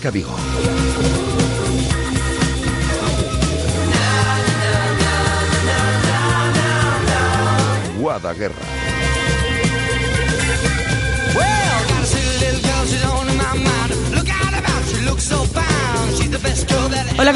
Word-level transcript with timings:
Marca 0.00 0.10
Vigo. 0.10 0.39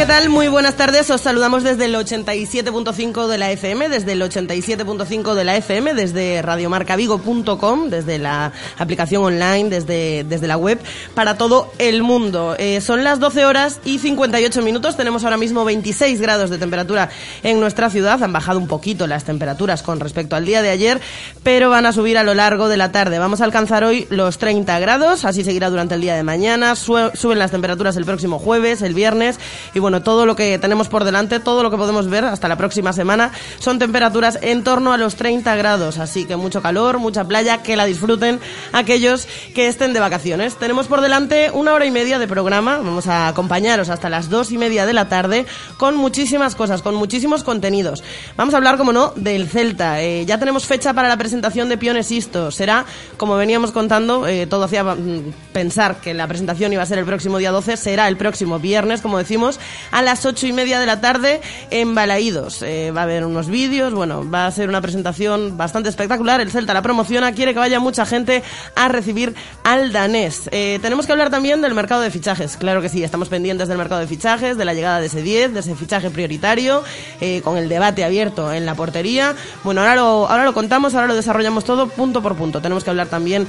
¿Qué 0.04 0.08
tal? 0.08 0.28
Muy 0.28 0.48
buenas 0.48 0.74
tardes. 0.74 1.08
Os 1.08 1.22
saludamos 1.22 1.62
desde 1.62 1.86
el 1.86 1.94
87.5 1.94 3.26
de 3.26 3.38
la 3.38 3.50
FM, 3.52 3.88
desde 3.88 4.12
el 4.12 4.20
87.5 4.20 5.32
de 5.32 5.44
la 5.44 5.56
FM, 5.56 5.94
desde 5.94 6.42
radiomarcavigo.com, 6.42 7.88
desde 7.88 8.18
la 8.18 8.52
aplicación 8.76 9.24
online, 9.24 9.70
desde, 9.70 10.24
desde 10.24 10.46
la 10.46 10.58
web, 10.58 10.78
para 11.14 11.38
todo 11.38 11.72
el 11.78 12.02
mundo. 12.02 12.54
Eh, 12.58 12.82
son 12.82 13.02
las 13.02 13.18
12 13.18 13.46
horas 13.46 13.80
y 13.86 13.98
58 13.98 14.60
minutos. 14.60 14.94
Tenemos 14.94 15.24
ahora 15.24 15.38
mismo 15.38 15.64
26 15.64 16.20
grados 16.20 16.50
de 16.50 16.58
temperatura 16.58 17.08
en 17.42 17.58
nuestra 17.58 17.88
ciudad. 17.88 18.22
Han 18.22 18.32
bajado 18.34 18.58
un 18.58 18.68
poquito 18.68 19.06
las 19.06 19.24
temperaturas 19.24 19.82
con 19.82 20.00
respecto 20.00 20.36
al 20.36 20.44
día 20.44 20.60
de 20.60 20.68
ayer, 20.68 21.00
pero 21.42 21.70
van 21.70 21.86
a 21.86 21.94
subir 21.94 22.18
a 22.18 22.24
lo 22.24 22.34
largo 22.34 22.68
de 22.68 22.76
la 22.76 22.92
tarde. 22.92 23.18
Vamos 23.18 23.40
a 23.40 23.44
alcanzar 23.44 23.84
hoy 23.84 24.06
los 24.10 24.36
30 24.36 24.78
grados, 24.80 25.24
así 25.24 25.44
seguirá 25.44 25.70
durante 25.70 25.94
el 25.94 26.02
día 26.02 26.14
de 26.14 26.24
mañana. 26.24 26.76
Suben 26.76 27.38
las 27.38 27.52
temperaturas 27.52 27.96
el 27.96 28.04
próximo 28.04 28.38
jueves, 28.38 28.82
el 28.82 28.92
viernes 28.92 29.38
y 29.72 29.78
bueno, 29.78 29.93
todo 30.00 30.26
lo 30.26 30.36
que 30.36 30.58
tenemos 30.58 30.88
por 30.88 31.04
delante, 31.04 31.40
todo 31.40 31.62
lo 31.62 31.70
que 31.70 31.76
podemos 31.76 32.08
ver 32.08 32.24
hasta 32.24 32.48
la 32.48 32.56
próxima 32.56 32.92
semana 32.92 33.32
son 33.58 33.78
temperaturas 33.78 34.38
en 34.42 34.64
torno 34.64 34.92
a 34.92 34.96
los 34.96 35.16
30 35.16 35.54
grados, 35.56 35.98
así 35.98 36.24
que 36.24 36.36
mucho 36.36 36.62
calor, 36.62 36.98
mucha 36.98 37.24
playa, 37.24 37.62
que 37.62 37.76
la 37.76 37.84
disfruten 37.84 38.40
aquellos 38.72 39.26
que 39.54 39.68
estén 39.68 39.92
de 39.92 40.00
vacaciones. 40.00 40.56
Tenemos 40.56 40.86
por 40.86 41.00
delante 41.00 41.50
una 41.52 41.72
hora 41.72 41.86
y 41.86 41.90
media 41.90 42.18
de 42.18 42.26
programa, 42.26 42.78
vamos 42.78 43.06
a 43.06 43.28
acompañaros 43.28 43.88
hasta 43.88 44.08
las 44.08 44.30
dos 44.30 44.52
y 44.52 44.58
media 44.58 44.86
de 44.86 44.92
la 44.92 45.08
tarde 45.08 45.46
con 45.76 45.96
muchísimas 45.96 46.54
cosas, 46.54 46.82
con 46.82 46.94
muchísimos 46.94 47.44
contenidos. 47.44 48.02
Vamos 48.36 48.54
a 48.54 48.58
hablar, 48.58 48.76
como 48.78 48.92
no, 48.92 49.12
del 49.16 49.48
Celta. 49.48 50.02
Eh, 50.02 50.24
ya 50.26 50.38
tenemos 50.38 50.66
fecha 50.66 50.92
para 50.92 51.08
la 51.08 51.16
presentación 51.16 51.68
de 51.68 51.78
Pionesisto. 51.78 52.50
Será, 52.50 52.84
como 53.16 53.36
veníamos 53.36 53.72
contando, 53.72 54.26
eh, 54.26 54.46
todo 54.46 54.64
hacía 54.64 54.84
mm, 54.84 55.32
pensar 55.52 55.96
que 55.96 56.14
la 56.14 56.26
presentación 56.26 56.72
iba 56.72 56.82
a 56.82 56.86
ser 56.86 56.98
el 56.98 57.04
próximo 57.04 57.38
día 57.38 57.50
12, 57.50 57.76
será 57.76 58.08
el 58.08 58.16
próximo 58.16 58.58
viernes, 58.58 59.00
como 59.00 59.18
decimos, 59.18 59.58
a 59.90 60.02
las 60.02 60.24
ocho 60.26 60.46
y 60.46 60.52
media 60.52 60.78
de 60.78 60.86
la 60.86 61.00
tarde 61.00 61.40
en 61.70 61.94
Balaídos. 61.94 62.62
Eh, 62.62 62.90
va 62.90 63.02
a 63.02 63.04
haber 63.04 63.24
unos 63.24 63.48
vídeos, 63.48 63.94
bueno, 63.94 64.28
va 64.28 64.46
a 64.46 64.50
ser 64.50 64.68
una 64.68 64.80
presentación 64.80 65.56
bastante 65.56 65.88
espectacular. 65.88 66.40
El 66.40 66.50
Celta 66.50 66.74
la 66.74 66.82
promociona, 66.82 67.32
quiere 67.32 67.52
que 67.52 67.58
vaya 67.58 67.80
mucha 67.80 68.06
gente 68.06 68.42
a 68.74 68.88
recibir 68.88 69.34
al 69.62 69.92
danés. 69.92 70.48
Eh, 70.52 70.78
tenemos 70.82 71.06
que 71.06 71.12
hablar 71.12 71.30
también 71.30 71.60
del 71.60 71.74
mercado 71.74 72.00
de 72.00 72.10
fichajes. 72.10 72.56
Claro 72.56 72.80
que 72.80 72.88
sí, 72.88 73.02
estamos 73.02 73.28
pendientes 73.28 73.68
del 73.68 73.78
mercado 73.78 74.00
de 74.00 74.06
fichajes, 74.06 74.56
de 74.56 74.64
la 74.64 74.74
llegada 74.74 75.00
de 75.00 75.06
ese 75.06 75.22
10, 75.22 75.54
de 75.54 75.60
ese 75.60 75.74
fichaje 75.74 76.10
prioritario, 76.10 76.82
eh, 77.20 77.40
con 77.42 77.56
el 77.56 77.68
debate 77.68 78.04
abierto 78.04 78.52
en 78.52 78.66
la 78.66 78.74
portería. 78.74 79.34
Bueno, 79.62 79.80
ahora 79.80 79.96
lo, 79.96 80.28
ahora 80.28 80.44
lo 80.44 80.54
contamos, 80.54 80.94
ahora 80.94 81.06
lo 81.06 81.14
desarrollamos 81.14 81.64
todo 81.64 81.88
punto 81.88 82.22
por 82.22 82.36
punto. 82.36 82.60
Tenemos 82.60 82.84
que 82.84 82.90
hablar 82.90 83.08
también 83.08 83.46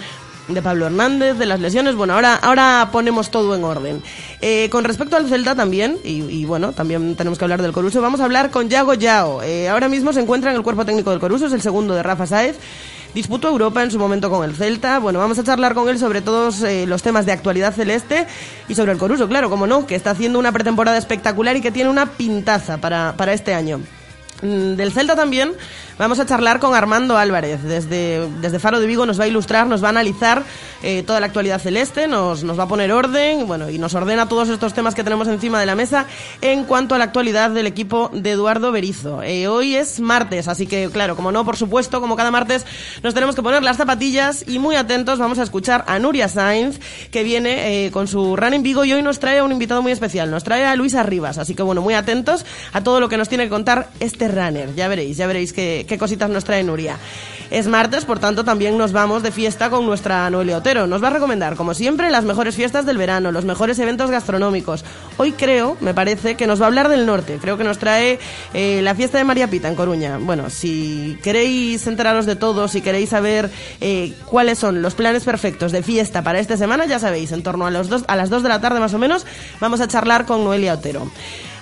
de 0.48 0.62
Pablo 0.62 0.86
Hernández, 0.86 1.38
de 1.38 1.46
las 1.46 1.60
lesiones. 1.60 1.96
Bueno, 1.96 2.14
ahora, 2.14 2.36
ahora 2.36 2.90
ponemos 2.92 3.32
todo 3.32 3.56
en 3.56 3.64
orden. 3.64 4.04
Eh, 4.42 4.70
con 4.70 4.84
respecto 4.84 5.16
al 5.16 5.28
Celta 5.28 5.56
también, 5.56 5.98
y, 6.04 6.46
bueno, 6.46 6.72
también 6.72 7.16
tenemos 7.16 7.40
que 7.40 7.46
hablar 7.46 7.62
del 7.62 7.72
Coruso, 7.72 8.02
vamos 8.02 8.20
a 8.20 8.26
hablar 8.26 8.52
con 8.52 8.70
Yago 8.70 8.94
Yao. 8.94 9.42
Eh, 9.42 9.70
ahora 9.70 9.90
mismo 9.90 10.14
se 10.14 10.22
encuentra 10.22 10.52
en 10.52 10.58
el 10.58 10.64
cuerpo 10.64 10.86
técnico 10.86 11.12
del 11.12 11.20
Coruso, 11.20 11.48
es 11.48 11.54
el 11.54 11.62
segundo 11.62 11.96
de 11.96 12.04
Rafa 12.04 12.28
Saez. 12.28 12.58
Disputó 13.14 13.48
Europa 13.48 13.82
en 13.82 13.92
su 13.92 13.98
momento 13.98 14.30
con 14.30 14.44
el 14.44 14.56
Celta. 14.56 15.00
Bueno, 15.00 15.20
vamos 15.20 15.40
a 15.40 15.44
charlar 15.44 15.74
con 15.74 15.88
él 15.88 15.98
sobre 15.98 16.22
todos 16.22 16.62
eh, 16.64 16.86
los 16.86 17.02
temas 17.02 17.26
de 17.26 17.32
actualidad 17.32 17.74
celeste 17.74 18.28
y 18.68 18.76
sobre 18.76 18.92
el 18.92 18.98
Coruso, 18.98 19.30
claro, 19.30 19.50
como 19.50 19.68
no, 19.68 19.88
que 19.88 19.96
está 19.96 20.12
haciendo 20.12 20.38
una 20.38 20.52
pretemporada 20.52 20.98
espectacular 20.98 21.56
y 21.56 21.62
que 21.62 21.72
tiene 21.72 21.90
una 21.90 22.08
pintaza 22.08 22.78
para, 22.78 23.14
para 23.16 23.32
este 23.32 23.54
año. 23.54 23.80
Mm, 24.42 24.76
del 24.76 24.92
Celta 24.92 25.16
también 25.16 25.54
vamos 25.98 26.20
a 26.20 26.26
charlar 26.26 26.60
con 26.60 26.76
Armando 26.76 27.18
Álvarez. 27.18 27.64
Desde, 27.64 28.28
desde 28.42 28.60
Faro 28.60 28.80
de 28.80 28.88
Vigo 28.88 29.06
nos 29.06 29.20
va 29.20 29.26
a 29.26 29.28
ilustrar, 29.28 29.68
nos 29.68 29.84
va 29.84 29.88
a 29.88 29.92
analizar 29.92 30.44
eh, 30.84 31.04
toda 31.04 31.20
la 31.20 31.26
actualidad 31.26 31.60
celeste, 31.60 32.08
nos, 32.08 32.44
va 32.48 32.64
a 32.64 32.68
poner 32.68 32.92
orden 32.92 33.48
bueno, 33.48 33.70
y 33.70 33.80
nos 33.80 33.96
ordena 33.96 34.28
todos 34.28 34.50
estos 34.50 34.74
temas 34.74 34.94
que 34.94 35.04
tenemos 35.04 35.28
encima 35.28 35.60
de 35.60 35.66
la 35.66 35.76
mesa 35.76 36.06
en 36.42 36.64
cuanto 36.66 36.96
a 36.96 36.98
la 36.98 37.06
actualidad 37.06 37.50
del 37.50 37.66
equipo 37.66 38.12
de 38.14 38.32
Eduardo 38.32 38.72
Berizo. 38.72 39.24
Eh, 39.24 39.48
hoy 39.48 39.76
es 39.76 40.00
martes, 40.00 40.48
así 40.48 40.68
que 40.68 40.90
claro, 40.92 41.16
como 41.16 41.32
no, 41.32 41.46
por 41.46 41.58
supuesto, 41.58 42.02
como 42.02 42.16
cada 42.16 42.32
martes, 42.32 42.66
nos 43.02 43.14
tenemos 43.14 43.36
que 43.36 43.42
poner 43.42 43.64
las 43.64 43.78
zapatillas 43.78 44.46
y 44.48 44.60
muy 44.60 44.76
atentos 44.76 45.18
vamos 45.18 45.40
a 45.40 45.44
escuchar 45.44 45.84
a 45.88 45.98
Nuria 46.00 46.28
Sainz, 46.28 46.80
que 47.12 47.24
viene 47.24 47.86
eh, 47.86 47.92
con 47.92 48.08
su 48.08 48.36
Running 48.36 48.64
Vigo 48.64 48.86
y 48.86 48.94
hoy 48.94 49.02
nos 49.02 49.20
trae 49.20 49.40
a 49.40 49.44
un 49.44 49.52
invitado 49.52 49.82
muy 49.82 49.92
especial, 49.92 50.30
nos 50.30 50.44
trae 50.44 50.66
a 50.66 50.76
Luisa 50.76 51.04
Rivas, 51.04 51.38
así 51.38 51.56
que 51.56 51.64
bueno, 51.64 51.82
muy 51.82 51.94
atentos 51.94 52.46
a 52.74 52.82
todo 52.82 53.00
lo 53.00 53.10
que 53.10 53.18
nos 53.18 53.30
tiene 53.30 53.46
que 53.46 53.50
contar 53.50 53.90
este 54.00 54.28
runner. 54.28 54.76
Ya 54.76 54.88
veréis, 54.88 55.18
ya 55.18 55.28
veréis 55.28 55.54
qué, 55.54 55.84
qué 55.85 55.97
cositas 55.97 56.29
nos 56.29 56.44
trae 56.44 56.63
Nuria. 56.63 56.97
Es 57.51 57.68
martes, 57.68 58.06
por 58.06 58.19
tanto, 58.19 58.44
también 58.44 58.78
nos 58.78 58.91
vamos 58.91 59.22
de 59.22 59.31
fiesta 59.31 59.69
con 59.69 59.85
nuestra 59.85 60.29
Noelia 60.29 60.57
Otero. 60.57 60.88
Nos 60.88 61.03
va 61.03 61.07
a 61.07 61.12
recomendar, 61.12 61.56
como 61.56 61.73
siempre, 61.73 62.09
las 62.09 62.23
mejores 62.23 62.56
fiestas 62.56 62.85
del 62.85 62.97
verano, 62.97 63.31
los 63.31 63.46
mejores 63.46 63.78
eventos 63.78 64.09
gastronómicos. 64.09 64.84
Hoy 65.18 65.31
creo, 65.31 65.78
me 65.79 65.94
parece, 65.94 66.35
que 66.35 66.47
nos 66.47 66.59
va 66.59 66.66
a 66.66 66.68
hablar 66.68 66.90
del 66.90 67.06
norte. 67.06 67.38
Creo 67.40 67.57
que 67.57 67.63
nos 67.63 67.78
trae 67.78 68.19
eh, 68.53 68.81
la 68.81 68.96
fiesta 68.96 69.19
de 69.19 69.25
María 69.25 69.47
Pita 69.47 69.68
en 69.68 69.75
Coruña. 69.75 70.18
Bueno, 70.18 70.50
si 70.50 71.19
queréis 71.22 71.85
enteraros 71.85 72.25
de 72.25 72.35
todo, 72.35 72.67
si 72.67 72.81
queréis 72.81 73.09
saber 73.09 73.52
eh, 73.79 74.13
cuáles 74.25 74.57
son 74.57 74.81
los 74.81 74.96
planes 74.96 75.23
perfectos 75.23 75.72
de 75.72 75.84
fiesta 75.84 76.23
para 76.23 76.40
esta 76.40 76.57
semana, 76.57 76.85
ya 76.85 76.97
sabéis, 76.97 77.31
en 77.31 77.44
torno 77.44 77.67
a, 77.67 77.72
los 77.72 77.90
dos, 77.90 78.06
a 78.07 78.16
las 78.16 78.29
2 78.29 78.41
de 78.44 78.50
la 78.50 78.59
tarde 78.59 78.79
más 78.79 78.94
o 78.94 78.97
menos, 78.97 79.25
vamos 79.59 79.81
a 79.81 79.88
charlar 79.88 80.25
con 80.25 80.44
Noelia 80.44 80.73
Otero. 80.73 81.12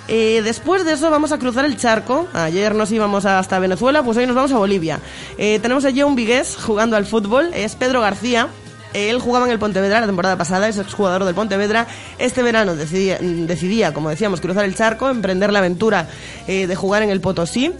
Eh, 0.06 0.42
después 0.44 0.84
de 0.84 0.92
eso 0.92 1.10
vamos 1.10 1.32
a 1.32 1.38
cruzar 1.38 1.64
el 1.64 1.76
charco. 1.76 2.28
Ayer 2.32 2.74
nos 2.74 2.92
íbamos 2.92 3.24
hasta 3.24 3.58
Venezuela, 3.58 4.02
pues 4.02 4.16
hoy 4.18 4.26
nos 4.26 4.36
vamos 4.36 4.52
a 4.52 4.58
Bolivia. 4.58 5.00
Eh, 5.38 5.58
tenemos 5.60 5.84
allí 5.84 6.00
a 6.00 6.06
un 6.06 6.14
vigués 6.14 6.56
jugando 6.56 6.96
al 6.96 7.06
fútbol, 7.06 7.50
es 7.54 7.74
Pedro 7.76 8.00
García. 8.00 8.48
Él 8.92 9.18
jugaba 9.18 9.46
en 9.46 9.50
el 9.50 9.58
Pontevedra 9.58 10.00
la 10.00 10.06
temporada 10.06 10.36
pasada, 10.36 10.68
es 10.68 10.78
exjugador 10.78 11.24
del 11.24 11.34
Pontevedra. 11.34 11.88
Este 12.18 12.42
verano 12.42 12.76
decidía, 12.76 13.18
decidía 13.20 13.92
como 13.92 14.08
decíamos, 14.08 14.40
cruzar 14.40 14.64
el 14.64 14.76
charco, 14.76 15.08
emprender 15.08 15.52
la 15.52 15.58
aventura 15.58 16.08
eh, 16.46 16.68
de 16.68 16.76
jugar 16.76 17.02
en 17.02 17.10
el 17.10 17.20
Potosí 17.20 17.72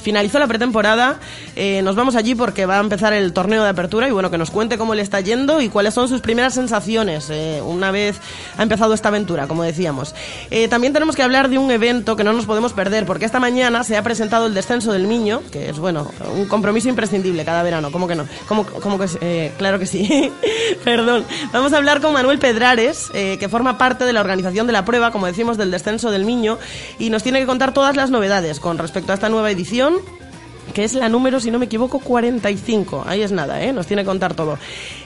finalizó 0.00 0.38
la 0.38 0.46
pretemporada. 0.46 1.18
Eh, 1.56 1.82
nos 1.82 1.96
vamos 1.96 2.16
allí 2.16 2.34
porque 2.34 2.66
va 2.66 2.78
a 2.78 2.80
empezar 2.80 3.12
el 3.12 3.32
torneo 3.32 3.62
de 3.62 3.68
apertura 3.68 4.08
y 4.08 4.12
bueno, 4.12 4.30
que 4.30 4.38
nos 4.38 4.50
cuente 4.50 4.78
cómo 4.78 4.94
le 4.94 5.02
está 5.02 5.20
yendo 5.20 5.60
y 5.60 5.68
cuáles 5.68 5.94
son 5.94 6.08
sus 6.08 6.20
primeras 6.20 6.54
sensaciones 6.54 7.28
eh, 7.30 7.62
una 7.64 7.90
vez 7.90 8.20
ha 8.56 8.62
empezado 8.62 8.94
esta 8.94 9.08
aventura, 9.08 9.46
como 9.46 9.62
decíamos. 9.62 10.14
Eh, 10.50 10.68
también 10.68 10.92
tenemos 10.92 11.16
que 11.16 11.22
hablar 11.22 11.48
de 11.48 11.58
un 11.58 11.70
evento 11.70 12.16
que 12.16 12.24
no 12.24 12.32
nos 12.32 12.46
podemos 12.46 12.72
perder 12.72 13.06
porque 13.06 13.24
esta 13.24 13.40
mañana 13.40 13.84
se 13.84 13.96
ha 13.96 14.02
presentado 14.02 14.46
el 14.46 14.54
descenso 14.54 14.92
del 14.92 15.08
niño, 15.08 15.42
que 15.52 15.70
es 15.70 15.78
bueno, 15.78 16.10
un 16.34 16.46
compromiso 16.46 16.88
imprescindible 16.88 17.44
cada 17.44 17.62
verano, 17.62 17.92
¿cómo 17.92 18.08
que 18.08 18.14
no? 18.14 18.26
¿Cómo, 18.48 18.66
claro 19.58 19.78
que 19.78 19.86
sí. 19.86 20.32
Perdón. 20.84 21.24
Vamos 21.52 21.72
a 21.72 21.76
hablar 21.76 22.00
con 22.00 22.12
Manuel 22.12 22.38
Pedrares, 22.38 23.10
que 23.12 23.48
forma 23.48 23.78
parte 23.78 24.04
de 24.04 24.12
la 24.12 24.20
organización 24.20 24.66
de 24.66 24.72
la 24.72 24.84
prueba, 24.84 25.10
como 25.10 25.26
decimos, 25.26 25.56
del 25.56 25.70
descenso 25.70 26.10
del 26.10 26.26
niño 26.26 26.58
y 26.98 27.10
nos 27.10 27.22
tiene 27.22 27.40
que 27.40 27.46
contar 27.46 27.72
todas 27.72 27.96
las 27.96 28.10
novedades 28.10 28.60
con 28.60 28.78
respecto 28.78 29.12
a 29.12 29.14
esta 29.14 29.28
nueva 29.28 29.50
edición 29.50 29.89
그럼 29.90 30.19
que 30.72 30.84
es 30.84 30.94
la 30.94 31.08
número, 31.08 31.40
si 31.40 31.50
no 31.50 31.58
me 31.58 31.66
equivoco, 31.66 31.98
45. 31.98 33.04
Ahí 33.06 33.22
es 33.22 33.32
nada, 33.32 33.62
¿eh? 33.62 33.72
nos 33.72 33.86
tiene 33.86 34.02
que 34.02 34.06
contar 34.06 34.34
todo. 34.34 34.58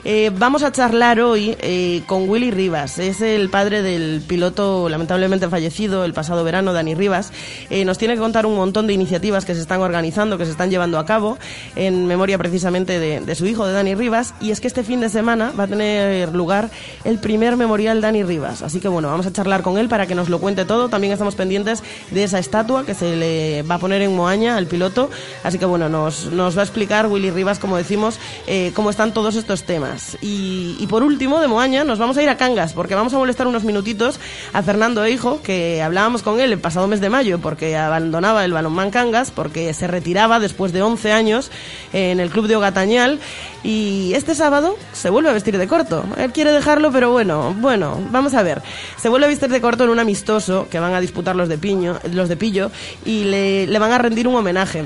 Eh, 0.03 0.31
vamos 0.37 0.63
a 0.63 0.71
charlar 0.71 1.19
hoy 1.19 1.55
eh, 1.61 2.03
con 2.05 2.29
Willy 2.29 2.51
Rivas, 2.51 2.99
es 2.99 3.21
el 3.21 3.49
padre 3.49 3.81
del 3.81 4.21
piloto 4.21 4.87
lamentablemente 4.89 5.49
fallecido 5.49 6.05
el 6.05 6.13
pasado 6.13 6.43
verano, 6.43 6.73
Dani 6.73 6.95
Rivas. 6.95 7.31
Eh, 7.69 7.85
nos 7.85 7.97
tiene 7.97 8.13
que 8.13 8.19
contar 8.19 8.45
un 8.45 8.55
montón 8.55 8.87
de 8.87 8.93
iniciativas 8.93 9.45
que 9.45 9.55
se 9.55 9.61
están 9.61 9.81
organizando, 9.81 10.37
que 10.37 10.45
se 10.45 10.51
están 10.51 10.69
llevando 10.69 10.99
a 10.99 11.05
cabo 11.05 11.37
en 11.75 12.05
memoria 12.05 12.37
precisamente 12.37 12.99
de, 12.99 13.35
su 13.35 13.45
hijo, 13.45 13.65
de 13.65 13.73
Dani 13.73 13.95
Rivas. 13.95 14.33
Y 14.39 14.51
es 14.51 14.61
que 14.61 14.67
este 14.67 14.83
fin 14.83 14.99
de 14.99 15.09
semana 15.09 15.51
va 15.57 15.63
a 15.63 15.67
tener 15.67 16.33
lugar 16.33 16.69
el 17.03 17.19
primer 17.19 17.57
memorial 17.57 18.01
Dani 18.01 18.23
Rivas. 18.23 18.61
Así 18.61 18.79
que 18.79 18.87
bueno, 18.87 19.07
vamos 19.09 19.25
a 19.25 19.33
charlar 19.33 19.61
con 19.61 19.77
él 19.77 19.89
para 19.89 20.05
que 20.07 20.15
nos 20.15 20.29
lo 20.29 20.39
cuente 20.39 20.65
todo. 20.65 20.89
También 20.89 21.13
estamos 21.13 21.35
pendientes 21.35 21.83
de 22.11 22.23
esa 22.23 22.39
estatua 22.39 22.85
que 22.85 22.93
se 22.93 23.15
le 23.15 23.63
va 23.63 23.75
a 23.75 23.79
poner 23.79 24.01
en 24.01 24.15
Moaña 24.15 24.57
al 24.57 24.67
piloto. 24.67 25.09
Así 25.43 25.54
que 25.57 25.65
bueno, 25.65 25.89
nos, 25.89 26.25
nos 26.27 26.57
va 26.57 26.61
a 26.61 26.63
explicar 26.63 27.07
Willy 27.07 27.31
Rivas, 27.31 27.59
como 27.59 27.77
decimos, 27.77 28.19
eh, 28.47 28.71
cómo 28.75 28.89
están 28.89 29.13
todos 29.13 29.35
estos 29.35 29.63
temas. 29.63 30.17
Y, 30.21 30.75
y, 30.79 30.87
por 30.87 31.03
último, 31.03 31.39
de 31.39 31.47
Moaña, 31.47 31.83
nos 31.83 31.99
vamos 31.99 32.17
a 32.17 32.23
ir 32.23 32.29
a 32.29 32.37
Cangas, 32.37 32.73
porque 32.73 32.95
vamos 32.95 33.13
a 33.13 33.17
molestar 33.17 33.47
unos 33.47 33.63
minutitos 33.63 34.19
a 34.53 34.61
Fernando 34.61 35.07
Hijo, 35.07 35.41
que 35.41 35.81
hablábamos 35.81 36.23
con 36.23 36.39
él 36.39 36.51
el 36.51 36.59
pasado 36.59 36.87
mes 36.87 37.01
de 37.01 37.09
mayo, 37.09 37.39
porque 37.39 37.75
abandonaba 37.77 38.45
el 38.45 38.53
balonmán 38.53 38.91
Cangas, 38.91 39.31
porque 39.31 39.73
se 39.73 39.87
retiraba 39.87 40.39
después 40.39 40.73
de 40.73 40.81
11 40.81 41.11
años 41.11 41.51
en 41.93 42.19
el 42.19 42.29
club 42.29 42.47
de 42.47 42.55
Ogatañal. 42.55 43.19
Y 43.63 44.13
este 44.13 44.35
sábado 44.35 44.77
se 44.93 45.09
vuelve 45.09 45.29
a 45.29 45.33
vestir 45.33 45.57
de 45.57 45.67
corto. 45.67 46.05
Él 46.17 46.31
quiere 46.31 46.51
dejarlo, 46.51 46.91
pero 46.91 47.11
bueno, 47.11 47.55
bueno, 47.59 47.97
vamos 48.11 48.35
a 48.35 48.43
ver. 48.43 48.61
Se 48.97 49.09
vuelve 49.09 49.25
a 49.25 49.29
vestir 49.29 49.49
de 49.49 49.59
corto 49.59 49.83
en 49.83 49.89
un 49.89 49.99
amistoso 49.99 50.67
que 50.69 50.79
van 50.79 50.93
a 50.93 51.01
disputar 51.01 51.35
los 51.35 51.49
de 51.49 51.57
Piño, 51.57 51.99
los 52.11 52.29
de 52.29 52.37
Pillo, 52.37 52.69
y 53.05 53.23
le, 53.23 53.67
le 53.67 53.79
van 53.79 53.91
a 53.91 53.97
rendir 53.97 54.27
un 54.27 54.35
homenaje. 54.35 54.85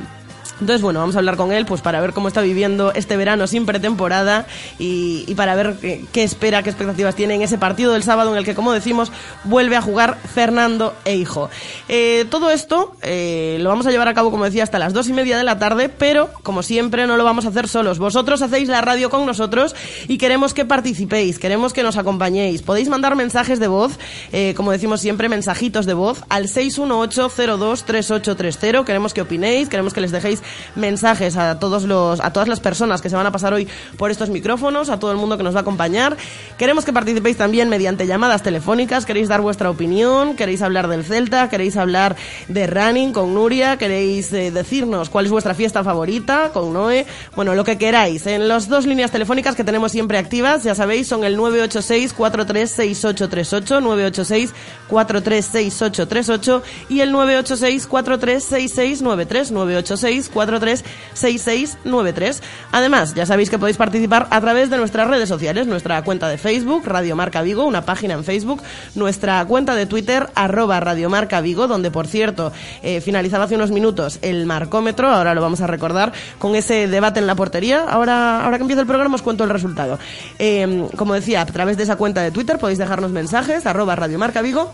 Entonces, 0.61 0.81
bueno, 0.81 0.99
vamos 0.99 1.15
a 1.15 1.19
hablar 1.19 1.37
con 1.37 1.51
él 1.51 1.65
pues 1.65 1.81
para 1.81 2.01
ver 2.01 2.13
cómo 2.13 2.27
está 2.27 2.41
viviendo 2.41 2.93
este 2.93 3.17
verano 3.17 3.47
sin 3.47 3.65
pretemporada 3.65 4.45
y, 4.77 5.33
para 5.35 5.55
ver 5.55 5.75
qué, 6.11 6.23
espera, 6.23 6.63
qué 6.63 6.69
expectativas 6.69 7.15
tiene 7.15 7.35
en 7.35 7.41
ese 7.41 7.57
partido 7.57 7.93
del 7.93 8.03
sábado 8.03 8.31
en 8.31 8.37
el 8.37 8.45
que, 8.45 8.55
como 8.55 8.73
decimos, 8.73 9.11
vuelve 9.43 9.75
a 9.75 9.81
jugar 9.81 10.17
Fernando 10.33 10.95
e 11.05 11.15
Hijo. 11.15 11.49
Eh, 11.87 12.25
todo 12.29 12.51
esto 12.51 12.95
eh, 13.01 13.57
lo 13.61 13.69
vamos 13.69 13.87
a 13.87 13.91
llevar 13.91 14.07
a 14.07 14.13
cabo, 14.13 14.31
como 14.31 14.45
decía, 14.45 14.63
hasta 14.63 14.79
las 14.79 14.93
dos 14.93 15.07
y 15.07 15.13
media 15.13 15.37
de 15.37 15.43
la 15.43 15.59
tarde, 15.59 15.89
pero, 15.89 16.29
como 16.43 16.63
siempre, 16.63 17.07
no 17.07 17.17
lo 17.17 17.23
vamos 17.23 17.45
a 17.45 17.49
hacer 17.49 17.67
solos. 17.67 17.99
Vosotros 17.99 18.41
hacéis 18.41 18.69
la 18.69 18.81
radio 18.81 19.09
con 19.09 19.25
nosotros 19.25 19.75
y 20.07 20.17
queremos 20.17 20.53
que 20.53 20.65
participéis, 20.65 21.39
queremos 21.39 21.73
que 21.73 21.83
nos 21.83 21.97
acompañéis. 21.97 22.61
Podéis 22.61 22.89
mandar 22.89 23.15
mensajes 23.15 23.59
de 23.59 23.67
voz, 23.67 23.99
eh, 24.31 24.53
como 24.55 24.71
decimos 24.71 25.01
siempre, 25.01 25.27
mensajitos 25.29 25.85
de 25.85 25.93
voz 25.93 26.23
al 26.29 26.47
618-023830. 26.47 28.85
Queremos 28.85 29.13
que 29.13 29.21
opinéis, 29.21 29.69
queremos 29.69 29.93
que 29.93 30.01
les 30.01 30.11
dejéis 30.11 30.41
mensajes 30.75 31.37
a 31.37 31.59
todos 31.59 31.83
los 31.83 32.19
a 32.19 32.33
todas 32.33 32.47
las 32.47 32.59
personas 32.59 33.01
que 33.01 33.09
se 33.09 33.15
van 33.15 33.25
a 33.25 33.31
pasar 33.31 33.53
hoy 33.53 33.67
por 33.97 34.11
estos 34.11 34.29
micrófonos, 34.29 34.89
a 34.89 34.99
todo 34.99 35.11
el 35.11 35.17
mundo 35.17 35.37
que 35.37 35.43
nos 35.43 35.55
va 35.55 35.59
a 35.59 35.61
acompañar. 35.61 36.17
Queremos 36.57 36.85
que 36.85 36.93
participéis 36.93 37.37
también 37.37 37.69
mediante 37.69 38.07
llamadas 38.07 38.43
telefónicas, 38.43 39.05
queréis 39.05 39.27
dar 39.27 39.41
vuestra 39.41 39.69
opinión, 39.69 40.35
queréis 40.35 40.61
hablar 40.61 40.87
del 40.87 41.03
Celta, 41.03 41.49
queréis 41.49 41.77
hablar 41.77 42.15
de 42.47 42.67
running 42.67 43.13
con 43.13 43.33
Nuria, 43.33 43.77
queréis 43.77 44.31
eh, 44.33 44.51
decirnos 44.51 45.09
cuál 45.09 45.25
es 45.25 45.31
vuestra 45.31 45.53
fiesta 45.53 45.83
favorita 45.83 46.51
con 46.53 46.73
Noé, 46.73 47.05
bueno, 47.35 47.55
lo 47.55 47.63
que 47.63 47.77
queráis. 47.77 48.27
En 48.27 48.47
las 48.47 48.67
dos 48.67 48.85
líneas 48.85 49.11
telefónicas 49.11 49.55
que 49.55 49.63
tenemos 49.63 49.91
siempre 49.91 50.17
activas, 50.17 50.63
ya 50.63 50.75
sabéis, 50.75 51.07
son 51.07 51.23
el 51.23 51.37
986 51.37 52.13
436838, 52.13 53.81
986 53.81 54.53
436838 54.89 56.63
y 56.89 57.01
el 57.01 57.11
986 57.11 57.87
436693, 57.87 60.29
986 60.45 60.99
436693. 61.19 62.41
Además, 62.71 63.13
ya 63.13 63.25
sabéis 63.25 63.49
que 63.49 63.59
podéis 63.59 63.77
participar 63.77 64.27
a 64.29 64.41
través 64.41 64.69
de 64.69 64.77
nuestras 64.77 65.07
redes 65.07 65.29
sociales, 65.29 65.67
nuestra 65.67 66.01
cuenta 66.03 66.27
de 66.29 66.37
Facebook, 66.37 66.83
Radio 66.85 67.15
Marca 67.15 67.41
Vigo, 67.41 67.65
una 67.65 67.85
página 67.85 68.13
en 68.13 68.23
Facebook, 68.23 68.61
nuestra 68.95 69.43
cuenta 69.45 69.75
de 69.75 69.85
Twitter, 69.85 70.29
arroba 70.35 70.79
Radio 70.79 71.09
Marca 71.09 71.41
Vigo, 71.41 71.67
donde 71.67 71.91
por 71.91 72.07
cierto 72.07 72.51
eh, 72.83 73.01
finalizaba 73.01 73.45
hace 73.45 73.55
unos 73.55 73.71
minutos 73.71 74.19
el 74.21 74.45
marcómetro, 74.45 75.09
ahora 75.09 75.33
lo 75.33 75.41
vamos 75.41 75.61
a 75.61 75.67
recordar, 75.67 76.13
con 76.37 76.55
ese 76.55 76.87
debate 76.87 77.19
en 77.19 77.27
la 77.27 77.35
portería. 77.35 77.85
Ahora, 77.87 78.43
ahora 78.43 78.57
que 78.57 78.63
empieza 78.63 78.81
el 78.81 78.87
programa 78.87 79.15
os 79.15 79.21
cuento 79.21 79.43
el 79.43 79.49
resultado. 79.49 79.99
Eh, 80.37 80.87
como 80.95 81.13
decía, 81.13 81.41
a 81.41 81.45
través 81.45 81.77
de 81.77 81.83
esa 81.83 81.95
cuenta 81.95 82.21
de 82.21 82.31
Twitter 82.31 82.57
podéis 82.59 82.79
dejarnos 82.79 83.11
mensajes, 83.11 83.65
arroba 83.65 83.95
Radio 83.95 84.19
Marca 84.19 84.41
Vigo 84.41 84.71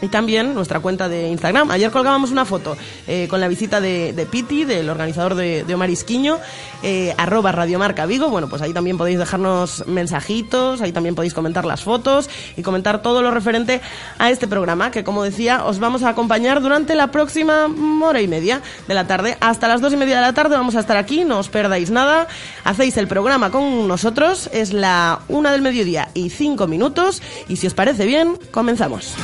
y 0.00 0.08
también 0.08 0.54
nuestra 0.54 0.80
cuenta 0.80 1.08
de 1.08 1.28
Instagram. 1.28 1.70
Ayer 1.70 1.90
colgábamos 1.90 2.30
una 2.30 2.44
foto 2.44 2.76
eh, 3.06 3.26
con 3.28 3.40
la 3.40 3.48
visita 3.48 3.80
de, 3.80 4.26
Piti, 4.30 4.64
del 4.64 4.88
organizador 4.90 5.34
de, 5.34 5.64
de 5.64 5.74
Omar 5.74 5.90
Isquiño, 5.90 6.38
eh, 6.82 7.14
arroba 7.16 7.52
Radiomarca 7.52 8.06
Vigo. 8.06 8.28
Bueno, 8.28 8.48
pues 8.48 8.62
ahí 8.62 8.72
también 8.72 8.98
podéis 8.98 9.18
dejarnos 9.18 9.86
mensajitos, 9.86 10.80
ahí 10.80 10.92
también 10.92 11.14
podéis 11.14 11.34
comentar 11.34 11.64
las 11.64 11.82
fotos 11.82 12.28
y 12.56 12.62
comentar 12.62 13.02
todo 13.02 13.22
lo 13.22 13.30
referente 13.30 13.80
a 14.18 14.30
este 14.30 14.46
programa, 14.46 14.90
que 14.90 15.04
como 15.04 15.22
decía, 15.22 15.64
os 15.64 15.78
vamos 15.78 16.02
a 16.02 16.10
acompañar 16.10 16.60
durante 16.60 16.94
la 16.94 17.08
próxima 17.08 17.68
hora 18.02 18.20
y 18.20 18.28
media 18.28 18.60
de 18.86 18.94
la 18.94 19.06
tarde. 19.06 19.36
Hasta 19.40 19.68
las 19.68 19.80
dos 19.80 19.92
y 19.92 19.96
media 19.96 20.16
de 20.16 20.22
la 20.22 20.32
tarde 20.32 20.56
vamos 20.56 20.76
a 20.76 20.80
estar 20.80 20.96
aquí, 20.96 21.24
no 21.24 21.38
os 21.38 21.48
perdáis 21.48 21.90
nada. 21.90 22.28
Hacéis 22.64 22.96
el 22.96 23.08
programa 23.08 23.50
con 23.50 23.88
nosotros, 23.88 24.48
es 24.52 24.72
la 24.72 25.20
una 25.28 25.52
del 25.52 25.62
mediodía 25.62 26.08
y 26.14 26.30
cinco 26.30 26.66
minutos. 26.66 27.22
Y 27.48 27.56
si 27.56 27.66
os 27.66 27.74
parece 27.74 28.06
bien, 28.06 28.38
comenzamos. 28.50 29.14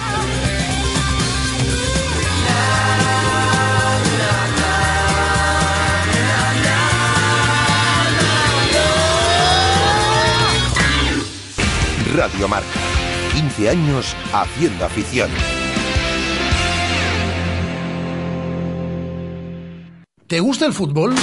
Radio 12.21 12.49
Marca. 12.49 12.79
15 13.33 13.71
años 13.71 14.15
haciendo 14.31 14.85
afición. 14.85 15.31
¿Te 20.27 20.39
gusta 20.41 20.67
el 20.67 20.75
fútbol? 20.75 21.15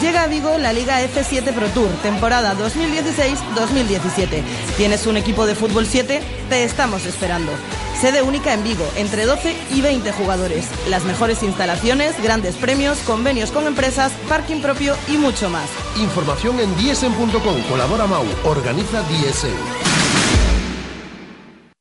Llega 0.00 0.24
a 0.24 0.26
Vigo 0.26 0.58
la 0.58 0.74
Liga 0.74 1.00
F7 1.02 1.54
Pro 1.54 1.68
Tour, 1.68 1.88
temporada 2.02 2.54
2016-2017. 2.54 4.42
¿Tienes 4.76 5.06
un 5.06 5.16
equipo 5.16 5.46
de 5.46 5.54
fútbol 5.54 5.86
7? 5.86 6.20
Te 6.50 6.64
estamos 6.64 7.06
esperando. 7.06 7.50
Sede 7.98 8.20
única 8.20 8.52
en 8.52 8.62
Vigo, 8.62 8.86
entre 8.96 9.24
12 9.24 9.56
y 9.72 9.80
20 9.80 10.12
jugadores. 10.12 10.68
Las 10.88 11.04
mejores 11.04 11.42
instalaciones, 11.42 12.22
grandes 12.22 12.56
premios, 12.56 12.98
convenios 12.98 13.50
con 13.50 13.66
empresas, 13.66 14.12
parking 14.28 14.60
propio 14.60 14.94
y 15.08 15.16
mucho 15.16 15.48
más. 15.48 15.70
Información 15.96 16.60
en 16.60 16.76
diesen.com. 16.76 17.62
Colabora 17.70 18.06
Mau. 18.06 18.24
Organiza 18.44 19.02
Diesen. 19.04 19.54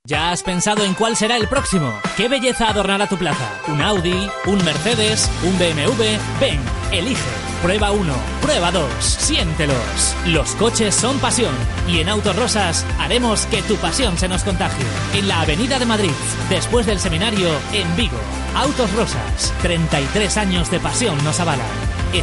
¿Ya 0.08 0.32
has 0.32 0.42
pensado 0.44 0.84
en 0.86 0.94
cuál 0.94 1.18
será 1.18 1.36
el 1.36 1.50
próximo? 1.50 1.92
¿Qué 2.16 2.30
belleza 2.30 2.70
adornará 2.70 3.08
tu 3.08 3.18
plaza? 3.18 3.60
¿Un 3.68 3.82
Audi? 3.82 4.30
¿Un 4.46 4.64
Mercedes? 4.64 5.30
¿Un 5.44 5.58
BMW? 5.58 6.04
Ven, 6.40 6.60
elige. 6.92 7.45
Prueba 7.66 7.92
1, 7.92 8.14
prueba 8.44 8.72
2, 8.72 8.86
siéntelos. 9.04 10.16
Los 10.28 10.54
coches 10.54 10.94
son 10.94 11.18
pasión 11.18 11.52
y 11.88 11.98
en 11.98 12.10
Autos 12.10 12.36
Rosas 12.36 12.86
haremos 13.00 13.48
que 13.48 13.64
tu 13.64 13.76
pasión 13.78 14.20
se 14.20 14.28
nos 14.28 14.44
contagie. 14.44 14.86
En 15.16 15.28
la 15.28 15.42
Avenida 15.42 15.80
de 15.80 15.88
Madrid, 15.88 16.12
después 16.48 16.86
del 16.86 17.00
seminario, 17.00 17.50
en 17.74 17.96
Vigo. 17.96 18.20
Autos 18.56 18.94
Rosas, 18.94 19.52
33 19.64 20.38
años 20.38 20.70
de 20.70 20.80
pasión 20.80 21.18
nos 21.24 21.40
avalan. 21.40 21.66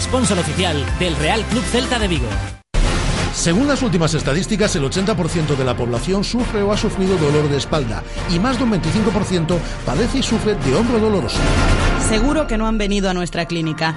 Sponsor 0.00 0.39
oficial 0.39 0.77
del 1.00 1.17
Real 1.17 1.43
Club 1.47 1.65
Celta 1.65 1.99
de 1.99 2.06
Vigo. 2.06 2.29
Según 3.35 3.67
las 3.67 3.83
últimas 3.83 4.15
estadísticas, 4.15 4.77
el 4.77 4.85
80% 4.85 5.56
de 5.56 5.65
la 5.65 5.77
población 5.77 6.23
sufre 6.23 6.62
o 6.62 6.71
ha 6.71 6.77
sufrido 6.77 7.17
dolor 7.17 7.49
de 7.49 7.56
espalda 7.56 8.05
y 8.31 8.38
más 8.38 8.59
de 8.59 8.65
un 8.65 8.81
25% 8.81 9.59
padece 9.85 10.19
y 10.19 10.23
sufre 10.23 10.55
de 10.55 10.75
hombro 10.77 11.00
doloroso. 11.00 11.41
Seguro 12.09 12.47
que 12.47 12.57
no 12.57 12.69
han 12.69 12.78
venido 12.78 13.11
a 13.11 13.14
nuestra 13.14 13.47
clínica. 13.47 13.97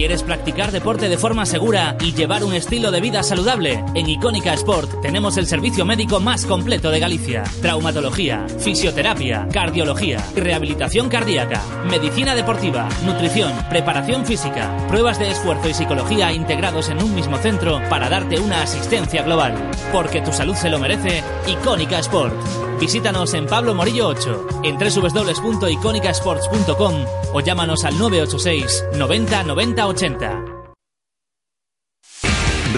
¿Quieres 0.00 0.22
practicar 0.22 0.72
deporte 0.72 1.10
de 1.10 1.18
forma 1.18 1.44
segura 1.44 1.94
y 2.00 2.14
llevar 2.14 2.42
un 2.42 2.54
estilo 2.54 2.90
de 2.90 3.02
vida 3.02 3.22
saludable? 3.22 3.84
En 3.94 4.08
Icónica 4.08 4.54
Sport 4.54 5.02
tenemos 5.02 5.36
el 5.36 5.46
servicio 5.46 5.84
médico 5.84 6.20
más 6.20 6.46
completo 6.46 6.90
de 6.90 7.00
Galicia. 7.00 7.42
Traumatología, 7.60 8.46
fisioterapia, 8.60 9.46
cardiología, 9.52 10.24
rehabilitación 10.34 11.10
cardíaca, 11.10 11.60
medicina 11.90 12.34
deportiva, 12.34 12.88
nutrición, 13.04 13.52
preparación 13.68 14.24
física, 14.24 14.74
pruebas 14.88 15.18
de 15.18 15.32
esfuerzo 15.32 15.68
y 15.68 15.74
psicología 15.74 16.32
integrados 16.32 16.88
en 16.88 17.02
un 17.02 17.14
mismo 17.14 17.36
centro 17.36 17.82
para 17.90 18.08
darte 18.08 18.40
una 18.40 18.62
asistencia 18.62 19.22
global. 19.22 19.52
Porque 19.92 20.22
tu 20.22 20.32
salud 20.32 20.54
se 20.54 20.70
lo 20.70 20.78
merece, 20.78 21.22
Icónica 21.46 21.98
Sport. 21.98 22.69
Visítanos 22.80 23.34
en 23.34 23.46
Pablo 23.46 23.74
Morillo 23.74 24.08
8, 24.08 24.62
en 24.64 24.78
www.iconicasports.com 24.78 27.04
o 27.34 27.40
llámanos 27.40 27.84
al 27.84 27.98
986 27.98 28.86
90 28.96 29.42
90 29.42 29.86
80. 29.86 30.44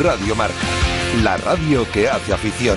Radio 0.03 0.35
Marca, 0.35 0.57
la 1.23 1.37
radio 1.37 1.87
que 1.93 2.09
hace 2.09 2.33
afición. 2.33 2.77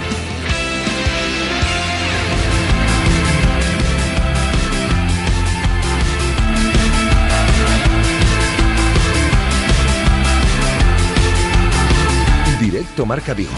Directo 12.60 13.08
Marca 13.08 13.34
Vigo. 13.34 13.50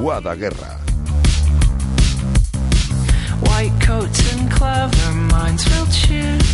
Guada 0.00 0.34
Guerra. 0.34 0.80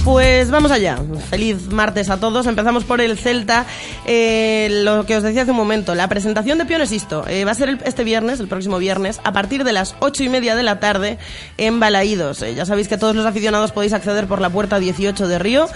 Pues 0.05 0.53
vamos 0.53 0.71
allá. 0.71 0.99
Feliz 1.31 1.67
martes 1.73 2.11
a 2.11 2.21
todos. 2.21 2.47
Empezamos 2.47 2.85
por 2.85 3.01
el 3.01 3.19
Celta. 3.19 3.67
Eh, 4.07 4.69
lo 4.85 5.05
que 5.05 5.17
os 5.17 5.23
decía 5.25 5.43
hace 5.43 5.51
un 5.51 5.57
momento, 5.57 5.97
la 5.97 6.09
presentación 6.09 6.59
de 6.59 6.65
Pionesisto 6.65 7.27
eh, 7.27 7.45
va 7.45 7.51
a 7.51 7.55
ser 7.55 7.81
este 7.85 8.05
viernes, 8.05 8.39
el 8.39 8.47
próximo 8.47 8.79
viernes, 8.79 9.21
a 9.25 9.33
partir 9.33 9.65
de 9.65 9.73
las 9.73 9.97
ocho 9.99 10.23
y 10.23 10.29
media 10.29 10.55
de 10.55 10.63
la 10.63 10.79
tarde 10.79 11.19
en 11.59 11.81
Balaídos. 11.81 12.41
Eh, 12.43 12.55
ya 12.55 12.65
sabéis 12.67 12.87
que 12.87 12.99
todos 12.99 13.17
los 13.17 13.27
aficionados 13.27 13.73
podéis 13.73 13.95
acceder 13.95 14.29
por 14.29 14.41
la 14.41 14.49
puerta 14.49 14.79
18 14.79 15.27
de 15.27 15.39
Río. 15.41 15.69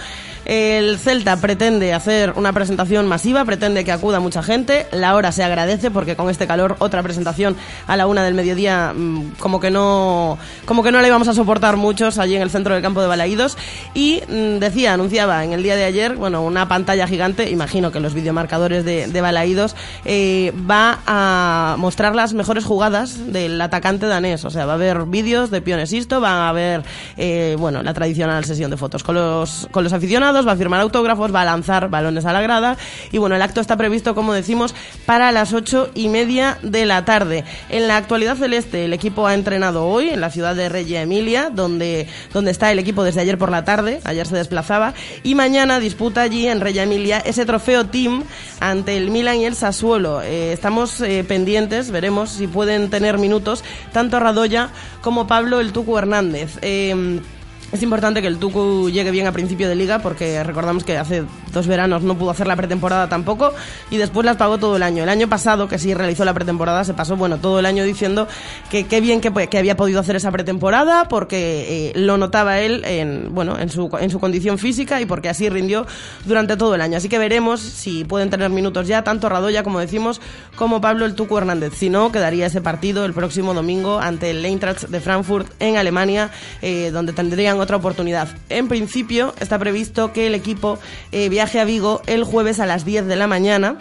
El 0.45 0.97
Celta 0.97 1.37
pretende 1.37 1.93
hacer 1.93 2.33
una 2.35 2.51
presentación 2.51 3.07
masiva, 3.07 3.45
pretende 3.45 3.85
que 3.85 3.91
acuda 3.91 4.19
mucha 4.19 4.41
gente. 4.41 4.87
La 4.91 5.15
hora 5.15 5.31
se 5.31 5.43
agradece 5.43 5.91
porque 5.91 6.15
con 6.15 6.29
este 6.29 6.47
calor 6.47 6.77
otra 6.79 7.03
presentación 7.03 7.55
a 7.85 7.95
la 7.95 8.07
una 8.07 8.23
del 8.23 8.33
mediodía 8.33 8.93
como 9.39 9.59
que 9.59 9.69
no 9.69 10.39
como 10.65 10.81
que 10.81 10.91
no 10.91 10.99
la 10.99 11.07
íbamos 11.07 11.27
a 11.27 11.33
soportar 11.33 11.77
allí 12.01 12.35
en 12.35 12.41
el 12.41 12.49
centro 12.49 12.73
del 12.73 12.83
campo 12.83 13.01
de 13.01 13.07
Balaídos. 13.07 13.57
Y 13.93 14.21
mm, 14.27 14.59
decía, 14.59 14.93
anunciaba 14.93 15.43
en 15.43 15.53
el 15.53 15.63
día 15.63 15.75
de 15.75 15.85
ayer, 15.85 16.15
bueno, 16.15 16.41
una 16.43 16.67
pantalla 16.67 17.07
gigante, 17.07 17.49
imagino 17.49 17.91
que 17.91 17.99
los 17.99 18.13
videomarcadores 18.13 18.85
de, 18.85 19.07
de 19.07 19.21
Balaídos, 19.21 19.75
eh, 20.05 20.53
va 20.69 20.99
a 21.05 21.75
mostrar 21.77 22.15
las 22.15 22.33
mejores 22.33 22.65
jugadas 22.65 23.31
del 23.31 23.59
atacante 23.61 24.07
danés. 24.07 24.45
O 24.45 24.49
sea, 24.49 24.65
va 24.65 24.73
a 24.73 24.75
haber 24.75 25.05
vídeos 25.05 25.51
de 25.51 25.61
Pionesisto, 25.61 26.21
va 26.21 26.45
a 26.45 26.49
haber, 26.49 26.83
eh, 27.17 27.55
bueno, 27.59 27.83
la 27.83 27.93
tradicional 27.93 28.45
sesión 28.45 28.71
de 28.71 28.77
fotos 28.77 29.03
con 29.03 29.15
los, 29.15 29.67
con 29.71 29.83
los 29.83 29.93
aficionados, 29.93 30.47
va 30.47 30.53
a 30.53 30.57
firmar 30.57 30.81
autógrafos, 30.81 31.33
va 31.33 31.41
a 31.41 31.45
lanzar 31.45 31.89
balones 31.89 32.25
a 32.25 32.33
la 32.33 32.41
grada 32.41 32.77
y 33.11 33.17
bueno, 33.17 33.35
el 33.35 33.41
acto 33.41 33.61
está 33.61 33.77
previsto, 33.77 34.15
como 34.15 34.33
decimos, 34.33 34.73
para 35.05 35.31
las 35.31 35.53
ocho 35.53 35.89
y 35.93 36.09
media 36.09 36.57
de 36.61 36.85
la 36.85 37.05
tarde. 37.05 37.43
En 37.69 37.87
la 37.87 37.97
actualidad 37.97 38.35
celeste, 38.37 38.85
el 38.85 38.93
equipo 38.93 39.27
ha 39.27 39.33
entrenado 39.33 39.85
hoy 39.85 40.09
en 40.09 40.21
la 40.21 40.29
ciudad 40.29 40.55
de 40.55 40.69
Reggio 40.69 40.99
Emilia, 40.99 41.49
donde, 41.49 41.90
donde 42.33 42.51
está 42.51 42.71
el 42.71 42.79
equipo 42.79 43.03
desde 43.03 43.21
ayer 43.21 43.37
por 43.37 43.51
la 43.51 43.65
tarde, 43.65 43.99
ayer 44.03 44.27
se 44.27 44.35
desplazaba, 44.35 44.93
y 45.23 45.35
mañana 45.35 45.79
disputa 45.79 46.21
allí 46.21 46.47
en 46.47 46.61
Reggio 46.61 46.83
Emilia 46.83 47.19
ese 47.19 47.45
trofeo 47.45 47.85
team 47.87 48.23
ante 48.59 48.97
el 48.97 49.11
Milan 49.11 49.37
y 49.37 49.45
el 49.45 49.55
Sassuolo. 49.55 50.21
Eh, 50.21 50.53
estamos 50.53 51.01
eh, 51.01 51.23
pendientes, 51.27 51.91
veremos 51.91 52.31
si 52.31 52.47
pueden 52.47 52.89
tener 52.89 53.17
minutos 53.17 53.63
tanto 53.91 54.19
Radoya 54.19 54.69
como 55.01 55.27
Pablo 55.27 55.59
el 55.59 55.71
Tucu 55.71 55.97
Hernández. 55.97 56.57
Eh, 56.61 57.21
es 57.71 57.81
importante 57.83 58.21
que 58.21 58.27
el 58.27 58.37
Tucu 58.37 58.89
llegue 58.89 59.11
bien 59.11 59.27
a 59.27 59.31
principio 59.31 59.69
de 59.69 59.75
liga 59.75 59.99
porque 59.99 60.43
recordamos 60.43 60.83
que 60.83 60.97
hace 60.97 61.23
dos 61.53 61.67
veranos 61.67 62.03
no 62.03 62.17
pudo 62.17 62.31
hacer 62.31 62.45
la 62.45 62.57
pretemporada 62.57 63.07
tampoco 63.07 63.53
y 63.89 63.97
después 63.97 64.25
las 64.25 64.35
pagó 64.35 64.57
todo 64.57 64.75
el 64.75 64.83
año. 64.83 65.03
El 65.03 65.09
año 65.09 65.29
pasado, 65.29 65.69
que 65.69 65.79
sí 65.79 65.93
realizó 65.93 66.25
la 66.25 66.33
pretemporada, 66.33 66.83
se 66.83 66.93
pasó 66.93 67.15
bueno 67.15 67.37
todo 67.37 67.59
el 67.59 67.65
año 67.65 67.85
diciendo 67.85 68.27
que 68.69 68.85
qué 68.87 68.99
bien 68.99 69.21
que, 69.21 69.31
que, 69.47 69.57
había 69.57 69.77
podido 69.77 70.01
hacer 70.01 70.17
esa 70.17 70.31
pretemporada 70.31 71.07
porque 71.07 71.91
eh, 71.91 71.93
lo 71.95 72.17
notaba 72.17 72.59
él 72.59 72.83
en, 72.83 73.33
bueno, 73.33 73.57
en, 73.57 73.69
su, 73.69 73.89
en 73.99 74.09
su 74.09 74.19
condición 74.19 74.57
física 74.57 74.99
y 74.99 75.05
porque 75.05 75.29
así 75.29 75.47
rindió 75.47 75.87
durante 76.25 76.57
todo 76.57 76.75
el 76.75 76.81
año. 76.81 76.97
Así 76.97 77.07
que 77.07 77.19
veremos 77.19 77.61
si 77.61 78.03
pueden 78.03 78.29
tener 78.29 78.49
minutos 78.49 78.87
ya, 78.87 79.03
tanto 79.03 79.29
Radoya, 79.29 79.63
como 79.63 79.79
decimos, 79.79 80.19
como 80.57 80.81
Pablo 80.81 81.05
el 81.05 81.15
Tucu 81.15 81.37
Hernández. 81.37 81.73
Si 81.77 81.89
no, 81.89 82.11
quedaría 82.11 82.47
ese 82.47 82.59
partido 82.59 83.05
el 83.05 83.13
próximo 83.13 83.53
domingo 83.53 83.99
ante 83.99 84.31
el 84.31 84.43
Eintracht 84.43 84.89
de 84.89 84.99
Frankfurt 84.99 85.47
en 85.59 85.77
Alemania, 85.77 86.31
eh, 86.61 86.91
donde 86.91 87.13
tendrían 87.13 87.60
otra 87.61 87.77
oportunidad. 87.77 88.27
En 88.49 88.67
principio 88.67 89.33
está 89.39 89.57
previsto 89.59 90.13
que 90.13 90.27
el 90.27 90.35
equipo 90.35 90.79
eh, 91.11 91.29
viaje 91.29 91.59
a 91.59 91.65
Vigo 91.65 92.01
el 92.07 92.23
jueves 92.23 92.59
a 92.59 92.65
las 92.65 92.85
10 92.85 93.05
de 93.07 93.15
la 93.15 93.27
mañana 93.27 93.77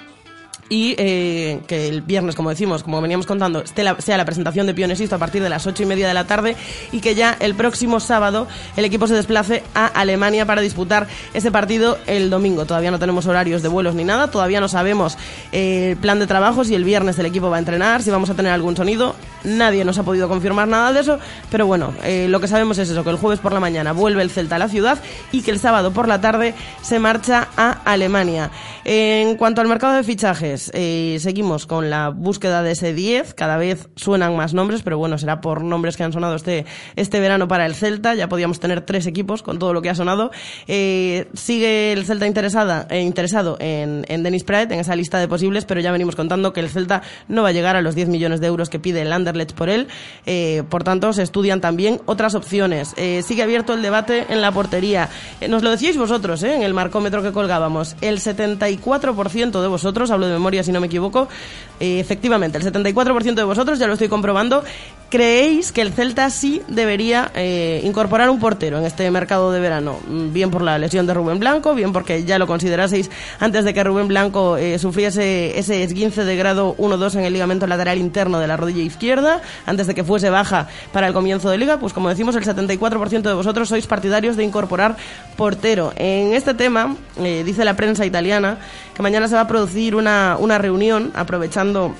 y 0.70 0.94
eh, 0.98 1.60
que 1.66 1.88
el 1.88 2.00
viernes, 2.00 2.36
como 2.36 2.48
decimos, 2.48 2.84
como 2.84 3.02
veníamos 3.02 3.26
contando, 3.26 3.64
sea 3.66 4.16
la 4.16 4.24
presentación 4.24 4.68
de 4.68 4.72
Pionesisto 4.72 5.16
a 5.16 5.18
partir 5.18 5.42
de 5.42 5.48
las 5.48 5.66
ocho 5.66 5.82
y 5.82 5.86
media 5.86 6.06
de 6.06 6.14
la 6.14 6.26
tarde 6.26 6.56
y 6.92 7.00
que 7.00 7.16
ya 7.16 7.36
el 7.40 7.56
próximo 7.56 7.98
sábado 7.98 8.46
el 8.76 8.84
equipo 8.84 9.08
se 9.08 9.14
desplace 9.14 9.64
a 9.74 9.86
Alemania 9.86 10.46
para 10.46 10.62
disputar 10.62 11.08
ese 11.34 11.50
partido 11.50 11.98
el 12.06 12.30
domingo. 12.30 12.66
Todavía 12.66 12.92
no 12.92 13.00
tenemos 13.00 13.26
horarios 13.26 13.62
de 13.62 13.68
vuelos 13.68 13.96
ni 13.96 14.04
nada, 14.04 14.30
todavía 14.30 14.60
no 14.60 14.68
sabemos 14.68 15.18
eh, 15.50 15.90
el 15.90 15.96
plan 15.96 16.20
de 16.20 16.28
trabajo, 16.28 16.62
si 16.62 16.76
el 16.76 16.84
viernes 16.84 17.18
el 17.18 17.26
equipo 17.26 17.50
va 17.50 17.56
a 17.56 17.58
entrenar, 17.58 18.04
si 18.04 18.10
vamos 18.10 18.30
a 18.30 18.34
tener 18.34 18.52
algún 18.52 18.76
sonido. 18.76 19.16
Nadie 19.42 19.84
nos 19.84 19.98
ha 19.98 20.04
podido 20.04 20.28
confirmar 20.28 20.68
nada 20.68 20.92
de 20.92 21.00
eso, 21.00 21.18
pero 21.50 21.66
bueno, 21.66 21.94
eh, 22.04 22.26
lo 22.28 22.40
que 22.40 22.46
sabemos 22.46 22.78
es 22.78 22.90
eso, 22.90 23.02
que 23.02 23.10
el 23.10 23.16
jueves 23.16 23.40
por 23.40 23.52
la 23.52 23.58
mañana 23.58 23.92
vuelve 23.92 24.22
el 24.22 24.30
Celta 24.30 24.56
a 24.56 24.58
la 24.58 24.68
ciudad 24.68 24.98
y 25.32 25.42
que 25.42 25.50
el 25.50 25.58
sábado 25.58 25.90
por 25.90 26.06
la 26.06 26.20
tarde 26.20 26.54
se 26.82 27.00
marcha 27.00 27.48
a 27.56 27.80
Alemania. 27.84 28.50
En 28.84 29.36
cuanto 29.36 29.60
al 29.60 29.66
mercado 29.66 29.94
de 29.94 30.04
fichajes, 30.04 30.59
eh, 30.74 31.16
seguimos 31.20 31.66
con 31.66 31.90
la 31.90 32.10
búsqueda 32.10 32.62
de 32.62 32.72
ese 32.72 32.92
10. 32.92 33.34
Cada 33.34 33.56
vez 33.56 33.88
suenan 33.96 34.36
más 34.36 34.54
nombres, 34.54 34.82
pero 34.82 34.98
bueno, 34.98 35.16
será 35.18 35.40
por 35.40 35.64
nombres 35.64 35.96
que 35.96 36.02
han 36.02 36.12
sonado 36.12 36.34
este, 36.34 36.66
este 36.96 37.20
verano 37.20 37.48
para 37.48 37.66
el 37.66 37.74
Celta. 37.74 38.14
Ya 38.14 38.28
podíamos 38.28 38.60
tener 38.60 38.82
tres 38.82 39.06
equipos 39.06 39.42
con 39.42 39.58
todo 39.58 39.72
lo 39.72 39.82
que 39.82 39.90
ha 39.90 39.94
sonado. 39.94 40.30
Eh, 40.66 41.28
sigue 41.34 41.92
el 41.92 42.04
Celta 42.04 42.26
interesada, 42.26 42.86
eh, 42.90 43.00
interesado 43.00 43.56
en, 43.60 44.04
en 44.08 44.22
Dennis 44.22 44.44
Pratt, 44.44 44.70
en 44.72 44.80
esa 44.80 44.96
lista 44.96 45.18
de 45.18 45.28
posibles, 45.28 45.64
pero 45.64 45.80
ya 45.80 45.92
venimos 45.92 46.16
contando 46.16 46.52
que 46.52 46.60
el 46.60 46.68
Celta 46.68 47.02
no 47.28 47.42
va 47.42 47.48
a 47.48 47.52
llegar 47.52 47.76
a 47.76 47.82
los 47.82 47.94
10 47.94 48.08
millones 48.08 48.40
de 48.40 48.48
euros 48.48 48.68
que 48.68 48.78
pide 48.78 49.02
el 49.02 49.12
Anderlecht 49.12 49.54
por 49.54 49.68
él. 49.68 49.88
por 50.68 50.84
tanto, 50.84 51.12
se 51.12 51.22
estudian 51.22 51.60
también 51.60 52.00
otras 52.06 52.34
opciones. 52.34 52.94
sigue 53.22 53.42
abierto 53.42 53.72
el 53.72 53.82
debate 53.82 54.26
en 54.28 54.40
la 54.40 54.52
portería. 54.52 55.08
nos 55.48 55.62
lo 55.62 55.70
decíais 55.70 55.96
vosotros, 55.96 56.42
en 56.42 56.62
el 56.62 56.74
marcómetro 56.74 57.22
que 57.22 57.32
colgábamos. 57.32 57.96
El 58.00 58.18
74% 58.18 59.62
de 59.62 59.68
vosotros, 59.68 60.10
hablo 60.10 60.26
de 60.26 60.32
memoria 60.32 60.49
si 60.62 60.72
no 60.72 60.80
me 60.80 60.86
equivoco. 60.86 61.28
Eh, 61.80 61.98
efectivamente, 61.98 62.58
el 62.58 62.64
74% 62.64 63.34
de 63.34 63.42
vosotros, 63.42 63.78
ya 63.78 63.86
lo 63.86 63.94
estoy 63.94 64.08
comprobando, 64.08 64.62
creéis 65.08 65.72
que 65.72 65.80
el 65.80 65.94
Celta 65.94 66.28
sí 66.28 66.60
debería 66.68 67.30
eh, 67.34 67.80
incorporar 67.84 68.28
un 68.28 68.38
portero 68.38 68.78
en 68.78 68.84
este 68.84 69.10
mercado 69.10 69.50
de 69.50 69.60
verano. 69.60 69.96
Mm, 70.06 70.30
bien 70.30 70.50
por 70.50 70.60
la 70.60 70.78
lesión 70.78 71.06
de 71.06 71.14
Rubén 71.14 71.38
Blanco, 71.38 71.74
bien 71.74 71.94
porque 71.94 72.24
ya 72.24 72.38
lo 72.38 72.46
consideraseis 72.46 73.10
antes 73.38 73.64
de 73.64 73.72
que 73.72 73.82
Rubén 73.82 74.08
Blanco 74.08 74.58
eh, 74.58 74.78
sufriese 74.78 75.58
ese 75.58 75.82
esguince 75.82 76.24
de 76.24 76.36
grado 76.36 76.76
1-2 76.76 77.14
en 77.14 77.24
el 77.24 77.32
ligamento 77.32 77.66
lateral 77.66 77.96
interno 77.96 78.38
de 78.40 78.46
la 78.46 78.58
rodilla 78.58 78.82
izquierda, 78.82 79.40
antes 79.64 79.86
de 79.86 79.94
que 79.94 80.04
fuese 80.04 80.28
baja 80.28 80.68
para 80.92 81.06
el 81.06 81.14
comienzo 81.14 81.48
de 81.48 81.56
liga. 81.56 81.78
Pues 81.78 81.94
como 81.94 82.10
decimos, 82.10 82.36
el 82.36 82.44
74% 82.44 83.22
de 83.22 83.32
vosotros 83.32 83.70
sois 83.70 83.86
partidarios 83.86 84.36
de 84.36 84.44
incorporar 84.44 84.96
portero. 85.34 85.94
En 85.96 86.34
este 86.34 86.52
tema, 86.52 86.94
dice 87.16 87.64
la 87.64 87.74
prensa 87.74 88.04
italiana, 88.04 88.58
que 88.94 89.02
mañana 89.02 89.28
se 89.28 89.34
va 89.34 89.42
a 89.42 89.48
producir 89.48 89.94
una 89.94 90.36
una 90.40 90.58
reunión 90.58 91.12
aprovechando 91.14 91.94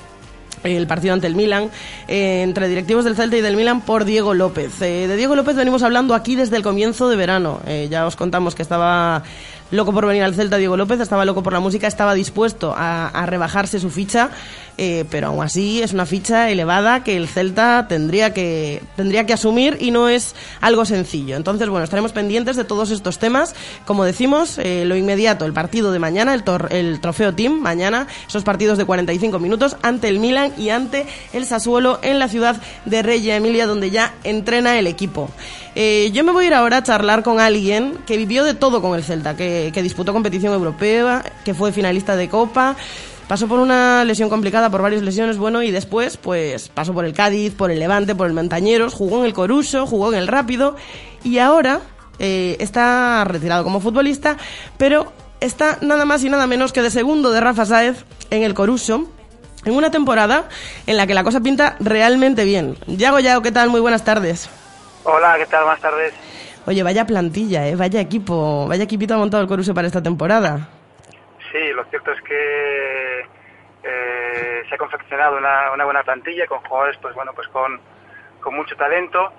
el 0.63 0.87
partido 0.87 1.13
ante 1.13 1.27
el 1.27 1.35
Milan, 1.35 1.69
eh, 2.07 2.41
entre 2.43 2.67
directivos 2.67 3.05
del 3.05 3.15
Celta 3.15 3.37
y 3.37 3.41
del 3.41 3.55
Milan 3.55 3.81
por 3.81 4.05
Diego 4.05 4.33
López. 4.33 4.81
Eh, 4.81 5.07
de 5.07 5.17
Diego 5.17 5.35
López 5.35 5.55
venimos 5.55 5.83
hablando 5.83 6.13
aquí 6.13 6.35
desde 6.35 6.57
el 6.57 6.63
comienzo 6.63 7.09
de 7.09 7.15
verano. 7.15 7.59
Eh, 7.65 7.87
ya 7.89 8.05
os 8.05 8.15
contamos 8.15 8.55
que 8.55 8.61
estaba 8.61 9.23
loco 9.71 9.93
por 9.93 10.05
venir 10.05 10.23
al 10.23 10.35
Celta 10.35 10.57
Diego 10.57 10.77
López, 10.77 10.99
estaba 10.99 11.25
loco 11.25 11.43
por 11.43 11.53
la 11.53 11.59
música, 11.59 11.87
estaba 11.87 12.13
dispuesto 12.13 12.73
a, 12.75 13.25
rebajarse 13.25 13.79
su 13.79 13.89
ficha, 13.89 14.29
eh, 14.77 15.05
pero 15.09 15.27
aún 15.27 15.43
así 15.43 15.81
es 15.81 15.93
una 15.93 16.05
ficha 16.05 16.49
elevada 16.49 17.03
que 17.03 17.17
el 17.17 17.27
Celta 17.27 17.87
tendría 17.87 18.33
que, 18.33 18.81
tendría 18.95 19.25
que 19.25 19.33
asumir 19.33 19.77
y 19.79 19.91
no 19.91 20.09
es 20.09 20.35
algo 20.61 20.85
sencillo. 20.85 21.35
Entonces, 21.35 21.69
bueno, 21.69 21.83
estaremos 21.83 22.11
pendientes 22.13 22.55
de 22.55 22.63
todos 22.63 22.91
estos 22.91 23.19
temas. 23.19 23.53
Como 23.85 24.03
decimos, 24.03 24.57
eh, 24.57 24.83
lo 24.85 24.95
inmediato, 24.95 25.45
el 25.45 25.53
partido 25.53 25.91
de 25.91 25.99
mañana, 25.99 26.33
el, 26.33 26.43
el 26.69 26.99
trofeo 26.99 27.33
team, 27.33 27.59
mañana, 27.59 28.07
esos 28.27 28.43
partidos 28.43 28.77
de 28.77 28.85
45 28.85 29.39
minutos 29.39 29.77
ante 29.81 30.07
el 30.07 30.19
Milan 30.19 30.53
y 30.57 30.69
ante 30.69 31.05
el 31.33 31.45
Sassuolo 31.45 31.99
en 32.01 32.19
la 32.19 32.27
ciudad 32.27 32.61
de 32.85 33.01
Reggio 33.01 33.33
Emilia, 33.33 33.67
donde 33.67 33.91
ya 33.91 34.13
entrena 34.23 34.77
el 34.79 34.87
equipo. 34.87 35.29
Eh, 35.75 36.11
yo 36.13 36.23
me 36.23 36.31
voy 36.33 36.45
a 36.45 36.47
ir 36.47 36.53
ahora 36.53 36.77
a 36.77 36.83
charlar 36.83 37.23
con 37.23 37.39
alguien 37.39 37.97
que 38.05 38.17
vivió 38.17 38.43
de 38.43 38.53
todo 38.53 38.81
con 38.81 38.95
el 38.95 39.03
Celta, 39.03 39.35
que, 39.35 39.71
disputó 39.81 40.11
competición 40.13 40.53
europea, 40.53 41.23
que 41.45 41.53
fue 41.53 41.71
finalista 41.71 42.15
de 42.15 42.27
Copa, 42.27 42.75
pasó 43.31 43.47
por 43.47 43.59
una 43.59 44.03
lesión 44.03 44.27
complicada, 44.27 44.69
por 44.69 44.81
varias 44.81 45.03
lesiones, 45.03 45.37
bueno, 45.37 45.63
y 45.63 45.71
después, 45.71 46.17
pues, 46.17 46.67
pasó 46.67 46.93
por 46.93 47.05
el 47.05 47.13
Cádiz, 47.13 47.53
por 47.53 47.71
el 47.71 47.79
Levante, 47.79 48.13
por 48.13 48.27
el 48.27 48.33
Montañeros, 48.33 48.93
jugó 48.93 49.19
en 49.19 49.25
el 49.25 49.31
Coruso, 49.31 49.87
jugó 49.87 50.11
en 50.11 50.19
el 50.19 50.27
Rápido, 50.27 50.75
y 51.23 51.37
ahora 51.37 51.79
eh, 52.19 52.57
está 52.59 53.23
retirado 53.23 53.63
como 53.63 53.79
futbolista, 53.79 54.35
pero 54.77 55.13
está 55.39 55.77
nada 55.79 56.03
más 56.03 56.25
y 56.25 56.29
nada 56.29 56.45
menos 56.45 56.73
que 56.73 56.81
de 56.81 56.89
segundo 56.91 57.31
de 57.31 57.39
Rafa 57.39 57.65
Sáez 57.65 58.03
en 58.31 58.43
el 58.43 58.53
Coruso, 58.53 59.07
en 59.63 59.75
una 59.75 59.91
temporada 59.91 60.49
en 60.85 60.97
la 60.97 61.07
que 61.07 61.13
la 61.13 61.23
cosa 61.23 61.39
pinta 61.39 61.77
realmente 61.79 62.43
bien. 62.43 62.75
Yago 62.85 63.19
Yago, 63.21 63.41
¿qué 63.41 63.53
tal? 63.53 63.69
Muy 63.69 63.79
buenas 63.79 64.03
tardes. 64.03 64.49
Hola, 65.05 65.35
¿qué 65.37 65.45
tal? 65.45 65.63
Buenas 65.63 65.81
tardes. 65.81 66.13
Oye, 66.65 66.83
vaya 66.83 67.07
plantilla, 67.07 67.65
¿eh? 67.65 67.77
vaya 67.77 68.01
equipo, 68.01 68.67
vaya 68.67 68.83
equipito 68.83 69.13
ha 69.13 69.17
montado 69.17 69.41
el 69.41 69.47
Coruso 69.47 69.73
para 69.73 69.87
esta 69.87 70.03
temporada. 70.03 70.80
Sí, 71.51 71.73
lo 71.73 71.83
cierto 71.85 72.11
es 72.11 72.21
que 72.21 73.19
eh, 73.83 74.63
se 74.67 74.75
ha 74.75 74.77
confeccionado 74.77 75.37
una, 75.37 75.71
una, 75.71 75.85
buena 75.85 76.03
plantilla 76.03 76.47
con 76.47 76.59
jugadores, 76.59 76.97
pues 77.01 77.13
bueno, 77.15 77.31
pues 77.33 77.47
con, 77.49 77.79
con 78.39 78.55
mucho 78.55 78.75
talento 78.75 79.31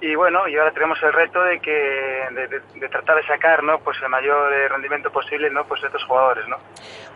y 0.00 0.14
bueno, 0.16 0.46
y 0.48 0.56
ahora 0.56 0.72
tenemos 0.72 1.00
el 1.02 1.12
reto 1.12 1.40
de 1.42 1.60
que 1.60 1.70
de, 1.70 2.88
tratar 2.88 3.16
de 3.16 3.26
sacar, 3.26 3.62
¿no? 3.62 3.78
Pues 3.78 3.96
el 4.02 4.08
mayor 4.08 4.52
eh, 4.52 4.68
rendimiento 4.68 5.10
posible, 5.10 5.48
¿no? 5.50 5.64
Pues 5.64 5.80
de 5.80 5.86
estos 5.86 6.04
jugadores, 6.04 6.46
¿no? 6.48 6.56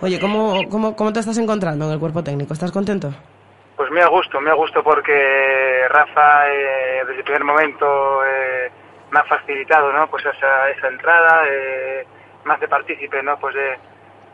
Oye, 0.01 0.19
¿cómo, 0.21 0.61
cómo, 0.71 0.97
cómo 0.97 1.13
te 1.13 1.21
estás 1.21 1.39
encontrando 1.39 1.87
en 1.87 1.93
el 1.93 1.99
cuerpo 1.99 2.23
técnico? 2.23 2.53
¿Estás 2.53 2.73
contento? 2.73 3.11
Pues 3.77 3.91
me 3.91 4.01
ha 4.01 4.09
gusto, 4.09 4.41
me 4.41 4.51
ha 4.51 4.55
gusto 4.55 4.83
porque 4.83 5.87
Rafa 5.89 6.49
eh, 6.49 7.05
desde 7.07 7.19
el 7.19 7.25
primer 7.25 7.45
momento 7.45 8.25
eh, 8.25 8.71
me 9.11 9.21
ha 9.21 9.25
facilitado 9.25 9.93
¿no? 9.93 10.09
pues 10.09 10.25
esa, 10.27 10.71
esa 10.71 10.89
entrada, 10.89 11.45
eh, 11.49 12.07
me 12.45 12.55
hace 12.55 12.67
partícipe 12.67 13.23
¿no? 13.23 13.39
pues 13.39 13.55
de, 13.55 13.79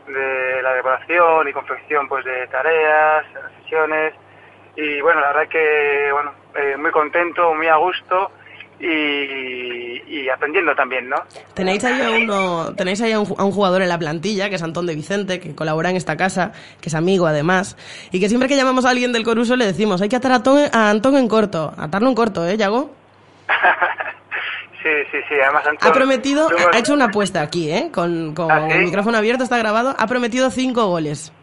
de 0.07 0.61
la 0.61 0.73
decoración 0.73 1.47
y 1.47 1.53
confección 1.53 2.07
pues 2.07 2.23
de 2.25 2.47
tareas, 2.47 3.25
sesiones 3.61 4.13
y 4.75 5.01
bueno, 5.01 5.21
la 5.21 5.27
verdad 5.27 5.47
que 5.49 6.09
bueno, 6.11 6.31
eh, 6.55 6.77
muy 6.77 6.91
contento, 6.91 7.53
muy 7.53 7.67
a 7.67 7.77
gusto 7.77 8.31
y, 8.79 10.29
aprendiendo 10.29 10.75
también, 10.75 11.07
¿no? 11.07 11.17
Tenéis 11.53 11.83
ahí, 11.85 12.01
a 12.01 12.09
uno, 12.09 12.73
tenéis 12.75 13.01
ahí 13.01 13.13
a 13.13 13.19
un, 13.19 13.25
jugador 13.25 13.81
en 13.81 13.89
la 13.89 13.97
plantilla, 13.97 14.49
que 14.49 14.55
es 14.55 14.63
Antón 14.63 14.85
de 14.85 14.95
Vicente, 14.95 15.39
que 15.39 15.55
colabora 15.55 15.89
en 15.89 15.95
esta 15.95 16.17
casa, 16.17 16.51
que 16.81 16.89
es 16.89 16.95
amigo 16.95 17.25
además, 17.25 17.77
y 18.11 18.19
que 18.19 18.27
siempre 18.27 18.49
que 18.49 18.55
llamamos 18.55 18.85
a 18.85 18.89
alguien 18.89 19.13
del 19.13 19.23
Coruso 19.23 19.55
le 19.55 19.65
decimos, 19.65 20.01
hay 20.01 20.09
que 20.09 20.17
atar 20.17 20.31
a, 20.33 20.89
Antón, 20.89 21.15
en 21.15 21.27
corto, 21.27 21.73
atarlo 21.77 22.09
en 22.09 22.15
corto, 22.15 22.45
¿eh, 22.45 22.57
Yago? 22.57 22.91
Sí, 24.85 24.91
sí, 25.11 25.17
sí, 25.27 25.33
además 25.41 25.63
Ha 25.81 25.91
prometido, 25.91 26.47
ha 26.71 26.77
hecho 26.77 26.93
una 26.93 27.05
apuesta 27.05 27.41
aquí, 27.41 27.71
¿eh? 27.71 27.89
Con, 27.91 28.35
con 28.35 28.51
¿Ah, 28.51 28.67
el 28.69 28.83
micrófono 28.83 29.17
abierto, 29.17 29.43
está 29.43 29.57
grabado, 29.57 29.95
ha 29.97 30.05
prometido 30.05 30.51
cinco 30.51 30.85
goles. 30.85 31.33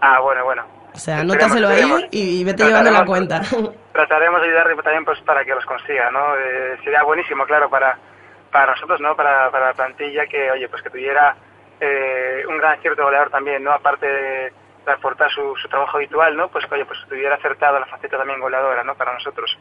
Ah, 0.00 0.18
bueno, 0.20 0.42
bueno. 0.42 0.64
O 0.92 0.98
sea, 0.98 1.20
anótaselo 1.20 1.68
ahí 1.68 2.08
y 2.10 2.42
vete 2.42 2.64
llevando 2.64 2.90
la 2.90 3.04
cuenta. 3.04 3.42
Trataremos 3.92 4.40
de 4.40 4.48
ayudarle 4.48 4.74
también 4.82 5.04
pues 5.04 5.20
para 5.20 5.44
que 5.44 5.54
los 5.54 5.64
consiga, 5.66 6.10
¿no? 6.10 6.34
Eh, 6.34 6.78
sería 6.82 7.04
buenísimo, 7.04 7.44
claro, 7.44 7.70
para, 7.70 7.96
para 8.50 8.72
nosotros, 8.72 9.00
¿no? 9.00 9.14
Para, 9.14 9.52
para 9.52 9.68
la 9.68 9.74
plantilla 9.74 10.26
que, 10.26 10.50
oye, 10.50 10.68
pues 10.68 10.82
que 10.82 10.90
tuviera 10.90 11.36
eh, 11.80 12.42
un 12.48 12.58
gran 12.58 12.80
cierto 12.80 13.04
goleador 13.04 13.30
también, 13.30 13.62
¿no? 13.62 13.70
Aparte 13.70 14.04
de 14.04 14.52
aportar 14.86 15.30
su, 15.30 15.54
su, 15.56 15.68
trabajo 15.68 15.96
habitual, 15.96 16.36
¿no? 16.36 16.48
Pues 16.48 16.64
oye, 16.70 16.84
pues 16.84 16.98
estuviera 17.00 17.34
acertado 17.34 17.78
la 17.78 17.86
faceta 17.86 18.18
también 18.18 18.40
goleadora, 18.40 18.82
¿no? 18.84 18.94
Para 18.94 19.14
nosotros. 19.14 19.56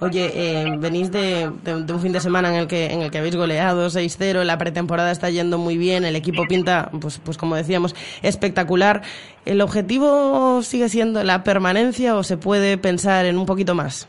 Oye, 0.00 0.30
eh, 0.34 0.74
venís 0.78 1.10
de, 1.10 1.50
de, 1.62 1.92
un 1.92 2.00
fin 2.00 2.12
de 2.12 2.20
semana 2.20 2.50
en 2.50 2.56
el 2.56 2.68
que 2.68 2.86
en 2.86 3.02
el 3.02 3.10
que 3.10 3.18
habéis 3.18 3.36
goleado 3.36 3.86
6-0, 3.86 4.42
la 4.44 4.58
pretemporada 4.58 5.10
está 5.10 5.30
yendo 5.30 5.58
muy 5.58 5.78
bien, 5.78 6.04
el 6.04 6.16
equipo 6.16 6.44
pinta, 6.48 6.90
pues, 7.00 7.20
pues 7.24 7.38
como 7.38 7.56
decíamos, 7.56 7.94
espectacular. 8.22 9.02
¿El 9.44 9.60
objetivo 9.60 10.62
sigue 10.62 10.88
siendo 10.88 11.22
la 11.22 11.44
permanencia 11.44 12.16
o 12.16 12.22
se 12.22 12.36
puede 12.36 12.78
pensar 12.78 13.26
en 13.26 13.38
un 13.38 13.46
poquito 13.46 13.74
más? 13.74 14.08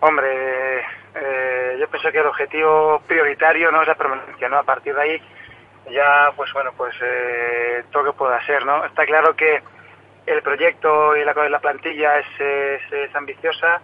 Hombre, 0.00 0.80
eh, 1.14 1.76
yo 1.78 1.88
pienso 1.88 2.10
que 2.10 2.18
el 2.18 2.26
objetivo 2.26 3.00
prioritario 3.06 3.70
no 3.70 3.82
es 3.82 3.88
la 3.88 3.94
permanencia, 3.94 4.48
¿no? 4.48 4.58
A 4.58 4.64
partir 4.64 4.94
de 4.94 5.02
ahí 5.02 5.22
ya 5.90 6.32
pues 6.36 6.52
bueno 6.52 6.70
pues 6.76 6.94
eh, 7.02 7.84
todo 7.90 8.04
lo 8.04 8.12
que 8.12 8.18
pueda 8.18 8.44
ser 8.46 8.64
no 8.64 8.84
está 8.84 9.04
claro 9.04 9.34
que 9.34 9.62
el 10.26 10.42
proyecto 10.42 11.16
y 11.16 11.24
la, 11.24 11.32
la 11.48 11.58
plantilla 11.58 12.18
es, 12.18 12.40
es, 12.92 13.14
ambiciosa 13.16 13.80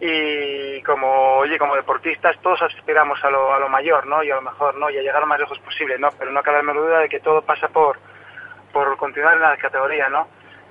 y 0.00 0.80
como 0.82 1.38
oye 1.38 1.58
como 1.58 1.74
deportistas 1.74 2.40
todos 2.40 2.62
aspiramos 2.62 3.22
a 3.24 3.30
lo, 3.30 3.52
a 3.52 3.58
lo 3.58 3.68
mayor 3.68 4.06
no 4.06 4.22
y 4.22 4.30
a 4.30 4.36
lo 4.36 4.42
mejor 4.42 4.76
no 4.76 4.90
y 4.90 4.98
a 4.98 5.02
llegar 5.02 5.20
lo 5.20 5.26
más 5.26 5.40
lejos 5.40 5.58
posible 5.60 5.98
no 5.98 6.10
pero 6.18 6.30
no 6.30 6.42
cabe 6.42 6.62
duda 6.72 7.00
de 7.00 7.08
que 7.08 7.20
todo 7.20 7.42
pasa 7.42 7.68
por 7.68 7.98
por 8.72 8.96
continuar 8.96 9.34
en 9.34 9.42
la 9.42 9.56
categoría 9.56 10.08
no 10.08 10.28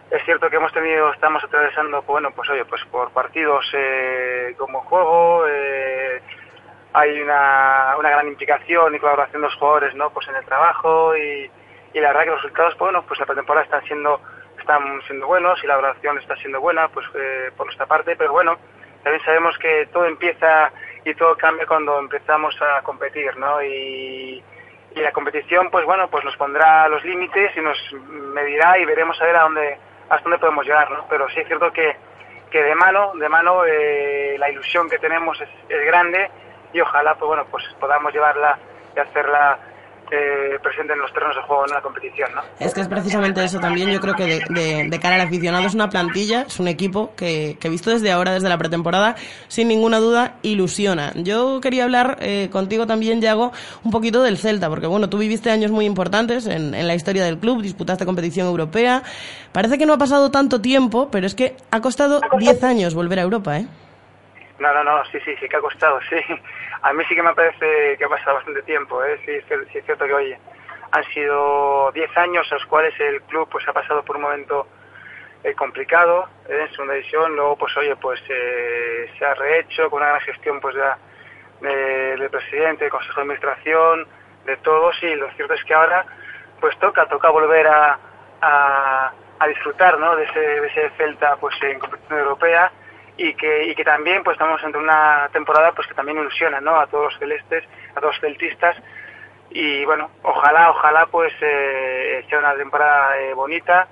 es 0.10 0.24
cierto 0.26 0.50
que 0.50 0.58
hemos 0.58 0.74
tenido 0.74 1.12
estamos 1.14 1.44
atravesando 1.44 2.02
bueno 2.04 2.32
pues 2.32 2.50
oye 2.50 2.66
pues 2.66 2.84
por 2.86 3.12
partidos 3.12 3.66
eh, 3.74 4.56
como 4.58 4.82
juego 4.82 5.46
eh, 5.48 6.22
hay 6.94 7.22
una, 7.22 7.96
una 7.98 8.10
gran 8.10 8.28
implicación 8.28 8.96
y 8.96 9.00
colaboración 9.00 9.42
de 9.42 9.48
los 9.48 9.56
jugadores 9.56 9.96
¿no? 9.96 10.10
pues 10.12 10.28
en 10.28 10.36
el 10.36 10.46
trabajo 10.46 11.16
y, 11.16 11.50
y 11.94 12.00
la 12.00 12.10
verdad 12.10 12.24
que 12.24 12.30
los 12.32 12.42
resultados 12.42 12.76
pues, 12.76 12.92
bueno 12.92 13.06
pues 13.08 13.20
la 13.20 13.26
pretemporada 13.26 13.66
están 13.66 13.84
siendo 13.86 14.22
están 14.60 15.02
siendo 15.08 15.28
buenos 15.28 15.64
y 15.64 15.68
la 15.68 15.76
colaboración 15.76 16.18
está 16.20 16.36
siendo 16.38 16.60
buena 16.60 16.90
pues 16.90 17.06
eh, 17.16 17.52
por 17.56 17.66
nuestra 17.66 17.86
parte 17.86 18.16
pero 18.16 18.32
bueno 18.32 18.58
también 19.04 19.24
sabemos 19.24 19.58
que 19.58 19.88
todo 19.92 20.06
empieza 20.06 20.72
y 21.06 21.14
todo 21.16 21.36
cambia 21.36 21.66
cuando 21.66 21.98
empezamos 21.98 22.56
a 22.62 22.82
competir 22.84 23.36
¿no? 23.38 23.62
y, 23.64 24.44
y 24.96 25.00
la 25.00 25.12
competición 25.12 25.70
pues 25.72 25.86
bueno 25.86 26.10
pues 26.10 26.26
nos 26.26 26.36
pondrá 26.36 26.88
los 26.90 27.04
límites 27.06 27.52
y 27.56 27.62
nos 27.62 27.78
medirá 28.34 28.78
y 28.78 28.86
veremos 28.86 29.20
a 29.22 29.26
ver 29.26 29.36
a 29.38 29.44
dónde 29.44 29.78
hasta 30.10 30.24
dónde 30.24 30.40
podemos 30.40 30.66
llegar 30.66 30.92
¿no? 30.92 31.06
pero 31.10 31.30
sí 31.30 31.40
es 31.40 31.48
cierto 31.48 31.72
que 31.72 31.96
que 32.52 32.62
de 32.62 32.76
mano 32.76 33.14
de 33.16 33.30
mano 33.30 33.64
eh, 33.66 34.36
la 34.38 34.50
ilusión 34.50 34.90
que 34.90 35.00
tenemos 35.00 35.40
es, 35.40 35.50
es 35.70 35.86
grande 35.86 36.30
y 36.74 36.82
ojalá 36.82 37.16
pues 37.16 37.28
bueno 37.28 37.46
pues 37.50 37.64
podamos 37.80 38.14
llevarla 38.14 38.58
y 38.96 39.00
hacerla 39.00 39.60
eh, 40.12 40.60
presente 40.62 40.92
en 40.92 41.00
los 41.00 41.14
terrenos 41.14 41.38
de 41.38 41.42
juego 41.44 41.66
en 41.66 41.74
la 41.74 41.82
competición, 41.82 42.30
¿no? 42.36 42.42
Es 42.60 42.74
que 42.74 42.82
es 42.82 42.90
precisamente 42.90 43.42
eso 43.42 43.60
también, 43.60 43.90
yo 43.92 44.02
creo 44.02 44.14
que 44.14 44.26
de, 44.26 44.90
de, 44.90 45.00
cara 45.00 45.16
al 45.16 45.22
aficionado 45.22 45.66
es 45.66 45.74
una 45.74 45.88
plantilla, 45.88 46.42
es 46.42 46.60
un 46.60 46.68
equipo 46.68 47.16
que, 47.16 47.58
que, 47.62 47.70
visto 47.70 47.92
desde 47.92 48.12
ahora, 48.12 48.34
desde 48.34 48.50
la 48.50 48.58
pretemporada, 48.58 49.16
sin 49.48 49.70
ninguna 49.70 50.00
duda, 50.00 50.36
ilusiona. 50.42 51.14
Yo 51.16 51.62
quería 51.62 51.86
hablar 51.86 52.18
eh, 52.20 52.50
contigo 52.52 52.86
también, 52.86 53.22
Yago, 53.22 53.54
un 53.86 53.92
poquito 53.92 54.22
del 54.22 54.38
Celta, 54.38 54.68
porque 54.68 54.88
bueno, 54.88 55.08
tú 55.08 55.18
viviste 55.18 55.50
años 55.50 55.72
muy 55.72 55.86
importantes 55.86 56.46
en, 56.46 56.76
en 56.76 56.88
la 56.88 56.94
historia 56.94 57.24
del 57.24 57.38
club, 57.38 57.62
disputaste 57.62 58.06
competición 58.06 58.48
europea, 58.48 59.04
parece 59.54 59.78
que 59.78 59.86
no 59.86 59.94
ha 59.94 59.98
pasado 59.98 60.30
tanto 60.30 60.60
tiempo, 60.60 61.08
pero 61.10 61.26
es 61.26 61.36
que 61.36 61.56
ha 61.72 61.80
costado 61.80 62.20
10 62.38 62.64
años 62.66 62.94
volver 62.96 63.20
a 63.20 63.22
Europa, 63.22 63.60
¿eh? 63.60 63.68
No, 64.62 64.72
no, 64.74 64.84
no, 64.84 65.04
sí, 65.06 65.20
sí, 65.26 65.36
sí 65.40 65.50
que 65.50 65.58
ha 65.58 65.62
costado, 65.62 66.00
sí. 66.10 66.18
A 66.84 66.94
mí 66.94 67.04
sí 67.10 67.16
que 67.16 67.24
me 67.24 67.34
parece 67.34 67.98
que 67.98 68.06
ha 68.06 68.10
pasado 68.10 68.36
bastante 68.36 68.62
tiempo, 68.62 69.04
¿eh? 69.04 69.20
Sí, 69.26 69.32
es 69.32 69.84
cierto 69.86 70.06
que, 70.06 70.14
oye, 70.14 70.40
han 70.92 71.04
sido 71.06 71.92
10 71.94 72.18
años 72.18 72.48
en 72.52 72.58
los 72.60 72.68
cuales 72.68 72.94
el 73.00 73.22
club 73.24 73.48
pues 73.50 73.68
ha 73.68 73.74
pasado 73.74 74.04
por 74.04 74.18
un 74.18 74.24
momento 74.24 74.68
eh, 75.44 75.56
complicado 75.56 76.28
¿eh? 76.48 76.66
en 76.68 76.72
segunda 76.72 76.94
división, 76.94 77.36
luego 77.36 77.56
pues 77.56 77.76
oye, 77.78 77.96
pues 77.96 78.22
eh, 78.30 79.10
se 79.18 79.26
ha 79.26 79.34
rehecho 79.34 79.90
con 79.90 80.02
una 80.02 80.10
gran 80.10 80.22
gestión 80.22 80.60
pues 80.60 80.76
del 81.62 82.30
presidente, 82.30 82.84
del 82.84 82.92
consejo 82.92 83.16
de 83.16 83.22
administración, 83.22 84.08
de 84.46 84.58
todos 84.58 85.02
y 85.02 85.16
lo 85.16 85.32
cierto 85.32 85.54
es 85.54 85.64
que 85.64 85.74
ahora 85.74 86.06
pues 86.60 86.78
toca, 86.80 87.08
toca 87.08 87.30
volver 87.30 87.68
a, 87.68 87.98
a, 88.42 89.12
a 89.40 89.48
disfrutar 89.48 89.98
¿no? 89.98 90.16
de, 90.16 90.26
ese, 90.26 90.40
de 90.40 90.68
ese 90.68 90.90
Celta 90.98 91.38
pues 91.38 91.56
en 91.64 91.80
competición 91.80 92.20
europea 92.20 92.72
y 93.18 93.34
que, 93.34 93.68
y 93.68 93.76
que 93.76 93.84
también 93.84 94.24
pues 94.24 94.36
estamos 94.36 94.62
entre 94.64 94.82
una 94.82 95.30
temporada 95.32 95.72
pues 95.74 95.88
que 95.88 95.94
también 95.94 96.18
ilusiona 96.18 96.60
¿no? 96.60 96.80
a 96.80 96.88
todos 96.88 97.06
los 97.06 97.20
celestes, 97.20 97.64
a 97.92 98.00
todos 98.00 98.16
los 98.16 98.22
celtistas 98.22 98.78
y 99.52 99.84
bueno, 99.86 100.10
ojalá, 100.24 100.70
ojalá 100.70 101.06
pues 101.12 101.34
eh, 101.42 102.24
sea 102.30 102.40
una 102.40 102.56
temporada 102.56 103.20
eh, 103.20 103.34
bonita 103.34 103.88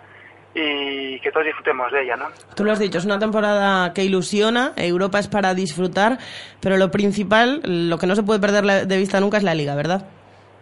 y 0.54 1.20
que 1.20 1.32
todos 1.32 1.46
disfrutemos 1.46 1.92
de 1.92 2.04
ella, 2.04 2.16
¿no? 2.16 2.28
Tú 2.56 2.64
lo 2.64 2.72
has 2.72 2.80
dicho, 2.80 2.98
es 2.98 3.06
una 3.06 3.20
temporada 3.20 3.94
que 3.94 4.04
ilusiona, 4.04 4.74
Europa 4.78 5.20
es 5.20 5.28
para 5.28 5.54
disfrutar, 5.54 6.18
pero 6.62 6.78
lo 6.78 6.90
principal, 6.90 7.62
lo 7.64 7.98
que 7.98 8.08
no 8.08 8.16
se 8.16 8.24
puede 8.24 8.40
perder 8.40 8.88
de 8.88 8.98
vista 8.98 9.20
nunca 9.20 9.38
es 9.38 9.44
la 9.44 9.54
liga, 9.54 9.76
¿verdad? 9.76 10.08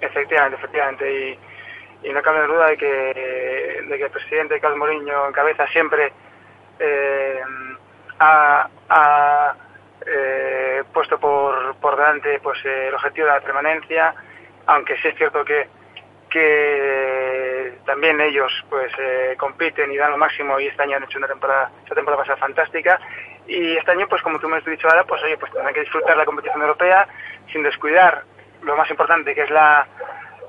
Efectivamente, 0.02 0.58
efectivamente, 0.58 1.39
y, 2.04 2.10
y 2.10 2.12
no 2.12 2.22
cabe 2.22 2.48
duda 2.48 2.67
de 2.67 2.78
que, 2.78 3.84
de 3.88 3.98
que 3.98 4.04
el 4.04 4.12
presidente 4.12 4.60
Carlos 4.60 4.80
Mourinho 4.80 5.30
encabeza 5.30 5.65
siempre 5.67 6.12
eh, 6.80 7.39
ha, 8.19 9.56
eh, 10.06 10.84
puesto 10.93 11.19
por, 11.19 11.75
por 11.75 11.97
delante 11.97 12.39
pues 12.41 12.63
el 12.65 12.93
objetivo 12.93 13.27
de 13.27 13.34
la 13.34 13.41
permanencia, 13.41 14.13
aunque 14.65 14.95
sí 14.97 15.10
es 15.10 15.15
cierto 15.17 15.43
que, 15.43 15.67
que 16.30 17.80
también 17.86 18.19
ellos 18.21 18.51
pues 18.69 18.91
eh, 18.99 19.36
compiten 19.38 19.91
y 19.91 19.97
dan 19.97 20.12
lo 20.12 20.17
máximo 20.17 20.60
y 20.60 20.67
este 20.67 20.84
año 20.84 20.97
han 20.97 21.03
hecho 21.03 21.17
una 21.17 21.27
temporada, 21.27 21.71
esta 21.84 21.95
temporada 21.95 22.23
pasada 22.23 22.38
fantástica 22.38 22.99
y 23.47 23.77
este 23.77 23.91
año 23.91 24.08
pues 24.08 24.21
como 24.21 24.39
tú 24.39 24.47
me 24.47 24.58
has 24.58 24.65
dicho 24.65 24.88
ahora 24.89 25.03
pues 25.06 25.23
oye 25.23 25.38
pues 25.38 25.51
tendrán 25.51 25.73
que 25.73 25.82
disfrutar 25.82 26.17
la 26.17 26.25
competición 26.25 26.62
europea 26.62 27.08
sin 27.51 27.63
descuidar 27.63 28.23
lo 28.63 28.75
más 28.75 28.89
importante 28.89 29.34
que 29.34 29.43
es 29.43 29.49
la, 29.49 29.88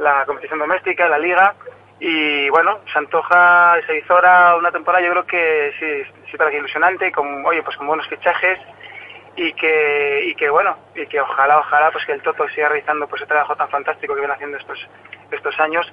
la 0.01 0.25
competición 0.27 0.59
doméstica, 0.59 1.09
la 1.09 1.19
liga 1.19 1.55
y 2.01 2.49
bueno, 2.51 2.79
se 2.93 2.99
antoja, 2.99 3.77
se 3.87 3.99
hizo 3.99 4.15
ahora 4.15 4.57
una 4.57 4.71
temporada 4.71 5.05
yo 5.05 5.11
creo 5.11 5.27
que 5.27 5.73
sí, 5.79 6.23
sí 6.31 6.37
para 6.37 6.51
que 6.51 6.59
ilusionante, 6.59 7.11
con, 7.11 7.45
oye, 7.45 7.63
pues 7.63 7.77
con 7.77 7.87
buenos 7.87 8.07
fichajes 8.09 8.59
y 9.37 9.53
que, 9.53 10.25
y 10.27 10.35
que 10.35 10.49
bueno, 10.51 10.77
y 10.95 11.07
que 11.07 11.21
ojalá, 11.21 11.59
ojalá 11.59 11.91
pues 11.91 12.05
que 12.05 12.13
el 12.13 12.23
Toto 12.23 12.49
siga 12.49 12.69
realizando 12.69 13.07
pues 13.09 13.23
ese 13.23 13.29
trabajo 13.29 13.57
tan 13.57 13.69
fantástico 13.69 14.15
que 14.15 14.21
viene 14.21 14.35
haciendo 14.35 14.59
estos, 14.59 14.79
estos 15.31 15.59
años 15.61 15.87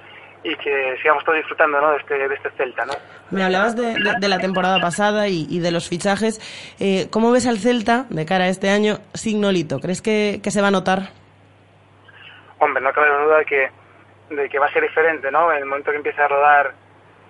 y 0.44 0.54
que 0.56 0.96
sigamos 1.02 1.24
todos 1.24 1.38
disfrutando 1.38 1.80
¿no? 1.80 1.90
de, 1.90 1.96
este, 1.98 2.28
de 2.28 2.34
este 2.34 2.50
Celta. 2.50 2.84
¿no? 2.86 2.92
Me 3.30 3.42
hablabas 3.42 3.74
de, 3.74 3.96
de, 4.20 4.28
la 4.28 4.38
temporada 4.38 4.80
pasada 4.80 5.28
y, 5.28 5.46
y 5.50 5.58
de 5.58 5.72
los 5.72 5.88
fichajes. 5.88 6.40
Eh, 6.78 7.08
¿Cómo 7.10 7.32
ves 7.32 7.46
al 7.48 7.58
Celta 7.58 8.06
de 8.10 8.26
cara 8.26 8.44
a 8.44 8.48
este 8.48 8.70
año 8.70 8.98
Signolito? 9.14 9.80
¿Crees 9.80 10.02
que, 10.02 10.40
que 10.42 10.52
se 10.52 10.60
va 10.60 10.68
a 10.68 10.72
notar? 10.72 11.10
Hombre, 12.58 12.82
no 12.82 12.92
cabe 12.92 13.08
duda 13.24 13.38
de 13.38 13.44
que 13.44 13.70
de 14.30 14.48
que 14.48 14.58
va 14.58 14.66
a 14.66 14.72
ser 14.72 14.82
diferente, 14.82 15.30
¿no? 15.30 15.52
En 15.52 15.58
el 15.58 15.66
momento 15.66 15.90
que 15.90 15.98
empiece 15.98 16.20
a 16.20 16.28
rodar 16.28 16.74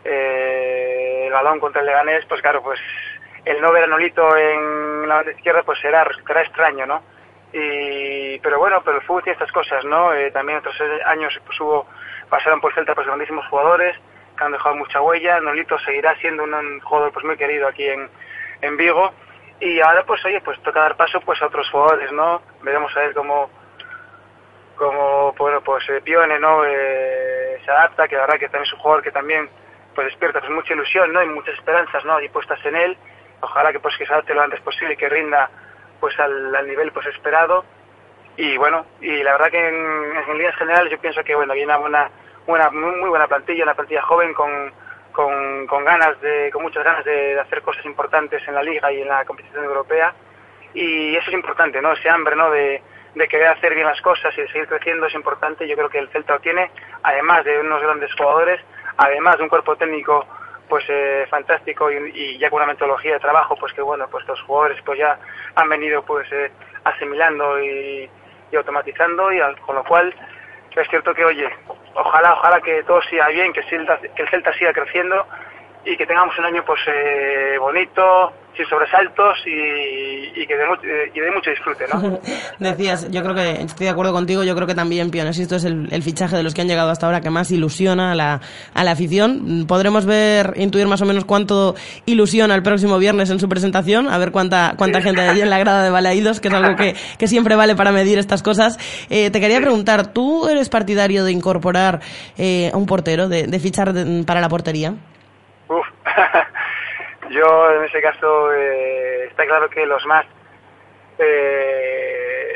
eh, 0.05 1.25
el 1.27 1.33
balón 1.33 1.61
contra 1.61 1.81
el 1.81 1.87
Leganés, 1.87 2.25
pues 2.27 2.41
claro, 2.41 2.63
pues 2.63 2.81
el 3.45 3.61
no 3.61 3.73
ver 3.73 3.85
a 3.85 3.87
Nolito 3.87 4.37
en 4.37 5.09
la 5.09 5.17
banda 5.17 5.33
izquierda, 5.33 5.63
pues 5.63 5.79
será, 5.81 6.05
resultará 6.05 6.43
extraño, 6.43 6.87
¿no? 6.87 7.03
Y, 7.53 8.39
pero 8.41 8.59
bueno, 8.59 8.83
pero 8.85 8.99
el 8.99 9.03
fútbol 9.05 9.23
tiene 9.23 9.35
estas 9.35 9.53
cosas, 9.53 9.85
¿no? 9.85 10.13
Eh, 10.13 10.31
también 10.31 10.59
otros 10.59 10.77
años 11.07 11.39
pues 11.45 11.61
hubo, 11.61 11.87
pasaron 12.29 12.61
por 12.61 12.75
Celta 12.75 12.95
pues 12.95 13.07
grandísimos 13.07 13.47
jugadores 13.49 13.97
que 14.37 14.45
han 14.45 14.53
dejado 14.53 14.75
mucha 14.77 15.01
huella. 15.01 15.41
Nolito 15.41 15.79
seguirá 15.79 16.15
siendo 16.17 16.45
un, 16.45 16.81
jugador 16.81 17.13
pues 17.13 17.25
muy 17.25 17.37
querido 17.37 17.69
aquí 17.69 17.87
en, 17.87 18.09
en 18.63 18.77
Vigo. 18.77 19.13
Y 19.61 19.81
ahora 19.81 20.05
pues 20.05 20.25
oye, 20.25 20.41
pues 20.41 20.61
toca 20.63 20.81
dar 20.81 20.97
paso 20.97 21.21
pues 21.21 21.41
a 21.41 21.47
otros 21.47 21.71
jugadores, 21.71 22.13
¿no? 22.13 22.43
Veremos 22.63 22.95
a 22.97 23.01
ver 23.01 23.15
cómo 23.15 23.49
como 24.77 25.33
bueno 25.33 25.61
pues 25.63 25.89
eh, 25.89 26.01
Pione 26.03 26.39
no 26.39 26.65
eh, 26.65 27.59
se 27.65 27.71
adapta 27.71 28.07
que 28.07 28.15
la 28.15 28.23
verdad 28.23 28.39
que 28.39 28.49
también 28.49 28.67
es 28.67 28.73
un 28.75 28.79
jugador 28.79 29.03
que 29.03 29.11
también 29.11 29.49
pues 29.95 30.07
despierta 30.07 30.41
pues 30.41 30.53
mucha 30.53 30.75
ilusión 30.75 31.13
no 31.13 31.23
y 31.23 31.29
muchas 31.29 31.55
esperanzas 31.55 32.05
no 32.05 32.21
y 32.21 32.29
puestas 32.29 32.65
en 32.65 32.77
él. 32.77 32.97
Ojalá 33.41 33.73
que 33.73 33.81
pues 33.81 33.97
que 33.97 34.07
se 34.07 34.13
adapte 34.13 34.35
lo 34.35 34.43
antes 34.43 34.61
posible 34.61 34.95
y 34.95 34.97
que 34.97 35.09
rinda 35.09 35.51
pues 35.99 36.19
al, 36.21 36.67
nivel 36.67 36.93
pues 36.93 37.07
esperado. 37.07 37.65
Y 38.37 38.57
bueno 38.59 38.87
y 39.01 39.23
la 39.23 39.33
verdad 39.33 39.51
que 39.51 39.69
en, 39.69 40.17
en, 40.17 40.39
líneas 40.39 40.57
generales 40.57 40.93
yo 40.93 41.01
pienso 41.01 41.25
que 41.25 41.35
bueno 41.35 41.55
viene 41.55 41.75
una 41.77 42.11
buena 42.47 42.71
muy 42.71 43.09
buena 43.09 43.27
plantilla 43.27 43.65
una 43.65 43.75
plantilla 43.75 44.03
joven 44.03 44.35
con 44.35 44.73
con, 45.13 45.67
con 45.67 45.83
ganas 45.83 46.21
de 46.21 46.51
con 46.53 46.63
muchas 46.63 46.85
ganas 46.85 47.05
de, 47.07 47.35
de 47.35 47.41
hacer 47.41 47.63
cosas 47.63 47.85
importantes 47.87 48.47
en 48.47 48.55
la 48.55 48.63
liga 48.63 48.93
y 48.93 49.01
en 49.01 49.09
la 49.09 49.25
competición 49.25 49.65
europea. 49.65 50.15
Y 50.75 51.17
eso 51.17 51.31
es 51.31 51.35
importante 51.35 51.81
no 51.81 51.93
ese 51.93 52.11
hambre 52.11 52.37
no 52.37 52.51
de 52.51 52.83
de 53.17 53.29
querer 53.29 53.49
hacer 53.49 53.75
bien 53.75 53.87
las 53.87 54.01
cosas 54.03 54.37
y 54.37 54.43
de 54.43 54.49
seguir 54.49 54.69
creciendo 54.69 55.07
es 55.07 55.15
importante. 55.15 55.67
Yo 55.67 55.75
creo 55.75 55.89
que 55.89 55.99
el 55.99 56.09
Celta 56.11 56.35
lo 56.35 56.41
tiene, 56.41 56.71
además 57.03 57.45
de 57.45 57.59
unos 57.59 57.83
grandes 57.83 58.13
jugadores, 58.15 58.61
además 58.99 59.39
de 59.39 59.45
un 59.45 59.49
cuerpo 59.49 59.75
técnico 59.75 60.27
pues 60.69 60.85
eh, 60.89 61.27
fantástico 61.31 61.91
y, 61.91 62.39
ya 62.39 62.51
con 62.51 62.59
una 62.59 62.73
metodología 62.73 63.15
de 63.15 63.21
trabajo 63.21 63.57
pues 63.57 63.73
que 63.73 63.81
bueno 63.81 64.09
pues 64.11 64.27
los 64.27 64.41
jugadores 64.43 64.79
pues 64.85 64.99
ya 64.99 65.17
han 65.55 65.69
venido 65.69 66.03
pues 66.03 66.31
eh, 66.33 66.51
asimilando 66.83 67.63
y, 67.63 68.11
automatizando 68.55 69.33
y 69.33 69.39
con 69.65 69.77
lo 69.77 69.85
cual 69.85 70.13
es 70.75 70.89
cierto 70.89 71.15
que 71.15 71.25
oye 71.25 71.49
ojalá 71.95 72.33
ojalá 72.33 72.61
que 72.61 72.83
todo 72.83 73.01
siga 73.03 73.29
bien 73.29 73.53
que, 73.53 73.61
que 73.63 74.23
el 74.23 74.29
Celta 74.29 74.53
siga 74.55 74.73
creciendo 74.73 75.25
y 75.87 75.97
que 75.97 76.05
tengamos 76.05 76.37
un 76.39 76.45
año 76.45 76.63
pues 76.67 76.81
eh, 76.89 77.57
bonito 77.59 78.33
sin 78.57 78.67
sobresaltos 78.67 79.39
y, 79.45 80.47
que 80.47 80.57
de, 80.57 81.31
mucho 81.31 81.51
disfrute, 81.51 81.85
¿no? 81.93 82.19
Decías, 82.59 83.11
yo 83.11 83.23
creo 83.23 83.35
que 83.35 83.63
estoy 83.63 83.85
de 83.85 83.91
acuerdo 83.91 84.13
contigo, 84.13 84.45
yo 84.45 84.55
creo 84.55 84.67
que 84.67 84.75
también 84.75 85.11
esto 85.15 85.57
es 85.57 85.65
el, 85.65 86.03
fichaje 86.03 86.37
de 86.37 86.43
los 86.43 86.55
que 86.55 86.63
han 86.63 86.69
llegado 86.69 86.91
hasta 86.91 87.07
ahora 87.07 87.21
que 87.21 87.31
más 87.31 87.51
ilusiona 87.51 88.13
a 88.13 88.15
la, 88.15 88.41
a 88.73 88.85
la 88.85 88.93
afición. 88.93 89.67
Podremos 89.67 90.07
ver, 90.07 90.55
intuir 90.57 90.87
más 90.87 91.03
o 91.03 91.05
menos 91.05 91.25
cuánto 91.25 91.75
ilusiona 92.07 92.55
el 92.55 92.63
próximo 92.63 92.99
viernes 92.99 93.31
en 93.31 93.41
su 93.41 93.49
presentación, 93.49 94.09
a 94.09 94.17
ver 94.19 94.33
cuánta, 94.33 94.75
cuánta 94.79 95.03
gente 95.03 95.21
hay 95.21 95.43
en 95.43 95.51
la 95.51 95.59
grada 95.59 95.83
de 95.83 95.91
Balaídos, 95.91 96.41
que 96.41 96.49
es 96.49 96.55
algo 96.55 96.77
que, 96.77 96.95
que 97.19 97.29
siempre 97.29 97.57
vale 97.57 97.77
para 97.77 97.93
medir 97.93 98.19
estas 98.19 98.43
cosas. 98.43 98.79
Eh, 99.11 99.31
te 99.31 99.41
quería 99.41 99.61
preguntar, 99.61 100.13
¿tú 100.13 100.49
eres 100.49 100.71
partidario 100.71 101.25
de 101.25 101.33
incorporar 101.33 102.01
eh, 102.39 102.71
a 102.73 102.77
un 102.77 102.87
portero, 102.87 103.29
de, 103.29 103.47
de 103.47 103.59
fichar 103.59 103.93
para 104.25 104.41
la 104.41 104.49
portería? 104.49 104.95
Yo, 107.31 107.73
en 107.73 107.85
ese 107.85 108.01
caso, 108.01 108.53
eh, 108.53 109.27
está 109.27 109.47
claro 109.47 109.69
que 109.69 109.85
los 109.87 110.05
más 110.07 110.25
eh, 111.19 112.47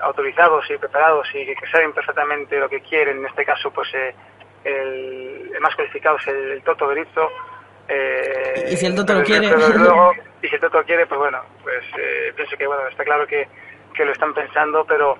autorizados 0.00 0.70
y 0.70 0.76
preparados 0.76 1.28
y 1.34 1.46
que, 1.46 1.54
saben 1.70 1.92
perfectamente 1.92 2.58
lo 2.58 2.68
que 2.68 2.80
quieren, 2.80 3.18
en 3.18 3.26
este 3.26 3.44
caso, 3.44 3.70
pues 3.70 3.88
eh, 3.94 4.14
el, 4.64 5.52
más 5.60 5.74
cualificado 5.74 6.16
es 6.18 6.26
el, 6.28 6.62
Toto 6.62 6.88
Berizzo. 6.88 7.30
y 8.68 8.76
si 8.76 8.86
el 8.86 8.94
Toto 8.94 9.14
lo 9.14 9.22
quiere. 9.22 9.46
y 9.46 10.48
si 10.48 10.54
el 10.54 10.60
Toto 10.60 10.84
quiere, 10.84 11.06
pues 11.06 11.18
bueno, 11.18 11.42
pues 11.62 11.84
pienso 12.34 12.56
que 12.56 12.66
bueno, 12.66 12.86
está 12.88 13.04
claro 13.04 13.26
que, 13.26 13.48
que 13.94 14.04
lo 14.04 14.12
están 14.12 14.34
pensando, 14.34 14.84
pero 14.84 15.18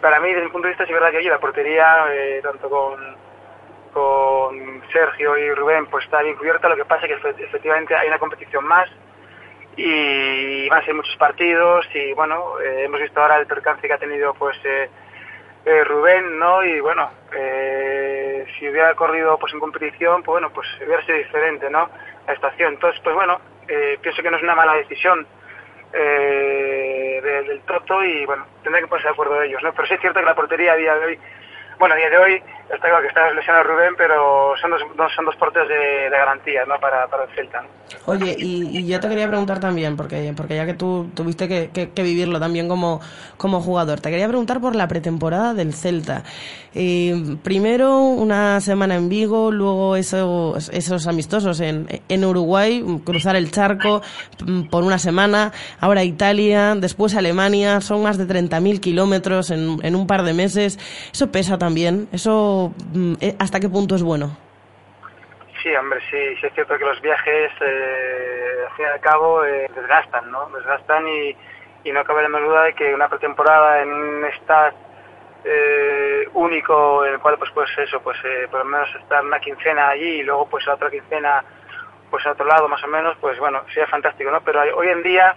para 0.00 0.20
mí, 0.20 0.28
desde 0.28 0.44
mi 0.44 0.50
punto 0.50 0.66
de 0.66 0.72
vista, 0.72 0.84
es 0.84 0.90
verdad 0.90 1.10
que 1.10 1.18
oye, 1.18 1.30
la 1.30 1.38
portería, 1.38 2.06
tanto 2.42 2.68
con 2.68 3.23
con 3.94 4.82
Sergio 4.92 5.38
y 5.38 5.54
Rubén 5.54 5.86
pues 5.86 6.04
está 6.04 6.20
bien 6.20 6.36
cubierta, 6.36 6.68
lo 6.68 6.76
que 6.76 6.84
pasa 6.84 7.06
es 7.06 7.20
que 7.20 7.44
efectivamente 7.44 7.94
hay 7.94 8.08
una 8.08 8.18
competición 8.18 8.64
más 8.66 8.90
y 9.76 10.68
van 10.68 10.82
a 10.82 10.84
ser 10.84 10.94
muchos 10.94 11.16
partidos 11.16 11.86
y 11.94 12.12
bueno, 12.12 12.60
eh, 12.60 12.84
hemos 12.84 13.00
visto 13.00 13.20
ahora 13.20 13.38
el 13.38 13.46
percance 13.46 13.86
que 13.86 13.92
ha 13.92 13.98
tenido 13.98 14.34
pues 14.34 14.56
eh, 14.64 14.90
eh, 15.64 15.84
Rubén, 15.84 16.38
¿no? 16.38 16.64
Y 16.64 16.80
bueno, 16.80 17.10
si 18.58 18.68
hubiera 18.68 18.94
corrido 18.94 19.38
pues 19.38 19.52
en 19.54 19.60
competición, 19.60 20.22
pues 20.22 20.34
bueno, 20.34 20.50
pues 20.50 20.68
hubiera 20.84 21.04
sido 21.06 21.18
diferente, 21.18 21.70
¿no? 21.70 21.88
La 22.26 22.34
estación. 22.34 22.74
Entonces, 22.74 23.00
pues 23.02 23.14
bueno, 23.14 23.40
pienso 23.66 24.22
que 24.22 24.30
no 24.30 24.36
es 24.36 24.42
una 24.42 24.54
mala 24.54 24.74
decisión 24.74 25.26
del 25.92 27.60
Toto 27.66 28.04
y 28.04 28.26
bueno, 28.26 28.46
tendré 28.62 28.82
que 28.82 28.88
ponerse 28.88 29.08
de 29.08 29.12
acuerdo 29.12 29.40
de 29.40 29.46
ellos, 29.46 29.62
¿no? 29.62 29.72
Pero 29.72 29.88
sí 29.88 29.94
es 29.94 30.00
cierto 30.00 30.20
que 30.20 30.26
la 30.26 30.34
portería 30.34 30.72
a 30.72 30.76
día 30.76 30.94
de 30.96 31.06
hoy 31.06 31.18
bueno, 31.78 31.94
a 31.94 31.98
día 31.98 32.10
de 32.10 32.18
hoy 32.18 32.42
está 32.72 32.88
claro 32.88 33.02
que 33.02 33.08
está 33.08 33.30
lesionado 33.32 33.64
Rubén, 33.64 33.94
pero 33.96 34.54
son 34.60 34.70
dos, 34.70 34.80
son 35.14 35.24
dos 35.24 35.36
portes 35.36 35.68
de, 35.68 36.08
garantía 36.10 36.64
¿no? 36.64 36.78
para, 36.80 37.06
para 37.08 37.24
el 37.24 37.30
Celta. 37.34 37.64
Oye, 38.06 38.34
y, 38.38 38.86
yo 38.86 39.00
te 39.00 39.08
quería 39.08 39.28
preguntar 39.28 39.60
también, 39.60 39.96
porque, 39.96 40.32
porque 40.36 40.56
ya 40.56 40.66
que 40.66 40.74
tú 40.74 41.10
tuviste 41.14 41.48
que, 41.48 41.70
que, 41.70 42.02
vivirlo 42.02 42.40
también 42.40 42.68
como, 42.68 43.00
como 43.36 43.60
jugador, 43.60 44.00
te 44.00 44.10
quería 44.10 44.28
preguntar 44.28 44.60
por 44.60 44.74
la 44.74 44.88
pretemporada 44.88 45.54
del 45.54 45.74
Celta. 45.74 46.22
Eh, 46.76 47.36
primero 47.42 48.00
una 48.00 48.60
semana 48.60 48.96
en 48.96 49.08
Vigo, 49.08 49.52
luego 49.52 49.94
esos, 49.94 50.68
esos 50.70 51.06
amistosos 51.06 51.60
en, 51.60 51.86
en 52.08 52.24
Uruguay, 52.24 52.84
cruzar 53.04 53.36
el 53.36 53.52
charco 53.52 54.02
por 54.70 54.82
una 54.82 54.98
semana, 54.98 55.52
ahora 55.80 56.02
Italia, 56.02 56.74
después 56.74 57.14
Alemania, 57.14 57.80
son 57.80 58.02
más 58.02 58.18
de 58.18 58.26
30.000 58.26 58.80
kilómetros 58.80 59.50
en, 59.50 59.78
en 59.82 59.94
un 59.94 60.06
par 60.06 60.24
de 60.24 60.34
meses. 60.34 60.78
Eso 61.12 61.30
pesa 61.30 61.58
también. 61.64 62.08
¿Eso 62.12 62.72
mm, 62.92 63.14
eh, 63.20 63.34
hasta 63.38 63.58
qué 63.58 63.68
punto 63.70 63.94
es 63.94 64.02
bueno? 64.02 64.36
Sí, 65.62 65.74
hombre, 65.74 65.98
sí, 66.10 66.36
sí 66.38 66.46
es 66.46 66.52
cierto 66.52 66.76
que 66.76 66.84
los 66.84 67.00
viajes, 67.00 67.50
eh, 67.62 68.66
al 68.68 68.76
fin 68.76 68.84
y 68.84 68.88
al 68.88 69.00
cabo, 69.00 69.42
eh, 69.46 69.70
desgastan, 69.74 70.30
¿no? 70.30 70.46
Desgastan 70.50 71.08
y, 71.08 71.34
y 71.84 71.92
no 71.92 72.04
cabe 72.04 72.28
la 72.28 72.38
duda 72.38 72.64
de 72.64 72.74
que 72.74 72.92
una 72.92 73.08
pretemporada 73.08 73.80
en 73.80 73.90
un 73.90 74.24
estado 74.26 74.74
eh, 75.42 76.28
único 76.34 77.06
en 77.06 77.14
el 77.14 77.20
cual, 77.20 77.38
pues, 77.38 77.50
pues 77.54 77.70
eso, 77.78 77.98
pues 78.02 78.18
por 78.50 78.58
lo 78.58 78.66
menos 78.66 78.88
estar 79.00 79.24
una 79.24 79.40
quincena 79.40 79.88
allí 79.88 80.20
y 80.20 80.22
luego, 80.22 80.46
pues, 80.46 80.66
la 80.66 80.74
otra 80.74 80.90
quincena, 80.90 81.42
pues, 82.10 82.26
a 82.26 82.32
otro 82.32 82.44
lado, 82.44 82.68
más 82.68 82.84
o 82.84 82.88
menos, 82.88 83.16
pues, 83.22 83.38
bueno, 83.38 83.62
sería 83.68 83.86
fantástico, 83.86 84.30
¿no? 84.30 84.42
Pero 84.42 84.60
hoy 84.76 84.88
en 84.88 85.02
día, 85.02 85.34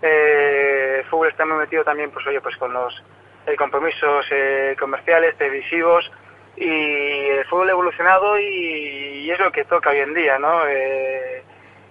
el 0.00 1.04
fútbol 1.04 1.28
está 1.28 1.44
muy 1.44 1.58
metido 1.58 1.84
también, 1.84 2.10
pues, 2.12 2.26
oye, 2.26 2.40
pues, 2.40 2.56
con 2.56 2.72
los 2.72 3.02
eh, 3.46 3.56
compromisos 3.56 4.26
eh, 4.30 4.76
comerciales, 4.78 5.36
televisivos 5.36 6.10
y 6.56 7.28
el 7.28 7.44
fútbol 7.46 7.68
ha 7.68 7.72
evolucionado 7.72 8.38
y, 8.38 9.30
es 9.30 9.38
lo 9.40 9.50
que 9.50 9.64
toca 9.64 9.90
hoy 9.90 9.98
en 9.98 10.14
día, 10.14 10.38
¿no? 10.38 10.66
Eh, 10.66 11.42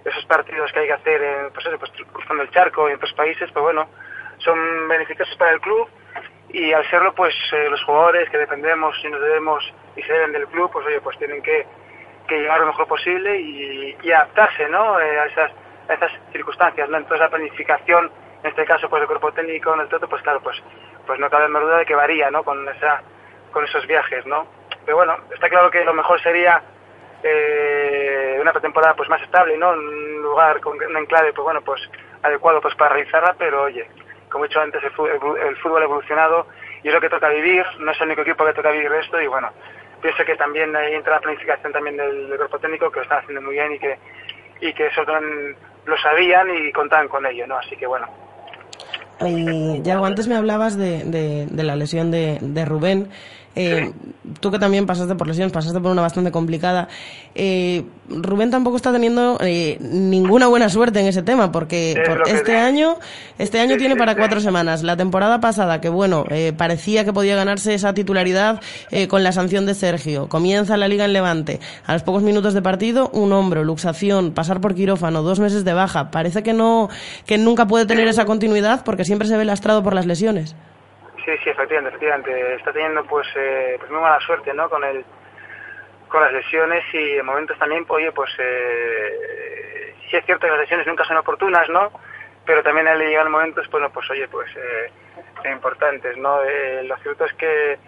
esos 0.03 0.25
partidos 0.25 0.71
que 0.71 0.79
hay 0.79 0.87
que 0.87 0.93
hacer, 0.93 1.21
en, 1.21 1.51
pues 1.51 1.65
eso, 1.65 1.77
pues 1.77 1.91
cruzando 2.11 2.43
el 2.43 2.51
charco 2.51 2.87
en 2.87 2.95
otros 2.95 3.13
países, 3.13 3.51
pues 3.51 3.63
bueno, 3.63 3.87
son 4.37 4.87
beneficiosos 4.87 5.35
para 5.37 5.51
el 5.51 5.61
club 5.61 5.87
y 6.49 6.71
al 6.71 6.89
serlo, 6.89 7.13
pues 7.13 7.33
los 7.69 7.83
jugadores 7.83 8.29
que 8.29 8.37
dependemos 8.37 8.95
y 9.03 9.09
nos 9.09 9.21
debemos 9.21 9.73
y 9.95 10.01
se 10.01 10.13
deben 10.13 10.31
del 10.31 10.47
club, 10.47 10.71
pues 10.71 10.85
oye, 10.85 11.01
pues 11.01 11.17
tienen 11.17 11.41
que, 11.41 11.65
que 12.27 12.39
llegar 12.39 12.59
lo 12.59 12.67
mejor 12.67 12.87
posible 12.87 13.39
y, 13.39 14.11
adaptarse, 14.11 14.69
¿no? 14.69 14.95
a 14.95 15.25
esas 15.25 15.51
a 15.89 15.93
esas 15.93 16.11
circunstancias, 16.31 16.89
¿no? 16.89 16.97
Entonces 16.97 17.19
la 17.19 17.29
planificación 17.29 18.11
en 18.45 18.49
este 18.49 18.65
caso 18.65 18.88
pues 18.88 19.01
el 19.01 19.08
cuerpo 19.08 19.31
técnico 19.31 19.73
en 19.73 19.79
el 19.79 19.89
Toto 19.89 20.08
pues 20.08 20.21
claro 20.21 20.39
pues 20.39 20.62
pues 21.08 21.19
no 21.19 21.29
cabe 21.31 21.47
duda 21.47 21.79
de 21.79 21.86
que 21.86 21.95
varía 21.95 22.29
no 22.29 22.43
con 22.43 22.69
esa 22.69 23.01
con 23.51 23.63
esos 23.63 23.88
viajes 23.88 24.23
no 24.27 24.45
pero 24.86 24.97
bueno 24.97 25.17
está 25.34 25.49
claro 25.49 25.71
que 25.71 25.84
lo 25.84 25.95
mejor 25.95 26.21
sería 26.21 26.62
eh, 27.23 28.38
una 28.39 28.51
pretemporada 28.51 28.93
pues 28.95 29.10
más 29.10 29.21
estable 29.23 29.58
no 29.58 29.71
un 29.71 30.21
lugar 30.21 30.60
con 30.60 30.77
un 30.79 30.97
enclave 30.97 31.34
pues 31.34 31.43
bueno 31.43 31.62
pues 31.62 31.81
adecuado 32.21 32.62
pues 32.62 32.75
para 32.75 32.93
realizarla 32.93 33.36
pero 33.36 33.63
oye 33.63 33.89
como 34.29 34.45
he 34.45 34.47
dicho 34.47 34.62
antes 34.62 34.84
el 34.84 34.91
fútbol, 34.91 35.81
ha 35.81 35.86
evolucionado 35.86 36.45
y 36.84 36.89
es 36.89 36.93
lo 36.93 37.01
que 37.01 37.10
toca 37.10 37.29
vivir 37.29 37.65
no 37.79 37.91
es 37.91 37.99
el 37.99 38.08
único 38.08 38.21
equipo 38.21 38.45
que 38.45 38.53
toca 38.53 38.69
vivir 38.69 38.91
esto 38.93 39.19
y 39.19 39.25
bueno 39.25 39.49
pienso 40.03 40.23
que 40.23 40.36
también 40.36 40.75
ahí 40.75 40.93
entra 40.93 41.15
la 41.15 41.21
planificación 41.21 41.73
también 41.73 41.97
del, 41.97 42.38
cuerpo 42.38 42.60
técnico 42.60 42.91
que 42.91 42.97
lo 42.97 43.03
están 43.03 43.23
haciendo 43.23 43.41
muy 43.41 43.55
bien 43.55 43.71
y 43.71 43.79
que 43.79 43.97
y 44.62 44.71
que 44.71 44.86
eso 44.86 45.03
lo 45.03 45.97
sabían 45.97 46.47
y 46.55 46.71
contaban 46.71 47.08
con 47.08 47.25
ello 47.25 47.47
no 47.47 47.58
así 47.58 47.75
que 47.75 47.88
bueno 47.88 48.24
y 49.21 49.82
ya 49.82 49.97
antes 50.06 50.28
me 50.28 50.36
hablabas 50.36 50.78
de, 50.78 51.04
de, 51.04 51.47
de 51.49 51.63
la 51.63 51.75
lesión 51.75 52.12
de, 52.12 52.39
de 52.41 52.65
Rubén. 52.65 53.10
Eh, 53.55 53.93
tú 54.39 54.51
que 54.51 54.59
también 54.59 54.85
pasaste 54.85 55.15
por 55.15 55.27
lesiones, 55.27 55.53
pasaste 55.53 55.79
por 55.79 55.91
una 55.91 56.01
bastante 56.01 56.31
complicada. 56.31 56.87
Eh, 57.33 57.85
Rubén 58.09 58.51
tampoco 58.51 58.75
está 58.75 58.91
teniendo 58.91 59.37
eh, 59.41 59.77
ninguna 59.79 60.47
buena 60.47 60.69
suerte 60.69 60.99
en 60.99 61.07
ese 61.07 61.23
tema, 61.23 61.51
porque 61.51 61.95
este 62.27 62.55
año, 62.57 62.97
este 63.37 63.59
año 63.59 63.77
tiene 63.77 63.95
para 63.95 64.15
cuatro 64.15 64.41
semanas. 64.41 64.83
La 64.83 64.97
temporada 64.97 65.39
pasada, 65.39 65.81
que 65.81 65.89
bueno, 65.89 66.25
parecía 66.57 67.05
que 67.05 67.13
podía 67.13 67.35
ganarse 67.35 67.73
esa 67.73 67.93
titularidad 67.93 68.61
con 69.07 69.23
la 69.23 69.31
sanción 69.31 69.65
de 69.65 69.73
Sergio. 69.73 70.27
Comienza 70.27 70.77
la 70.77 70.87
liga 70.87 71.05
en 71.05 71.13
Levante. 71.13 71.59
A 71.85 71.93
los 71.93 72.03
pocos 72.03 72.23
minutos 72.23 72.53
de 72.53 72.61
partido, 72.61 73.09
un 73.13 73.31
hombro, 73.33 73.63
luxación, 73.63 74.31
pasar 74.31 74.61
por 74.61 74.75
quirófano, 74.75 75.23
dos 75.23 75.39
meses 75.39 75.63
de 75.65 75.73
baja. 75.73 76.11
Parece 76.11 76.43
que 76.43 76.53
no, 76.53 76.89
que 77.25 77.37
nunca 77.37 77.67
puede 77.67 77.85
tener 77.85 78.07
esa 78.07 78.25
continuidad 78.25 78.83
porque 78.83 79.05
siempre 79.05 79.27
se 79.27 79.37
ve 79.37 79.45
lastrado 79.45 79.81
por 79.83 79.93
las 79.93 80.05
lesiones. 80.05 80.55
Sí, 81.25 81.31
sí, 81.43 81.49
efectivamente, 81.49 81.89
efectivamente. 81.89 82.55
Está 82.55 82.71
teniendo 82.71 83.03
pues, 83.05 83.27
eh, 83.35 83.75
pues 83.79 83.89
muy 83.91 83.99
mala 83.99 84.19
suerte, 84.19 84.53
¿no? 84.53 84.69
Con 84.69 84.83
el 84.83 85.03
con 86.07 86.21
las 86.21 86.31
lesiones 86.31 86.83
y 86.93 87.17
en 87.17 87.25
momentos 87.25 87.57
también, 87.57 87.83
oye, 87.89 88.11
pues 88.11 88.29
eh, 88.38 89.95
sí 90.07 90.15
es 90.15 90.25
cierto 90.25 90.45
que 90.45 90.51
las 90.51 90.61
lesiones 90.61 90.85
nunca 90.85 91.03
son 91.03 91.17
oportunas, 91.17 91.67
¿no? 91.69 91.91
Pero 92.45 92.61
también 92.61 92.85
le 92.97 93.07
llegan 93.07 93.31
momentos, 93.31 93.67
bueno, 93.71 93.89
pues 93.89 94.09
oye, 94.11 94.27
pues 94.27 94.47
eh, 94.55 94.91
importantes, 95.51 96.15
¿no? 96.17 96.43
Eh, 96.43 96.83
lo 96.83 96.95
cierto 96.97 97.25
es 97.25 97.33
que 97.33 97.79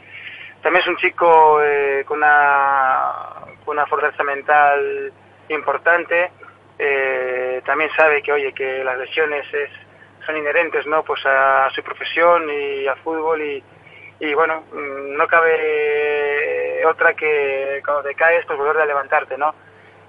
también 0.62 0.82
es 0.82 0.90
un 0.90 0.98
chico 0.98 1.62
eh, 1.62 2.04
con, 2.08 2.18
una, 2.18 3.14
con 3.64 3.78
una 3.78 3.86
fortaleza 3.86 4.24
mental 4.24 5.14
importante. 5.50 6.32
Eh, 6.80 7.62
también 7.66 7.90
sabe 7.96 8.22
que, 8.24 8.34
oye, 8.34 8.52
que 8.54 8.84
las 8.84 8.98
lesiones 8.98 9.46
es 9.54 9.70
son 10.28 10.38
inherentes 10.38 10.86
no 10.86 11.04
pues 11.04 11.26
a, 11.26 11.70
su 11.72 11.82
profesión 11.82 12.48
y 12.50 12.86
al 12.86 12.98
fútbol 12.98 13.42
y, 13.42 13.64
y 14.20 14.34
bueno 14.36 14.66
mm, 14.72 15.18
no 15.18 15.28
cabe 15.28 16.86
otra 16.86 17.16
que 17.16 17.82
cuando 17.84 18.04
te 18.04 18.14
caes 18.14 18.46
pues 18.46 18.60
volver 18.60 18.78
a 18.78 18.86
levantarte 18.86 19.36
no 19.38 19.56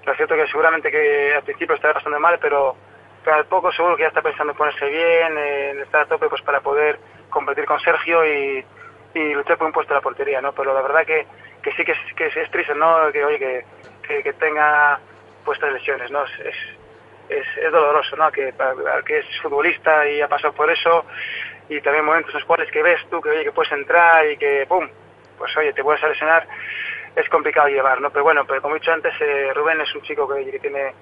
lo 0.05 0.15
cierto 0.15 0.35
que 0.35 0.45
seguramente 0.47 0.91
que 0.91 1.33
al 1.33 1.43
principio 1.43 1.75
está 1.75 1.93
bastante 1.93 2.19
mal 2.19 2.37
pero 2.39 2.75
pero 3.23 3.37
al 3.37 3.45
poco 3.45 3.71
seguro 3.71 3.95
que 3.95 4.03
ya 4.03 4.09
está 4.09 4.21
pensando 4.21 4.51
en 4.51 4.57
ponerse 4.57 4.85
bien 4.85 5.37
en 5.37 5.79
estar 5.79 6.01
a 6.01 6.05
tope 6.05 6.29
pues 6.29 6.43
para 6.43 6.61
poder 6.61 6.99
competir 7.29 7.65
con 7.65 7.79
Sergio 7.79 8.25
y, 8.25 8.65
y 9.13 9.33
luchar 9.33 9.57
por 9.57 9.67
un 9.67 9.73
puesto 9.73 9.93
de 9.93 9.99
la 9.99 10.03
portería, 10.03 10.41
¿no? 10.41 10.53
Pero 10.53 10.73
la 10.73 10.81
verdad 10.81 11.05
que, 11.05 11.25
que 11.61 11.71
sí 11.73 11.83
que 11.83 11.93
es, 11.93 11.97
que 12.15 12.27
es, 12.27 12.51
triste, 12.51 12.75
¿no? 12.75 13.11
Que, 13.11 13.23
oye, 13.23 13.39
que, 13.39 13.65
que, 14.07 14.23
que 14.23 14.33
tenga 14.33 14.99
puestas 15.45 15.71
lesiones, 15.71 16.11
¿no? 16.11 16.23
Es, 16.23 16.39
es, 16.39 16.55
es 17.29 17.71
doloroso, 17.71 18.15
¿no? 18.15 18.31
Que, 18.31 18.53
que 19.05 19.19
es 19.19 19.25
futbolista 19.41 20.07
y 20.07 20.21
ha 20.21 20.27
pasado 20.27 20.53
por 20.53 20.69
eso 20.69 21.05
y 21.69 21.79
también 21.81 22.05
momentos 22.05 22.33
en 22.33 22.39
los 22.39 22.47
cuales 22.47 22.71
que 22.71 22.81
ves 22.81 22.99
tú 23.09 23.21
que, 23.21 23.29
oye, 23.29 23.43
que 23.43 23.51
puedes 23.51 23.71
entrar 23.71 24.27
y 24.29 24.37
que, 24.37 24.65
¡pum!, 24.67 24.87
pues 25.37 25.55
oye, 25.57 25.71
te 25.73 25.83
puedes 25.83 26.01
lesionar, 26.01 26.47
es 27.15 27.29
complicado 27.29 27.67
llevar, 27.67 28.01
¿no? 28.01 28.09
Pero 28.09 28.23
bueno, 28.23 28.45
pero 28.45 28.61
como 28.61 28.75
he 28.75 28.79
dicho 28.79 28.91
antes, 28.91 29.13
eh, 29.21 29.51
Rubén 29.53 29.79
es 29.81 29.93
un 29.95 30.01
chico 30.01 30.27
que, 30.27 30.49
que 30.49 30.59
tiene 30.59 30.93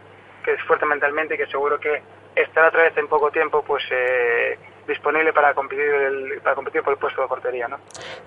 que 0.43 0.53
es 0.53 0.61
fuerte 0.63 0.85
mentalmente 0.85 1.35
y 1.35 1.37
que 1.37 1.47
seguro 1.47 1.77
que 1.77 2.01
estará 2.33 2.69
otra 2.69 2.83
vez 2.83 2.97
en 2.97 3.09
poco 3.09 3.29
tiempo 3.31 3.63
pues 3.63 3.83
eh, 3.91 4.57
disponible 4.88 5.34
para 5.34 5.54
competir 5.54 5.86
el, 5.86 6.41
para 6.41 6.56
competir 6.56 6.82
por 6.82 6.93
el 6.93 7.00
puesto 7.00 7.21
de 7.21 7.28
portería 7.28 7.67
¿no? 7.67 7.78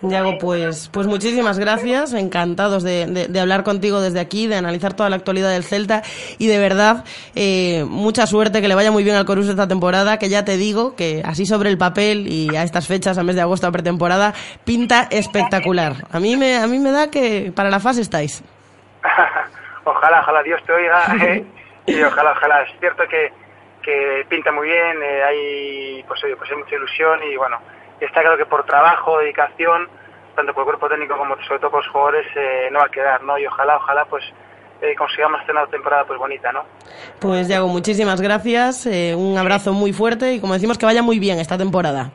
Diego 0.03 0.38
pues 0.38 0.88
pues 0.92 1.07
muchísimas 1.07 1.59
gracias. 1.59 2.12
Encantados 2.12 2.83
de, 2.83 3.07
de, 3.29 3.40
hablar 3.40 3.64
contigo 3.64 4.01
desde 4.01 4.20
aquí 4.20 4.46
de 4.46 4.57
analizar 4.57 4.94
toda 4.94 5.11
la 5.11 5.16
actualidad 5.16 5.51
del 5.51 5.64
Celta. 5.64 6.03
Y 6.38 6.46
de 6.46 6.59
verdad 6.59 7.05
eh, 7.35 7.85
mucha 7.88 8.27
suerte 8.27 8.61
que 8.61 8.68
le 8.68 8.75
vaya 8.75 8.90
muy 8.90 9.05
bien 9.05 9.16
al 9.16 9.25
Corus 9.25 9.49
esta 9.49 9.68
temporada 9.68 10.18
que 10.18 10.29
ya 10.29 10.44
te 10.44 10.57
digo 10.57 10.94
que 10.96 11.23
así 11.25 11.46
sobre 11.46 11.70
el 11.70 11.79
papel 11.79 12.27
y 12.29 12.55
a 12.57 12.62
estas 12.62 12.87
fechas 12.87 13.18
a 13.18 13.23
mes 13.23 13.37
de 13.37 13.42
agosto 13.42 13.66
a 13.66 13.73
pretemporada 13.73 14.35
pinta 14.64 15.09
espectacular. 15.11 15.94
A 16.12 16.20
mí 16.20 16.37
me 16.37 16.57
a 16.57 16.66
mí 16.66 16.79
me 16.79 16.90
da 16.90 17.11
que 17.11 17.53
para 17.55 17.70
la 17.70 17.81
fase 17.81 18.03
estáis. 18.03 18.44
Ojalá 19.85 20.20
ojalá 20.20 20.42
Dios 20.42 20.62
te 20.66 20.73
oiga 20.73 21.16
eh, 21.25 21.44
y 21.87 22.03
ojalá 22.03 22.33
ojalá. 22.33 22.62
Es 22.62 22.70
cierto 22.81 23.03
que 23.09 23.33
que 23.82 24.26
pinta 24.28 24.52
muy 24.52 24.68
bien, 24.68 25.02
eh, 25.02 25.22
hay, 25.22 26.04
pues, 26.06 26.22
oye, 26.24 26.36
pues 26.36 26.50
hay 26.50 26.56
mucha 26.56 26.74
ilusión 26.74 27.22
y 27.22 27.36
bueno, 27.36 27.58
está 28.00 28.20
claro 28.20 28.36
que 28.36 28.46
por 28.46 28.64
trabajo, 28.64 29.18
dedicación, 29.18 29.88
tanto 30.34 30.54
por 30.54 30.62
el 30.62 30.64
cuerpo 30.66 30.88
técnico 30.88 31.16
como 31.16 31.36
sobre 31.42 31.60
todo 31.60 31.70
por 31.70 31.84
los 31.84 31.92
jugadores, 31.92 32.26
eh, 32.36 32.68
no 32.70 32.78
va 32.78 32.86
a 32.86 32.90
quedar, 32.90 33.22
¿no? 33.22 33.38
Y 33.38 33.46
ojalá, 33.46 33.76
ojalá, 33.76 34.04
pues 34.06 34.24
eh, 34.80 34.94
consigamos 34.96 35.40
tener 35.40 35.62
una 35.62 35.70
temporada 35.70 36.04
pues 36.04 36.18
bonita, 36.18 36.52
¿no? 36.52 36.64
Pues 37.18 37.48
Diego, 37.48 37.68
muchísimas 37.68 38.20
gracias, 38.20 38.86
eh, 38.86 39.14
un 39.14 39.36
abrazo 39.36 39.72
muy 39.72 39.92
fuerte 39.92 40.34
y 40.34 40.40
como 40.40 40.54
decimos 40.54 40.78
que 40.78 40.86
vaya 40.86 41.02
muy 41.02 41.18
bien 41.18 41.38
esta 41.38 41.58
temporada. 41.58 42.10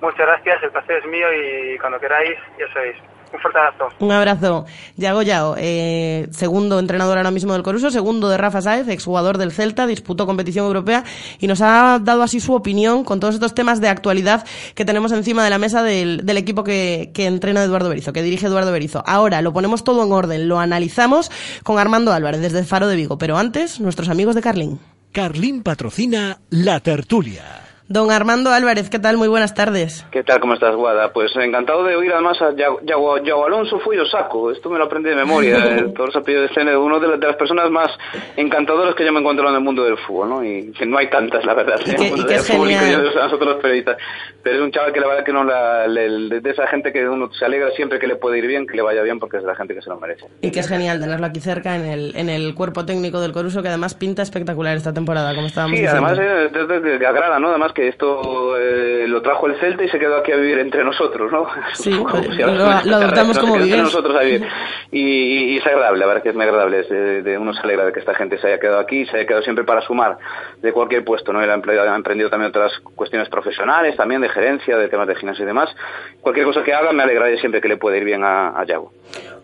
Muchas 0.00 0.26
gracias, 0.26 0.62
el 0.62 0.70
placer 0.70 0.98
es 0.98 1.06
mío 1.06 1.26
y 1.32 1.78
cuando 1.78 1.98
queráis, 1.98 2.36
ya 2.58 2.72
sabéis. 2.72 2.96
Un 3.34 3.40
fuerte 3.40 3.58
abrazo. 3.58 3.96
Un 3.98 4.12
abrazo. 4.12 4.64
Yago 4.96 5.22
Yao, 5.22 5.56
eh, 5.58 6.28
segundo 6.30 6.78
entrenador 6.78 7.18
ahora 7.18 7.32
mismo 7.32 7.52
del 7.52 7.64
Coruso, 7.64 7.90
segundo 7.90 8.28
de 8.28 8.36
Rafa 8.36 8.62
Sáez, 8.62 8.86
exjugador 8.86 9.38
del 9.38 9.50
Celta, 9.50 9.88
disputó 9.88 10.24
competición 10.24 10.66
europea 10.66 11.02
y 11.40 11.48
nos 11.48 11.60
ha 11.60 11.98
dado 12.00 12.22
así 12.22 12.38
su 12.38 12.54
opinión 12.54 13.02
con 13.02 13.18
todos 13.18 13.34
estos 13.34 13.52
temas 13.52 13.80
de 13.80 13.88
actualidad 13.88 14.46
que 14.76 14.84
tenemos 14.84 15.10
encima 15.10 15.42
de 15.42 15.50
la 15.50 15.58
mesa 15.58 15.82
del, 15.82 16.24
del 16.24 16.36
equipo 16.36 16.62
que, 16.62 17.10
que, 17.12 17.26
entrena 17.26 17.64
Eduardo 17.64 17.88
Berizo, 17.88 18.12
que 18.12 18.22
dirige 18.22 18.46
Eduardo 18.46 18.70
Berizo. 18.70 19.02
Ahora 19.04 19.42
lo 19.42 19.52
ponemos 19.52 19.82
todo 19.82 20.04
en 20.04 20.12
orden, 20.12 20.48
lo 20.48 20.60
analizamos 20.60 21.32
con 21.64 21.78
Armando 21.78 22.12
Álvarez 22.12 22.40
desde 22.40 22.62
Faro 22.62 22.86
de 22.86 22.94
Vigo, 22.94 23.18
pero 23.18 23.36
antes 23.36 23.80
nuestros 23.80 24.08
amigos 24.08 24.36
de 24.36 24.42
Carlín. 24.42 24.78
Carlín 25.10 25.64
patrocina 25.64 26.38
La 26.50 26.78
Tertulia. 26.78 27.63
Don 27.86 28.10
Armando 28.10 28.50
Álvarez, 28.50 28.88
¿qué 28.88 28.98
tal? 28.98 29.18
Muy 29.18 29.28
buenas 29.28 29.52
tardes. 29.52 30.06
¿Qué 30.10 30.24
tal? 30.24 30.40
¿Cómo 30.40 30.54
estás, 30.54 30.74
Guada? 30.74 31.12
Pues 31.12 31.36
encantado 31.36 31.84
de 31.84 31.94
oír 31.94 32.10
además 32.14 32.40
a 32.40 32.54
Yago, 32.56 33.44
Alonso 33.44 33.78
fui 33.80 33.94
yo 33.94 34.06
saco. 34.06 34.50
Esto 34.50 34.70
me 34.70 34.78
lo 34.78 34.84
aprendí 34.84 35.10
de 35.10 35.16
memoria. 35.16 35.54
Eh, 35.74 35.92
todos 35.96 36.14
los 36.14 36.16
apellidos 36.16 36.50
de 36.50 36.54
CN, 36.54 36.76
uno 36.76 37.00
de, 37.00 37.16
las 37.16 37.36
personas 37.36 37.70
más 37.70 37.90
encantadoras 38.36 38.94
que 38.94 39.04
yo 39.04 39.12
me 39.12 39.20
encuentro 39.20 39.48
en 39.48 39.56
el 39.56 39.60
mundo 39.60 39.82
del 39.82 39.96
fútbol, 39.98 40.28
¿no? 40.28 40.44
Y 40.44 40.72
que 40.72 40.86
no 40.86 40.98
hay 40.98 41.08
tantas, 41.08 41.44
la 41.44 41.54
verdad. 41.54 41.80
Y 41.84 41.94
que, 41.94 42.08
y 42.08 42.24
que 42.24 42.34
es 42.34 42.46
genial. 42.46 43.12
nosotros 43.14 43.54
los 43.54 43.62
periodistas. 43.62 43.96
Pero 44.42 44.56
es 44.56 44.62
un 44.62 44.70
chaval 44.70 44.92
que 44.92 45.00
la 45.00 45.08
verdad 45.08 45.24
que 45.24 45.32
no 45.32 45.42
la, 45.42 45.86
le, 45.88 46.40
de 46.40 46.50
esa 46.50 46.66
gente 46.68 46.92
que 46.92 47.08
uno 47.08 47.32
se 47.32 47.44
alegra 47.44 47.70
siempre 47.70 47.98
que 47.98 48.06
le 48.06 48.16
puede 48.16 48.38
ir 48.38 48.46
bien, 48.46 48.66
que 48.66 48.76
le 48.76 48.82
vaya 48.82 49.02
bien, 49.02 49.18
porque 49.18 49.38
es 49.38 49.42
de 49.42 49.48
la 49.48 49.56
gente 49.56 49.74
que 49.74 49.82
se 49.82 49.88
lo 49.88 49.98
merece. 49.98 50.26
Y 50.42 50.50
que 50.50 50.60
es 50.60 50.68
genial 50.68 51.00
tenerlo 51.00 51.26
aquí 51.26 51.40
cerca 51.40 51.74
en 51.74 51.86
el, 51.86 52.14
en 52.14 52.28
el 52.28 52.54
cuerpo 52.54 52.84
técnico 52.84 53.20
del 53.20 53.32
Coruso, 53.32 53.62
que 53.62 53.68
además 53.68 53.94
pinta 53.94 54.22
espectacular 54.22 54.76
esta 54.76 54.92
temporada, 54.92 55.34
como 55.34 55.48
estábamos 55.48 55.76
sí, 55.76 55.82
diciendo. 55.82 56.06
además 56.06 56.50
eh, 56.52 56.98
que 56.98 57.06
agrada, 57.06 57.38
¿no? 57.38 57.48
Además 57.48 57.72
que 57.74 57.88
esto 57.88 58.56
eh, 58.56 59.06
lo 59.08 59.20
trajo 59.20 59.46
el 59.46 59.56
Celta 59.60 59.84
y 59.84 59.88
se 59.88 59.98
quedó 59.98 60.16
aquí 60.16 60.32
a 60.32 60.36
vivir 60.36 60.58
entre 60.58 60.84
nosotros, 60.84 61.30
¿no? 61.30 61.46
Sí, 61.74 61.90
pues, 62.10 62.38
lo, 62.38 62.46
lo, 62.46 62.96
adoptamos 62.96 63.38
como 63.38 63.56
vivir. 63.56 63.78
nosotros 63.78 64.16
a 64.16 64.20
vivir. 64.20 64.46
Y, 64.90 65.54
y, 65.54 65.56
es 65.56 65.66
agradable, 65.66 65.98
la 65.98 66.06
verdad 66.06 66.22
que 66.22 66.28
es 66.28 66.36
muy 66.36 66.44
agradable. 66.44 66.80
Es 66.80 66.88
de, 66.88 67.22
de, 67.22 67.36
uno 67.36 67.52
se 67.52 67.60
alegra 67.62 67.84
de 67.84 67.92
que 67.92 67.98
esta 67.98 68.14
gente 68.14 68.38
se 68.38 68.46
haya 68.46 68.60
quedado 68.60 68.78
aquí 68.78 69.00
y 69.00 69.06
se 69.06 69.16
haya 69.16 69.26
quedado 69.26 69.42
siempre 69.42 69.64
para 69.64 69.80
sumar 69.80 70.18
de 70.62 70.72
cualquier 70.72 71.04
puesto, 71.04 71.32
¿no? 71.32 71.42
Él 71.42 71.50
ha, 71.50 71.54
ha 71.54 71.96
emprendido 71.96 72.30
también 72.30 72.50
otras 72.50 72.78
cuestiones 72.94 73.28
profesionales, 73.28 73.96
también 73.96 74.20
de 74.20 74.28
gerencia, 74.28 74.76
de 74.76 74.88
temas 74.88 75.08
de 75.08 75.16
gimnasio 75.16 75.42
y 75.42 75.46
demás. 75.46 75.68
Cualquier 76.20 76.46
cosa 76.46 76.62
que 76.62 76.72
haga 76.72 76.92
me 76.92 77.02
alegraré 77.02 77.38
siempre 77.38 77.60
que 77.60 77.66
le 77.66 77.76
pueda 77.76 77.96
ir 77.96 78.04
bien 78.04 78.22
a, 78.22 78.50
a 78.50 78.64
Yago. 78.64 78.92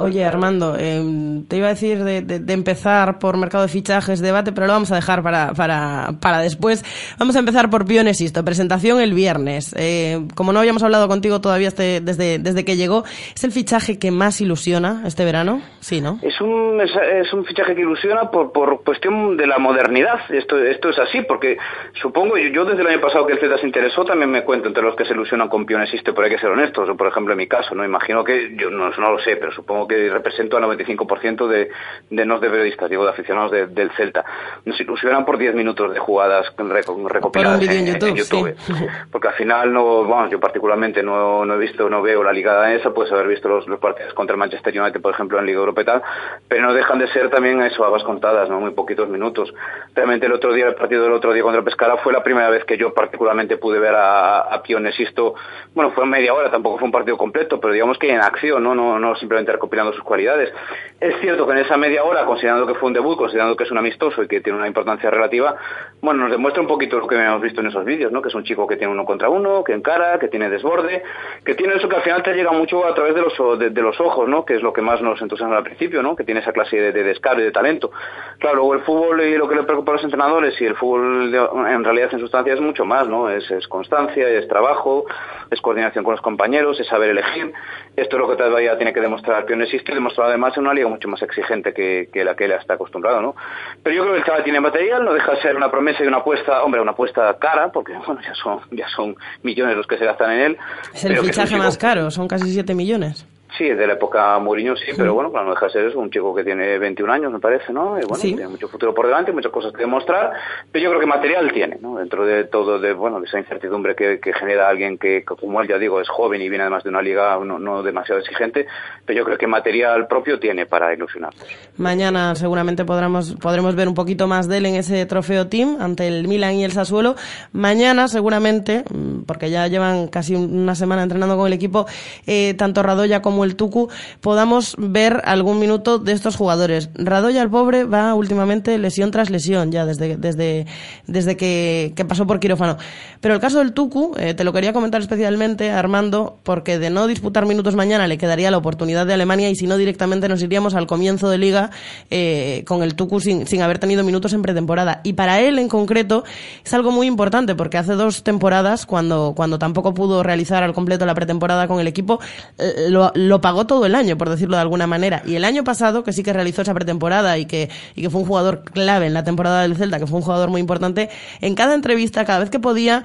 Oye, 0.00 0.24
Armando, 0.24 0.76
eh, 0.78 1.02
te 1.46 1.58
iba 1.58 1.66
a 1.66 1.70
decir 1.70 2.02
de, 2.02 2.52
empezar 2.54 3.18
por 3.18 3.36
mercado 3.36 3.64
de 3.64 3.68
fichajes, 3.68 4.20
debate, 4.20 4.50
pero 4.50 4.66
lo 4.66 4.72
vamos 4.72 4.90
a 4.92 4.94
dejar 4.94 5.22
para, 5.22 5.52
para, 5.52 6.14
para 6.22 6.38
después. 6.38 6.82
Vamos 7.18 7.36
a 7.36 7.40
empezar 7.40 7.68
por 7.68 7.84
Pionesisto, 7.84 8.42
presentación 8.42 8.98
el 8.98 9.12
viernes. 9.12 9.74
Eh, 9.78 10.26
como 10.34 10.54
no 10.54 10.58
habíamos 10.60 10.82
hablado 10.82 11.06
contigo 11.06 11.42
todavía 11.42 11.68
este, 11.68 12.00
desde, 12.00 12.38
desde 12.38 12.64
que 12.64 12.76
llegó, 12.76 13.04
¿es 13.34 13.44
el 13.44 13.52
fichaje 13.52 13.98
que 13.98 14.10
más 14.10 14.40
ilusiona 14.40 15.02
este 15.04 15.26
verano? 15.26 15.60
Sí, 15.80 16.00
¿no? 16.00 16.18
Es 16.22 16.40
un, 16.40 16.80
es, 16.80 17.32
un 17.34 17.44
fichaje 17.44 17.74
que 17.74 17.82
ilusiona 17.82 18.30
por, 18.30 18.52
por 18.52 18.82
cuestión 18.82 19.36
de 19.36 19.46
la 19.46 19.58
modernidad. 19.58 20.20
Esto, 20.30 20.56
esto 20.58 20.88
es 20.88 20.98
así, 20.98 21.20
porque 21.28 21.58
supongo, 22.00 22.38
yo, 22.38 22.48
yo 22.48 22.64
desde 22.64 22.80
el 22.80 22.88
año 22.88 23.00
pasado 23.02 23.26
que 23.26 23.34
el 23.34 23.38
Celta 23.38 23.58
se 23.58 23.66
interesó, 23.66 24.02
también 24.04 24.30
me 24.30 24.44
cuento 24.44 24.68
entre 24.68 24.82
los 24.82 24.96
que 24.96 25.04
se 25.04 25.12
ilusionan 25.12 25.48
con 25.50 25.66
Pionesisto, 25.66 26.14
pero 26.14 26.24
hay 26.24 26.32
que 26.32 26.40
ser 26.40 26.48
honestos. 26.48 26.88
Por 26.96 27.06
ejemplo, 27.06 27.34
en 27.34 27.38
mi 27.38 27.46
caso, 27.46 27.74
no 27.74 27.84
imagino 27.84 28.24
que, 28.24 28.56
yo 28.56 28.70
no, 28.70 28.90
no 28.90 29.12
lo 29.12 29.18
sé, 29.18 29.36
pero 29.36 29.52
supongo 29.52 29.86
que 29.86 29.89
represento 30.10 30.56
al 30.56 30.64
95% 30.64 31.46
de, 31.46 31.70
de 32.10 32.24
no 32.24 32.38
de 32.38 32.50
periodistas, 32.50 32.90
digo, 32.90 33.04
de 33.04 33.10
aficionados 33.10 33.50
de, 33.50 33.66
del 33.66 33.90
Celta. 33.92 34.24
Nos 34.64 34.80
ilusionan 34.80 35.24
por 35.24 35.38
10 35.38 35.54
minutos 35.54 35.92
de 35.92 35.98
jugadas 35.98 36.52
recopiladas 36.56 37.62
en, 37.62 37.70
en, 37.70 37.86
YouTube. 37.86 38.08
En 38.08 38.16
YouTube 38.16 38.54
sí. 38.58 38.72
Porque 39.10 39.28
al 39.28 39.34
final, 39.34 39.72
no, 39.72 40.04
bueno, 40.04 40.28
yo 40.28 40.40
particularmente 40.40 41.02
no, 41.02 41.44
no 41.44 41.54
he 41.54 41.58
visto, 41.58 41.88
no 41.88 42.02
veo 42.02 42.22
la 42.22 42.32
Liga 42.32 42.54
danesa, 42.54 42.90
puedes 42.90 43.12
haber 43.12 43.28
visto 43.28 43.48
los, 43.48 43.66
los 43.66 43.78
partidos 43.78 44.14
contra 44.14 44.34
el 44.34 44.38
Manchester 44.38 44.78
United, 44.78 45.00
por 45.00 45.14
ejemplo, 45.14 45.38
en 45.38 45.46
Liga 45.46 45.58
Europea, 45.58 45.84
tal, 45.84 46.02
pero 46.48 46.62
no 46.62 46.74
dejan 46.74 46.98
de 46.98 47.08
ser 47.08 47.30
también 47.30 47.60
eso, 47.62 47.84
habas 47.84 48.04
contadas, 48.04 48.48
¿no? 48.48 48.60
Muy 48.60 48.72
poquitos 48.72 49.08
minutos. 49.08 49.52
Realmente 49.94 50.26
el 50.26 50.32
otro 50.32 50.52
día, 50.52 50.66
el 50.66 50.74
partido 50.74 51.02
del 51.04 51.12
otro 51.12 51.32
día 51.32 51.42
contra 51.42 51.58
el 51.58 51.64
Pescara 51.64 51.96
fue 51.98 52.12
la 52.12 52.22
primera 52.22 52.50
vez 52.50 52.64
que 52.64 52.76
yo 52.76 52.92
particularmente 52.92 53.56
pude 53.56 53.78
ver 53.78 53.94
a, 53.94 54.40
a 54.40 54.62
Pionesisto, 54.62 55.34
bueno, 55.74 55.92
fue 55.92 56.06
media 56.06 56.34
hora, 56.34 56.50
tampoco 56.50 56.78
fue 56.78 56.86
un 56.86 56.92
partido 56.92 57.16
completo, 57.16 57.60
pero 57.60 57.72
digamos 57.72 57.98
que 57.98 58.10
en 58.10 58.20
acción, 58.20 58.62
¿no? 58.62 58.74
No, 58.74 58.98
no 58.98 59.14
simplemente 59.16 59.52
recopilando 59.52 59.79
sus 59.92 60.02
cualidades. 60.02 60.52
Es 61.00 61.18
cierto 61.22 61.46
que 61.46 61.52
en 61.52 61.58
esa 61.58 61.78
media 61.78 62.04
hora, 62.04 62.26
considerando 62.26 62.66
que 62.66 62.74
fue 62.74 62.88
un 62.88 62.92
debut, 62.92 63.16
considerando 63.16 63.56
que 63.56 63.64
es 63.64 63.70
un 63.70 63.78
amistoso 63.78 64.22
y 64.22 64.28
que 64.28 64.42
tiene 64.42 64.58
una 64.58 64.66
importancia 64.66 65.10
relativa, 65.10 65.56
bueno, 66.02 66.24
nos 66.24 66.30
demuestra 66.30 66.60
un 66.60 66.68
poquito 66.68 66.98
lo 66.98 67.06
que 67.06 67.14
hemos 67.14 67.40
visto 67.40 67.62
en 67.62 67.68
esos 67.68 67.86
vídeos, 67.86 68.12
¿no? 68.12 68.20
Que 68.20 68.28
es 68.28 68.34
un 68.34 68.44
chico 68.44 68.66
que 68.66 68.76
tiene 68.76 68.92
uno 68.92 69.06
contra 69.06 69.30
uno, 69.30 69.64
que 69.64 69.72
encara, 69.72 70.18
que 70.18 70.28
tiene 70.28 70.50
desborde, 70.50 71.02
que 71.42 71.54
tiene 71.54 71.76
eso 71.76 71.88
que 71.88 71.96
al 71.96 72.02
final 72.02 72.22
te 72.22 72.34
llega 72.34 72.52
mucho 72.52 72.86
a 72.86 72.94
través 72.94 73.14
de 73.14 73.22
los, 73.22 74.00
ojos, 74.00 74.28
¿no? 74.28 74.44
Que 74.44 74.56
es 74.56 74.62
lo 74.62 74.74
que 74.74 74.82
más 74.82 75.00
nos 75.00 75.22
entusiasma 75.22 75.56
al 75.56 75.62
principio, 75.62 76.02
¿no? 76.02 76.14
Que 76.14 76.24
tiene 76.24 76.40
esa 76.40 76.52
clase 76.52 76.76
de, 76.76 76.92
de 76.92 77.02
descaro 77.02 77.40
y 77.40 77.44
de 77.44 77.50
talento. 77.50 77.90
Claro, 78.38 78.56
luego 78.56 78.74
el 78.74 78.80
fútbol 78.80 79.22
y 79.22 79.38
lo 79.38 79.48
que 79.48 79.54
le 79.54 79.62
preocupa 79.62 79.92
a 79.92 79.94
los 79.94 80.04
entrenadores 80.04 80.60
y 80.60 80.66
el 80.66 80.74
fútbol 80.76 81.34
en 81.34 81.82
realidad 81.82 82.10
en 82.12 82.20
sustancia 82.20 82.52
es 82.52 82.60
mucho 82.60 82.84
más, 82.84 83.08
¿no? 83.08 83.30
Es, 83.30 83.48
constancia, 83.68 84.28
es 84.28 84.46
trabajo, 84.48 85.06
es 85.50 85.62
coordinación 85.62 86.04
con 86.04 86.12
los 86.12 86.20
compañeros, 86.20 86.78
es 86.78 86.86
saber 86.88 87.08
elegir. 87.08 87.54
Esto 87.96 88.16
es 88.16 88.20
lo 88.20 88.28
que 88.28 88.36
todavía 88.36 88.76
tiene 88.76 88.92
que 88.92 89.00
demostrar 89.00 89.46
Pionesista 89.46 89.92
y 89.92 89.94
demostrar 89.94 90.28
además 90.28 90.54
en 90.58 90.64
una 90.64 90.74
liga 90.74 90.89
mucho 90.90 91.08
más 91.08 91.22
exigente 91.22 91.72
que, 91.72 92.08
que 92.12 92.24
la 92.24 92.34
que 92.34 92.44
él 92.44 92.52
está 92.52 92.74
acostumbrado, 92.74 93.22
¿no? 93.22 93.34
Pero 93.82 93.96
yo 93.96 94.02
creo 94.02 94.14
que 94.14 94.20
el 94.20 94.26
chaval 94.26 94.44
tiene 94.44 94.60
material, 94.60 95.04
no 95.04 95.14
deja 95.14 95.32
de 95.32 95.42
ser 95.42 95.56
una 95.56 95.70
promesa 95.70 96.04
y 96.04 96.06
una 96.06 96.18
apuesta, 96.18 96.62
hombre, 96.62 96.80
una 96.80 96.92
apuesta 96.92 97.36
cara, 97.38 97.72
porque 97.72 97.92
bueno, 98.06 98.20
ya 98.22 98.34
son, 98.34 98.60
ya 98.70 98.88
son 98.88 99.16
millones 99.42 99.76
los 99.76 99.86
que 99.86 99.98
se 99.98 100.04
gastan 100.04 100.32
en 100.32 100.40
él. 100.40 100.58
Es 100.92 101.04
el 101.04 101.16
fichaje 101.18 101.56
más 101.56 101.78
caro, 101.78 102.10
son 102.10 102.28
casi 102.28 102.52
7 102.52 102.74
millones. 102.74 103.26
Sí, 103.56 103.68
de 103.68 103.86
la 103.86 103.94
época 103.94 104.38
Mourinho 104.38 104.76
sí, 104.76 104.84
sí, 104.86 104.92
pero 104.96 105.14
bueno, 105.14 105.30
claro, 105.30 105.46
no 105.46 105.54
deja 105.54 105.66
de 105.66 105.72
ser 105.72 105.84
eso, 105.86 105.98
un 105.98 106.10
chico 106.10 106.34
que 106.34 106.44
tiene 106.44 106.78
21 106.78 107.12
años, 107.12 107.32
me 107.32 107.40
parece, 107.40 107.72
¿no? 107.72 107.98
Y 107.98 108.02
bueno, 108.02 108.16
sí. 108.16 108.34
tiene 108.34 108.48
mucho 108.48 108.68
futuro 108.68 108.94
por 108.94 109.06
delante, 109.06 109.32
muchas 109.32 109.52
cosas 109.52 109.72
que 109.72 109.80
demostrar, 109.80 110.32
pero 110.70 110.84
yo 110.84 110.90
creo 110.90 111.00
que 111.00 111.06
material 111.06 111.52
tiene, 111.52 111.78
¿no? 111.80 111.96
Dentro 111.96 112.24
de 112.24 112.44
todo, 112.44 112.78
de, 112.78 112.92
bueno, 112.92 113.20
de 113.20 113.26
esa 113.26 113.38
incertidumbre 113.38 113.94
que, 113.94 114.20
que 114.20 114.32
genera 114.32 114.68
alguien 114.68 114.98
que, 114.98 115.24
como 115.24 115.60
él 115.60 115.68
ya 115.68 115.78
digo, 115.78 116.00
es 116.00 116.08
joven 116.08 116.40
y 116.42 116.48
viene 116.48 116.62
además 116.62 116.84
de 116.84 116.90
una 116.90 117.02
liga 117.02 117.38
no, 117.44 117.58
no 117.58 117.82
demasiado 117.82 118.20
exigente, 118.20 118.66
pero 119.04 119.18
yo 119.18 119.24
creo 119.24 119.38
que 119.38 119.46
material 119.46 120.06
propio 120.06 120.38
tiene 120.38 120.66
para 120.66 120.94
ilusionar. 120.94 121.32
Mañana 121.76 122.34
seguramente 122.34 122.84
podremos, 122.84 123.34
podremos 123.34 123.74
ver 123.74 123.88
un 123.88 123.94
poquito 123.94 124.26
más 124.26 124.48
de 124.48 124.58
él 124.58 124.66
en 124.66 124.74
ese 124.76 125.04
trofeo 125.06 125.48
team 125.48 125.78
ante 125.80 126.06
el 126.06 126.28
Milan 126.28 126.54
y 126.54 126.64
el 126.64 126.72
Sassuolo. 126.72 127.16
Mañana 127.52 128.08
seguramente, 128.08 128.84
porque 129.26 129.50
ya 129.50 129.66
llevan 129.66 130.08
casi 130.08 130.34
una 130.34 130.74
semana 130.74 131.02
entrenando 131.02 131.36
con 131.36 131.46
el 131.46 131.52
equipo, 131.52 131.86
eh, 132.26 132.54
tanto 132.54 132.82
Radoya 132.82 133.22
como 133.22 133.39
el 133.44 133.56
Tucu 133.56 133.88
podamos 134.20 134.74
ver 134.78 135.22
algún 135.24 135.58
minuto 135.58 135.98
de 135.98 136.12
estos 136.12 136.36
jugadores. 136.36 136.90
Radoya, 136.94 137.42
el 137.42 137.50
pobre, 137.50 137.84
va 137.84 138.14
últimamente 138.14 138.76
lesión 138.78 139.10
tras 139.10 139.30
lesión, 139.30 139.72
ya 139.72 139.84
desde, 139.86 140.16
desde, 140.16 140.66
desde 141.06 141.36
que, 141.36 141.92
que 141.96 142.04
pasó 142.04 142.26
por 142.26 142.40
quirófano. 142.40 142.76
Pero 143.20 143.34
el 143.34 143.40
caso 143.40 143.58
del 143.58 143.72
Tucu, 143.72 144.14
eh, 144.18 144.34
te 144.34 144.44
lo 144.44 144.52
quería 144.52 144.72
comentar 144.72 145.00
especialmente, 145.00 145.70
Armando, 145.70 146.38
porque 146.42 146.78
de 146.78 146.90
no 146.90 147.06
disputar 147.06 147.46
minutos 147.46 147.74
mañana 147.74 148.06
le 148.06 148.18
quedaría 148.18 148.50
la 148.50 148.58
oportunidad 148.58 149.06
de 149.06 149.14
Alemania 149.14 149.50
y 149.50 149.56
si 149.56 149.66
no 149.66 149.76
directamente 149.76 150.28
nos 150.28 150.42
iríamos 150.42 150.74
al 150.74 150.86
comienzo 150.86 151.28
de 151.28 151.38
liga 151.38 151.70
eh, 152.10 152.64
con 152.66 152.82
el 152.82 152.94
Tucu 152.94 153.20
sin, 153.20 153.46
sin 153.46 153.62
haber 153.62 153.78
tenido 153.78 154.04
minutos 154.04 154.32
en 154.32 154.42
pretemporada. 154.42 155.00
Y 155.04 155.14
para 155.14 155.40
él 155.40 155.58
en 155.58 155.68
concreto 155.68 156.24
es 156.64 156.72
algo 156.74 156.90
muy 156.90 157.06
importante 157.06 157.54
porque 157.54 157.78
hace 157.78 157.92
dos 157.92 158.22
temporadas, 158.22 158.86
cuando, 158.86 159.34
cuando 159.36 159.58
tampoco 159.58 159.94
pudo 159.94 160.22
realizar 160.22 160.62
al 160.62 160.72
completo 160.72 161.06
la 161.06 161.14
pretemporada 161.14 161.68
con 161.68 161.80
el 161.80 161.86
equipo, 161.86 162.20
eh, 162.58 162.88
lo, 162.88 163.29
lo 163.30 163.40
pagó 163.40 163.64
todo 163.64 163.86
el 163.86 163.94
año, 163.94 164.18
por 164.18 164.28
decirlo 164.28 164.56
de 164.56 164.62
alguna 164.62 164.88
manera. 164.88 165.22
Y 165.24 165.36
el 165.36 165.44
año 165.44 165.62
pasado, 165.62 166.02
que 166.02 166.12
sí 166.12 166.24
que 166.24 166.32
realizó 166.32 166.62
esa 166.62 166.74
pretemporada 166.74 167.38
y 167.38 167.46
que, 167.46 167.70
y 167.94 168.02
que 168.02 168.10
fue 168.10 168.20
un 168.20 168.26
jugador 168.26 168.64
clave 168.64 169.06
en 169.06 169.14
la 169.14 169.22
temporada 169.22 169.62
del 169.62 169.76
Celta, 169.76 170.00
que 170.00 170.06
fue 170.08 170.18
un 170.18 170.24
jugador 170.24 170.50
muy 170.50 170.60
importante, 170.60 171.08
en 171.40 171.54
cada 171.54 171.74
entrevista, 171.74 172.24
cada 172.24 172.40
vez 172.40 172.50
que 172.50 172.58
podía, 172.58 173.04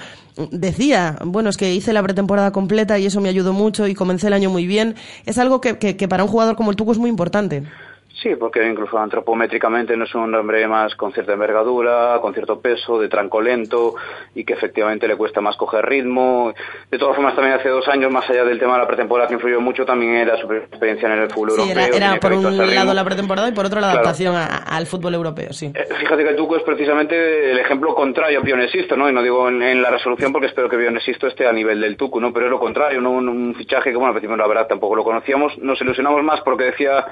decía, 0.49 1.17
bueno, 1.23 1.51
es 1.51 1.57
que 1.57 1.73
hice 1.73 1.93
la 1.93 2.01
pretemporada 2.01 2.51
completa 2.51 2.97
y 2.97 3.05
eso 3.05 3.21
me 3.21 3.29
ayudó 3.29 3.53
mucho 3.53 3.87
y 3.87 3.93
comencé 3.93 4.27
el 4.27 4.33
año 4.33 4.49
muy 4.49 4.65
bien. 4.65 4.95
Es 5.27 5.37
algo 5.37 5.61
que, 5.61 5.77
que, 5.77 5.95
que 5.95 6.07
para 6.07 6.23
un 6.23 6.29
jugador 6.29 6.55
como 6.55 6.71
el 6.71 6.75
Tuco 6.75 6.91
es 6.91 6.97
muy 6.97 7.11
importante. 7.11 7.63
Sí, 8.21 8.33
porque 8.39 8.65
incluso 8.65 8.97
antropométricamente 8.97 9.97
no 9.97 10.05
es 10.05 10.15
un 10.15 10.33
hombre 10.33 10.65
más 10.67 10.95
con 10.95 11.11
cierta 11.11 11.33
envergadura, 11.33 12.17
con 12.21 12.33
cierto 12.33 12.59
peso, 12.61 12.99
de 12.99 13.09
tranco 13.09 13.41
lento 13.41 13.95
y 14.33 14.45
que 14.45 14.53
efectivamente 14.53 15.05
le 15.07 15.17
cuesta 15.17 15.41
más 15.41 15.57
coger 15.57 15.85
ritmo. 15.85 16.53
De 16.89 16.97
todas 16.97 17.15
formas, 17.15 17.35
también 17.35 17.55
hace 17.59 17.67
dos 17.69 17.85
años, 17.89 18.11
más 18.11 18.27
allá 18.29 18.45
del 18.45 18.57
tema 18.57 18.73
de 18.73 18.79
la 18.79 18.87
pretemporada 18.87 19.27
que 19.27 19.33
influyó 19.33 19.59
mucho, 19.59 19.85
también 19.85 20.15
era 20.15 20.37
su 20.37 20.51
experiencia 20.53 21.13
en 21.13 21.19
el 21.23 21.29
fútbol 21.29 21.51
Sí, 21.51 21.69
europeo. 21.71 21.95
era, 21.95 22.19
por 22.19 22.33
un 22.33 22.43
lado 22.57 22.69
ritmo. 22.71 22.93
la 22.93 23.03
pretemporada 23.03 23.49
y 23.49 23.51
por 23.51 23.65
otro 23.65 23.81
la 23.81 23.87
Claro. 23.87 23.99
adaptación 23.99 24.35
a- 24.35 24.45
al 24.45 24.85
fútbol 24.87 25.13
europeo, 25.13 25.51
sí. 25.51 25.71
Eh, 25.75 25.85
Fíjate 25.99 26.23
que 26.23 26.29
el 26.29 26.35
Tuco 26.35 26.55
es 26.55 26.63
precisamente 26.63 27.51
el 27.51 27.59
ejemplo 27.59 27.93
contrario 27.95 28.39
a 28.39 28.43
Pionesisto, 28.43 28.95
¿no? 28.95 29.09
Y 29.09 29.13
no 29.13 29.21
digo 29.23 29.49
en, 29.49 29.61
en 29.61 29.81
la 29.81 29.89
resolución 29.89 30.31
porque 30.31 30.47
espero 30.47 30.69
que 30.69 30.77
Pionesisto 30.77 31.27
esté 31.27 31.47
a 31.47 31.51
nivel 31.51 31.81
del 31.81 31.97
Tucu, 31.97 32.19
¿no? 32.21 32.31
Pero 32.31 32.45
es 32.45 32.51
lo 32.51 32.59
contrario, 32.59 33.01
¿no? 33.01 33.11
Un, 33.11 33.27
un 33.27 33.55
fichaje 33.55 33.89
que, 33.89 33.95
bueno, 33.97 34.07
al 34.09 34.13
principio 34.13 34.37
la 34.37 34.47
verdad 34.47 34.67
tampoco 34.67 34.95
lo 34.95 35.03
conocíamos, 35.03 35.57
nos 35.57 35.81
ilusionamos 35.81 36.23
más 36.23 36.39
porque 36.41 36.65
decía 36.65 37.05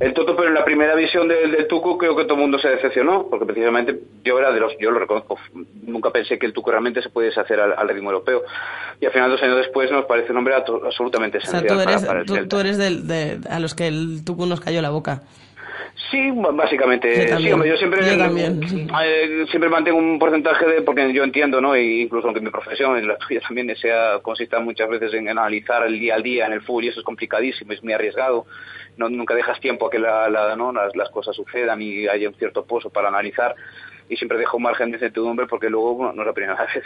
el 0.00 0.12
Toto, 0.14 0.34
pero 0.34 0.47
en 0.48 0.54
la 0.54 0.64
primera 0.64 0.94
visión 0.94 1.28
del, 1.28 1.52
del 1.52 1.66
Tucu 1.68 1.96
creo 1.98 2.16
que 2.16 2.24
todo 2.24 2.34
el 2.34 2.40
mundo 2.40 2.58
se 2.58 2.68
decepcionó, 2.68 3.26
porque 3.28 3.46
precisamente 3.46 3.98
yo 4.24 4.38
era 4.38 4.52
de 4.52 4.60
los, 4.60 4.72
yo 4.80 4.90
lo 4.90 4.98
reconozco, 4.98 5.38
nunca 5.82 6.10
pensé 6.10 6.38
que 6.38 6.46
el 6.46 6.52
Tucu 6.52 6.70
realmente 6.70 7.00
se 7.02 7.08
pudiese 7.10 7.40
hacer 7.40 7.60
al, 7.60 7.72
al 7.76 7.88
ritmo 7.88 8.10
europeo. 8.10 8.42
Y 9.00 9.06
al 9.06 9.12
final, 9.12 9.30
dos 9.30 9.42
años 9.42 9.56
después, 9.58 9.90
nos 9.92 10.04
parece 10.06 10.32
un 10.32 10.38
hombre 10.38 10.54
absolutamente 10.54 11.38
O 11.38 11.40
sea, 11.40 11.60
esencial 11.60 11.78
tú 11.78 11.84
para- 11.84 11.92
eres, 11.96 12.06
para 12.06 12.20
el 12.20 12.26
tú, 12.26 12.48
tú 12.48 12.58
eres 12.58 12.78
del- 12.78 13.06
de, 13.06 13.38
a 13.48 13.60
los 13.60 13.74
que 13.74 13.86
el 13.86 14.24
Tucu 14.24 14.46
nos 14.46 14.60
cayó 14.60 14.82
la 14.82 14.90
boca. 14.90 15.22
Sí, 16.10 16.30
básicamente. 16.32 17.12
Yo 17.16 17.22
sí, 17.22 17.28
también. 17.50 17.62
yo 17.64 17.76
siempre, 17.76 18.06
Yo 18.06 18.16
también, 18.18 18.66
sí. 18.68 18.86
eh, 19.04 19.44
siempre 19.50 19.68
mantengo 19.68 19.98
un 19.98 20.18
porcentaje 20.18 20.64
de, 20.66 20.82
porque 20.82 21.12
yo 21.12 21.24
entiendo, 21.24 21.60
¿no? 21.60 21.76
Y 21.76 22.02
incluso 22.02 22.28
aunque 22.28 22.40
mi 22.40 22.50
profesión, 22.50 22.98
y 23.02 23.06
la 23.06 23.16
tuya 23.18 23.40
también, 23.40 23.74
sea, 23.76 24.20
consista 24.22 24.60
muchas 24.60 24.88
veces 24.88 25.12
en 25.14 25.28
analizar 25.28 25.84
el 25.84 25.98
día 25.98 26.14
al 26.14 26.22
día 26.22 26.46
en 26.46 26.52
el 26.52 26.62
fútbol 26.62 26.84
y 26.84 26.88
eso 26.88 27.00
es 27.00 27.04
complicadísimo, 27.04 27.72
es 27.72 27.82
muy 27.82 27.92
arriesgado. 27.92 28.46
No, 28.96 29.08
nunca 29.08 29.34
dejas 29.34 29.60
tiempo 29.60 29.86
a 29.86 29.90
que 29.90 29.98
la, 29.98 30.28
la- 30.30 30.56
¿no? 30.56 30.72
las, 30.72 30.94
las 30.96 31.10
cosas 31.10 31.34
sucedan 31.36 31.82
y 31.82 32.06
haya 32.08 32.28
un 32.28 32.34
cierto 32.34 32.64
pozo 32.64 32.90
para 32.90 33.08
analizar 33.08 33.54
y 34.08 34.16
siempre 34.16 34.38
dejo 34.38 34.56
un 34.56 34.62
margen 34.62 34.90
de 34.90 34.96
incertidumbre 34.96 35.46
porque 35.46 35.68
luego 35.70 35.94
bueno, 35.94 36.12
no 36.14 36.22
es 36.22 36.26
la 36.26 36.32
primera 36.32 36.54
vez, 36.74 36.84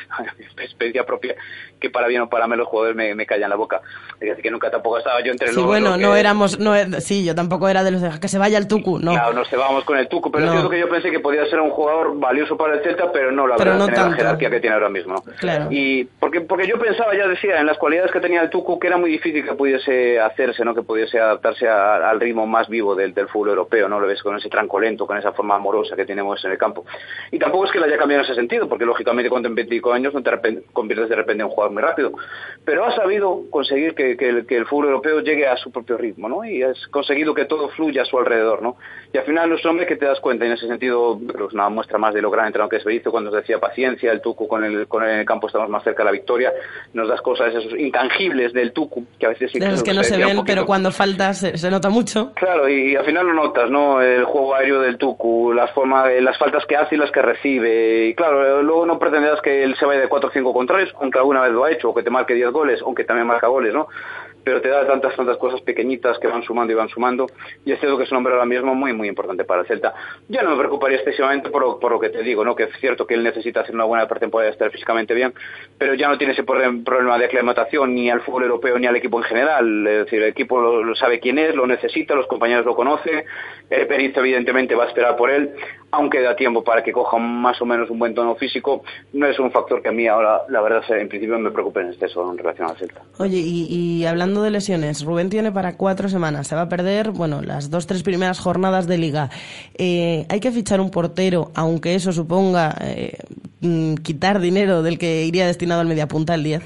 experiencia 0.59 1.05
propia, 1.05 1.35
que 1.81 1.91
para 1.91 2.07
bien 2.09 2.23
o 2.23 2.29
para 2.29 2.47
mal 2.47 2.59
los 2.59 2.69
jugadores 2.69 2.97
me, 2.97 3.15
me 3.15 3.27
callan 3.27 3.51
la 3.51 3.57
boca. 3.57 3.81
Es 4.21 4.29
decir, 4.29 4.43
que 4.43 4.51
nunca 4.51 4.71
tampoco 4.71 4.99
estaba 4.99 5.21
yo 5.23 5.33
entre 5.33 5.49
Sí, 5.49 5.57
los 5.57 5.65
bueno, 5.67 5.91
los 5.91 5.99
no 6.01 6.13
que- 6.15 6.21
éramos, 6.21 6.59
no, 6.59 6.75
sí, 7.01 7.25
yo 7.25 7.35
tampoco 7.35 7.69
era 7.69 7.83
de 7.85 7.91
los 7.91 8.01
de 8.01 8.11
que 8.21 8.29
se 8.29 8.39
vaya 8.39 8.59
el 8.59 8.69
Tucu, 8.69 8.99
no. 8.99 9.13
Claro, 9.13 9.33
nos 9.35 9.49
cebábamos 9.49 9.85
con 9.85 9.97
el 9.99 10.09
Tuco, 10.09 10.31
pero 10.31 10.45
No. 10.47 10.51
es 10.53 10.57
cierto 10.59 10.71
que 10.71 10.79
yo 10.81 10.89
pensé 10.89 11.11
que 11.11 11.21
podía 11.21 11.45
ser 11.47 11.61
un 11.61 11.71
jugador 11.71 12.19
valioso 12.19 12.57
para 12.57 12.75
el 12.75 12.83
Celta, 12.83 13.11
pero 13.13 13.33
no 13.33 13.47
la 13.47 13.57
Pero 13.57 13.73
verdad, 13.73 13.87
no 13.87 13.93
tener 13.93 14.11
la 14.11 14.17
jerarquía 14.17 14.51
que 14.51 14.61
tiene 14.61 14.75
ahora 14.75 14.89
mismo. 14.89 15.23
Claro. 15.39 15.69
Y 15.71 16.05
porque 16.05 16.41
porque 16.43 16.67
yo 16.67 16.79
pensaba, 16.79 17.15
ya 17.17 17.27
decía, 17.29 17.61
en 17.61 17.67
las 17.67 17.79
cualidades 17.79 18.11
que 18.13 18.21
tenía 18.21 18.43
el 18.43 18.51
Tuco, 18.51 18.79
que 18.79 18.87
era 18.89 18.97
muy 18.97 19.11
difícil 19.11 19.45
que 19.45 19.53
pudiese 19.55 20.21
hacerse, 20.21 20.65
¿no? 20.65 20.75
Que 20.75 20.83
pudiese 20.83 21.19
adaptarse 21.19 21.69
a- 21.69 22.11
al 22.11 22.21
ritmo 22.21 22.47
más 22.47 22.69
vivo 22.69 22.95
del, 22.95 23.15
del 23.15 23.29
fútbol 23.29 23.51
europeo, 23.51 23.89
¿no? 23.89 24.01
Lo 24.01 24.07
ves 24.07 24.23
con 24.23 24.37
ese 24.37 24.49
tranco 24.49 24.79
lento, 24.81 25.07
con 25.07 25.17
esa 25.17 25.33
forma 25.33 25.57
amorosa 25.57 25.97
que 25.97 26.05
tenemos 26.05 26.45
en 26.45 26.53
el 26.53 26.59
campo. 26.59 26.85
Y 27.31 27.39
tampoco 27.39 27.65
es 27.65 27.73
que 27.73 27.79
lo 27.79 27.87
haya 27.87 27.99
cambiado 27.99 28.23
en 28.23 28.27
ese 28.27 28.35
sentido, 28.35 28.69
porque 28.69 28.85
lógicamente 28.85 29.31
cuando 29.31 29.49
en 29.49 29.55
25 29.55 29.93
años 29.93 30.15
no 30.15 30.23
te 30.23 30.31
conviertes 30.73 31.09
de 31.09 31.17
repente 31.17 31.43
en 31.43 31.47
un 31.47 31.53
jugador 31.53 31.73
muy 31.73 31.83
rápido. 31.83 32.13
Pero 32.65 32.85
ha 32.85 32.95
sabido 32.95 33.43
conseguir 33.51 33.95
que, 33.95 34.17
que 34.17 34.29
el, 34.29 34.47
que 34.47 34.57
el 34.57 34.67
fútbol 34.67 34.87
europeo 34.87 35.21
llegue 35.21 35.47
a 35.47 35.57
su 35.57 35.71
propio 35.71 35.97
ritmo, 35.97 36.29
¿no? 36.29 36.45
Y 36.45 36.63
has 36.63 36.87
conseguido 36.89 37.35
que 37.35 37.45
todo 37.45 37.69
fluya 37.71 38.03
a 38.03 38.05
su 38.05 38.19
alrededor, 38.19 38.63
¿no? 38.63 38.77
Y 39.13 39.19
al 39.19 39.25
final 39.25 39.53
es 39.53 39.65
un 39.65 39.73
hombre 39.73 39.87
que 39.87 39.97
te 39.97 40.07
das 40.07 40.21
cuenta, 40.21 40.45
y 40.45 40.49
en 40.49 40.55
ese 40.55 40.67
sentido, 40.67 41.19
pues 41.19 41.53
una 41.53 41.69
muestra 41.69 41.99
más 41.99 42.15
de 42.15 42.23
lo 42.23 42.31
gran 42.31 42.47
entrenador 42.47 42.71
que 42.71 42.77
es 42.77 42.85
Berizzo, 42.85 43.11
cuando 43.11 43.31
nos 43.31 43.41
decía 43.41 43.59
paciencia, 43.59 44.11
el 44.11 44.23
Tucu 44.23 44.49
con 44.49 44.65
el, 44.65 44.87
con 44.89 45.05
el 45.05 45.25
campo 45.27 45.49
estamos 45.49 45.69
más 45.69 45.85
cerca 45.85 46.03
de 46.03 46.07
la 46.07 46.13
victoria, 46.13 46.53
nos 46.95 47.09
das 47.09 47.21
cosas, 47.21 47.55
esos 47.55 47.79
intangibles 47.79 48.53
del 48.53 48.73
Tucu, 48.73 49.05
que 49.19 49.27
a 49.27 49.29
veces 49.31 49.53
sí 49.53 49.59
de 49.59 49.71
los 49.71 49.83
que 49.83 49.93
no 49.93 50.03
se 50.03 50.17
ven, 50.17 50.43
pero 50.47 50.65
cuando 50.65 50.91
falta 50.91 51.35
se, 51.35 51.59
se 51.59 51.71
nota 51.71 51.91
mucho. 51.91 52.33
Claro, 52.35 52.69
y 52.69 52.97
al 52.97 53.05
final 53.05 53.27
lo 53.27 53.35
notas, 53.35 53.71
¿no? 53.71 54.01
El 54.01 54.25
juego 54.25 54.55
aéreo 54.55 54.81
del 54.81 54.97
Tucu, 54.97 55.53
las 55.53 55.71
formas, 55.73 56.09
las 56.21 56.39
faltas 56.39 56.65
que 56.67 56.77
hace 56.77 56.95
y 56.95 56.99
las 56.99 57.11
que 57.11 57.21
recibe. 57.21 58.07
Y 58.07 58.15
claro, 58.15 58.61
eh, 58.61 58.63
luego 58.63 58.87
no 58.87 58.99
pretenderás 58.99 59.41
que 59.43 59.63
él 59.63 59.77
se 59.79 59.85
vaya 59.85 60.01
de 60.01 60.09
4 60.09 60.29
o 60.29 60.33
5 60.33 60.53
contrarios, 60.55 60.95
aunque 61.01 61.19
alguna 61.19 61.43
vez 61.43 61.53
lo 61.53 61.65
ha 61.65 61.71
hecho, 61.71 61.91
o 61.91 61.95
que 61.95 62.03
te 62.03 62.11
marque 62.11 62.35
10 62.35 62.51
goles, 62.51 62.81
aunque 62.83 63.05
también 63.05 63.27
marca 63.27 63.47
goles, 63.49 63.75
¿no? 63.75 63.89
Pero 64.45 64.61
te 64.61 64.69
da 64.69 64.87
tantas, 64.87 65.15
tantas 65.15 65.37
cosas 65.37 65.61
pequeñitas 65.61 66.19
que 66.19 66.27
van 66.27 66.43
sumando 66.43 66.73
y 66.73 66.77
van 66.77 66.89
sumando. 66.89 67.27
Y 67.65 67.73
es 67.73 67.79
cierto 67.81 67.97
que 67.97 68.05
es 68.05 68.11
un 68.11 68.19
hombre 68.19 68.33
ahora 68.33 68.45
mismo 68.47 68.75
muy, 68.75 68.93
muy 68.93 69.09
importante 69.09 69.45
para 69.45 69.61
el 69.63 69.67
Celta. 69.69 69.95
Ya 70.29 70.43
no 70.43 70.51
me 70.51 70.57
preocuparía 70.57 70.97
excesivamente 70.99 71.49
por, 71.51 71.63
lo- 71.63 71.79
lo 71.91 72.01
que 72.01 72.09
te 72.11 72.23
digo, 72.23 72.45
¿no? 72.45 72.55
Que 72.57 72.65
es 72.65 72.71
cierto 72.81 73.07
que 73.07 73.15
él 73.15 73.23
necesita 73.23 73.61
hacer 73.61 73.75
una 73.75 73.85
buena 73.85 74.09
pretemporada 74.09 74.51
y 74.51 74.53
estar 74.53 74.71
físicamente 74.71 75.15
bien, 75.15 75.33
pero 75.79 75.95
ya 75.95 76.09
no 76.09 76.19
tiene 76.19 76.33
ese 76.33 76.43
pro- 76.43 76.59
problema 76.85 77.19
de 77.19 77.27
aclimatación 77.27 77.95
ni 77.95 78.11
al 78.11 78.21
fútbol 78.23 78.45
europeo 78.45 78.79
ni 78.79 78.87
al 78.87 78.97
equipo 78.97 79.19
en 79.19 79.25
general. 79.25 79.87
Es 79.87 80.05
decir, 80.07 80.23
el 80.23 80.31
equipo 80.31 80.61
lo, 80.61 80.83
lo 80.83 80.95
sabe 80.97 81.21
quién 81.21 81.39
es, 81.39 81.55
lo 81.55 81.67
necesita, 81.67 82.15
los 82.15 82.27
compañeros 82.27 82.65
lo 82.67 82.75
conocen. 82.75 83.25
El 83.71 83.87
evidentemente 83.93 84.75
va 84.75 84.85
a 84.85 84.89
esperar 84.89 85.17
por 85.17 85.31
él, 85.31 85.55
aunque 85.93 86.21
da 86.21 86.35
tiempo 86.37 86.65
para 86.65 86.83
que 86.83 86.93
coja 86.93 87.17
más 87.19 87.61
o 87.63 87.67
menos 87.67 87.89
un 87.91 87.99
buen 87.99 88.15
tono 88.15 88.35
físico. 88.35 88.83
No 89.13 89.27
es 89.27 89.39
un 89.39 89.51
factor 89.51 89.81
que 89.83 89.89
a 89.89 89.93
mí 89.93 90.07
ahora, 90.09 90.43
la 90.49 90.61
verdad, 90.61 90.83
en 90.91 91.09
principio 91.09 91.39
me 91.39 91.51
preocupe 91.51 91.81
en 91.81 91.89
exceso 91.89 92.31
en 92.31 92.39
relación 92.39 92.69
al 92.69 92.77
Celta. 92.77 93.03
Oye, 93.19 93.37
y 93.39 94.05
hablando 94.05 94.32
de 94.41 94.51
lesiones, 94.51 95.05
Rubén 95.05 95.29
tiene 95.29 95.53
para 95.53 95.77
cuatro 95.77 96.09
semanas. 96.09 96.47
Se 96.47 96.55
va 96.55 96.63
a 96.63 96.69
perder, 96.69 97.11
bueno, 97.11 97.43
las 97.43 97.69
dos, 97.69 97.87
tres 97.87 98.03
primeras 98.03 98.39
jornadas 98.39 98.87
de 98.87 98.97
liga. 98.97 99.29
Eh, 99.75 100.25
hay 100.31 100.41
que 100.41 100.51
fichar 100.53 100.81
un 100.81 100.91
portero, 100.91 101.51
aunque 101.55 101.95
eso 101.95 102.13
suponga 102.13 102.75
eh, 102.81 103.19
mm, 103.61 103.97
quitar 103.97 104.41
dinero 104.41 104.83
del 104.83 104.99
que 104.99 105.27
iría 105.27 105.47
destinado 105.47 105.83
al 105.83 105.89
mediapunta 105.89 106.35
el 106.35 106.45
10. 106.45 106.63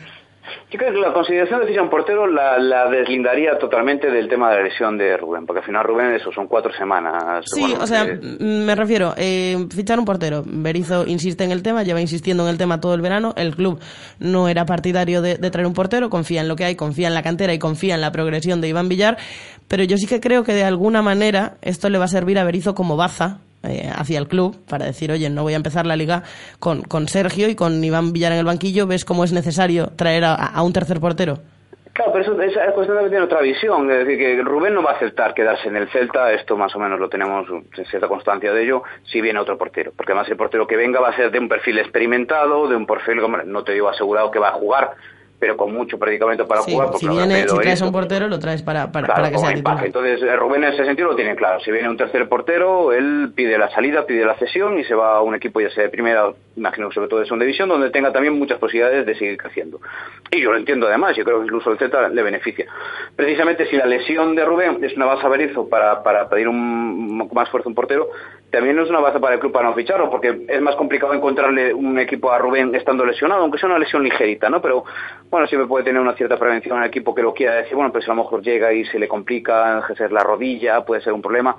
Yo 0.71 0.79
creo 0.79 0.93
que 0.93 0.99
la 0.99 1.13
consideración 1.13 1.61
de 1.61 1.67
fichar 1.67 1.83
un 1.83 1.91
portero 1.91 2.27
la, 2.27 2.59
la 2.59 2.89
deslindaría 2.89 3.59
totalmente 3.59 4.11
del 4.11 4.29
tema 4.29 4.51
de 4.51 4.57
la 4.57 4.63
lesión 4.65 4.99
de 4.99 5.17
Rubén, 5.17 5.47
porque 5.47 5.61
al 5.61 5.67
final 5.67 5.85
Rubén, 5.85 6.13
eso 6.13 6.33
son 6.33 6.47
cuatro 6.47 6.73
semanas. 6.73 7.45
Sí, 7.47 7.61
bueno, 7.61 7.79
o 7.81 7.87
sea, 7.87 8.05
mm, 8.05 8.65
me 8.65 8.75
refiero, 8.75 9.15
eh, 9.17 9.57
fichar 9.75 9.99
un 9.99 10.05
portero. 10.05 10.43
Berizzo 10.45 11.07
insiste 11.07 11.45
en 11.45 11.53
el 11.53 11.63
tema, 11.63 11.83
lleva 11.83 12.01
insistiendo 12.01 12.45
en 12.45 12.51
el 12.51 12.59
tema 12.59 12.81
todo 12.81 12.95
el 12.95 13.01
verano. 13.01 13.33
El 13.37 13.55
club 13.55 13.81
no 14.19 14.49
era 14.49 14.65
partidario 14.67 15.23
de, 15.23 15.37
de 15.37 15.51
traer 15.51 15.67
un 15.67 15.75
portero, 15.75 16.11
confía 16.11 16.41
en 16.41 16.49
lo 16.49 16.57
que 16.57 16.65
hay, 16.65 16.77
confía 16.77 17.09
en 17.09 17.15
la 17.15 17.23
cantera 17.23 17.55
y 17.55 17.59
confía 17.59 17.95
en 17.95 18.01
la 18.01 18.13
progresión 18.13 18.61
de 18.61 18.69
Iván 18.69 18.89
Villar. 18.89 19.17
Pero 19.69 19.85
yo 19.85 19.97
sí 19.97 20.07
que 20.07 20.21
creo 20.21 20.45
que 20.45 20.53
de 20.53 20.65
alguna 20.65 21.03
manera 21.03 21.55
esto 21.63 21.89
le 21.89 21.99
va 21.99 22.05
a 22.05 22.09
servir 22.09 22.39
a 22.39 22.45
Berizzo 22.45 22.75
como 22.75 22.97
baza 22.97 23.41
eh, 23.69 23.91
hacia 23.95 24.19
el 24.19 24.29
club 24.29 24.57
para 24.69 24.87
decir, 24.87 25.11
oye, 25.11 25.29
no 25.31 25.43
voy 25.43 25.55
a 25.55 25.57
empezar 25.57 25.87
la 25.87 25.97
liga 25.97 26.23
con, 26.59 26.83
con 26.83 27.09
Sergio 27.09 27.49
y 27.49 27.55
con 27.55 27.83
Iván 27.83 28.13
Villar 28.13 28.33
en 28.33 28.39
el 28.39 28.45
banquillo. 28.45 28.87
¿Ves 28.87 29.05
cómo 29.05 29.25
es 29.25 29.33
necesario 29.33 29.89
traer 29.97 30.25
a, 30.25 30.35
a 30.35 30.63
un 30.63 30.73
tercer 30.73 31.01
portero? 31.01 31.39
Claro, 31.97 32.13
pero 32.13 32.25
eso, 32.25 32.43
esa 32.43 32.73
cuestión 32.73 32.99
también 32.99 33.09
tiene 33.11 33.25
otra 33.25 33.41
visión. 33.41 33.91
Es 33.91 34.07
decir, 34.07 34.19
que 34.19 34.43
Rubén 34.43 34.75
no 34.75 34.83
va 34.83 34.91
a 34.91 34.97
aceptar 34.97 35.33
quedarse 35.33 35.69
en 35.69 35.77
el 35.77 35.89
Celta, 35.89 36.31
esto 36.31 36.55
más 36.55 36.77
o 36.77 36.79
menos 36.79 37.01
lo 37.01 37.09
tenemos 37.09 37.49
en 37.49 37.87
cierta 37.87 38.07
constancia 38.07 38.53
de 38.53 38.65
ello, 38.65 38.83
si 39.05 39.23
viene 39.23 39.41
otro 39.41 39.57
portero. 39.57 39.93
Porque 39.97 40.13
además 40.13 40.29
el 40.29 40.37
portero 40.37 40.67
que 40.67 40.77
venga 40.77 41.01
va 41.01 41.09
a 41.09 41.17
ser 41.17 41.31
de 41.31 41.39
un 41.39 41.49
perfil 41.49 41.79
experimentado, 41.79 42.69
de 42.69 42.77
un 42.77 42.87
perfil, 42.87 43.23
no 43.47 43.65
te 43.65 43.73
digo 43.73 43.89
asegurado 43.89 44.31
que 44.31 44.39
va 44.39 44.49
a 44.49 44.53
jugar, 44.53 44.91
pero 45.39 45.57
con 45.57 45.73
mucho 45.73 45.99
predicamento 45.99 46.47
para 46.47 46.63
Sí, 46.63 46.73
jugar. 46.73 46.89
Porque 46.91 47.07
si, 47.07 47.09
viene, 47.09 47.49
si 47.49 47.57
traes 47.59 47.81
un 47.83 47.93
portero, 47.93 48.29
lo 48.29 48.39
traes 48.39 48.63
para, 48.63 48.91
para, 48.91 49.07
Claro, 49.07 49.23
para 49.23 49.31
que 49.33 49.39
sea 49.39 49.55
titular. 49.55 49.87
Entonces, 49.87 50.23
eh, 50.23 50.37
Rubén 50.37 50.65
en 50.65 50.73
ese 50.73 50.85
sentido 50.85 51.09
lo 51.09 51.17
tiene 51.17 51.37
claro. 51.37 51.61
Si 51.61 51.71
viene 51.71 51.89
un 51.89 51.97
tercer 51.97 52.29
portero, 52.29 52.93
él 52.93 53.33
pide 53.35 53.59
la 53.59 53.71
salida, 53.71 54.07
pide 54.07 54.25
la 54.25 54.37
cesión 54.37 54.79
y 54.79 54.85
se 54.85 54.95
va 54.95 55.17
a 55.17 55.21
un 55.23 55.35
equipo 55.35 55.61
ya 55.61 55.71
sea 55.71 55.85
de 55.85 55.89
primera 55.91 56.31
imagino 56.57 56.91
sobre 56.91 57.09
todo 57.09 57.21
de 57.21 57.27
segunda 57.27 57.45
división, 57.45 57.69
donde 57.69 57.91
tenga 57.91 58.13
también 58.13 58.39
muchas 58.39 58.59
posibilidades 58.59 59.07
de 59.07 59.15
seguir 59.15 59.37
creciendo. 59.37 59.81
Y 60.31 60.41
yo 60.41 60.51
lo 60.51 60.59
entiendo 60.59 60.87
además, 60.87 61.17
yo 61.17 61.25
creo 61.25 61.39
que 61.39 61.45
incluso 61.45 61.71
el 61.71 61.79
Z 61.79 62.09
le 62.09 62.23
beneficia. 62.23 62.67
Precisamente 63.15 63.67
si 63.67 63.77
la 63.77 63.87
lesión 63.87 64.35
de 64.35 64.45
Rubén 64.45 64.83
es 64.83 64.97
una 64.97 65.07
base 65.07 65.27
a 65.27 65.29
Berizzo 65.29 65.69
para, 65.69 66.03
para 66.03 66.29
pedir 66.29 66.49
un, 66.49 67.29
más 67.33 67.49
fuerza 67.51 67.69
un 67.69 67.75
portero, 67.75 68.09
también 68.51 68.79
es 68.79 68.89
una 68.89 69.01
base 69.01 69.21
para 69.21 69.35
el 69.35 69.41
club 69.41 69.53
para 69.53 69.69
no 69.69 69.75
ficharlo, 69.75 70.11
porque 70.11 70.47
es 70.49 70.61
más 70.61 70.77
complicado 70.77 71.13
encontrarle 71.13 71.75
un 71.75 71.99
equipo 71.99 72.33
a 72.33 72.39
Rubén 72.39 72.75
estando 72.75 73.05
lesionado, 73.05 73.43
aunque 73.43 73.59
sea 73.59 73.69
una 73.69 73.79
lesión 73.79 74.03
ligerita, 74.03 74.49
¿no? 74.49 74.63
Pero 74.63 74.85
bueno, 75.31 75.47
siempre 75.47 75.69
puede 75.69 75.85
tener 75.85 76.01
una 76.01 76.15
cierta 76.15 76.39
prevención 76.39 76.79
al 76.79 76.87
equipo 76.87 77.15
que 77.15 77.23
lo 77.23 77.35
quiera 77.35 77.55
decir, 77.55 77.75
bueno, 77.75 77.93
pues 77.93 78.05
a 78.07 78.15
lo 78.15 78.23
mejor 78.23 78.43
llega 78.43 78.73
y 78.73 78.85
se 78.87 78.99
le 78.99 79.09
complica, 79.09 79.79
ejercer 79.81 80.13
la 80.13 80.23
rodilla, 80.23 80.85
puede 80.85 81.03
ser 81.03 81.13
un 81.13 81.23
problema. 81.23 81.57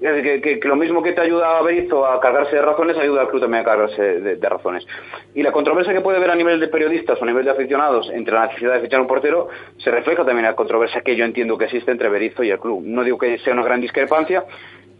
Que, 0.00 0.60
lo 0.62 0.76
mismo 0.76 1.02
que 1.02 1.12
te 1.12 1.22
ayuda 1.22 1.58
a 1.58 1.62
Berizzo 1.62 2.04
a 2.04 2.20
cargarse 2.20 2.56
de 2.56 2.62
razones, 2.62 2.98
ayuda 2.98 3.22
al 3.22 3.28
club 3.28 3.40
también 3.40 3.62
a 3.62 3.64
cargarse 3.64 4.20
de, 4.20 4.48
razones. 4.48 4.86
Y 5.34 5.42
la 5.42 5.52
controversia 5.52 5.94
que 5.94 6.02
puede 6.02 6.18
haber 6.18 6.30
a 6.30 6.34
nivel 6.34 6.60
de 6.60 6.68
periodistas 6.68 7.18
o 7.18 7.24
a 7.24 7.26
nivel 7.26 7.46
de 7.46 7.52
aficionados 7.52 8.10
entre 8.12 8.34
la 8.34 8.46
necesidad 8.46 8.74
de 8.74 8.80
fichar 8.80 9.00
un 9.00 9.06
portero 9.06 9.48
se 9.78 9.90
refleja 9.90 10.18
también 10.18 10.40
en 10.40 10.50
la 10.50 10.56
controversia 10.56 11.00
que 11.00 11.16
yo 11.16 11.24
entiendo 11.24 11.56
que 11.56 11.64
existe 11.64 11.90
entre 11.90 12.10
Berizzo 12.10 12.44
y 12.44 12.50
el 12.50 12.58
club. 12.58 12.82
No 12.84 13.04
digo 13.04 13.16
que 13.16 13.38
sea 13.38 13.54
una 13.54 13.64
gran 13.64 13.80
discrepancia, 13.80 14.44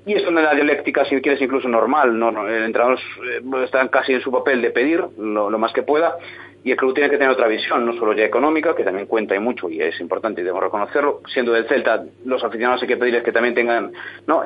y 0.06 0.14
es 0.14 0.24
una 0.24 0.54
dialéctica, 0.54 1.04
si 1.04 1.20
quieres, 1.20 1.42
incluso 1.42 1.68
normal. 1.68 2.16
No, 2.16 2.46
el 2.46 2.62
entrenador 2.62 2.96
eh, 3.24 3.64
está 3.64 3.88
casi 3.88 4.12
en 4.12 4.20
su 4.20 4.30
papel 4.30 4.62
de 4.62 4.70
pedir 4.70 5.04
lo, 5.18 5.50
más 5.58 5.72
que 5.72 5.82
pueda 5.82 6.16
y 6.66 6.72
el 6.72 6.76
club 6.76 6.94
tiene 6.94 7.08
que 7.08 7.16
tener 7.16 7.32
otra 7.32 7.46
visión, 7.46 7.86
no 7.86 7.92
solo 7.92 8.12
ya 8.12 8.24
económica, 8.24 8.74
que 8.74 8.82
también 8.82 9.06
cuenta 9.06 9.36
y 9.36 9.38
mucho 9.38 9.70
y 9.70 9.80
es 9.80 10.00
importante 10.00 10.40
y 10.40 10.44
debemos 10.44 10.64
reconocerlo. 10.64 11.20
Siendo 11.32 11.52
del 11.52 11.68
Celta, 11.68 12.02
los 12.24 12.42
aficionados 12.42 12.82
hay 12.82 12.88
que 12.88 12.96
pedirles 12.96 13.22
que 13.22 13.30
también 13.30 13.54
tengan 13.54 13.92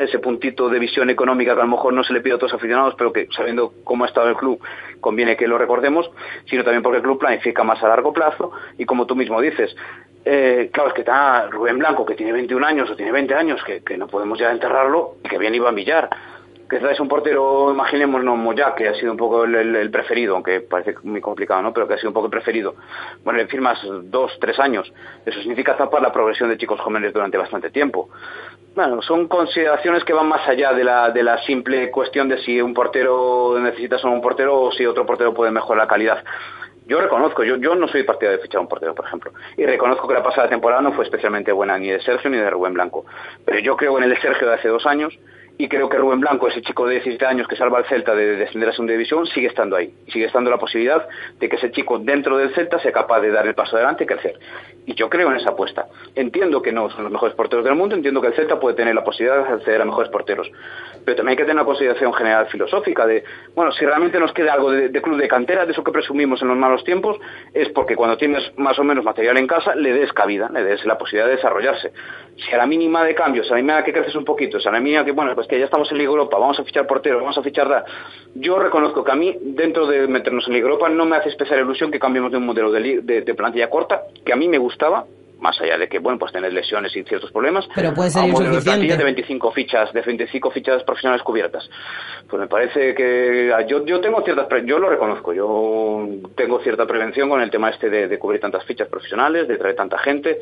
ese 0.00 0.18
puntito 0.18 0.68
de 0.68 0.78
visión 0.78 1.08
económica 1.08 1.54
que 1.54 1.62
a 1.62 1.64
lo 1.64 1.70
mejor 1.70 1.94
no 1.94 2.04
se 2.04 2.12
le 2.12 2.20
pide 2.20 2.34
a 2.34 2.36
otros 2.36 2.52
aficionados, 2.52 2.94
pero 2.98 3.10
que 3.10 3.26
sabiendo 3.34 3.72
cómo 3.84 4.04
ha 4.04 4.08
estado 4.08 4.28
el 4.28 4.36
club 4.36 4.60
conviene 5.00 5.34
que 5.34 5.48
lo 5.48 5.56
recordemos, 5.56 6.10
sino 6.44 6.62
también 6.62 6.82
porque 6.82 6.98
el 6.98 7.02
club 7.02 7.18
planifica 7.18 7.64
más 7.64 7.82
a 7.82 7.88
largo 7.88 8.12
plazo 8.12 8.52
y 8.76 8.84
como 8.84 9.06
tú 9.06 9.16
mismo 9.16 9.40
dices, 9.40 9.74
eh, 10.26 10.68
claro, 10.74 10.90
es 10.90 10.94
que 10.94 11.00
está 11.00 11.46
Rubén 11.46 11.78
Blanco, 11.78 12.04
que 12.04 12.16
tiene 12.16 12.32
21 12.32 12.66
años 12.66 12.90
o 12.90 12.96
tiene 12.96 13.12
20 13.12 13.34
años, 13.34 13.62
que, 13.64 13.96
no 13.96 14.06
podemos 14.08 14.38
ya 14.38 14.50
enterrarlo, 14.50 15.14
y 15.24 15.28
que 15.30 15.38
bien 15.38 15.54
iba 15.54 15.70
a 15.70 15.72
Villar. 15.72 16.10
Que 16.70 16.76
es 16.76 17.00
un 17.00 17.08
portero, 17.08 17.72
imaginémonos, 17.72 18.38
Moya, 18.38 18.76
que 18.76 18.88
ha 18.88 18.94
sido 18.94 19.10
un 19.10 19.18
poco 19.18 19.42
el, 19.42 19.90
preferido, 19.90 20.36
aunque 20.36 20.60
parece 20.60 20.94
muy 21.02 21.20
complicado, 21.20 21.60
¿no? 21.62 21.72
Pero 21.72 21.88
que 21.88 21.94
ha 21.94 21.96
sido 21.96 22.10
un 22.10 22.14
poco 22.14 22.26
el 22.26 22.30
preferido. 22.30 22.76
Bueno, 23.24 23.40
le 23.40 23.48
firmas 23.48 23.80
dos, 24.04 24.38
tres 24.40 24.56
años. 24.60 24.92
Eso 25.26 25.40
significa 25.40 25.76
tapar 25.76 26.00
la 26.00 26.12
progresión 26.12 26.48
de 26.48 26.56
chicos 26.56 26.78
jóvenes 26.80 27.12
durante 27.12 27.36
bastante 27.36 27.70
tiempo. 27.70 28.08
Bueno, 28.76 29.02
son 29.02 29.26
consideraciones 29.26 30.04
que 30.04 30.12
van 30.12 30.28
más 30.28 30.46
allá 30.46 30.72
de 30.72 30.84
la, 30.84 31.10
de 31.10 31.24
la 31.24 31.38
simple 31.42 31.90
cuestión 31.90 32.28
de 32.28 32.38
si 32.38 32.62
un 32.62 32.72
portero 32.72 33.58
necesita 33.58 33.98
solo 33.98 34.14
un 34.14 34.22
portero 34.22 34.60
o 34.60 34.70
si 34.70 34.86
otro 34.86 35.04
portero 35.04 35.34
puede 35.34 35.50
mejorar 35.50 35.82
la 35.82 35.88
calidad. 35.88 36.24
Yo 36.86 37.00
reconozco, 37.00 37.42
yo, 37.42 37.56
yo 37.56 37.74
no 37.74 37.88
soy 37.88 38.04
partidario 38.04 38.38
de 38.38 38.42
fichar 38.44 38.60
un 38.60 38.68
portero, 38.68 38.94
por 38.94 39.06
ejemplo, 39.06 39.32
y 39.56 39.66
reconozco 39.66 40.06
que 40.06 40.14
la 40.14 40.22
pasada 40.22 40.48
temporada 40.48 40.82
no 40.82 40.92
fue 40.92 41.04
especialmente 41.04 41.50
buena 41.50 41.78
ni 41.78 41.88
de 41.88 42.00
Sergio 42.00 42.30
ni 42.30 42.36
de 42.36 42.48
Rubén 42.48 42.74
Blanco, 42.74 43.06
pero 43.44 43.58
yo 43.58 43.76
creo 43.76 43.98
en 43.98 44.04
el 44.04 44.10
de 44.10 44.20
Sergio 44.20 44.48
de 44.48 44.54
hace 44.54 44.68
dos 44.68 44.86
años 44.86 45.16
y 45.60 45.68
creo 45.68 45.90
que 45.90 45.98
Rubén 45.98 46.20
Blanco, 46.20 46.48
ese 46.48 46.62
chico 46.62 46.86
de 46.86 46.94
17 46.94 47.26
años 47.26 47.46
que 47.46 47.54
salva 47.54 47.76
al 47.76 47.84
Celta 47.84 48.14
de 48.14 48.36
descender 48.36 48.70
a 48.70 48.72
segunda 48.72 48.92
división, 48.92 49.26
sigue 49.26 49.48
estando 49.48 49.76
ahí. 49.76 49.92
Sigue 50.10 50.24
estando 50.24 50.48
la 50.48 50.56
posibilidad 50.56 51.06
de 51.38 51.48
que 51.50 51.56
ese 51.56 51.70
chico 51.70 51.98
dentro 51.98 52.38
del 52.38 52.54
Celta 52.54 52.78
sea 52.78 52.92
capaz 52.92 53.20
de 53.20 53.30
dar 53.30 53.46
el 53.46 53.54
paso 53.54 53.76
adelante 53.76 54.04
y 54.04 54.06
crecer. 54.06 54.38
Y 54.86 54.94
yo 54.94 55.10
creo 55.10 55.30
en 55.30 55.36
esa 55.36 55.50
apuesta. 55.50 55.88
Entiendo 56.14 56.62
que 56.62 56.72
no 56.72 56.88
son 56.88 57.02
los 57.02 57.12
mejores 57.12 57.34
porteros 57.34 57.62
del 57.62 57.74
mundo, 57.74 57.94
entiendo 57.94 58.22
que 58.22 58.28
el 58.28 58.32
Celta 58.32 58.58
puede 58.58 58.74
tener 58.74 58.94
la 58.94 59.04
posibilidad 59.04 59.44
de 59.44 59.52
acceder 59.52 59.82
a 59.82 59.84
mejores 59.84 60.10
porteros. 60.10 60.50
Pero 61.04 61.14
también 61.14 61.32
hay 61.32 61.36
que 61.36 61.42
tener 61.42 61.56
una 61.56 61.66
consideración 61.66 62.14
general 62.14 62.46
filosófica 62.46 63.06
de, 63.06 63.22
bueno, 63.54 63.70
si 63.72 63.84
realmente 63.84 64.18
nos 64.18 64.32
queda 64.32 64.54
algo 64.54 64.70
de, 64.70 64.90
club 65.02 65.18
de 65.18 65.28
cantera, 65.28 65.66
de 65.66 65.72
eso 65.72 65.84
que 65.84 65.92
presumimos 65.92 66.40
en 66.40 66.48
los 66.48 66.56
malos 66.56 66.84
tiempos, 66.84 67.18
es 67.52 67.68
porque 67.68 67.96
cuando 67.96 68.16
tienes 68.16 68.50
más 68.56 68.78
o 68.78 68.84
menos 68.84 69.04
material 69.04 69.36
en 69.36 69.46
casa, 69.46 69.74
le 69.74 69.92
des 69.92 70.10
cabida, 70.14 70.48
le 70.48 70.64
des 70.64 70.86
la 70.86 70.96
posibilidad 70.96 71.26
de 71.26 71.36
desarrollarse. 71.36 71.92
Si 72.36 72.54
a 72.54 72.56
la 72.56 72.66
mínima 72.66 73.04
de 73.04 73.14
cambios, 73.14 73.46
a 73.50 73.56
la 73.56 73.56
mínima 73.56 73.84
que 73.84 73.92
creces 73.92 74.14
un 74.14 74.24
poquito, 74.24 74.58
si 74.58 74.66
a 74.66 74.72
la 74.72 74.80
mínima 74.80 75.04
que, 75.04 75.12
bueno, 75.12 75.34
pues 75.34 75.49
que 75.50 75.58
ya 75.58 75.64
estamos 75.66 75.90
en 75.90 75.98
Liga 75.98 76.10
Europa, 76.10 76.38
vamos 76.38 76.58
a 76.58 76.64
fichar 76.64 76.86
portero, 76.86 77.18
vamos 77.18 77.36
a 77.36 77.42
fichar... 77.42 77.84
Yo 78.34 78.58
reconozco 78.58 79.04
que 79.04 79.10
a 79.10 79.16
mí, 79.16 79.36
dentro 79.42 79.86
de 79.86 80.06
meternos 80.06 80.46
en 80.46 80.54
Liga 80.54 80.66
Europa, 80.66 80.88
no 80.88 81.04
me 81.04 81.16
hace 81.16 81.28
especial 81.28 81.60
ilusión 81.60 81.90
que 81.90 81.98
cambiemos 81.98 82.30
de 82.30 82.38
un 82.38 82.46
modelo 82.46 82.70
de 82.70 83.34
plantilla 83.36 83.68
corta, 83.68 84.04
que 84.24 84.32
a 84.32 84.36
mí 84.36 84.48
me 84.48 84.58
gustaba, 84.58 85.04
más 85.40 85.60
allá 85.60 85.78
de 85.78 85.88
que, 85.88 85.98
bueno, 85.98 86.18
pues 86.18 86.32
tener 86.32 86.52
lesiones 86.52 86.94
y 86.94 87.02
ciertos 87.02 87.32
problemas, 87.32 87.66
pero 87.74 87.94
puede 87.94 88.10
ser 88.10 88.22
a 88.22 88.96
de 88.96 89.04
25 89.04 89.52
fichas, 89.52 89.92
de 89.92 90.02
25 90.02 90.50
fichas 90.50 90.82
profesionales 90.84 91.22
cubiertas. 91.22 91.68
Pues 92.28 92.40
me 92.40 92.46
parece 92.46 92.94
que 92.94 93.52
yo, 93.66 93.84
yo 93.84 94.00
tengo 94.00 94.22
ciertas, 94.22 94.46
yo 94.64 94.78
lo 94.78 94.88
reconozco, 94.88 95.32
yo 95.32 96.06
tengo 96.36 96.60
cierta 96.60 96.86
prevención 96.86 97.28
con 97.28 97.40
el 97.40 97.50
tema 97.50 97.70
este 97.70 97.88
de, 97.90 98.18
cubrir 98.18 98.40
tantas 98.40 98.64
fichas 98.64 98.88
profesionales, 98.88 99.48
de 99.48 99.56
traer 99.56 99.74
tanta 99.74 99.98
gente, 99.98 100.40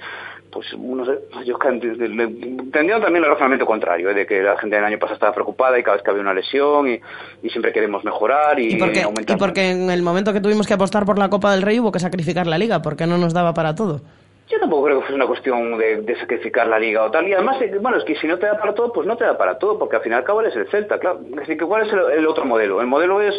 pues 0.51 0.67
no 0.77 1.05
sé, 1.05 1.13
yo 1.45 1.57
tendría 1.59 3.01
también 3.01 3.25
el 3.25 3.31
razonamiento 3.31 3.67
contrario, 3.67 4.11
¿eh? 4.11 4.15
de 4.15 4.27
que 4.27 4.43
la 4.43 4.59
gente 4.59 4.77
del 4.77 4.85
año 4.85 4.99
pasado 4.99 5.15
estaba 5.15 5.33
preocupada 5.33 5.79
y 5.79 5.83
cada 5.83 5.97
vez 5.97 6.05
que 6.05 6.11
había 6.11 6.23
una 6.23 6.35
lesión 6.35 6.89
y, 6.89 7.01
siempre 7.49 7.73
queremos 7.73 8.05
mejorar 8.05 8.59
y, 8.61 8.75
¿Y 8.75 8.77
porque, 8.77 9.05
y 9.27 9.37
porque 9.37 9.71
en 9.71 9.91
el 9.91 10.03
momento 10.03 10.33
que 10.33 10.41
tuvimos 10.41 10.67
que 10.67 10.75
apostar 10.75 11.07
por 11.07 11.19
la 11.19 11.31
Copa 11.31 11.53
del 11.53 11.63
Rey 11.63 11.81
hubo 11.81 11.93
que 11.93 11.99
sacrificar 11.99 12.47
la 12.47 12.59
liga, 12.59 12.83
porque 12.83 13.07
no 13.07 13.17
nos 13.17 13.33
daba 13.33 13.55
para 13.55 13.75
todo. 13.75 14.03
Yo 14.51 14.59
tampoco 14.59 14.85
creo 14.85 14.97
que 14.97 15.03
fuese 15.03 15.15
una 15.15 15.27
cuestión 15.27 15.77
de, 15.77 16.17
sacrificar 16.19 16.67
la 16.67 16.79
liga 16.79 17.05
o 17.05 17.11
tal. 17.11 17.29
Y 17.29 17.35
además, 17.35 17.61
eh, 17.61 17.77
bueno, 17.81 17.99
es 17.99 18.05
que 18.05 18.17
si 18.17 18.27
no 18.27 18.39
te 18.39 18.47
da 18.47 18.59
para 18.59 18.75
todo, 18.75 18.93
pues 18.93 19.07
no 19.07 19.17
te 19.17 19.25
da 19.25 19.37
para 19.37 19.59
todo, 19.59 19.79
porque 19.79 19.97
al 19.97 20.03
final 20.03 20.25
cabo 20.25 20.41
es 20.41 20.57
el 20.57 20.67
Celta, 20.69 20.99
claro. 20.99 21.21
Así 21.43 21.57
que, 21.57 21.67
¿cuál 21.67 21.87
es 21.87 21.93
el, 21.93 22.27
otro 22.27 22.47
modelo? 22.47 22.81
El 22.81 22.87
modelo 22.87 23.21
es, 23.21 23.35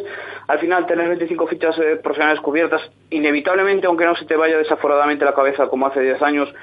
al 0.47 0.60
final, 0.60 0.86
tener 0.86 1.07
25 1.07 1.47
fichas 1.47 1.78
eh, 1.80 1.95
profesionales 1.95 2.39
cubiertas, 2.41 2.82
inevitablemente, 3.10 3.88
aunque 3.88 4.05
no 4.05 4.16
se 4.16 4.26
te 4.26 4.36
vaya 4.36 4.57
desaforadamente 4.57 5.26
la 5.26 5.34
cabeza 5.34 5.68
como 5.68 5.88
hace 5.88 6.01
10 6.01 6.22
años, 6.22 6.53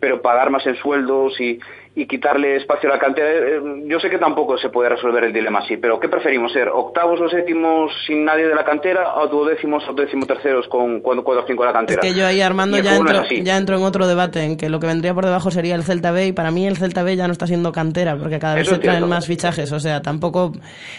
pero 0.00 0.22
pagar 0.22 0.48
más 0.48 0.66
en 0.66 0.76
sueldos 0.76 1.38
y, 1.38 1.60
y 1.94 2.06
quitarle 2.06 2.56
espacio 2.56 2.88
a 2.88 2.94
la 2.94 3.00
cantera. 3.00 3.28
Eh, 3.28 3.60
yo 3.86 3.98
sé 3.98 4.08
que 4.08 4.18
tampoco 4.18 4.56
se 4.58 4.68
puede 4.68 4.90
resolver 4.90 5.24
el 5.24 5.32
dilema 5.32 5.58
así, 5.58 5.76
pero 5.76 5.98
¿qué 5.98 6.08
preferimos? 6.08 6.52
¿Ser 6.52 6.68
octavos 6.68 7.20
o 7.20 7.28
séptimos 7.28 7.90
sin 8.06 8.24
nadie 8.24 8.46
de 8.46 8.54
la 8.54 8.64
cantera 8.64 9.16
o 9.16 9.26
duodécimos 9.26 9.82
o 9.88 9.92
décimo 9.92 10.24
terceros 10.24 10.68
con 10.68 11.00
cuatro 11.00 11.24
o 11.26 11.46
cinco 11.46 11.62
de 11.64 11.66
la 11.66 11.72
cantera? 11.72 12.00
Es 12.00 12.08
que 12.08 12.18
yo 12.18 12.26
ahí, 12.26 12.40
Armando, 12.40 12.78
ya 12.78 12.96
entro, 12.96 13.24
ya 13.24 13.56
entro 13.56 13.76
en 13.76 13.82
otro 13.82 14.06
debate, 14.06 14.44
en 14.44 14.56
que 14.56 14.68
lo 14.68 14.78
que 14.78 14.86
vendría 14.86 15.14
por 15.14 15.24
debajo 15.24 15.50
sería 15.50 15.74
el 15.74 15.82
Celta 15.82 16.12
B 16.12 16.28
y 16.28 16.32
para 16.32 16.52
mí 16.52 16.66
el 16.66 16.76
Celta 16.76 17.02
B 17.02 17.16
ya 17.16 17.26
no 17.26 17.32
está 17.32 17.48
siendo 17.48 17.72
cantera 17.72 18.16
porque 18.16 18.38
cada 18.38 18.54
vez 18.54 18.68
se 18.68 18.78
traen 18.78 19.08
más 19.08 19.26
fichajes. 19.26 19.72
O 19.72 19.80
sea, 19.80 20.00
tampoco 20.00 20.52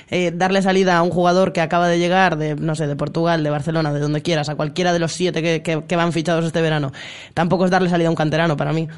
eh, 0.10 0.32
darle 0.34 0.62
salida 0.62 0.98
a 0.98 1.04
un 1.04 1.10
jugador 1.10 1.54
que 1.54 1.62
acaba 1.62 1.88
de 1.88 2.00
llegar 2.00 2.38
de, 2.38 2.56
no 2.56 2.76
sé, 2.76 2.88
de 2.88 2.98
Portugal, 2.98 3.44
de 3.44 3.50
Barcelona, 3.50 3.94
de 3.94 4.00
donde 4.02 4.22
quieras, 4.22 4.50
a 4.50 4.56
cualquiera 4.56 4.92
de 4.92 5.00
los 5.00 5.14
siete 5.14 5.42
que, 5.42 5.62
que, 5.64 5.84
que 5.88 5.96
van 5.96 6.12
fichados 6.12 6.46
este 6.46 6.62
verano, 6.62 6.92
tampoco 7.34 7.64
es 7.64 7.72
darle 7.72 7.90
salida 7.90 8.08
a 8.08 8.12
un 8.12 8.18
canterano 8.18 8.58
para 8.58 8.74
mí. 8.74 8.90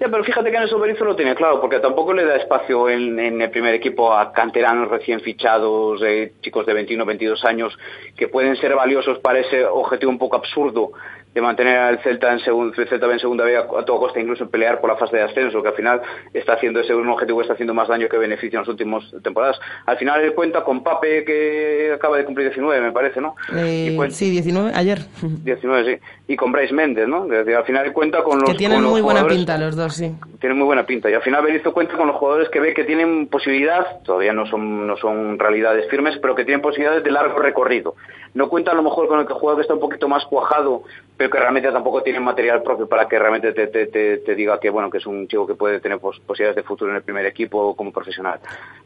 Ya, 0.00 0.08
pero 0.08 0.24
fíjate 0.24 0.50
que 0.50 0.56
en 0.56 0.62
el 0.62 0.74
Berizzo 0.80 1.04
lo 1.04 1.14
tiene 1.14 1.34
claro, 1.34 1.60
porque 1.60 1.78
tampoco 1.78 2.14
le 2.14 2.24
da 2.24 2.36
espacio 2.36 2.88
en, 2.88 3.18
el 3.18 3.50
primer 3.50 3.74
equipo 3.74 4.14
a 4.14 4.32
canteranos 4.32 4.88
recién 4.88 5.20
fichados, 5.20 6.00
eh, 6.02 6.32
chicos 6.40 6.64
de 6.64 6.72
21 6.72 7.04
22 7.04 7.44
años, 7.44 7.78
que 8.16 8.26
pueden 8.26 8.56
ser 8.56 8.74
valiosos 8.74 9.18
para 9.18 9.40
ese 9.40 9.62
objetivo 9.66 10.10
un 10.10 10.18
poco 10.18 10.36
absurdo 10.36 10.92
de 11.34 11.40
mantener 11.40 11.76
al 11.76 12.02
Celta 12.02 12.32
en, 12.32 12.40
segundo, 12.40 12.74
Celta 12.74 13.12
en 13.12 13.18
segunda 13.18 13.44
vez 13.44 13.58
a, 13.58 13.84
toda 13.84 13.98
costa, 13.98 14.18
incluso 14.18 14.50
pelear 14.50 14.80
por 14.80 14.90
la 14.90 14.96
fase 14.96 15.16
de 15.16 15.22
ascenso, 15.22 15.62
que 15.62 15.68
al 15.68 15.74
final 15.74 16.00
está 16.32 16.54
haciendo 16.54 16.80
ese 16.80 16.94
un 16.94 17.08
objetivo 17.08 17.38
que 17.38 17.42
está 17.42 17.54
haciendo 17.54 17.74
más 17.74 17.88
daño 17.88 18.08
que 18.08 18.16
beneficio 18.16 18.58
en 18.58 18.62
las 18.62 18.68
últimas 18.68 19.04
temporadas. 19.22 19.60
Al 19.86 19.96
final 19.96 20.22
él 20.22 20.34
cuenta 20.34 20.64
con 20.64 20.82
Pape, 20.82 21.24
que 21.24 21.92
acaba 21.94 22.16
de 22.16 22.24
cumplir 22.24 22.48
19, 22.48 22.80
me 22.80 22.92
parece, 22.92 23.20
¿no? 23.20 23.36
Eh, 23.54 23.96
sí, 24.10 24.30
19, 24.30 24.72
ayer. 24.74 24.98
19, 25.22 25.94
sí. 25.94 26.02
Y 26.30 26.36
con 26.36 26.52
Bryce 26.52 26.72
Méndez, 26.72 27.08
¿no? 27.08 27.24
al 27.24 27.64
final 27.64 27.92
cuenta 27.92 28.22
con 28.22 28.38
los 28.38 28.48
Que 28.48 28.56
tienen 28.56 28.84
muy 28.84 29.00
buena 29.00 29.26
pinta 29.26 29.58
los 29.58 29.74
dos, 29.74 29.94
sí. 29.94 30.14
Tienen 30.38 30.56
muy 30.56 30.64
buena 30.64 30.86
pinta. 30.86 31.10
Y 31.10 31.14
al 31.14 31.22
final 31.22 31.42
Berizzo 31.42 31.72
cuenta 31.72 31.96
con 31.96 32.06
los 32.06 32.14
jugadores 32.14 32.48
que 32.50 32.60
ve 32.60 32.72
que 32.72 32.84
tienen 32.84 33.26
posibilidad, 33.26 34.00
todavía 34.04 34.32
no 34.32 34.46
son, 34.46 34.86
no 34.86 34.96
son 34.96 35.40
realidades 35.40 35.90
firmes, 35.90 36.16
pero 36.22 36.36
que 36.36 36.44
tienen 36.44 36.62
posibilidades 36.62 37.02
de 37.02 37.10
largo 37.10 37.36
recorrido. 37.40 37.96
No 38.34 38.48
cuenta 38.48 38.70
a 38.70 38.76
lo 38.76 38.84
mejor 38.84 39.08
con 39.08 39.18
el 39.18 39.26
que 39.26 39.32
juega 39.32 39.56
que 39.56 39.62
está 39.62 39.74
un 39.74 39.80
poquito 39.80 40.06
más 40.06 40.24
cuajado 40.26 40.84
pero 41.20 41.28
que 41.28 41.38
realmente 41.38 41.70
tampoco 41.70 42.02
tiene 42.02 42.18
material 42.18 42.62
propio 42.62 42.88
para 42.88 43.06
que 43.06 43.18
realmente 43.18 43.52
te, 43.52 43.66
te, 43.66 44.34
diga 44.34 44.58
que 44.58 44.70
bueno 44.70 44.88
que 44.88 44.96
es 44.96 45.06
un 45.06 45.28
chico 45.28 45.46
que 45.46 45.54
puede 45.54 45.78
tener 45.78 45.98
posibilidades 45.98 46.56
de 46.56 46.62
futuro 46.62 46.90
en 46.90 46.96
el 46.96 47.02
primer 47.02 47.26
equipo 47.26 47.76
como 47.76 47.92
profesional. 47.92 48.40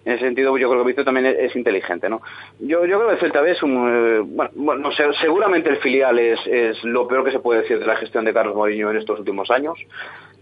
En 0.04 0.12
ese 0.12 0.24
sentido, 0.24 0.56
yo 0.58 0.68
creo 0.68 0.82
que 0.82 0.88
Víctor 0.88 1.04
también 1.04 1.26
es, 1.26 1.56
inteligente, 1.56 2.08
¿no? 2.08 2.20
Yo, 2.58 2.84
yo 2.84 2.98
creo 2.98 3.08
que 3.08 3.14
el 3.14 3.20
Celta 3.20 3.40
B 3.40 3.50
es 3.52 3.62
un... 3.62 3.88
Eh, 3.88 4.48
bueno, 4.54 4.90
seguramente 5.20 5.70
el 5.70 5.78
filial 5.78 6.18
es, 6.18 6.40
es 6.46 6.82
lo 6.84 7.08
peor 7.08 7.24
que 7.24 7.32
se 7.32 7.38
puede 7.38 7.62
decir 7.62 7.78
de 7.78 7.86
la 7.86 7.96
gestión 7.96 8.24
de 8.24 8.34
Carlos 8.34 8.54
Mourinho 8.54 8.90
en 8.90 8.98
estos 8.98 9.18
últimos 9.18 9.50
años. 9.50 9.78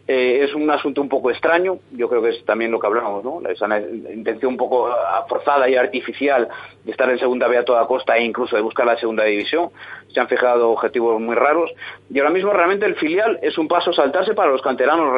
Eh, 0.09 0.43
es 0.43 0.53
un 0.53 0.69
asunto 0.69 1.01
un 1.01 1.09
poco 1.09 1.31
extraño, 1.31 1.79
yo 1.93 2.09
creo 2.09 2.21
que 2.21 2.31
es 2.31 2.45
también 2.45 2.73
lo 2.73 2.81
que 2.81 2.89
hablamos, 2.89 3.23
¿no? 3.23 3.41
Esa 3.49 3.69
intención 3.79 4.53
un 4.53 4.57
poco 4.57 4.89
ah, 4.89 5.25
forzada 5.29 5.69
y 5.69 5.77
artificial 5.77 6.49
de 6.83 6.91
estar 6.91 7.09
en 7.09 7.21
segunda 7.21 7.47
B 7.47 7.57
a 7.57 7.65
toda 7.65 7.87
costa 7.87 8.17
e 8.17 8.25
incluso 8.25 8.57
de 8.57 8.63
buscar 8.63 8.85
la 8.85 8.99
segunda 8.99 9.23
división. 9.23 9.71
Se 10.13 10.19
han 10.19 10.27
fijado 10.27 10.71
objetivos 10.71 11.21
muy 11.21 11.37
raros 11.37 11.71
y 12.11 12.19
ahora 12.19 12.33
mismo 12.33 12.53
realmente 12.53 12.85
el 12.85 12.97
filial 12.97 13.39
es 13.43 13.57
un 13.59 13.69
paso 13.69 13.93
saltarse 13.93 14.35
para 14.35 14.51
los 14.51 14.61
canteranos 14.61 15.15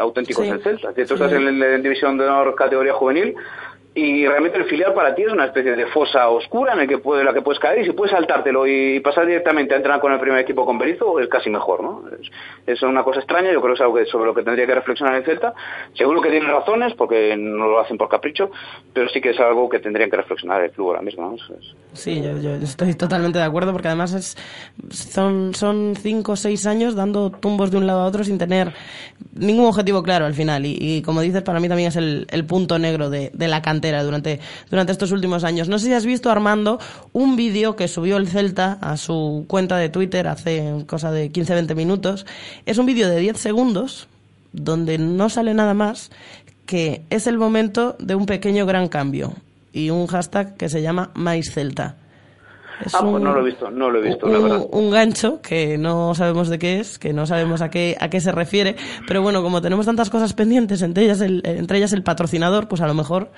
auténticos 0.00 0.48
del 0.48 0.62
Celta. 0.62 0.94
Si 0.94 1.04
tú 1.04 1.14
estás 1.14 1.32
en, 1.32 1.58
la 1.58 1.66
división 1.76 2.16
de 2.16 2.24
honor 2.24 2.54
categoría 2.54 2.94
juvenil, 2.94 3.34
y 3.94 4.26
realmente 4.26 4.56
el 4.56 4.64
filial 4.64 4.94
para 4.94 5.14
ti 5.14 5.22
es 5.22 5.32
una 5.32 5.44
especie 5.44 5.76
de 5.76 5.86
fosa 5.86 6.28
oscura 6.30 6.72
en 6.72 6.80
el 6.80 6.88
que 6.88 6.96
puede, 6.96 7.24
la 7.24 7.34
que 7.34 7.42
puedes 7.42 7.60
caer 7.60 7.82
y 7.82 7.84
si 7.84 7.92
puedes 7.92 8.12
saltártelo 8.12 8.66
y 8.66 9.00
pasar 9.00 9.26
directamente 9.26 9.74
a 9.74 9.76
entrenar 9.76 10.00
con 10.00 10.12
el 10.12 10.18
primer 10.18 10.38
equipo 10.38 10.64
con 10.64 10.78
Berizzo 10.78 11.20
es 11.20 11.28
casi 11.28 11.50
mejor, 11.50 11.82
¿no? 11.82 12.02
Es, 12.08 12.30
es 12.66 12.82
una 12.82 13.04
cosa 13.04 13.20
extraña, 13.20 13.52
yo 13.52 13.60
creo 13.60 13.74
que 13.74 13.78
es 13.78 13.80
algo 13.82 13.94
que, 13.96 14.06
sobre 14.06 14.26
lo 14.26 14.34
que 14.34 14.42
tendría 14.42 14.66
que 14.66 14.74
reflexionar 14.74 15.16
el 15.16 15.24
Celta. 15.24 15.52
Seguro 15.92 16.22
que 16.22 16.30
tiene 16.30 16.46
razones 16.46 16.94
porque 16.94 17.36
no 17.36 17.66
lo 17.66 17.80
hacen 17.80 17.98
por 17.98 18.08
capricho, 18.08 18.50
pero 18.94 19.10
sí 19.10 19.20
que 19.20 19.30
es 19.30 19.40
algo 19.40 19.68
que 19.68 19.78
tendrían 19.78 20.08
que 20.08 20.16
reflexionar 20.16 20.64
el 20.64 20.70
club 20.70 20.88
ahora 20.88 21.02
mismo, 21.02 21.30
¿no? 21.30 21.36
Sí, 21.92 22.22
yo, 22.22 22.38
yo, 22.38 22.54
estoy 22.54 22.94
totalmente 22.94 23.38
de 23.40 23.44
acuerdo 23.44 23.72
porque 23.72 23.88
además 23.88 24.14
es, 24.14 24.38
son, 24.88 25.54
son 25.54 25.96
cinco 25.96 26.32
o 26.32 26.36
seis 26.36 26.66
años 26.66 26.94
dando 26.94 27.30
tumbos 27.30 27.70
de 27.70 27.76
un 27.76 27.86
lado 27.86 28.00
a 28.00 28.06
otro 28.06 28.24
sin 28.24 28.38
tener 28.38 28.72
ningún 29.34 29.66
objetivo 29.66 30.02
claro 30.02 30.24
al 30.24 30.34
final 30.34 30.64
y, 30.64 30.78
y 30.80 31.02
como 31.02 31.20
dices, 31.20 31.42
para 31.42 31.60
mí 31.60 31.68
también 31.68 31.88
es 31.88 31.96
el, 31.96 32.26
el 32.30 32.46
punto 32.46 32.78
negro 32.78 33.10
de, 33.10 33.30
de 33.34 33.48
la 33.48 33.60
cantidad 33.60 33.81
durante, 33.90 34.40
durante 34.70 34.92
estos 34.92 35.10
últimos 35.10 35.44
años. 35.44 35.68
No 35.68 35.78
sé 35.78 35.86
si 35.86 35.92
has 35.92 36.06
visto, 36.06 36.30
Armando, 36.30 36.78
un 37.12 37.36
vídeo 37.36 37.74
que 37.74 37.88
subió 37.88 38.16
el 38.16 38.28
Celta 38.28 38.78
a 38.80 38.96
su 38.96 39.44
cuenta 39.48 39.76
de 39.76 39.88
Twitter 39.88 40.28
hace 40.28 40.84
cosa 40.86 41.10
de 41.10 41.32
15-20 41.32 41.74
minutos. 41.74 42.26
Es 42.66 42.78
un 42.78 42.86
vídeo 42.86 43.08
de 43.08 43.18
10 43.18 43.36
segundos 43.36 44.08
donde 44.52 44.98
no 44.98 45.28
sale 45.28 45.54
nada 45.54 45.74
más 45.74 46.10
que 46.66 47.02
es 47.10 47.26
el 47.26 47.38
momento 47.38 47.96
de 47.98 48.14
un 48.14 48.26
pequeño 48.26 48.66
gran 48.66 48.88
cambio 48.88 49.34
y 49.72 49.90
un 49.90 50.06
hashtag 50.06 50.56
que 50.56 50.68
se 50.68 50.82
llama 50.82 51.10
MaisCelta. 51.14 51.96
Es 52.84 52.94
ah, 52.94 52.98
pues 53.00 53.14
un, 53.14 53.22
no 53.22 53.32
lo 53.32 53.40
he 53.40 53.44
visto, 53.44 53.70
no 53.70 53.90
lo 53.90 53.98
he 54.00 54.08
visto, 54.08 54.26
un, 54.26 54.32
la 54.32 54.38
verdad. 54.38 54.66
Un 54.70 54.90
gancho 54.90 55.40
que 55.40 55.78
no 55.78 56.14
sabemos 56.14 56.48
de 56.48 56.58
qué 56.58 56.80
es, 56.80 56.98
que 56.98 57.12
no 57.12 57.26
sabemos 57.26 57.60
a 57.62 57.70
qué, 57.70 57.96
a 58.00 58.08
qué 58.10 58.20
se 58.20 58.32
refiere, 58.32 58.76
pero 59.06 59.22
bueno, 59.22 59.42
como 59.42 59.60
tenemos 59.60 59.86
tantas 59.86 60.10
cosas 60.10 60.32
pendientes, 60.32 60.82
entre 60.82 61.04
ellas 61.04 61.20
el, 61.20 61.42
entre 61.44 61.78
ellas 61.78 61.92
el 61.92 62.02
patrocinador, 62.02 62.68
pues 62.68 62.80
a 62.80 62.86
lo 62.86 62.94
mejor 62.94 63.30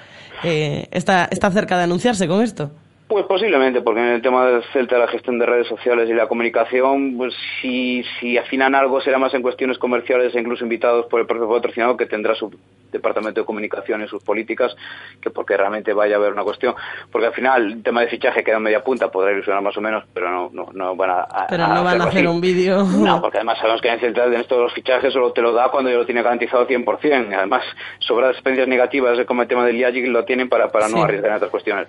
eh, 0.43 0.89
está, 0.93 1.27
está 1.31 1.51
cerca 1.51 1.77
de 1.77 1.85
anunciarse 1.85 2.27
con 2.29 2.43
esto. 2.43 2.71
Pues 3.07 3.27
posiblemente, 3.27 3.83
porque 3.83 4.01
en 4.01 4.09
el 4.15 4.23
tema 4.23 4.47
del 4.47 4.63
Celta, 4.73 4.97
la 4.97 5.09
gestión 5.09 5.39
de 5.39 5.45
redes 5.45 5.69
sociales 5.69 6.09
y 6.09 6.15
la 6.15 6.27
comunicación, 6.27 7.19
pues 7.19 7.35
si, 7.61 8.03
si 8.19 8.39
afinan 8.39 8.75
algo 8.75 8.99
será 9.03 9.19
más 9.19 9.35
en 9.35 9.43
cuestiones 9.43 9.77
comerciales 9.77 10.35
e 10.35 10.41
incluso 10.41 10.65
invitados 10.65 11.05
por 11.07 11.21
el 11.21 11.27
propio 11.27 11.47
patrocinador 11.51 11.99
que 11.99 12.07
tendrá 12.07 12.35
su 12.35 12.51
departamento 12.91 13.41
de 13.41 13.47
comunicación 13.47 14.03
y 14.03 14.09
sus 14.09 14.23
políticas, 14.23 14.75
que 15.21 15.29
porque 15.29 15.55
realmente 15.55 15.93
vaya 15.93 16.15
a 16.15 16.19
haber 16.19 16.33
una 16.33 16.45
cuestión. 16.45 16.75
Porque 17.13 17.27
al 17.27 17.35
final 17.35 17.73
el 17.73 17.83
tema 17.83 18.01
de 18.01 18.07
fichaje 18.07 18.43
queda 18.43 18.57
en 18.57 18.63
media 18.63 18.83
punta, 18.83 19.11
podrá 19.11 19.33
ilusionar 19.33 19.63
más 19.63 19.77
o 19.77 19.83
menos, 19.83 20.05
pero 20.15 20.31
no, 20.31 20.51
no, 20.55 20.71
no 20.73 20.97
van 20.97 21.11
a, 21.11 21.47
Pero 21.51 21.67
no 21.67 21.85
van 21.85 22.01
a 22.01 22.05
hacer 22.05 22.27
un 22.27 22.41
vídeo. 22.41 22.85
No, 22.85 23.21
porque 23.21 23.37
además 23.37 23.59
sabemos 23.59 23.83
que 23.83 23.89
en 23.89 24.01
Celta 24.01 24.25
en 24.25 24.35
estos 24.35 24.73
fichajes 24.73 25.13
solo 25.13 25.33
te 25.33 25.43
lo 25.43 25.53
da 25.53 25.69
cuando 25.71 25.91
ya 25.91 25.97
lo 25.97 26.07
tiene 26.07 26.23
garantizado 26.23 26.67
100%. 26.67 27.37
Además, 27.37 27.65
sobra 27.99 28.31
experiencias 28.31 28.69
negativas 28.69 29.19
como 29.27 29.43
el 29.43 29.49
tema 29.49 29.67
del 29.67 29.77
Liagic 29.77 30.07
lo 30.07 30.25
tienen 30.25 30.49
para, 30.49 30.73
para 30.73 30.89
no 30.89 31.03
arriesgar 31.03 31.33
en 31.33 31.37
otras 31.37 31.51
cuestiones. 31.51 31.89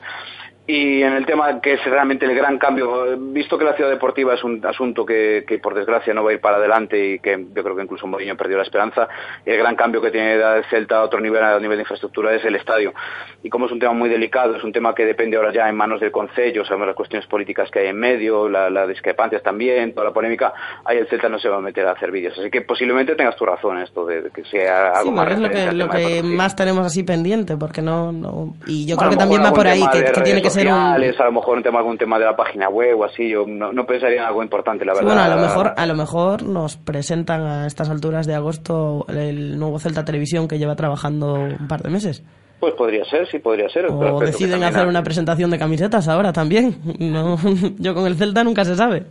Y 0.68 1.03
en 1.03 1.13
el 1.13 1.28
tema 1.28 1.61
que 1.61 1.74
es 1.74 1.86
realmente 1.86 2.26
el 2.26 2.34
gran 2.34 2.57
cambio, 2.57 3.16
visto 3.20 3.55
que 3.55 3.66
la 3.66 3.76
ciudad 3.76 3.91
deportiva 3.91 4.34
es 4.34 4.43
un 4.43 4.66
asunto 4.66 5.05
que, 5.05 5.45
que, 5.47 5.59
por 5.59 5.76
desgracia 5.76 6.11
no 6.11 6.24
va 6.24 6.32
a 6.32 6.34
ir 6.34 6.41
para 6.41 6.57
adelante 6.57 7.13
y 7.13 7.20
que 7.20 7.45
yo 7.53 7.63
creo 7.63 7.76
que 7.76 7.84
incluso 7.84 8.07
Mourinho 8.07 8.36
perdió 8.36 8.57
la 8.57 8.63
esperanza, 8.63 9.07
el 9.45 9.59
gran 9.59 9.76
cambio 9.76 10.01
que 10.01 10.09
tiene 10.09 10.34
el 10.34 10.66
Celta 10.72 10.97
a 10.97 11.03
otro 11.03 11.20
nivel, 11.20 11.43
a 11.43 11.59
nivel 11.59 11.78
de 11.78 11.84
infraestructura, 11.84 12.34
es 12.34 12.43
el 12.45 12.55
estadio. 12.55 12.95
Y 13.43 13.49
como 13.49 13.68
es 13.68 13.72
un 13.72 13.80
tema 13.80 13.93
muy 13.93 14.09
delicado, 14.09 14.55
es 14.55 14.63
un 14.63 14.74
tema 14.74 14.95
que 14.95 15.05
depende 15.05 15.38
ahora 15.38 15.53
ya 15.53 15.70
en 15.70 15.76
manos 15.76 16.01
del 16.01 16.11
Concello, 16.11 16.66
sabemos 16.66 16.88
las 16.88 16.95
cuestiones 16.95 17.28
políticas 17.28 17.70
que 17.70 17.82
hay 17.82 17.88
en 17.89 17.99
medio, 17.99 18.49
las 18.49 18.72
la 18.72 18.88
discrepancias 18.88 19.43
también, 19.43 19.93
toda 19.93 20.07
la 20.07 20.13
polémica, 20.13 20.51
ahí 20.84 20.97
el 20.97 21.07
Celta 21.07 21.30
no 21.30 21.38
se 21.38 21.47
va 21.47 21.57
a 21.57 21.61
meter 21.61 21.86
a 21.86 21.91
hacer 21.91 22.09
vídeos. 22.09 22.36
Así 22.39 22.49
que 22.49 22.61
posiblemente 22.61 23.13
tengas 23.13 23.36
tu 23.36 23.45
razón 23.45 23.78
esto 23.84 24.07
de, 24.07 24.32
que 24.34 24.43
sea 24.45 24.93
algo 24.95 25.11
sí, 25.11 25.16
más. 25.16 25.32
Es 25.32 25.39
lo 25.39 25.49
que, 25.51 25.72
lo 25.74 25.89
que 25.89 26.24
más 26.24 26.55
tenemos 26.55 26.88
así 26.88 27.03
pendiente, 27.03 27.55
porque 27.55 27.84
no. 27.84 28.11
no 28.11 28.55
y 28.66 28.88
yo 28.88 28.95
bueno, 28.95 29.09
creo 29.09 29.11
que 29.11 29.18
también 29.18 29.43
va 29.43 29.53
por 29.53 29.68
ahí, 29.68 29.84
que, 29.91 30.05
que 30.05 30.22
tiene 30.22 30.41
que 30.41 30.55
ser 30.56 30.68
un... 30.68 30.74
a 30.74 30.97
lo 30.97 31.32
mejor 31.32 31.58
un 31.58 31.64
tema, 31.64 31.80
algún 31.80 31.97
tema 31.97 32.20
de 32.20 32.26
la 32.26 32.36
página 32.36 32.70
web 32.70 32.99
o 32.99 33.06
así, 33.06 33.30
yo 33.30 33.45
no, 33.47 33.72
no 33.72 33.86
pensaría 33.86 34.22
en 34.22 34.28
algo 34.28 34.43
importante, 34.43 34.86
la 34.86 34.93
verdad. 34.93 35.10
Sí, 35.10 35.16
bueno, 35.16 35.22
a 35.22 35.36
lo, 35.36 35.41
mejor, 35.41 35.74
a 35.76 35.86
lo 35.86 35.95
mejor 35.95 36.43
nos 36.43 36.78
presentan 36.78 37.41
a 37.43 37.68
estas 37.68 37.89
alturas 37.89 38.26
de 38.28 38.36
agosto 38.36 39.06
el 39.10 39.60
nuevo 39.60 39.80
Celta 39.80 40.06
Televisión 40.06 40.47
que 40.47 40.58
lleva 40.58 40.76
trabajando 40.76 41.34
un 41.34 41.68
par 41.68 41.82
de 41.82 41.89
meses. 41.89 42.24
Pues 42.60 42.74
podría 42.74 43.03
ser, 43.06 43.28
sí, 43.30 43.39
podría 43.39 43.70
ser. 43.70 43.88
O 43.91 44.20
deciden 44.20 44.64
hacer 44.64 44.88
una 44.88 45.03
presentación 45.03 45.51
de 45.51 45.60
camisetas 45.60 46.08
ahora 46.08 46.34
también. 46.34 46.76
No, 46.99 47.38
yo 47.78 47.93
con 47.93 48.08
el 48.08 48.16
Celta 48.16 48.43
nunca 48.43 48.66
se 48.66 48.76
sabe. 48.76 49.03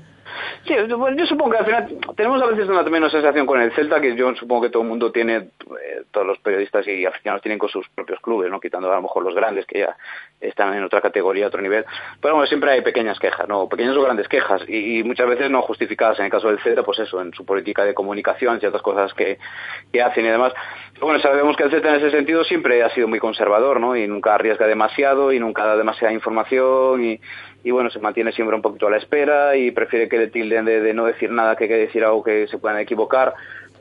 Sí, 0.66 0.74
bueno, 0.96 1.16
yo 1.16 1.26
supongo 1.26 1.52
que 1.52 1.58
al 1.58 1.64
final 1.66 1.98
tenemos 2.16 2.42
a 2.42 2.46
veces 2.46 2.66
una 2.68 2.82
también 2.82 3.02
una 3.02 3.12
sensación 3.12 3.46
con 3.46 3.60
el 3.60 3.72
Celta 3.72 4.00
que 4.00 4.16
yo 4.16 4.34
supongo 4.34 4.62
que 4.62 4.70
todo 4.70 4.82
el 4.82 4.88
mundo 4.88 5.12
tiene, 5.12 5.36
eh, 5.36 6.02
todos 6.10 6.26
los 6.26 6.38
periodistas 6.38 6.86
y 6.88 7.04
aficionados 7.04 7.42
tienen 7.42 7.58
con 7.58 7.68
sus 7.68 7.86
propios 7.90 8.18
clubes, 8.20 8.50
no 8.50 8.60
quitando 8.60 8.90
a 8.90 8.96
lo 8.96 9.02
mejor 9.02 9.24
los 9.24 9.34
grandes 9.34 9.66
que 9.66 9.80
ya 9.80 9.96
están 10.48 10.74
en 10.74 10.84
otra 10.84 11.00
categoría, 11.00 11.46
otro 11.46 11.60
nivel. 11.60 11.84
Pero 12.20 12.34
bueno, 12.34 12.46
siempre 12.46 12.70
hay 12.72 12.80
pequeñas 12.82 13.18
quejas, 13.18 13.48
no, 13.48 13.68
pequeñas 13.68 13.96
o 13.96 14.02
grandes 14.02 14.28
quejas 14.28 14.62
y, 14.68 15.02
muchas 15.04 15.28
veces 15.28 15.50
no 15.50 15.62
justificadas. 15.62 16.18
En 16.18 16.26
el 16.26 16.30
caso 16.30 16.48
del 16.48 16.60
Celta, 16.60 16.82
pues 16.82 16.98
eso, 16.98 17.20
en 17.20 17.32
su 17.32 17.44
política 17.44 17.84
de 17.84 17.94
comunicación, 17.94 18.60
ciertas 18.60 18.82
cosas 18.82 19.12
que, 19.14 19.38
que 19.92 20.02
hacen 20.02 20.24
y 20.24 20.28
demás. 20.28 20.52
Bueno, 21.00 21.18
sabemos 21.20 21.56
que 21.56 21.64
el 21.64 21.70
Celta 21.70 21.90
en 21.90 21.96
ese 21.96 22.10
sentido 22.10 22.44
siempre 22.44 22.82
ha 22.82 22.90
sido 22.90 23.08
muy 23.08 23.18
conservador, 23.18 23.80
¿no? 23.80 23.96
Y 23.96 24.06
nunca 24.06 24.34
arriesga 24.34 24.66
demasiado 24.66 25.32
y 25.32 25.40
nunca 25.40 25.64
da 25.64 25.76
demasiada 25.76 26.12
información 26.12 27.04
y 27.04 27.20
y 27.64 27.70
bueno, 27.70 27.88
se 27.88 27.98
mantiene 27.98 28.30
siempre 28.32 28.54
un 28.54 28.60
poquito 28.60 28.86
a 28.86 28.90
la 28.90 28.98
espera 28.98 29.56
y 29.56 29.70
prefiere 29.70 30.06
que 30.06 30.18
le 30.18 30.26
tilden 30.28 30.66
de, 30.66 30.82
de 30.82 30.92
no 30.92 31.06
decir 31.06 31.30
nada 31.30 31.56
que, 31.56 31.66
que 31.66 31.76
decir 31.76 32.04
algo 32.04 32.22
que 32.22 32.46
se 32.46 32.58
puedan 32.58 32.78
equivocar. 32.78 33.32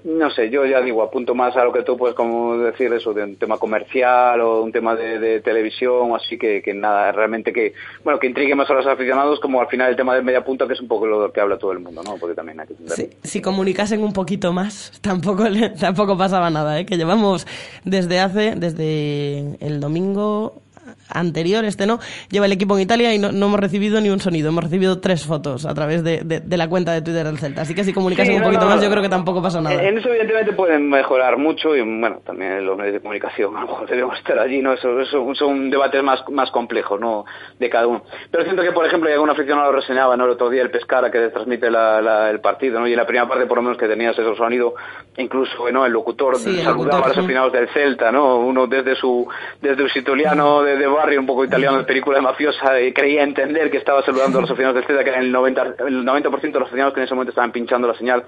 No 0.04 0.30
sé, 0.32 0.50
yo 0.50 0.66
ya 0.66 0.82
digo, 0.82 1.02
apunto 1.02 1.34
más 1.34 1.56
a 1.56 1.64
lo 1.64 1.72
que 1.72 1.84
tú 1.84 1.98
puedes 1.98 2.16
como 2.16 2.58
decir 2.58 2.92
eso, 2.92 3.14
de 3.14 3.24
un 3.24 3.36
tema 3.38 3.58
comercial 3.58 4.42
o 4.42 4.62
un 4.62 4.72
tema 4.72 4.96
de, 4.96 5.18
de 5.18 5.40
televisión 5.40 6.14
así, 6.14 6.38
que, 6.38 6.62
que, 6.62 6.74
nada, 6.74 7.14
realmente 7.14 7.54
que, 7.54 7.74
bueno, 8.04 8.20
que 8.20 8.28
intrigue 8.28 8.54
más 8.54 8.70
a 8.70 8.74
los 8.74 8.86
aficionados 8.86 9.40
como 9.40 9.62
al 9.62 9.68
final 9.68 9.90
el 9.90 9.96
tema 9.96 10.14
del 10.14 10.26
media 10.26 10.44
punta, 10.44 10.68
que 10.68 10.74
es 10.74 10.82
un 10.82 10.90
poco 10.90 11.08
lo 11.08 11.32
que 11.32 11.40
habla 11.40 11.58
todo 11.58 11.72
el 11.72 11.80
mundo, 11.80 12.02
¿no? 12.04 12.18
Porque 12.18 12.36
también 12.36 12.60
hay 12.60 12.68
que 12.68 12.76
sí, 12.88 13.10
Si 13.24 13.42
comunicasen 13.42 14.04
un 14.04 14.12
poquito 14.12 14.52
más, 14.52 14.92
tampoco, 15.02 15.46
tampoco 15.80 16.18
pasaba 16.18 16.50
nada, 16.50 16.80
¿eh? 16.80 16.86
Que 16.86 16.98
llevamos 16.98 17.48
desde 17.86 18.20
hace, 18.20 18.56
desde 18.56 19.56
el 19.66 19.80
domingo 19.80 20.64
anterior, 21.10 21.66
este 21.66 21.86
no, 21.86 22.00
lleva 22.30 22.46
el 22.46 22.52
equipo 22.52 22.76
en 22.76 22.82
Italia 22.84 23.14
y 23.14 23.20
no, 23.20 23.32
no, 23.32 23.48
hemos 23.48 23.60
recibido 23.60 24.02
ni 24.02 24.10
un 24.10 24.20
sonido. 24.20 24.50
Hemos 24.50 24.64
recibido 24.64 25.00
tres 25.00 25.26
fotos 25.26 25.66
a 25.66 25.74
través 25.74 26.04
de, 26.04 26.22
de, 26.24 26.40
de 26.40 26.58
la 26.58 26.68
cuenta 26.68 26.94
de 26.94 27.02
Twitter 27.02 27.26
del 27.26 27.38
Celta. 27.38 27.62
Así 27.62 27.76
que 27.76 27.84
si 27.84 27.94
comunicasen 27.94 28.34
sí, 28.34 28.38
un 28.38 28.42
no, 28.42 28.48
poquito 28.48 28.66
no, 28.66 28.70
más, 28.70 28.84
yo 28.84 28.90
creo 28.90 29.02
que 29.02 29.10
tampoco 29.10 29.42
pasa 29.42 29.62
nada. 29.62 29.82
En 29.82 29.98
eso, 29.98 30.10
evidentemente, 30.10 30.54
pueden 30.54 30.90
mejorar 30.90 31.38
mucho 31.38 31.76
y, 31.76 31.82
bueno, 31.82 32.20
también 32.26 32.66
los 32.66 32.78
medios 32.78 32.94
de 32.96 33.00
comunicación 33.02 33.56
a 33.58 33.62
lo 33.62 33.68
mejor 33.68 33.90
debemos 33.90 34.18
estar 34.18 34.40
allí, 34.40 34.62
¿no? 34.62 34.74
Eso, 34.74 35.00
eso 35.00 35.36
son 35.36 35.70
debates 35.70 36.04
más, 36.04 36.24
más 36.30 36.52
complejos, 36.52 37.00
¿no? 37.00 37.26
De 37.60 37.70
cada 37.70 37.88
uno. 37.88 38.04
Pero 38.32 38.44
siento 38.44 38.62
que, 38.62 38.72
por 38.72 38.86
ejemplo, 38.86 39.10
y 39.10 39.14
algún 39.14 39.30
aficionado 39.30 39.72
lo 39.72 39.80
reseñaba, 39.80 40.18
¿no? 40.18 40.26
El 40.26 40.32
otro 40.32 40.50
día 40.50 40.62
el 40.62 40.72
Pescara 40.72 41.12
que 41.12 41.30
transmite 41.30 41.70
la, 41.70 42.02
la, 42.02 42.30
el 42.30 42.40
partido, 42.40 42.80
¿no? 42.80 42.88
Y 42.88 42.92
en 42.92 42.98
la 42.98 43.06
primera 43.06 43.28
parte, 43.28 43.46
por 43.46 43.58
lo 43.58 43.64
menos, 43.64 43.78
que 43.78 43.88
tenías 43.88 44.18
ese 44.18 44.36
sonido, 44.36 44.74
incluso, 45.18 45.70
¿no? 45.72 45.86
El 45.86 45.92
locutor 45.92 46.38
Sí, 46.38 46.50
el 46.50 46.64
saludaba 46.64 46.78
locutor, 46.78 47.04
a 47.04 47.08
los 47.08 47.14
sí. 47.14 47.20
aficionados 47.20 47.54
del 47.54 47.70
Celta, 47.70 48.12
¿no? 48.12 48.38
Uno 48.38 48.68
desde 48.68 48.96
su, 48.96 49.28
desde 49.62 49.90
su 49.90 50.00
italiano 50.00 50.64
de, 50.64 50.73
de 50.78 50.88
barrio, 50.88 51.20
un 51.20 51.26
poco 51.26 51.46
italiano 51.46 51.78
de 51.78 51.84
película 51.84 52.18
de 52.18 52.24
mafiosa, 52.24 52.80
y 52.82 52.94
creía 52.94 53.24
entender 53.24 53.70
que 53.72 53.78
estaba 53.78 54.04
saludando 54.04 54.40
a 54.40 54.42
los 54.42 54.50
aficionados 54.52 54.76
del 54.76 54.86
Celta, 54.86 55.04
que 55.04 55.18
el 55.18 55.34
90%, 55.34 55.88
el 55.88 56.06
90 56.06 56.30
de 56.30 56.52
los 56.52 56.62
aficionados 56.62 56.94
que 56.94 57.00
en 57.00 57.06
ese 57.06 57.14
momento 57.14 57.32
estaban 57.32 57.52
pinchando 57.52 57.88
la 57.88 57.96
señal 57.96 58.24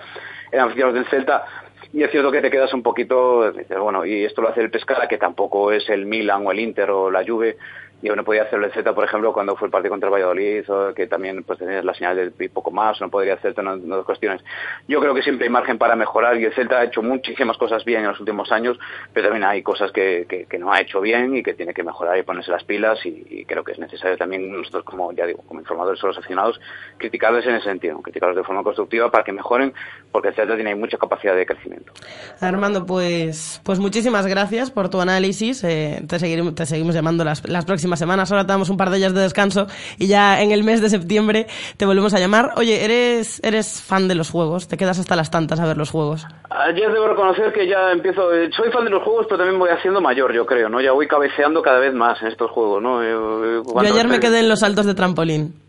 eran 0.52 0.68
aficionados 0.68 0.96
del 0.96 1.06
Celta. 1.10 1.46
Y 1.94 2.04
es 2.04 2.12
cierto 2.12 2.32
que 2.32 2.42
te 2.42 2.52
quedas 2.52 2.74
un 2.74 2.84
poquito, 2.84 3.54
bueno, 3.80 4.06
y 4.06 4.26
esto 4.26 4.42
lo 4.42 4.50
hace 4.50 4.62
el 4.62 4.70
Pescara, 4.70 5.08
que 5.08 5.18
tampoco 5.18 5.72
es 5.72 5.88
el 5.90 6.06
Milan 6.06 6.46
o 6.46 6.52
el 6.52 6.60
Inter 6.60 6.92
o 6.92 7.10
la 7.10 7.24
Juve, 7.26 7.58
y 8.06 8.16
no 8.16 8.24
podía 8.24 8.44
hacerlo 8.44 8.68
el 8.68 8.72
Z, 8.72 8.94
por 8.94 9.04
ejemplo, 9.04 9.34
cuando 9.34 9.56
fue 9.56 9.68
el 9.68 9.72
partido 9.72 9.90
contra 9.90 10.10
el 10.10 10.14
Valladolid, 10.14 10.70
o 10.70 10.94
que 10.94 11.08
también 11.08 11.44
pues 11.44 11.58
tenías 11.58 11.84
la 11.84 11.94
señal 11.96 12.16
del 12.16 12.34
y 12.40 12.50
poco 12.50 12.70
más, 12.70 13.02
no 13.02 13.10
podría 13.10 13.34
hacerte 13.34 13.62
en 13.62 13.68
otras 13.68 14.06
cuestiones. 14.06 14.44
Yo 14.88 15.00
creo 15.00 15.16
que 15.16 15.24
siempre 15.24 15.46
hay 15.46 15.50
margen 15.50 15.80
para 15.80 15.96
mejorar 15.96 16.38
y 16.38 16.46
el 16.46 16.54
Celta 16.54 16.80
ha 16.80 16.84
hecho 16.84 17.02
muchísimas 17.02 17.58
cosas 17.58 17.84
bien 17.84 18.02
en 18.02 18.10
los 18.10 18.20
últimos 18.20 18.52
años, 18.52 18.78
pero 19.12 19.30
también 19.30 19.44
hay 19.44 19.64
cosas 19.64 19.92
que, 19.92 20.46
que, 20.48 20.60
no 20.60 20.72
ha 20.72 20.80
hecho 20.80 21.02
bien 21.02 21.36
y 21.36 21.44
que 21.44 21.54
tiene 21.54 21.74
que 21.74 21.84
mejorar 21.84 22.18
y 22.18 22.24
ponerse 22.24 22.52
las 22.52 22.64
pilas 22.64 23.04
y, 23.06 23.26
y, 23.30 23.46
creo 23.46 23.64
que 23.64 23.72
es 23.72 23.80
necesario 23.80 24.18
también 24.18 24.52
nosotros 24.52 24.84
como, 24.84 25.12
ya 25.12 25.26
digo, 25.26 25.44
como 25.48 25.60
informadores 25.60 26.02
o 26.04 26.08
los 26.08 26.18
aficionados, 26.18 26.62
criticarles 26.98 27.46
en 27.48 27.56
ese 27.56 27.66
sentido, 27.66 28.02
criticarlos 28.02 28.38
de 28.38 28.44
forma 28.44 28.64
constructiva 28.64 29.10
para 29.10 29.24
que 29.24 29.32
mejoren, 29.32 29.74
porque 30.16 30.30
el 30.30 30.36
Celta 30.36 30.56
tiene 30.56 30.74
mucha 30.76 30.98
capacidad 30.98 31.36
de 31.36 31.46
crecimiento. 31.46 31.92
Armando, 32.40 32.86
pues, 32.86 33.60
pues 33.66 33.80
muchísimas 33.80 34.26
gracias 34.28 34.72
por 34.72 34.88
tu 34.90 35.02
análisis, 35.02 35.62
eh, 35.66 36.02
te, 36.08 36.20
seguiremos, 36.20 36.56
te 36.56 36.66
seguimos 36.66 36.96
llamando 36.96 37.26
las, 37.26 37.46
las 37.50 37.66
próximas 37.66 38.00
semanas. 38.00 38.32
Ahora 38.32 38.46
te 38.46 38.54
damos 38.54 38.70
un 38.70 38.78
par 38.78 38.90
de 38.92 38.98
días 38.98 39.14
de 39.14 39.20
descanso 39.20 39.68
y 39.98 40.08
ya 40.08 40.42
en 40.42 40.52
el 40.52 40.64
mes 40.64 40.80
de 40.82 40.90
septiembre 40.90 41.48
te 41.76 41.86
volvemos 41.86 42.14
a 42.14 42.20
llamar. 42.20 42.54
Oye, 42.56 42.86
¿eres, 42.86 43.42
eres 43.44 43.82
fan 43.82 44.08
de 44.08 44.16
los 44.16 44.30
juegos? 44.32 44.70
¿Te 44.70 44.78
quedas 44.78 45.00
hasta 45.00 45.18
las 45.18 45.30
tantas 45.32 45.60
a 45.60 45.66
ver 45.66 45.76
los 45.76 45.92
juegos? 45.92 46.26
Ayer 46.50 46.94
debo 46.94 47.10
reconocer 47.10 47.52
que 47.52 47.68
ya 47.68 47.92
empiezo. 47.92 48.32
eh, 48.34 48.50
Soy 48.56 48.72
fan 48.72 48.86
de 48.86 48.92
los 48.92 49.04
juegos, 49.04 49.26
pero 49.28 49.40
también 49.40 49.60
voy 49.60 49.70
haciendo 49.70 50.00
mayor, 50.00 50.34
yo 50.34 50.46
creo, 50.46 50.70
¿no? 50.70 50.80
Ya 50.80 50.94
voy 50.94 51.08
cabeceando 51.08 51.62
cada 51.62 51.80
vez 51.80 51.94
más 51.94 52.22
en 52.22 52.30
estos 52.30 52.50
juegos, 52.52 52.82
¿no? 52.82 53.04
Eh, 53.04 53.62
Yo 53.66 53.80
ayer 53.80 54.08
me 54.08 54.22
quedé 54.22 54.40
en 54.40 54.48
los 54.48 54.62
saltos 54.62 54.86
de 54.86 54.94
trampolín. 54.94 55.65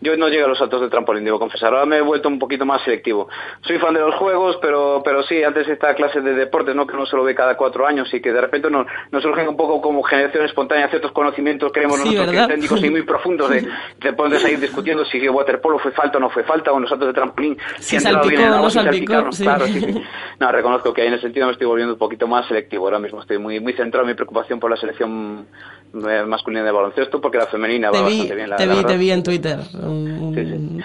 Yo 0.00 0.16
no 0.16 0.28
llego 0.28 0.46
a 0.46 0.48
los 0.48 0.58
saltos 0.58 0.80
de 0.80 0.88
trampolín, 0.88 1.24
debo 1.24 1.38
confesar. 1.38 1.72
Ahora 1.72 1.86
me 1.86 1.98
he 1.98 2.00
vuelto 2.00 2.28
un 2.28 2.38
poquito 2.38 2.64
más 2.64 2.82
selectivo. 2.82 3.28
Soy 3.62 3.78
fan 3.78 3.94
de 3.94 4.00
los 4.00 4.14
juegos, 4.14 4.58
pero, 4.60 5.02
pero 5.04 5.22
sí, 5.22 5.42
antes 5.42 5.68
esta 5.68 5.94
clase 5.94 6.20
de 6.20 6.34
deportes, 6.34 6.74
¿no? 6.74 6.86
Que 6.86 6.96
no 6.96 7.06
se 7.06 7.16
lo 7.16 7.24
ve 7.24 7.34
cada 7.34 7.56
cuatro 7.56 7.86
años 7.86 8.12
y 8.12 8.20
que 8.20 8.32
de 8.32 8.40
repente 8.40 8.70
nos, 8.70 8.86
nos 9.10 9.22
surgen 9.22 9.48
un 9.48 9.56
poco 9.56 9.80
como 9.80 10.02
generación 10.02 10.44
espontánea 10.44 10.88
ciertos 10.88 11.12
conocimientos, 11.12 11.72
creemos 11.72 11.98
nosotros 11.98 12.30
que 12.30 12.46
técnicos 12.46 12.84
y 12.84 12.90
muy 12.90 13.02
profundos 13.02 13.50
de, 13.50 13.66
de 14.00 14.12
poder 14.12 14.40
seguir 14.40 14.60
discutiendo 14.60 15.04
si 15.04 15.18
el 15.18 15.30
waterpolo 15.30 15.78
fue 15.78 15.92
falta 15.92 16.18
o 16.18 16.20
no 16.20 16.30
fue 16.30 16.44
falta, 16.44 16.72
o 16.72 16.76
en 16.76 16.82
los 16.82 16.90
saltos 16.90 17.08
de 17.08 17.14
trampolín, 17.14 17.58
si, 17.78 17.98
si 17.98 18.00
salpicó 18.00 18.28
bien 18.28 18.50
no 18.50 18.70
salpicó, 18.70 19.32
sí. 19.32 19.42
Claro, 19.42 19.66
sí, 19.66 19.80
sí. 19.80 20.02
No, 20.38 20.52
reconozco 20.52 20.92
que 20.92 21.02
ahí 21.02 21.08
en 21.08 21.14
ese 21.14 21.22
sentido 21.22 21.46
me 21.46 21.52
estoy 21.52 21.66
volviendo 21.66 21.94
un 21.94 21.98
poquito 21.98 22.26
más 22.26 22.46
selectivo. 22.46 22.86
Ahora 22.86 22.98
mismo 22.98 23.20
estoy 23.20 23.38
muy, 23.38 23.60
muy 23.60 23.72
centrado 23.74 24.04
en 24.04 24.08
mi 24.08 24.14
preocupación 24.14 24.58
por 24.58 24.70
la 24.70 24.76
selección 24.76 25.46
masculina 25.92 26.64
de 26.64 26.70
baloncesto 26.72 27.20
porque 27.20 27.38
la 27.38 27.46
femenina 27.46 27.90
te 27.90 28.00
va 28.00 28.08
vi, 28.08 28.18
bastante 28.18 28.34
bien. 28.34 28.50
La, 28.50 28.56
te, 28.56 28.66
la 28.66 28.74
vi, 28.74 28.84
te 28.84 28.96
vi 28.96 29.10
en 29.10 29.22
Twitter. 29.22 29.58
Sí, 29.62 30.46
sí. 30.46 30.78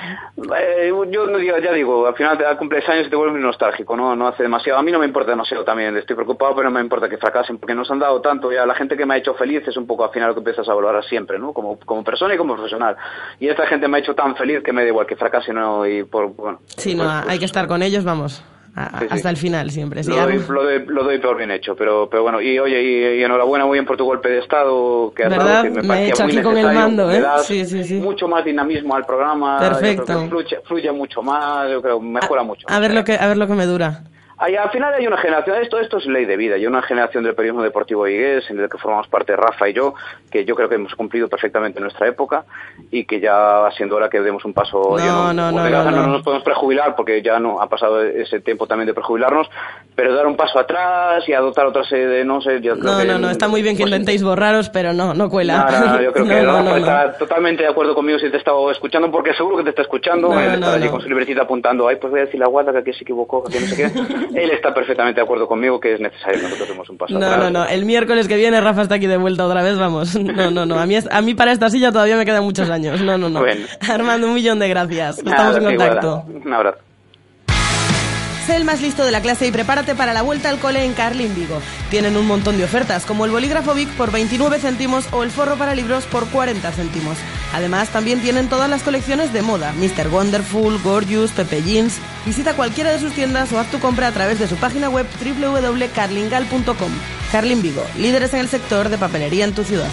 Eh, 0.58 0.92
yo 1.12 1.28
no 1.28 1.38
digo, 1.38 1.58
ya 1.58 1.72
digo, 1.72 2.08
al 2.08 2.16
final 2.16 2.38
te 2.38 2.44
da 2.44 2.58
cumples 2.58 2.88
años 2.90 3.08
y 3.08 3.10
te 3.10 3.16
vuelves 3.16 3.42
nostálgico, 3.42 3.96
¿no? 3.96 4.16
No 4.16 4.28
hace 4.28 4.44
demasiado. 4.44 4.80
A 4.80 4.84
mí 4.84 4.92
no 4.92 5.00
me 5.00 5.06
importa 5.06 5.32
demasiado 5.32 5.64
también, 5.64 5.96
estoy 5.98 6.16
preocupado, 6.16 6.56
pero 6.56 6.70
no 6.70 6.76
me 6.76 6.82
importa 6.82 7.08
que 7.10 7.18
fracasen 7.18 7.58
porque 7.58 7.76
nos 7.76 7.90
han 7.92 8.00
dado 8.00 8.22
tanto. 8.22 8.52
Ya 8.52 8.66
la 8.66 8.76
gente 8.76 8.98
que 8.98 9.06
me 9.06 9.16
ha 9.16 9.18
hecho 9.18 9.34
feliz 9.36 9.68
es 9.68 9.78
un 9.78 9.88
poco 9.88 10.04
al 10.04 10.12
final 10.12 10.30
lo 10.30 10.34
que 10.36 10.40
empiezas 10.42 10.68
a 10.68 10.74
valorar 10.74 11.04
siempre, 11.06 11.40
¿no? 11.40 11.54
Como, 11.54 11.80
como 11.80 12.04
persona 12.04 12.34
y 12.36 12.38
como 12.38 12.54
profesional. 12.56 12.96
Y 13.40 13.48
esta 13.48 13.66
gente 13.68 13.88
me 13.88 13.98
ha 13.98 14.00
hecho 14.02 14.16
tan 14.16 14.36
feliz 14.36 14.62
que 14.64 14.74
me 14.74 14.82
da 14.84 14.88
igual 14.90 15.06
que 15.08 15.16
fracasen 15.16 15.58
o 15.58 15.62
no. 15.80 15.88
Y 15.88 16.04
por, 16.04 16.28
bueno, 16.34 16.60
Sí, 16.78 16.96
no, 16.96 17.04
pues- 17.04 17.16
pues- 17.22 17.30
hay 17.30 17.40
que 17.40 17.46
estar 17.46 17.68
con 17.68 17.82
ellos, 17.84 18.04
vamos. 18.04 18.44
A- 18.76 19.00
Sí, 19.00 19.06
sí. 19.08 19.14
hasta 19.14 19.30
el 19.30 19.38
final 19.38 19.72
siempre. 19.72 20.04
sí, 20.04 20.10
lo, 20.10 20.18
doy, 20.18 20.38
lo, 20.50 20.64
doy, 20.64 20.86
lo 20.86 21.04
doy 21.04 21.20
por 21.20 21.38
bien 21.38 21.52
hecho, 21.52 21.76
pero, 21.76 22.10
pero 22.10 22.24
bueno, 22.24 22.42
y 22.42 22.60
oye, 22.60 22.82
y, 22.84 23.20
y 23.20 23.24
enhorabuena 23.24 23.66
muy 23.66 23.76
bien 23.76 23.86
por 23.86 23.96
tu 23.98 24.04
golpe 24.06 24.30
de 24.30 24.40
estado 24.40 25.14
que 25.16 25.28
¿Verdad? 25.28 25.64
que 25.64 25.70
Me 25.70 25.80
he 25.80 25.84
parecía 25.84 26.08
hecho 26.10 26.24
muy 26.24 26.32
aquí 26.34 26.42
con 26.44 26.58
el 26.58 26.74
mando, 26.74 27.10
¿eh? 27.12 27.22
das 27.22 27.46
Sí, 27.46 27.66
sí, 27.66 27.84
sí. 27.84 27.94
mucho 27.96 28.28
más 28.28 28.44
dinamismo 28.44 28.96
al 28.96 29.06
programa, 29.06 29.60
Perfecto. 29.60 30.28
fluye, 30.28 30.60
fluye 30.66 30.92
mucho 30.92 31.22
más, 31.22 31.70
yo 31.72 31.82
creo, 31.82 32.00
mejora 32.02 32.44
mucho. 32.44 32.68
a 32.70 32.80
ver 32.80 32.94
lo 32.94 33.04
que 33.04 33.14
a 33.14 33.28
ver 33.28 33.38
lo 33.38 33.48
que 33.48 33.54
me 33.54 33.66
dura. 33.66 34.04
Hay- 34.38 34.56
al 34.56 34.70
final 34.70 34.94
hay 34.94 35.08
una 35.08 35.18
generación, 35.18 35.58
esto, 35.62 35.80
esto 35.80 35.98
es 35.98 36.06
ley 36.08 36.26
de 36.26 36.36
vida, 36.36 36.56
hay 36.56 36.68
una 36.68 36.82
generación 36.82 37.24
del 37.24 37.36
periodismo 37.36 37.64
deportivo 37.64 38.04
vigués, 38.04 38.50
en 38.50 38.60
el 38.60 38.70
que 38.70 38.78
formamos 38.78 39.08
parte 39.08 39.36
Rafa 39.36 39.70
y 39.70 39.74
yo, 39.74 39.94
que 40.30 40.44
yo 40.46 40.56
creo 40.56 40.68
que 40.68 40.76
hemos 40.76 40.94
cumplido 40.96 41.28
perfectamente 41.30 41.80
nuestra 41.80 42.08
época 42.08 42.44
y 42.92 43.06
que 43.06 43.20
ya 43.22 43.34
va 43.34 43.72
siendo 43.72 43.96
hora 43.96 44.10
que 44.10 44.20
demos 44.20 44.44
un 44.44 44.54
paso. 44.54 44.96
No, 44.98 45.34
no, 45.34 45.34
no, 45.34 45.52
no, 45.52 45.64
desgracia 45.64 45.92
no. 45.92 46.08
nos 46.08 46.22
podemos 46.24 46.44
prejubilar 46.44 46.96
porque 46.96 47.22
ya 47.22 47.40
no 47.40 47.62
ha 47.62 47.70
pasado 47.70 48.04
ese 48.04 48.40
tiempo 48.42 48.68
también 48.68 48.88
de 48.88 48.94
prejubilarnos, 48.94 49.50
pero 49.96 50.14
dar 50.14 50.28
un 50.28 50.36
paso 50.36 50.60
atrás 50.60 51.24
y 51.30 51.34
adoptar 51.34 51.66
otra 51.68 51.84
serie 51.86 52.08
de, 52.08 52.26
no 52.26 52.42
sé, 52.42 52.60
yo 52.62 52.78
creo 52.78 52.92
No, 52.94 53.00
que... 53.00 53.06
no, 53.06 53.18
no, 53.18 53.30
está 53.30 53.48
muy 53.48 53.62
bien 53.62 53.76
que 53.78 53.84
pues, 53.84 53.92
intentéis 53.94 54.22
borraros, 54.24 54.70
pero 54.70 54.92
no, 54.94 55.14
no 55.14 55.30
cuela. 55.30 55.66
no, 55.72 55.80
no, 55.80 55.94
no, 55.94 56.02
yo 56.02 56.12
creo 56.12 56.26
que 56.28 56.42
No, 56.42 56.44
no, 56.44 56.52
Rafa 56.52 56.64
no, 56.64 56.70
no. 56.72 56.78
está 56.78 57.18
totalmente 57.18 57.64
de 57.64 57.70
acuerdo 57.70 57.96
conmigo 57.96 58.20
si 58.20 58.30
te 58.30 58.38
estaba 58.38 58.70
escuchando, 58.72 59.10
porque 59.10 59.34
seguro 59.34 59.58
que 59.58 59.64
te 59.64 59.70
está 59.70 59.84
escuchando. 59.84 60.28
No, 60.30 60.36
no, 60.36 60.42
está 60.42 60.74
allí 60.74 60.86
no. 60.86 60.92
con 60.92 61.02
su 61.02 61.08
libretita 61.08 61.44
apuntando, 61.44 61.88
ay, 61.88 61.96
pues 61.96 62.12
voy 62.12 62.20
a 62.20 62.26
decir 62.26 62.40
la 62.40 62.48
guarda 62.48 62.74
que 62.74 62.80
aquí 62.80 62.92
se 62.94 63.04
equivocó, 63.04 63.44
que 63.44 63.58
aquí 63.58 63.66
no 63.66 63.70
sé 63.70 63.76
qué. 63.78 64.25
Él 64.34 64.52
está 64.52 64.74
perfectamente 64.74 65.20
de 65.20 65.24
acuerdo 65.26 65.48
conmigo 65.48 65.80
que 65.80 65.94
es 65.94 66.00
necesario 66.00 66.38
que 66.40 66.44
nosotros 66.46 66.70
demos 66.70 66.90
un 66.90 66.98
paso 66.98 67.18
No, 67.20 67.26
atrás. 67.26 67.52
no, 67.52 67.60
no. 67.60 67.66
El 67.68 67.86
miércoles 67.86 68.28
que 68.28 68.36
viene 68.36 68.60
Rafa 68.62 68.82
está 68.84 68.96
aquí 68.96 69.08
de 69.08 69.18
vuelta 69.18 69.46
otra 69.46 69.62
vez, 69.64 69.78
vamos. 69.78 70.16
No, 70.20 70.52
no, 70.52 70.66
no. 70.66 70.80
A 70.80 70.86
mí, 70.86 70.96
es- 70.96 71.08
a 71.12 71.22
mí 71.22 71.34
para 71.36 71.52
esta 71.52 71.70
silla 71.70 71.92
todavía 71.92 72.18
me 72.18 72.26
quedan 72.26 72.44
muchos 72.44 72.70
años. 72.70 73.02
No, 73.02 73.18
no, 73.18 73.30
no. 73.30 73.40
Bueno. 73.42 73.66
Armando, 73.90 74.28
un 74.28 74.34
millón 74.34 74.60
de 74.60 74.68
gracias. 74.70 75.24
Nada, 75.24 75.38
Estamos 75.52 75.58
en 75.58 75.78
contacto. 75.78 76.24
Un 76.28 76.54
abrazo. 76.54 76.78
Sé 78.46 78.56
el 78.56 78.64
más 78.64 78.80
listo 78.80 79.04
de 79.04 79.12
la 79.12 79.22
clase 79.22 79.48
y 79.48 79.52
prepárate 79.52 79.96
para 79.96 80.14
la 80.14 80.22
vuelta 80.22 80.50
al 80.50 80.60
cole 80.60 80.86
en 80.86 80.94
Carlin 80.94 81.34
Vigo. 81.34 81.60
Tienen 81.90 82.16
un 82.16 82.28
montón 82.28 82.58
de 82.58 82.64
ofertas, 82.64 83.04
como 83.04 83.26
el 83.26 83.32
bolígrafo 83.32 83.74
Vic 83.74 83.90
por 83.94 84.12
29 84.12 84.60
céntimos 84.60 85.08
o 85.14 85.24
el 85.24 85.32
forro 85.32 85.56
para 85.56 85.74
libros 85.74 86.06
por 86.06 86.28
40 86.30 86.72
céntimos. 86.72 87.18
Además, 87.54 87.90
también 87.90 88.22
tienen 88.22 88.48
todas 88.48 88.70
las 88.70 88.84
colecciones 88.84 89.34
de 89.34 89.42
moda, 89.42 89.74
Mr. 89.74 90.10
Wonderful, 90.10 90.80
Gorgeous, 90.84 91.32
Pepe 91.32 91.64
Jeans. 91.64 91.96
Visita 92.24 92.54
cualquiera 92.54 92.92
de 92.92 93.00
sus 93.00 93.14
tiendas 93.14 93.52
o 93.52 93.60
haz 93.60 93.72
tu 93.72 93.80
compra 93.80 94.10
a 94.10 94.12
través 94.12 94.38
de 94.38 94.48
su 94.48 94.58
página 94.58 94.90
web 94.90 95.08
www.carlingal.com. 95.20 96.92
Carlin 97.32 97.64
Vigo, 97.64 97.84
líderes 97.98 98.32
en 98.36 98.42
el 98.42 98.48
sector 98.48 98.90
de 98.90 99.00
papelería 99.00 99.46
en 99.46 99.56
tu 99.56 99.64
ciudad. 99.64 99.90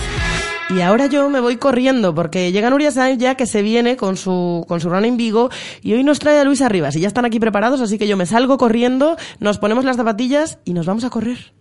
Y 0.75 0.81
ahora 0.81 1.07
yo 1.07 1.29
me 1.29 1.41
voy 1.41 1.59
corriendo 1.59 2.15
porque 2.15 2.51
llega 2.51 2.71
Nuria 2.71 2.91
Sainz 2.91 3.19
ya 3.19 3.35
que 3.35 3.47
se 3.47 3.61
viene 3.61 3.97
con 3.97 4.17
su, 4.17 4.65
con 4.67 4.81
su 4.81 4.89
run 4.89 5.05
en 5.05 5.17
Vigo 5.19 5.51
y 5.83 5.93
hoy 5.93 6.03
nos 6.03 6.19
trae 6.19 6.39
a 6.39 6.45
Luis 6.45 6.63
Arribas 6.63 6.97
y 6.97 7.01
ya 7.01 7.09
están 7.09 7.27
aquí 7.27 7.39
preparados, 7.39 7.81
así 7.83 7.99
que 7.99 8.09
yo 8.09 8.17
me 8.17 8.25
salgo 8.25 8.57
corriendo, 8.57 9.17
nos 9.39 9.59
ponemos 9.59 9.85
las 9.85 9.97
zapatillas 9.97 10.59
y 10.65 10.73
nos 10.73 10.87
vamos 10.87 11.05
a 11.05 11.11
correr. 11.11 11.53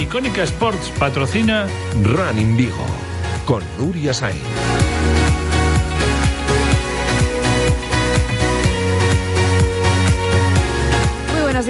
Icónica 0.00 0.42
Sports 0.44 0.90
patrocina 0.98 1.66
Running 2.02 2.56
Vigo 2.56 2.86
con 3.44 3.62
Nuria 3.78 4.14
Sainz. 4.14 4.71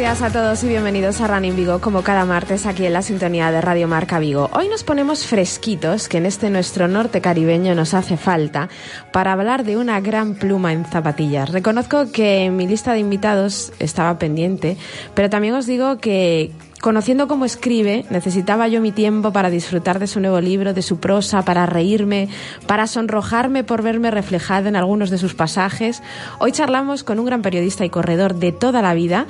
Días 0.03 0.21
a 0.21 0.33
todos 0.33 0.65
y 0.65 0.69
bienvenidos 0.69 1.21
a 1.21 1.29
Running 1.29 1.55
Vigo, 1.55 1.81
como 1.81 2.03
cada 2.03 2.25
martes 2.25 2.67
aquí 2.67 2.85
en 2.85 2.93
la 2.93 3.03
sintonía 3.03 3.53
de 3.53 3.61
Radio 3.61 3.87
Marca 3.87 4.19
Vigo. 4.19 4.51
Hoy 4.53 4.67
nos 4.67 4.83
ponemos 4.83 5.29
fresquitos, 5.29 6.09
que 6.09 6.19
en 6.19 6.27
este 6.27 6.51
nuestro 6.51 6.89
norte 6.89 7.21
caribeño 7.21 7.77
nos 7.77 7.95
hace 7.95 8.17
falta, 8.17 8.69
para 9.13 9.33
hablar 9.33 9.63
de 9.63 9.77
una 9.77 10.01
gran 10.01 10.35
pluma 10.35 10.73
en 10.73 10.85
zapatillas. 10.85 11.53
Reconozco 11.53 12.11
que 12.11 12.51
mi 12.51 12.67
lista 12.67 12.95
de 12.95 12.99
invitados 12.99 13.73
estaba 13.79 14.19
pendiente, 14.19 14.77
pero 15.15 15.31
también 15.31 15.55
os 15.55 15.67
digo 15.67 15.99
que 15.99 16.51
Conociendo 16.83 17.29
cómo 17.29 17.45
escribe, 17.45 18.05
necesitaba 18.11 18.67
yo 18.67 18.81
mi 18.81 18.91
tiempo 18.91 19.33
para 19.33 19.51
disfrutar 19.51 20.01
de 20.01 20.09
su 20.09 20.19
nuevo 20.19 20.41
libro, 20.41 20.75
de 20.75 20.83
su 20.83 20.99
prosa, 20.99 21.45
para 21.45 21.65
reírme, 21.65 22.29
para 22.67 22.89
sonrojarme 22.89 23.63
por 23.63 23.83
verme 23.83 24.11
reflejada 24.11 24.69
en 24.69 24.75
algunos 24.75 25.09
de 25.09 25.17
sus 25.17 25.35
pasajes. 25.35 26.03
Hoy 26.41 26.51
charlamos 26.51 27.05
con 27.05 27.21
un 27.21 27.27
gran 27.27 27.41
periodista 27.41 27.85
y 27.85 27.89
corredor 27.89 28.35
de 28.35 28.51
toda 28.51 28.83
la 28.83 28.95
vida 28.95 29.27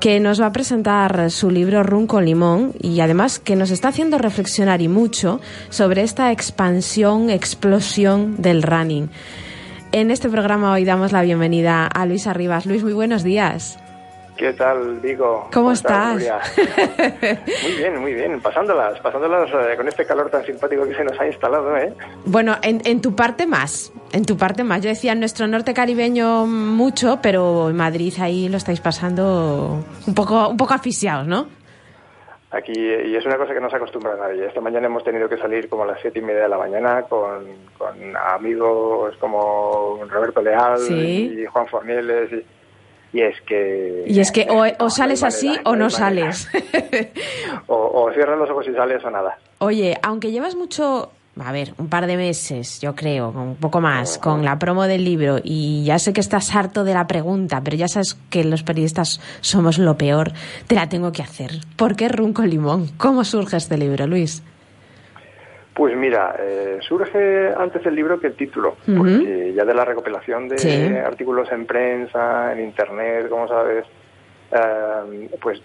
que 0.00 0.20
nos 0.20 0.40
va 0.40 0.46
a 0.46 0.52
presentar 0.52 1.30
su 1.30 1.50
libro 1.50 1.82
Run 1.82 2.06
con 2.06 2.24
Limón 2.24 2.72
y 2.80 2.98
además 3.00 3.40
que 3.40 3.56
nos 3.56 3.70
está 3.70 3.88
haciendo 3.88 4.16
reflexionar 4.16 4.80
y 4.80 4.88
mucho 4.88 5.42
sobre 5.68 6.00
esta 6.00 6.32
expansión, 6.32 7.28
explosión 7.28 8.36
del 8.40 8.62
running. 8.62 9.10
En 9.92 10.10
este 10.10 10.30
programa 10.30 10.72
hoy 10.72 10.86
damos 10.86 11.12
la 11.12 11.20
bienvenida 11.20 11.86
a 11.86 12.06
Luis 12.06 12.26
Arribas. 12.26 12.64
Luis, 12.64 12.82
muy 12.82 12.94
buenos 12.94 13.22
días. 13.22 13.78
¿Qué 14.36 14.52
tal, 14.52 15.00
Vigo? 15.00 15.48
¿Cómo 15.52 15.72
estás? 15.72 16.16
Muy 17.62 17.72
bien, 17.78 17.98
muy 17.98 18.12
bien. 18.12 18.40
Pasándolas, 18.42 19.00
pasándolas 19.00 19.48
eh, 19.50 19.76
con 19.76 19.88
este 19.88 20.04
calor 20.04 20.28
tan 20.30 20.44
simpático 20.44 20.84
que 20.86 20.94
se 20.94 21.04
nos 21.04 21.18
ha 21.18 21.26
instalado, 21.26 21.74
¿eh? 21.76 21.92
Bueno, 22.26 22.54
en, 22.62 22.82
en 22.84 23.00
tu 23.00 23.16
parte 23.16 23.46
más, 23.46 23.92
en 24.12 24.26
tu 24.26 24.36
parte 24.36 24.62
más. 24.62 24.82
Yo 24.82 24.90
decía 24.90 25.12
en 25.12 25.20
nuestro 25.20 25.46
norte 25.46 25.72
caribeño 25.72 26.44
mucho, 26.46 27.18
pero 27.22 27.70
en 27.70 27.76
Madrid 27.76 28.12
ahí 28.20 28.48
lo 28.50 28.58
estáis 28.58 28.80
pasando 28.80 29.82
un 30.06 30.14
poco, 30.14 30.48
un 30.48 30.56
poco 30.58 30.74
asfixiados, 30.74 31.26
¿no? 31.26 31.48
Aquí, 32.50 32.72
y 32.78 33.16
es 33.16 33.24
una 33.26 33.36
cosa 33.38 33.52
que 33.54 33.60
no 33.60 33.68
se 33.70 33.76
acostumbra 33.76 34.12
a 34.14 34.16
nadie. 34.28 34.46
Esta 34.46 34.60
mañana 34.60 34.86
hemos 34.86 35.02
tenido 35.02 35.28
que 35.28 35.36
salir 35.36 35.68
como 35.68 35.82
a 35.82 35.86
las 35.86 36.00
siete 36.00 36.20
y 36.20 36.22
media 36.22 36.42
de 36.42 36.48
la 36.48 36.58
mañana 36.58 37.02
con, 37.02 37.44
con 37.76 37.96
amigos 38.16 39.16
como 39.18 39.98
Roberto 40.08 40.40
Leal 40.42 40.78
Sí. 40.78 41.38
y 41.42 41.46
Juan 41.46 41.66
Fornieles 41.66 42.32
y, 42.32 42.46
y 43.16 43.22
es 43.22 43.40
que... 43.46 44.04
Y 44.06 44.20
es 44.20 44.30
que 44.30 44.46
o, 44.50 44.90
sales 44.90 45.22
así 45.22 45.50
o 45.64 45.74
no 45.74 45.88
sales. 45.88 46.48
O, 47.66 48.04
o 48.04 48.12
cierras 48.12 48.38
los 48.38 48.50
ojos 48.50 48.66
y 48.68 48.74
sales 48.74 49.02
o 49.04 49.10
nada. 49.10 49.38
Oye, 49.58 49.96
aunque 50.02 50.30
llevas 50.30 50.54
mucho, 50.54 51.10
a 51.42 51.50
ver, 51.50 51.72
un 51.78 51.88
par 51.88 52.06
de 52.06 52.16
meses, 52.18 52.78
yo 52.80 52.94
creo, 52.94 53.30
un 53.30 53.56
poco 53.56 53.80
más, 53.80 54.18
con 54.18 54.44
la 54.44 54.58
promo 54.58 54.84
del 54.84 55.04
libro, 55.04 55.38
y 55.42 55.84
ya 55.84 55.98
sé 55.98 56.12
que 56.12 56.20
estás 56.20 56.54
harto 56.54 56.84
de 56.84 56.92
la 56.92 57.06
pregunta, 57.06 57.62
pero 57.64 57.76
ya 57.76 57.88
sabes 57.88 58.18
que 58.28 58.44
los 58.44 58.62
periodistas 58.62 59.20
somos 59.40 59.78
lo 59.78 59.96
peor, 59.96 60.32
te 60.66 60.74
la 60.74 60.88
tengo 60.90 61.12
que 61.12 61.22
hacer. 61.22 61.52
¿Por 61.76 61.96
qué 61.96 62.08
Run 62.08 62.34
con 62.34 62.50
Limón? 62.50 62.88
¿Cómo 62.98 63.24
surge 63.24 63.56
este 63.56 63.78
libro, 63.78 64.06
Luis? 64.06 64.42
Pues 65.76 65.94
mira, 65.94 66.34
eh, 66.40 66.78
surge 66.80 67.52
antes 67.54 67.84
el 67.84 67.94
libro 67.94 68.18
que 68.18 68.28
el 68.28 68.34
título, 68.34 68.76
porque 68.96 69.52
ya 69.54 69.62
de 69.66 69.74
la 69.74 69.84
recopilación 69.84 70.48
de 70.48 70.56
Sí. 70.58 70.86
artículos 71.04 71.52
en 71.52 71.66
prensa, 71.66 72.50
en 72.54 72.60
internet, 72.64 73.28
como 73.28 73.46
sabes, 73.46 73.84
eh, 74.52 75.28
pues 75.38 75.60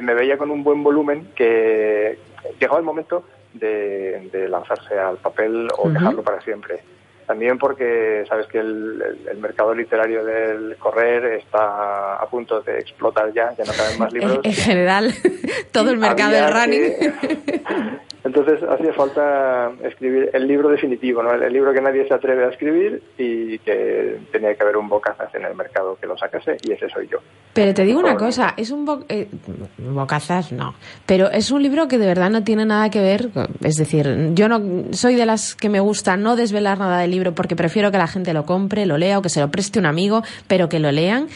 me 0.00 0.14
veía 0.14 0.38
con 0.38 0.50
un 0.50 0.64
buen 0.64 0.82
volumen 0.82 1.28
que 1.36 2.18
llegaba 2.58 2.78
el 2.78 2.86
momento 2.86 3.24
de, 3.52 4.30
de 4.32 4.48
lanzarse 4.48 4.98
al 4.98 5.18
papel 5.18 5.68
o 5.76 5.90
dejarlo 5.90 6.22
para 6.22 6.40
siempre. 6.40 6.78
También 7.26 7.58
porque 7.58 8.24
sabes 8.28 8.46
que 8.46 8.58
el, 8.60 9.02
el- 9.06 9.28
el 9.28 9.38
mercado 9.38 9.74
literario 9.74 10.24
del 10.24 10.76
correr 10.78 11.24
está 11.34 12.16
a 12.16 12.26
punto 12.30 12.62
de 12.62 12.78
explotar 12.78 13.30
ya, 13.34 13.52
ya 13.56 13.64
no 13.64 13.72
caben 13.72 13.98
más 13.98 14.10
libros. 14.12 14.40
en 14.42 14.52
general, 14.54 15.12
todo 15.72 15.90
el 15.90 15.98
mercado 15.98 16.30
del 16.32 16.50
running. 16.50 16.82
que- 16.98 17.60
Entonces 18.24 18.60
hacía 18.62 18.92
falta 18.94 19.70
escribir 19.82 20.30
el 20.32 20.48
libro 20.48 20.70
definitivo, 20.70 21.22
¿no? 21.22 21.34
el, 21.34 21.52
libro 21.52 21.74
que 21.74 21.82
nadie 21.82 22.08
se 22.08 22.14
atreve 22.14 22.46
a 22.46 22.48
escribir 22.48 23.02
y 23.18 23.58
que 23.58 24.18
tenía 24.32 24.54
que 24.54 24.62
haber 24.62 24.78
un 24.78 24.88
bocazas 24.88 25.32
en 25.34 25.44
el 25.44 25.54
mercado 25.54 25.98
que 26.00 26.06
lo 26.06 26.16
sacase 26.16 26.56
y 26.62 26.72
ese 26.72 26.88
soy 26.88 27.06
yo. 27.06 27.18
Pero 27.52 27.74
te 27.74 27.84
digo 27.84 28.00
una 28.00 28.16
cosa, 28.16 28.54
es 28.56 28.70
un 28.70 29.04
eh, 29.10 29.28
bocazas 29.76 30.52
no, 30.52 30.74
pero 31.04 31.30
es 31.30 31.50
un 31.50 31.62
libro 31.62 31.86
que 31.86 31.98
de 31.98 32.06
verdad 32.06 32.30
no 32.30 32.42
tiene 32.44 32.64
nada 32.64 32.88
que 32.88 33.02
ver, 33.02 33.28
es 33.62 33.76
decir, 33.76 34.30
yo 34.32 34.48
no 34.48 34.92
soy 34.92 35.16
de 35.16 35.26
las 35.26 35.54
que 35.54 35.68
me 35.68 35.80
gusta 35.80 36.16
no 36.16 36.34
desvelar 36.34 36.78
nada 36.78 37.00
del 37.00 37.10
libro 37.10 37.34
porque 37.34 37.56
prefiero 37.56 37.92
que 37.92 37.98
la 37.98 38.06
gente 38.06 38.32
lo 38.32 38.46
compre, 38.46 38.86
lo 38.86 38.96
lea 38.96 39.18
o 39.18 39.22
que 39.22 39.28
se 39.28 39.40
lo 39.40 39.50
preste 39.50 39.78
un 39.78 39.86
amigo, 39.86 40.22
pero 40.48 40.70
que 40.70 40.80
lo 40.80 40.90
lean 40.90 41.28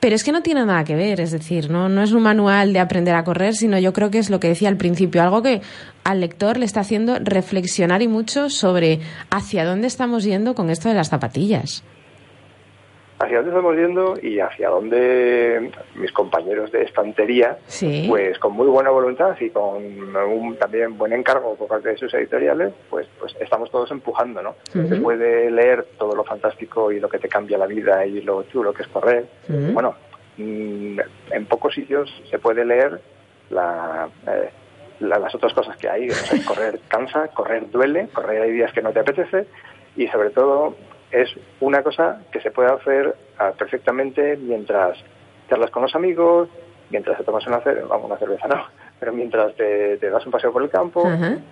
pero 0.00 0.14
es 0.14 0.24
que 0.24 0.32
no 0.32 0.42
tiene 0.42 0.64
nada 0.64 0.84
que 0.84 0.94
ver, 0.94 1.20
es 1.20 1.30
decir, 1.30 1.70
no, 1.70 1.88
no 1.88 2.02
es 2.02 2.12
un 2.12 2.22
manual 2.22 2.72
de 2.72 2.80
aprender 2.80 3.14
a 3.14 3.24
correr, 3.24 3.54
sino 3.54 3.78
yo 3.78 3.92
creo 3.92 4.10
que 4.10 4.18
es 4.18 4.30
lo 4.30 4.40
que 4.40 4.48
decía 4.48 4.68
al 4.68 4.76
principio, 4.76 5.22
algo 5.22 5.42
que 5.42 5.62
al 6.04 6.20
lector 6.20 6.58
le 6.58 6.66
está 6.66 6.80
haciendo 6.80 7.18
reflexionar 7.18 8.02
y 8.02 8.08
mucho 8.08 8.50
sobre 8.50 9.00
hacia 9.30 9.64
dónde 9.64 9.86
estamos 9.86 10.24
yendo 10.24 10.54
con 10.54 10.70
esto 10.70 10.88
de 10.88 10.94
las 10.94 11.08
zapatillas 11.08 11.82
hacia 13.18 13.38
dónde 13.38 13.50
estamos 13.50 13.76
yendo 13.76 14.14
y 14.20 14.40
hacia 14.40 14.68
dónde 14.68 15.70
mis 15.94 16.12
compañeros 16.12 16.70
de 16.72 16.82
estantería, 16.82 17.58
pues 18.08 18.38
con 18.38 18.52
muy 18.52 18.66
buena 18.66 18.90
voluntad 18.90 19.36
y 19.40 19.50
con 19.50 19.82
un 20.14 20.56
también 20.56 20.98
buen 20.98 21.12
encargo 21.12 21.54
por 21.54 21.68
parte 21.68 21.90
de 21.90 21.96
sus 21.96 22.12
editoriales, 22.14 22.72
pues, 22.90 23.06
pues 23.18 23.34
estamos 23.40 23.70
todos 23.70 23.90
empujando, 23.90 24.42
¿no? 24.42 24.56
Después 24.74 25.18
de 25.18 25.50
leer 25.50 25.86
todo 25.98 26.14
lo 26.14 26.24
fantástico 26.24 26.92
y 26.92 27.00
lo 27.00 27.08
que 27.08 27.18
te 27.18 27.28
cambia 27.28 27.58
la 27.58 27.66
vida 27.66 28.04
y 28.04 28.20
lo 28.20 28.42
chulo 28.44 28.74
que 28.74 28.82
es 28.82 28.88
correr, 28.88 29.26
bueno, 29.48 29.94
mm, 30.36 31.00
en 31.30 31.46
pocos 31.46 31.74
sitios 31.74 32.10
se 32.30 32.38
puede 32.38 32.64
leer 32.64 33.00
eh, 33.50 34.50
las 35.00 35.34
otras 35.34 35.54
cosas 35.54 35.76
que 35.76 35.88
hay. 35.88 36.08
correr 36.46 36.80
cansa, 36.88 37.28
correr 37.28 37.70
duele, 37.70 38.08
correr 38.12 38.42
hay 38.42 38.52
días 38.52 38.72
que 38.72 38.82
no 38.82 38.92
te 38.92 39.00
apetece 39.00 39.46
y 39.96 40.06
sobre 40.08 40.30
todo 40.30 40.74
es 41.10 41.30
una 41.60 41.82
cosa 41.82 42.22
que 42.32 42.40
se 42.40 42.50
puede 42.50 42.72
hacer 42.72 43.14
ah, 43.38 43.52
perfectamente 43.56 44.36
mientras 44.36 44.98
charlas 45.48 45.70
con 45.70 45.82
los 45.82 45.94
amigos, 45.94 46.48
mientras 46.90 47.18
te 47.18 47.24
tomas 47.24 47.46
una, 47.46 47.60
una 47.96 48.16
cerveza, 48.16 48.48
no, 48.48 48.64
pero 48.98 49.12
mientras 49.12 49.54
te, 49.54 49.98
das 49.98 50.24
un 50.26 50.32
paseo 50.32 50.52
por 50.52 50.62
el 50.62 50.70
campo. 50.70 51.08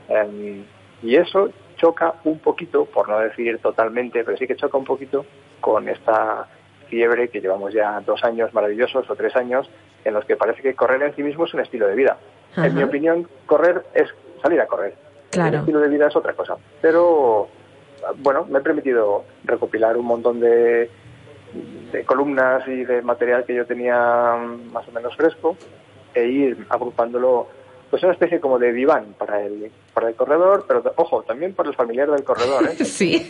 Em, 0.08 0.64
y 1.02 1.16
eso 1.16 1.50
choca 1.76 2.14
un 2.24 2.38
poquito, 2.38 2.86
por 2.86 3.08
no 3.08 3.18
decir 3.18 3.58
totalmente, 3.58 4.24
pero 4.24 4.36
sí 4.36 4.46
que 4.46 4.56
choca 4.56 4.78
un 4.78 4.84
poquito 4.84 5.26
con 5.60 5.88
esta 5.88 6.46
fiebre 6.88 7.28
que 7.28 7.40
llevamos 7.40 7.72
ya 7.72 8.00
dos 8.00 8.22
años 8.24 8.52
maravillosos 8.54 9.08
o 9.08 9.16
tres 9.16 9.34
años 9.36 9.68
en 10.04 10.14
los 10.14 10.24
que 10.24 10.36
parece 10.36 10.62
que 10.62 10.74
correr 10.74 11.02
en 11.02 11.14
sí 11.14 11.22
mismo 11.22 11.44
es 11.44 11.54
un 11.54 11.60
estilo 11.60 11.86
de 11.86 11.94
vida. 11.94 12.16
En 12.56 12.74
mi 12.74 12.82
opinión, 12.82 13.28
correr 13.46 13.84
es 13.94 14.08
salir 14.42 14.60
a 14.60 14.66
correr. 14.66 14.94
El 15.32 15.54
estilo 15.54 15.80
de 15.80 15.88
vida 15.88 16.06
es 16.06 16.14
otra 16.14 16.34
cosa. 16.34 16.56
Pero 16.80 17.48
bueno, 18.18 18.46
me 18.46 18.58
he 18.58 18.62
permitido 18.62 19.24
recopilar 19.44 19.96
un 19.96 20.06
montón 20.06 20.40
de, 20.40 20.90
columnas 22.06 22.66
y 22.66 22.84
de 22.84 23.02
material 23.02 23.44
que 23.44 23.54
yo 23.54 23.64
tenía 23.66 24.36
más 24.72 24.88
o 24.88 24.92
menos 24.92 25.16
fresco 25.16 25.56
e 26.12 26.26
ir 26.26 26.66
agrupándolo 26.68 27.46
pues 27.88 28.02
una 28.02 28.12
especie 28.12 28.40
como 28.40 28.58
de 28.58 28.72
diván 28.72 29.14
para 29.16 29.40
el 29.40 29.70
para 29.92 30.08
el 30.08 30.16
corredor, 30.16 30.64
pero 30.66 30.82
ojo, 30.96 31.22
también 31.22 31.54
para 31.54 31.68
el 31.68 31.76
familiar 31.76 32.10
del 32.10 32.24
corredor. 32.24 32.68
¿eh? 32.68 32.84
Sí. 32.84 33.28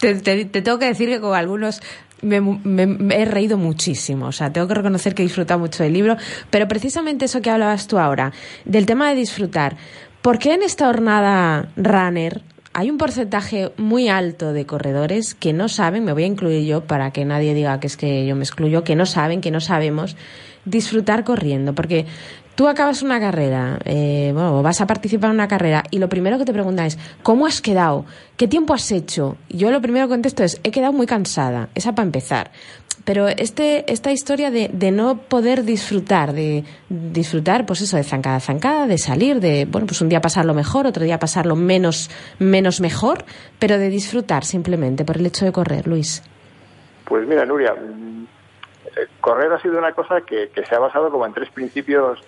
te, 0.00 0.44
tengo 0.46 0.78
que 0.78 0.86
decir 0.86 1.08
que 1.08 1.20
con 1.20 1.34
algunos 1.34 1.82
me, 2.22 3.16
he 3.16 3.24
reído 3.24 3.58
muchísimo. 3.58 4.26
O 4.26 4.32
sea, 4.32 4.52
tengo 4.52 4.66
que 4.68 4.74
reconocer 4.74 5.14
que 5.14 5.22
he 5.22 5.26
disfrutado 5.26 5.60
mucho 5.60 5.82
del 5.82 5.92
libro. 5.92 6.16
Pero 6.50 6.68
precisamente 6.68 7.26
eso 7.26 7.40
que 7.42 7.50
hablabas 7.50 7.86
tú 7.86 7.98
ahora, 7.98 8.32
del 8.64 8.86
tema 8.86 9.10
de 9.10 9.16
disfrutar. 9.16 9.76
¿Por 10.22 10.38
qué 10.38 10.54
en 10.54 10.62
esta 10.62 10.86
jornada 10.86 11.68
runner 11.76 12.42
hay 12.78 12.90
un 12.90 12.98
porcentaje 12.98 13.72
muy 13.78 14.10
alto 14.10 14.52
de 14.52 14.66
corredores 14.66 15.34
que 15.34 15.54
no 15.54 15.66
saben, 15.66 16.04
me 16.04 16.12
voy 16.12 16.24
a 16.24 16.26
incluir 16.26 16.66
yo 16.66 16.84
para 16.84 17.10
que 17.10 17.24
nadie 17.24 17.54
diga 17.54 17.80
que 17.80 17.86
es 17.86 17.96
que 17.96 18.26
yo 18.26 18.36
me 18.36 18.44
excluyo, 18.44 18.84
que 18.84 18.94
no 18.94 19.06
saben, 19.06 19.40
que 19.40 19.50
no 19.50 19.62
sabemos 19.62 20.14
disfrutar 20.66 21.24
corriendo, 21.24 21.74
porque 21.74 22.04
tú 22.54 22.68
acabas 22.68 23.00
una 23.00 23.18
carrera, 23.18 23.78
eh, 23.86 24.30
bueno, 24.34 24.62
vas 24.62 24.82
a 24.82 24.86
participar 24.86 25.30
en 25.30 25.36
una 25.36 25.48
carrera 25.48 25.84
y 25.90 25.98
lo 25.98 26.10
primero 26.10 26.36
que 26.36 26.44
te 26.44 26.52
preguntan 26.52 26.84
es, 26.84 26.98
¿cómo 27.22 27.46
has 27.46 27.62
quedado? 27.62 28.04
¿Qué 28.36 28.46
tiempo 28.46 28.74
has 28.74 28.92
hecho? 28.92 29.38
yo 29.48 29.70
lo 29.70 29.80
primero 29.80 30.06
que 30.06 30.10
contesto 30.10 30.44
es, 30.44 30.60
he 30.62 30.70
quedado 30.70 30.92
muy 30.92 31.06
cansada, 31.06 31.70
esa 31.74 31.94
para 31.94 32.04
empezar. 32.04 32.50
Pero 33.06 33.28
este, 33.28 33.90
esta 33.90 34.10
historia 34.10 34.50
de, 34.50 34.68
de 34.72 34.90
no 34.90 35.18
poder 35.18 35.62
disfrutar, 35.62 36.32
de 36.32 36.64
disfrutar, 36.88 37.64
pues 37.64 37.80
eso, 37.80 37.96
de 37.96 38.02
zancada 38.02 38.36
a 38.36 38.40
zancada, 38.40 38.88
de 38.88 38.98
salir, 38.98 39.38
de, 39.38 39.64
bueno, 39.64 39.86
pues 39.86 40.00
un 40.00 40.08
día 40.08 40.20
pasarlo 40.20 40.54
mejor, 40.54 40.88
otro 40.88 41.04
día 41.04 41.20
pasarlo 41.20 41.54
menos, 41.54 42.10
menos 42.40 42.80
mejor, 42.80 43.24
pero 43.60 43.78
de 43.78 43.90
disfrutar 43.90 44.44
simplemente 44.44 45.04
por 45.04 45.18
el 45.18 45.26
hecho 45.26 45.44
de 45.44 45.52
correr, 45.52 45.86
Luis. 45.86 46.24
Pues 47.04 47.24
mira, 47.28 47.46
Nuria, 47.46 47.74
mm, 47.74 48.24
eh, 48.86 49.06
correr 49.20 49.52
ha 49.52 49.62
sido 49.62 49.78
una 49.78 49.92
cosa 49.92 50.22
que, 50.22 50.50
que 50.52 50.66
se 50.66 50.74
ha 50.74 50.80
basado 50.80 51.08
como 51.08 51.24
en 51.26 51.32
tres 51.32 51.48
principios 51.50 52.18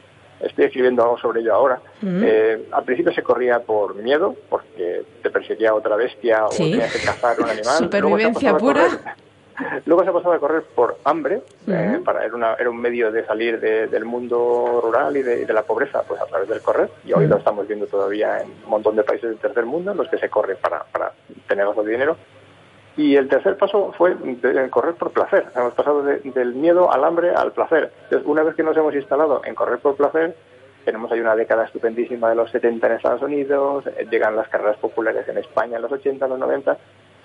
estoy 0.41 0.67
escribiendo 0.67 1.03
algo 1.03 1.19
sobre 1.19 1.41
ello 1.41 1.55
ahora. 1.55 1.81
Eh, 2.03 2.69
al 2.71 2.85
principio 2.85 3.13
se 3.13 3.25
corría 3.25 3.59
por 3.59 3.97
miedo, 3.97 4.37
porque 4.49 5.03
te 5.23 5.31
perseguía 5.31 5.75
otra 5.75 5.97
bestia 5.97 6.47
o 6.47 6.51
tenías 6.51 6.93
que 6.93 7.05
cazar 7.05 7.41
un 7.41 7.49
animal. 7.49 7.79
Supervivencia 7.79 8.57
pura. 8.57 9.17
Luego 9.87 10.05
se 10.05 10.11
ha 10.11 10.13
pasado 10.13 10.35
a 10.35 10.39
correr 10.39 10.63
por 10.75 10.99
hambre, 11.05 11.43
eh, 11.67 12.01
para, 12.05 12.25
era, 12.25 12.35
una, 12.35 12.55
era, 12.55 12.71
un 12.71 12.81
medio 12.81 13.11
de 13.11 13.25
salir 13.27 13.59
del 13.61 14.05
mundo 14.05 14.81
rural 14.83 15.17
y 15.17 15.23
de, 15.23 15.53
la 15.53 15.63
pobreza 15.63 16.03
pues 16.03 16.21
a 16.21 16.27
través 16.27 16.49
del 16.49 16.61
correr. 16.61 16.91
Y 17.05 17.13
hoy 17.13 17.27
lo 17.27 17.37
estamos 17.37 17.67
viendo 17.67 17.87
todavía 17.87 18.41
en 18.41 18.49
un 18.65 18.71
montón 18.71 18.97
de 18.97 19.03
países 19.03 19.31
del 19.31 19.39
tercer 19.39 19.67
mundo, 19.67 19.93
en 19.93 19.97
los 19.97 20.09
que 20.09 20.19
se 20.19 20.29
corre 20.29 20.57
para, 20.57 20.85
para 20.85 21.13
tener 21.49 21.67
algo 21.67 21.83
de 21.83 21.93
dinero. 21.93 22.17
Y 22.97 23.17
el 23.17 23.29
tercer 23.29 23.57
paso 23.57 23.93
fue 23.97 24.17
correr 24.71 24.95
por 24.95 25.13
placer. 25.13 25.47
Hemos 25.55 25.75
pasado 25.75 26.03
del 26.03 26.55
miedo 26.55 26.93
al 26.93 27.05
hambre 27.05 27.31
al 27.31 27.53
placer. 27.53 27.93
Entonces, 28.05 28.29
una 28.29 28.43
vez 28.43 28.55
que 28.55 28.63
nos 28.63 28.77
hemos 28.77 28.95
instalado 28.95 29.43
en 29.45 29.55
correr 29.55 29.79
por 29.79 29.97
placer, 29.97 30.37
tenemos 30.85 31.11
ahí 31.13 31.21
una 31.21 31.37
década 31.37 31.65
estupendísima 31.65 32.29
de 32.29 32.35
los 32.35 32.51
70 32.51 32.87
en 32.87 32.93
Estados 32.95 33.23
Unidos, 33.23 33.87
eh, 33.87 34.07
llegan 34.11 34.35
las 34.35 34.49
carreras 34.49 34.79
populares 34.79 35.29
en 35.29 35.39
España 35.39 35.77
en 35.77 35.83
los 35.83 35.93
80, 35.93 36.27
los 36.27 36.39
90, 36.39 36.77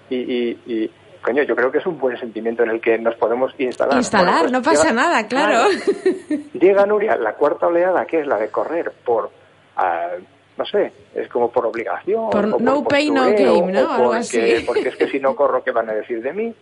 y 0.10 0.92
coño, 1.24 1.44
yo 1.44 1.56
creo 1.56 1.72
que 1.72 1.80
es 1.80 1.86
un 1.86 1.98
buen 1.98 2.18
sentimiento 2.18 2.64
en 2.64 2.70
el 2.70 2.82
que 2.82 3.00
nos 3.00 3.16
podemos 3.16 3.54
instalar. 3.58 3.98
Instalar, 3.98 4.42
pues 4.42 4.52
no 4.52 4.62
pasa 4.62 4.94
nada, 4.94 5.28
claro. 5.28 5.70
Llega 6.54 6.86
Nuria, 6.86 7.16
la 7.16 7.34
cuarta 7.34 7.68
oleada, 7.68 8.06
que 8.06 8.20
es 8.20 8.28
la 8.28 8.38
de 8.38 8.50
correr 8.50 8.92
por, 9.04 9.32
ah, 9.78 10.10
no 10.58 10.66
sé, 10.66 10.92
es 11.16 11.28
como 11.30 11.50
por 11.52 11.66
obligación. 11.66 12.30
Por 12.30 12.62
no 12.62 12.84
pay, 12.84 13.10
no 13.10 13.24
game, 13.32 13.72
¿no? 13.72 13.92
Algo 13.92 14.04
porque, 14.06 14.18
así. 14.18 14.64
Porque 14.66 14.90
es 14.90 14.96
que 14.96 15.08
si 15.08 15.20
no 15.20 15.36
corro, 15.36 15.64
¿qué 15.64 15.72
van 15.72 15.90
a 15.90 15.94
decir 15.94 16.22
de 16.22 16.34
mí? 16.34 16.54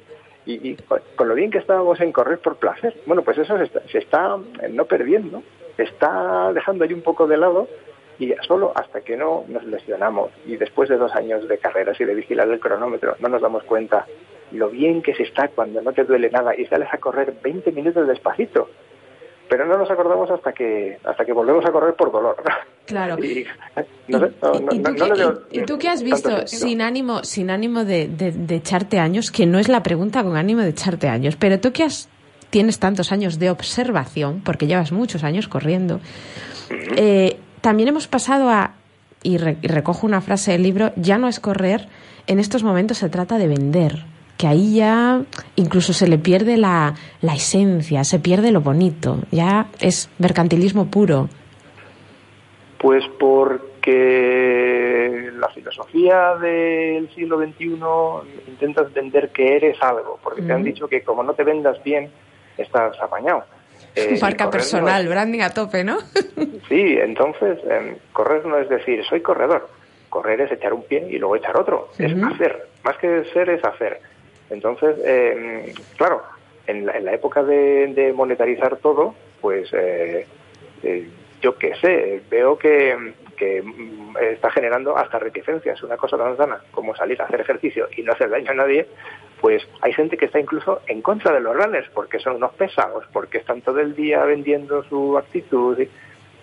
Y, 0.45 0.75
con 1.15 1.27
lo 1.27 1.35
bien 1.35 1.51
que 1.51 1.59
estábamos 1.59 1.99
en 1.99 2.11
correr 2.11 2.39
por 2.39 2.55
placer, 2.55 2.95
bueno, 3.05 3.21
pues 3.21 3.37
eso 3.37 3.57
se 3.57 3.65
está, 3.65 3.81
se 3.91 3.99
está 3.99 4.37
no 4.71 4.85
perdiendo, 4.85 5.43
se 5.77 5.83
está 5.83 6.51
dejando 6.53 6.83
ahí 6.83 6.93
un 6.93 7.03
poco 7.03 7.27
de 7.27 7.37
lado 7.37 7.67
y 8.17 8.33
solo 8.47 8.71
hasta 8.75 9.01
que 9.01 9.17
no 9.17 9.45
nos 9.47 9.63
lesionamos 9.63 10.31
y 10.45 10.55
después 10.55 10.89
de 10.89 10.97
dos 10.97 11.13
años 11.15 11.47
de 11.47 11.57
carreras 11.57 11.99
y 11.99 12.05
de 12.05 12.13
vigilar 12.13 12.49
el 12.49 12.59
cronómetro 12.59 13.15
no 13.19 13.29
nos 13.29 13.41
damos 13.41 13.63
cuenta 13.63 14.05
lo 14.51 14.69
bien 14.69 15.01
que 15.01 15.13
se 15.13 15.23
está 15.23 15.47
cuando 15.49 15.81
no 15.81 15.93
te 15.93 16.03
duele 16.03 16.29
nada 16.29 16.55
y 16.55 16.65
sales 16.65 16.89
a 16.91 16.97
correr 16.97 17.33
20 17.41 17.71
minutos 17.71 18.07
despacito. 18.07 18.69
Pero 19.49 19.65
no 19.65 19.77
nos 19.77 19.91
acordamos 19.91 20.31
hasta 20.31 20.53
que 20.53 20.97
hasta 21.03 21.25
que 21.25 21.33
volvemos 21.33 21.65
a 21.65 21.71
correr 21.71 21.93
por 21.95 22.11
dolor. 22.11 22.37
Claro. 22.85 23.17
Y, 23.23 23.45
tú, 25.65 25.77
qué 25.77 25.87
has 25.87 26.03
visto 26.03 26.45
sin 26.47 26.81
ánimo 26.81 27.23
sin 27.23 27.49
ánimo 27.49 27.85
de, 27.85 28.07
de, 28.07 28.55
echarte 28.55 28.99
años, 28.99 29.31
que 29.31 29.45
no 29.45 29.59
es 29.59 29.69
la 29.69 29.81
pregunta 29.83 30.23
con 30.23 30.35
ánimo 30.35 30.61
de 30.61 30.69
echarte 30.69 31.07
años, 31.07 31.37
pero 31.37 31.59
tú 31.59 31.71
que 31.71 31.83
has 31.83 32.09
tienes 32.51 32.79
tantos 32.79 33.11
años 33.11 33.39
de 33.39 33.49
observación, 33.49 34.41
porque 34.43 34.67
llevas 34.67 34.91
muchos 34.91 35.23
años 35.23 35.47
corriendo, 35.47 36.01
eh, 36.97 37.37
también 37.61 37.89
hemos 37.89 38.07
pasado 38.07 38.49
a, 38.49 38.73
y 39.23 39.37
recojo 39.37 40.05
una 40.05 40.21
frase 40.21 40.51
del 40.51 40.63
libro, 40.63 40.91
ya 40.97 41.17
no 41.17 41.27
es 41.27 41.39
correr, 41.39 41.87
en 42.27 42.39
estos 42.39 42.63
momentos 42.63 42.99
se 42.99 43.09
trata 43.09 43.37
de 43.37 43.47
vender 43.47 44.03
que 44.41 44.47
ahí 44.47 44.77
ya 44.77 45.21
incluso 45.55 45.93
se 45.93 46.07
le 46.07 46.17
pierde 46.17 46.57
la, 46.57 46.95
la 47.21 47.35
esencia, 47.35 48.03
se 48.03 48.17
pierde 48.17 48.51
lo 48.51 48.61
bonito, 48.61 49.19
ya 49.29 49.67
es 49.79 50.09
mercantilismo 50.17 50.89
puro. 50.89 51.29
Pues 52.79 53.03
porque 53.19 55.29
la 55.37 55.47
filosofía 55.49 56.37
del 56.37 57.07
siglo 57.13 57.37
XXI 57.37 57.77
intenta 58.47 58.81
entender 58.81 59.29
que 59.29 59.57
eres 59.57 59.77
algo, 59.79 60.19
porque 60.23 60.41
te 60.41 60.51
han 60.51 60.63
dicho 60.63 60.87
que 60.87 61.03
como 61.03 61.21
no 61.21 61.35
te 61.35 61.43
vendas 61.43 61.77
bien, 61.83 62.09
estás 62.57 62.99
apañado. 62.99 63.45
Eh, 63.93 64.17
Marca 64.21 64.49
personal, 64.49 65.05
branding 65.05 65.41
a 65.41 65.49
tope, 65.49 65.83
¿no? 65.83 65.97
sí, 66.69 66.97
entonces 66.97 67.59
em, 67.69 67.97
correr 68.13 68.45
no 68.45 68.57
es 68.57 68.69
decir 68.69 69.03
soy 69.03 69.19
corredor, 69.19 69.67
correr 70.07 70.39
es 70.39 70.51
echar 70.51 70.71
un 70.71 70.83
pie 70.83 71.05
y 71.09 71.17
luego 71.17 71.35
echar 71.35 71.57
otro, 71.57 71.89
es 71.97 72.13
hacer, 72.23 72.69
más 72.85 72.97
que 72.99 73.25
ser 73.33 73.49
es 73.49 73.61
hacer. 73.65 73.99
Entonces, 74.51 74.97
eh, 75.03 75.73
claro, 75.97 76.21
en 76.67 76.85
la, 76.85 77.13
época 77.13 77.41
de, 77.41 78.13
monetarizar 78.15 78.77
todo, 78.77 79.15
pues 79.39 79.69
eh, 79.73 80.27
eh, 80.83 81.09
yo 81.41 81.57
qué 81.57 81.73
sé, 81.75 82.21
veo 82.29 82.57
que, 82.57 82.95
mm, 82.95 84.17
está 84.33 84.51
generando 84.51 84.95
hasta 84.97 85.19
reticencias. 85.19 85.81
Una 85.83 85.97
cosa 85.97 86.17
tan 86.17 86.37
sana 86.37 86.59
como 86.71 86.95
salir 86.95 87.19
a 87.21 87.25
hacer 87.25 87.41
ejercicio 87.41 87.87
y 87.95 88.03
no 88.03 88.11
hacer 88.11 88.29
daño 88.29 88.51
a 88.51 88.55
nadie, 88.55 88.85
pues 89.39 89.63
hay 89.81 89.93
gente 89.93 90.17
que 90.17 90.25
está 90.25 90.39
incluso 90.39 90.81
en 90.85 91.01
contra 91.01 91.33
de 91.33 91.39
los 91.39 91.55
runners 91.55 91.89
porque 91.93 92.19
son 92.19 92.35
unos 92.35 92.53
pesados, 92.53 93.05
porque 93.13 93.39
están 93.39 93.61
todo 93.61 93.79
el 93.79 93.95
día 93.95 94.23
vendiendo 94.25 94.83
su 94.83 95.17
actitud 95.17 95.79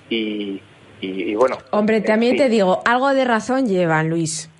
y, 0.08 0.62
y, 1.00 1.34
bueno. 1.34 1.58
Hombre, 1.70 2.00
también 2.00 2.36
te 2.36 2.48
digo, 2.48 2.82
algo 2.86 3.10
de 3.14 3.24
razón 3.24 3.66
llevan, 3.66 4.08
Luis. 4.08 4.50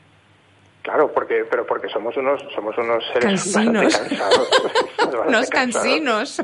Claro, 0.89 1.13
porque, 1.13 1.45
pero 1.45 1.67
porque 1.67 1.87
somos 1.91 2.17
unos, 2.17 2.41
somos 2.55 2.77
unos 2.79 3.05
seres 3.13 3.25
cansinos. 3.25 3.95
cansados. 3.95 4.51
unos 5.27 5.51
cansinos. 5.51 6.43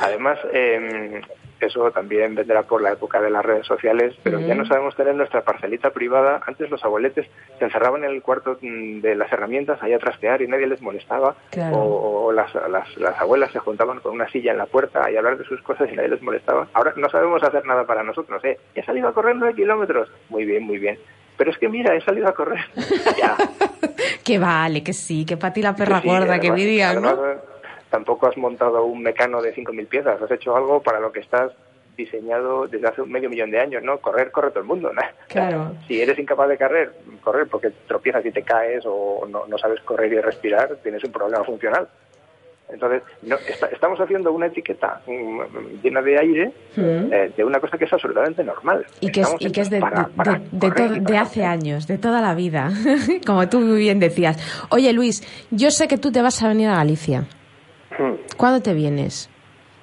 Además, 0.00 0.38
eh, 0.54 1.20
eso 1.60 1.90
también 1.90 2.34
vendrá 2.34 2.62
por 2.62 2.80
la 2.80 2.92
época 2.92 3.20
de 3.20 3.28
las 3.28 3.44
redes 3.44 3.66
sociales, 3.66 4.14
pero 4.22 4.40
ya 4.40 4.54
no 4.54 4.64
sabemos 4.64 4.96
tener 4.96 5.14
nuestra 5.14 5.42
parcelita 5.42 5.90
privada. 5.90 6.40
Antes 6.46 6.70
los 6.70 6.82
abueletes 6.82 7.26
se 7.58 7.64
encerraban 7.66 8.04
en 8.04 8.10
el 8.10 8.22
cuarto 8.22 8.56
mm, 8.62 9.00
de 9.00 9.14
las 9.16 9.30
herramientas 9.30 9.82
ahí 9.82 9.92
a 9.92 9.98
trastear 9.98 10.40
y 10.40 10.48
nadie 10.48 10.66
les 10.66 10.80
molestaba. 10.80 11.36
O, 11.74 12.32
las, 12.32 12.54
las, 12.54 13.20
abuelas 13.20 13.52
se 13.52 13.58
juntaban 13.58 14.00
con 14.00 14.14
una 14.14 14.30
silla 14.30 14.52
en 14.52 14.58
la 14.58 14.66
puerta 14.66 15.10
y 15.10 15.16
hablar 15.18 15.36
de 15.36 15.44
sus 15.44 15.60
cosas 15.60 15.92
y 15.92 15.94
nadie 15.94 16.08
les 16.08 16.22
molestaba. 16.22 16.68
Ahora 16.72 16.94
no 16.96 17.10
sabemos 17.10 17.42
hacer 17.42 17.66
nada 17.66 17.84
para 17.84 18.02
nosotros. 18.02 18.42
¿eh? 18.46 18.58
He 18.74 18.82
salido 18.82 19.08
a 19.08 19.12
correr 19.12 19.36
nueve 19.36 19.54
kilómetros. 19.54 20.10
Muy 20.30 20.46
bien, 20.46 20.62
muy 20.62 20.78
bien. 20.78 20.98
Pero 21.36 21.50
es 21.50 21.58
que 21.58 21.68
mira, 21.68 21.94
he 21.94 22.00
salido 22.00 22.28
a 22.28 22.34
correr. 22.34 22.64
ya. 23.18 23.36
que 24.22 24.38
vale, 24.38 24.82
que 24.82 24.92
sí, 24.92 25.24
que 25.24 25.36
para 25.36 25.52
ti 25.52 25.62
la 25.62 25.74
perra 25.74 26.00
gorda, 26.00 26.38
que 26.38 26.52
dirían, 26.52 27.02
¿no? 27.02 27.16
tampoco 27.94 28.26
has 28.26 28.36
montado 28.36 28.84
un 28.84 29.04
mecano 29.04 29.40
de 29.40 29.54
5.000 29.54 29.86
piezas, 29.86 30.20
has 30.20 30.30
hecho 30.32 30.56
algo 30.56 30.82
para 30.82 30.98
lo 30.98 31.12
que 31.12 31.20
estás 31.20 31.52
diseñado 31.96 32.66
desde 32.66 32.88
hace 32.88 33.02
un 33.02 33.12
medio 33.12 33.30
millón 33.30 33.52
de 33.52 33.60
años, 33.60 33.84
¿no? 33.84 33.98
Correr, 33.98 34.32
corre 34.32 34.50
todo 34.50 34.60
el 34.60 34.66
mundo, 34.66 34.92
¿no? 34.92 35.00
Claro. 35.28 35.76
Si 35.86 36.00
eres 36.00 36.18
incapaz 36.18 36.48
de 36.48 36.58
correr, 36.58 36.92
correr 37.22 37.46
porque 37.46 37.70
tropiezas 37.86 38.26
y 38.26 38.32
te 38.32 38.42
caes 38.42 38.82
o 38.84 39.26
no, 39.28 39.46
no 39.46 39.58
sabes 39.58 39.80
correr 39.82 40.12
y 40.12 40.20
respirar, 40.20 40.76
tienes 40.82 41.04
un 41.04 41.12
problema 41.12 41.44
funcional. 41.44 41.88
Entonces, 42.74 43.02
no, 43.22 43.36
estamos 43.72 44.00
haciendo 44.00 44.32
una 44.32 44.46
etiqueta 44.46 45.00
mm, 45.06 45.80
llena 45.80 46.02
de 46.02 46.18
aire 46.18 46.52
eh, 46.76 47.32
de 47.36 47.44
una 47.44 47.60
cosa 47.60 47.78
que 47.78 47.84
es 47.84 47.92
absolutamente 47.92 48.42
normal. 48.42 48.84
Y 49.00 49.12
que 49.12 49.20
es, 49.20 49.34
y 49.38 49.52
que 49.52 49.60
es 49.60 49.70
de, 49.70 49.78
de, 49.78 51.00
de, 51.00 51.16
hace 51.16 51.44
años, 51.44 51.86
de 51.86 51.98
toda 51.98 52.20
la 52.20 52.34
vida, 52.34 52.72
como 53.26 53.48
tú 53.48 53.76
bien 53.76 54.00
decías. 54.00 54.38
Oye, 54.70 54.92
Luis, 54.92 55.22
yo 55.52 55.70
sé 55.70 55.86
que 55.86 55.98
tú 55.98 56.10
te 56.10 56.20
vas 56.20 56.42
a 56.42 56.48
venir 56.48 56.68
a 56.68 56.76
Galicia. 56.76 57.26
¿Cuándo 58.36 58.60
te 58.60 58.74
vienes? 58.74 59.30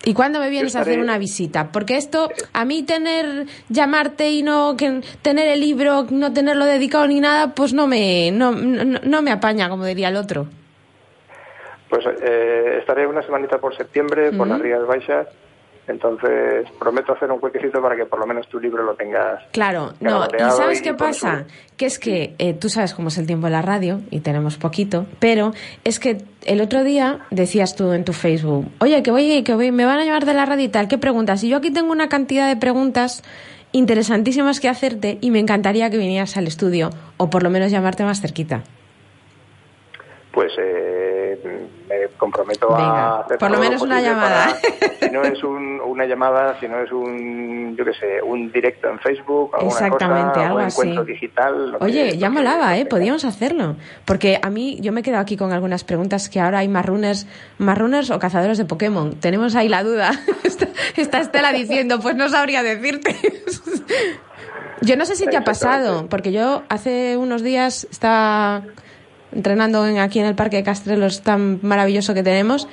¿Y 0.03 0.13
cuándo 0.13 0.39
me 0.39 0.49
vienes 0.49 0.75
a 0.75 0.81
hacer 0.81 0.99
una 0.99 1.17
visita? 1.17 1.71
Porque 1.71 1.95
esto, 1.95 2.29
a 2.51 2.65
mí 2.65 2.83
tener, 2.83 3.45
llamarte 3.69 4.31
y 4.31 4.43
no 4.43 4.75
que, 4.75 5.01
tener 5.21 5.47
el 5.47 5.61
libro, 5.61 6.07
no 6.09 6.33
tenerlo 6.33 6.65
dedicado 6.65 7.07
ni 7.07 7.21
nada, 7.21 7.55
pues 7.55 7.73
no 7.73 7.87
me, 7.87 8.31
no, 8.31 8.51
no, 8.51 9.21
me 9.21 9.31
apaña, 9.31 9.69
como 9.69 9.85
diría 9.85 10.09
el 10.09 10.17
otro. 10.17 10.47
Pues 11.91 12.05
eh, 12.05 12.77
estaré 12.79 13.05
una 13.05 13.21
semanita 13.21 13.59
por 13.59 13.75
septiembre, 13.75 14.31
por 14.31 14.47
las 14.47 14.61
Rías 14.61 14.87
Baixas, 14.87 15.27
entonces, 15.87 16.65
prometo 16.79 17.11
hacer 17.11 17.29
un 17.29 17.39
huequecito 17.41 17.81
para 17.81 17.97
que 17.97 18.05
por 18.05 18.17
lo 18.17 18.25
menos 18.25 18.47
tu 18.47 18.61
libro 18.61 18.81
lo 18.83 18.93
tengas. 18.93 19.43
Claro, 19.51 19.91
no, 19.99 20.25
¿y 20.25 20.39
sabes 20.51 20.81
qué 20.81 20.93
pasa? 20.93 21.45
Que 21.75 21.85
es 21.85 21.99
que 21.99 22.33
eh, 22.37 22.53
tú 22.53 22.69
sabes 22.69 22.93
cómo 22.93 23.09
es 23.09 23.17
el 23.17 23.27
tiempo 23.27 23.47
de 23.47 23.51
la 23.51 23.61
radio 23.61 23.99
y 24.09 24.21
tenemos 24.21 24.55
poquito, 24.57 25.05
pero 25.19 25.51
es 25.83 25.99
que 25.99 26.19
el 26.45 26.61
otro 26.61 26.85
día 26.85 27.25
decías 27.29 27.75
tú 27.75 27.91
en 27.91 28.05
tu 28.05 28.13
Facebook, 28.13 28.67
oye, 28.79 29.03
que 29.03 29.11
voy, 29.11 29.43
que 29.43 29.53
voy, 29.53 29.73
me 29.73 29.83
van 29.83 29.99
a 29.99 30.05
llamar 30.05 30.25
de 30.25 30.33
la 30.33 30.45
radio 30.45 30.63
y 30.63 30.69
tal, 30.69 30.87
¿qué 30.87 30.97
preguntas? 30.97 31.43
Y 31.43 31.49
yo 31.49 31.57
aquí 31.57 31.73
tengo 31.73 31.91
una 31.91 32.07
cantidad 32.07 32.47
de 32.47 32.55
preguntas 32.55 33.21
interesantísimas 33.73 34.61
que 34.61 34.69
hacerte 34.69 35.17
y 35.19 35.31
me 35.31 35.39
encantaría 35.39 35.89
que 35.89 35.97
vinieras 35.97 36.37
al 36.37 36.47
estudio 36.47 36.91
o 37.17 37.29
por 37.29 37.43
lo 37.43 37.49
menos 37.49 37.69
llamarte 37.69 38.05
más 38.05 38.21
cerquita. 38.21 38.63
Pues 40.31 40.53
eh, 40.57 41.00
me 42.21 42.31
comprometo 42.31 42.75
a 42.75 43.21
hacer 43.21 43.37
por 43.37 43.51
lo 43.51 43.59
menos 43.59 43.81
una 43.81 44.01
llamada. 44.01 44.55
si 44.99 45.09
no 45.09 45.23
es 45.23 45.43
una 45.43 46.05
llamada, 46.05 46.59
si 46.59 46.67
no 46.67 46.79
es 46.79 46.91
un, 46.91 47.75
yo 47.75 47.83
qué 47.83 47.93
sé, 47.93 48.21
un 48.21 48.51
directo 48.51 48.89
en 48.89 48.99
Facebook, 48.99 49.51
Exactamente, 49.61 50.39
algo 50.39 50.57
un 50.57 50.65
encuentro 50.65 51.03
digital. 51.03 51.77
Oye, 51.79 52.17
ya 52.17 52.29
molaba, 52.29 52.77
¿eh? 52.77 52.85
Podíamos 52.85 53.25
hacerlo. 53.25 53.75
Porque 54.05 54.39
a 54.41 54.49
mí, 54.49 54.77
yo 54.81 54.91
me 54.91 55.01
he 55.01 55.03
quedado 55.03 55.21
aquí 55.21 55.37
con 55.37 55.51
algunas 55.51 55.83
preguntas 55.83 56.29
que 56.29 56.39
ahora 56.39 56.59
hay 56.59 56.67
más 56.67 56.85
runners 56.85 58.11
o 58.11 58.19
cazadores 58.19 58.57
de 58.57 58.65
Pokémon. 58.65 59.15
Tenemos 59.15 59.55
ahí 59.55 59.67
la 59.67 59.83
duda. 59.83 60.11
Está 60.95 61.19
Estela 61.19 61.51
diciendo, 61.51 61.99
pues 61.99 62.15
no 62.15 62.29
sabría 62.29 62.63
decirte. 62.63 63.15
Yo 64.81 64.95
no 64.95 65.05
sé 65.05 65.15
si 65.15 65.27
te 65.27 65.37
ha 65.37 65.43
pasado, 65.43 66.07
porque 66.09 66.31
yo 66.31 66.63
hace 66.67 67.15
unos 67.15 67.43
días 67.43 67.87
estaba 67.91 68.63
entrenando 69.31 69.83
aquí 69.99 70.19
en 70.19 70.25
el 70.25 70.35
Parque 70.35 70.57
de 70.57 70.63
Castrelos 70.63 71.21
tan 71.21 71.59
maravilloso 71.61 72.13
que 72.13 72.23
tenemos 72.23 72.67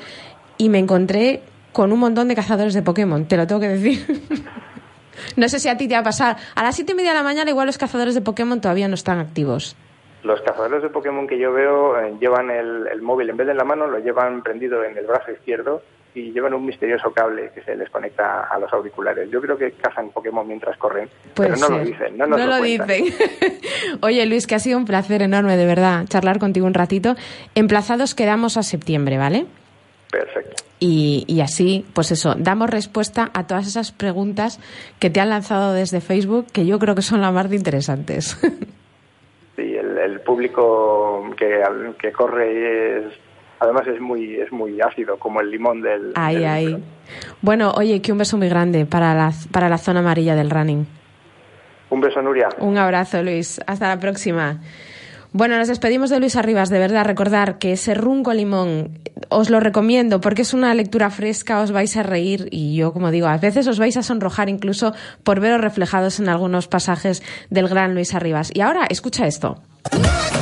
y 0.57 0.69
me 0.69 0.79
encontré 0.79 1.43
con 1.73 1.93
un 1.93 2.01
montón 2.01 2.29
de 2.29 2.35
cazadores 2.35 2.75
de 2.75 2.83
Pokémon, 2.83 3.27
te 3.27 3.37
lo 3.37 3.47
tengo 3.47 3.61
que 3.61 3.69
decir. 3.69 4.05
no 5.37 5.49
sé 5.49 5.59
si 5.59 5.69
a 5.69 5.77
ti 5.77 5.89
te 5.89 5.95
va 5.95 6.01
a 6.01 6.05
pasar. 6.05 6.37
A 6.55 6.63
las 6.63 6.75
siete 6.75 6.93
y 6.93 6.95
media 6.95 7.11
de 7.11 7.19
la 7.19 7.23
mañana 7.23 7.51
igual 7.51 7.67
los 7.67 7.79
cazadores 7.79 8.15
de 8.15 8.21
Pokémon 8.21 8.61
todavía 8.61 8.89
no 8.89 8.95
están 8.95 9.19
activos. 9.19 9.77
Los 10.25 10.41
cazadores 10.43 10.83
de 10.83 10.89
Pokémon 10.89 11.27
que 11.27 11.39
yo 11.39 11.53
veo 11.53 11.99
eh, 12.01 12.17
llevan 12.21 12.51
el, 12.51 12.89
el, 12.89 13.03
móvil 13.03 13.31
en 13.31 13.37
vez 13.37 13.47
de 13.47 13.53
en 13.53 13.59
la 13.59 13.65
mano, 13.65 13.87
lo 13.87 14.01
llevan 14.01 14.43
prendido 14.43 14.83
en 14.83 14.99
el 14.99 15.07
brazo 15.07 15.31
izquierdo 15.31 15.83
y 16.15 16.33
llevan 16.33 16.55
un 16.55 16.65
misterioso 16.65 17.13
cable 17.13 17.51
que 17.55 17.63
se 17.63 17.77
les 17.77 17.89
conecta 17.91 18.43
a 18.43 18.59
los 18.59 18.73
auriculares. 18.73 19.31
Yo 19.31 19.41
creo 19.41 19.57
que 19.57 19.73
cazan 19.73 20.11
Pokémon 20.11 20.47
mientras 20.47 20.77
corren, 20.77 21.09
pero 21.35 21.57
no 21.57 21.69
lo 21.69 21.85
dicen. 21.85 22.17
No, 22.17 22.27
no 22.27 22.37
lo, 22.37 22.61
dicen. 22.61 23.05
Oye, 24.01 24.27
Luis, 24.27 24.47
que 24.47 24.55
ha 24.55 24.59
sido 24.59 24.79
un 24.79 24.85
placer 24.85 25.23
enorme, 25.23 25.57
de 25.57 25.67
verdad, 25.67 26.07
charlar 26.09 26.39
contigo 26.39 26.67
un 26.67 26.75
ratito. 26.75 27.15
Emplazados 27.55 28.15
quedamos 28.15 28.57
a 28.57 28.63
septiembre, 28.63 29.19
¿vale? 29.19 29.47
Perfecto. 30.11 30.65
Y, 30.81 31.25
y, 31.27 31.41
así, 31.41 31.85
pues 31.93 32.13
eso, 32.13 32.35
damos 32.37 32.71
respuesta 32.71 33.31
a 33.35 33.47
todas 33.47 33.67
esas 33.67 33.93
preguntas 33.93 34.61
que 35.01 35.11
te 35.11 35.21
han 35.21 35.29
lanzado 35.29 35.73
desde 35.73 36.01
Facebook, 36.01 36.47
que 36.53 36.67
yo 36.67 36.79
creo 36.79 36.95
que 36.95 37.03
son 37.03 37.21
las 37.21 37.33
más 37.33 37.53
interesantes. 37.53 38.39
Sí, 39.59 39.75
el, 39.75 39.99
el 39.99 40.21
público 40.21 41.31
que, 41.37 41.65
que 41.99 42.13
corre 42.13 42.99
es 42.99 43.05
Además 43.61 43.87
es 43.87 44.01
muy 44.01 44.37
es 44.37 44.53
muy 44.53 44.81
ácido, 44.81 45.19
como 45.19 45.41
el 45.41 45.51
limón 45.51 45.83
del... 45.83 46.13
Ahí, 46.15 46.45
ahí. 46.45 46.85
Bueno, 47.43 47.73
oye, 47.73 48.01
que 48.01 48.13
un 48.13 48.19
beso 48.19 48.37
muy 48.37 48.49
grande 48.49 48.87
para 48.87 49.15
la, 49.15 49.33
para 49.51 49.69
la 49.69 49.79
zona 49.79 50.01
amarilla 50.01 50.35
del 50.35 50.51
running. 50.51 50.87
Un 51.91 52.01
beso, 52.01 52.21
Nuria. 52.21 52.49
Un 52.59 52.77
abrazo, 52.77 53.23
Luis. 53.23 53.61
Hasta 53.67 53.89
la 53.89 53.99
próxima. 53.99 54.61
Bueno, 55.33 55.59
nos 55.59 55.69
despedimos 55.69 56.09
de 56.11 56.21
Luis 56.21 56.37
Arribas. 56.37 56.71
De 56.71 56.79
verdad, 56.79 57.05
recordar 57.05 57.59
que 57.59 57.73
ese 57.73 57.95
runco 57.95 58.33
limón 58.33 58.99
os 59.29 59.51
lo 59.51 59.61
recomiendo 59.61 60.21
porque 60.21 60.43
es 60.43 60.55
una 60.55 60.73
lectura 60.75 61.11
fresca, 61.11 61.61
os 61.61 61.71
vais 61.71 61.97
a 61.97 62.03
reír 62.03 62.49
y 62.51 62.77
yo, 62.77 62.93
como 62.93 63.11
digo, 63.11 63.27
a 63.27 63.37
veces 63.37 63.67
os 63.67 63.79
vais 63.79 63.97
a 63.99 64.03
sonrojar 64.03 64.49
incluso 64.49 64.95
por 65.25 65.41
veros 65.41 65.61
reflejados 65.61 66.19
en 66.19 66.31
algunos 66.31 66.67
pasajes 66.67 67.23
del 67.51 67.69
gran 67.69 67.95
Luis 67.95 68.15
Arribas. 68.15 68.51
Y 68.55 68.63
ahora, 68.63 68.87
escucha 68.89 69.27
esto. 69.27 69.63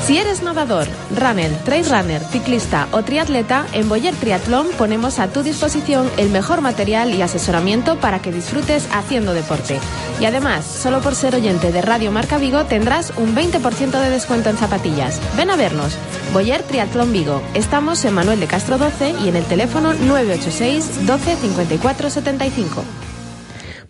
Si 0.07 0.19
eres 0.19 0.41
nadador, 0.41 0.87
runner, 1.19 1.51
trail 1.65 1.85
runner, 1.85 2.23
ciclista 2.23 2.87
o 2.93 3.03
triatleta, 3.03 3.67
en 3.73 3.89
Boyer 3.89 4.15
Triatlón 4.15 4.69
ponemos 4.79 5.19
a 5.19 5.27
tu 5.27 5.43
disposición 5.43 6.09
el 6.17 6.31
mejor 6.31 6.61
material 6.61 7.13
y 7.13 7.23
asesoramiento 7.23 7.99
para 7.99 8.23
que 8.23 8.31
disfrutes 8.31 8.87
haciendo 8.93 9.35
deporte. 9.35 9.81
Y 10.21 10.27
además, 10.27 10.65
solo 10.65 11.01
por 11.01 11.17
ser 11.17 11.35
oyente 11.35 11.73
de 11.73 11.83
Radio 11.83 12.13
Marca 12.13 12.39
Vigo 12.39 12.65
tendrás 12.67 13.13
un 13.17 13.35
20% 13.35 14.01
de 14.01 14.11
descuento 14.11 14.49
en 14.49 14.59
zapatillas. 14.59 15.21
Ven 15.37 15.51
a 15.51 15.57
vernos. 15.57 15.99
Boyer 16.33 16.63
Triatlón 16.63 17.13
Vigo. 17.13 17.43
Estamos 17.55 18.05
en 18.05 18.15
Manuel 18.15 18.39
de 18.39 18.47
Castro 18.47 18.79
12 18.79 19.17
y 19.25 19.29
en 19.29 19.35
el 19.35 19.45
teléfono 19.45 19.93
986 19.93 21.05
12 21.05 21.37
54 21.37 22.11
75. 22.11 22.85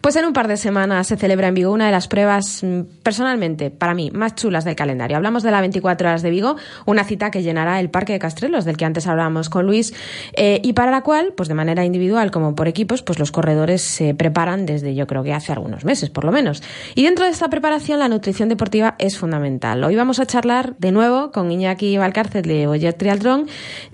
Pues 0.01 0.16
en 0.16 0.24
un 0.24 0.32
par 0.32 0.49
de 0.49 0.57
semanas 0.57 1.09
se 1.09 1.16
celebra 1.16 1.49
en 1.49 1.55
Vigo 1.55 1.72
una 1.72 1.86
de 1.86 1.92
las 1.92 2.09
pruebas, 2.09 2.62
mm, 2.62 2.80
personalmente, 3.03 3.70
para 3.70 3.94
mí, 3.94 4.11
más 4.12 4.34
chulas 4.34 4.64
del 4.64 4.76
calendario. 4.76 5.16
Hablamos 5.16 5.42
de 5.42 5.51
la 5.51 5.61
24 5.61 6.09
horas 6.09 6.22
de 6.22 6.30
Vigo, 6.30 6.57
una 6.84 7.05
cita 7.05 7.30
que 7.30 7.42
llenará 7.42 7.80
el 7.80 7.90
Parque 7.90 8.12
de 8.12 8.18
Castrelos, 8.18 8.64
del 8.64 8.76
que 8.76 8.84
antes 8.84 9.07
hablábamos 9.07 9.49
con 9.49 9.66
Luis, 9.66 9.94
eh, 10.34 10.61
y 10.62 10.74
para 10.74 10.90
la 10.90 11.03
cual, 11.03 11.32
pues 11.36 11.49
de 11.49 11.55
manera 11.55 11.84
individual 11.84 12.30
como 12.30 12.55
por 12.55 12.68
equipos, 12.68 13.03
pues 13.03 13.18
los 13.18 13.32
corredores 13.32 13.82
se 13.82 14.14
preparan 14.14 14.66
desde 14.66 14.94
yo 14.94 15.07
creo 15.07 15.22
que 15.22 15.32
hace 15.32 15.53
algunos 15.53 15.84
meses, 15.84 16.11
por 16.11 16.24
lo 16.24 16.32
menos. 16.32 16.62
Y 16.94 17.03
dentro 17.05 17.24
de 17.24 17.30
esta 17.30 17.49
preparación, 17.49 17.99
la 17.99 18.09
nutrición 18.09 18.49
deportiva 18.49 18.94
es 18.99 19.18
fundamental. 19.18 19.82
Hoy 19.84 19.97
vamos 19.97 20.20
a 20.20 20.26
charlar 20.26 20.76
de 20.78 20.92
nuevo 20.92 21.32
con 21.32 21.51
Iñaki 21.51 21.97
Valcárcel 21.97 22.42
de 22.42 22.66
Boyer 22.66 22.94
Triathlon 22.94 23.47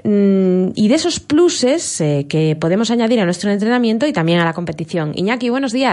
mm, 0.05 0.73
y 0.75 0.89
de 0.89 0.95
esos 0.95 1.21
pluses 1.21 2.01
eh, 2.01 2.27
que 2.29 2.57
podemos 2.57 2.91
añadir 2.91 3.21
a 3.21 3.25
nuestro 3.25 3.51
entrenamiento 3.51 4.07
y 4.07 4.13
también 4.13 4.41
a 4.41 4.45
la 4.45 4.53
competición. 4.53 5.13
Iñaki, 5.15 5.51
buenos 5.51 5.73
días. 5.73 5.92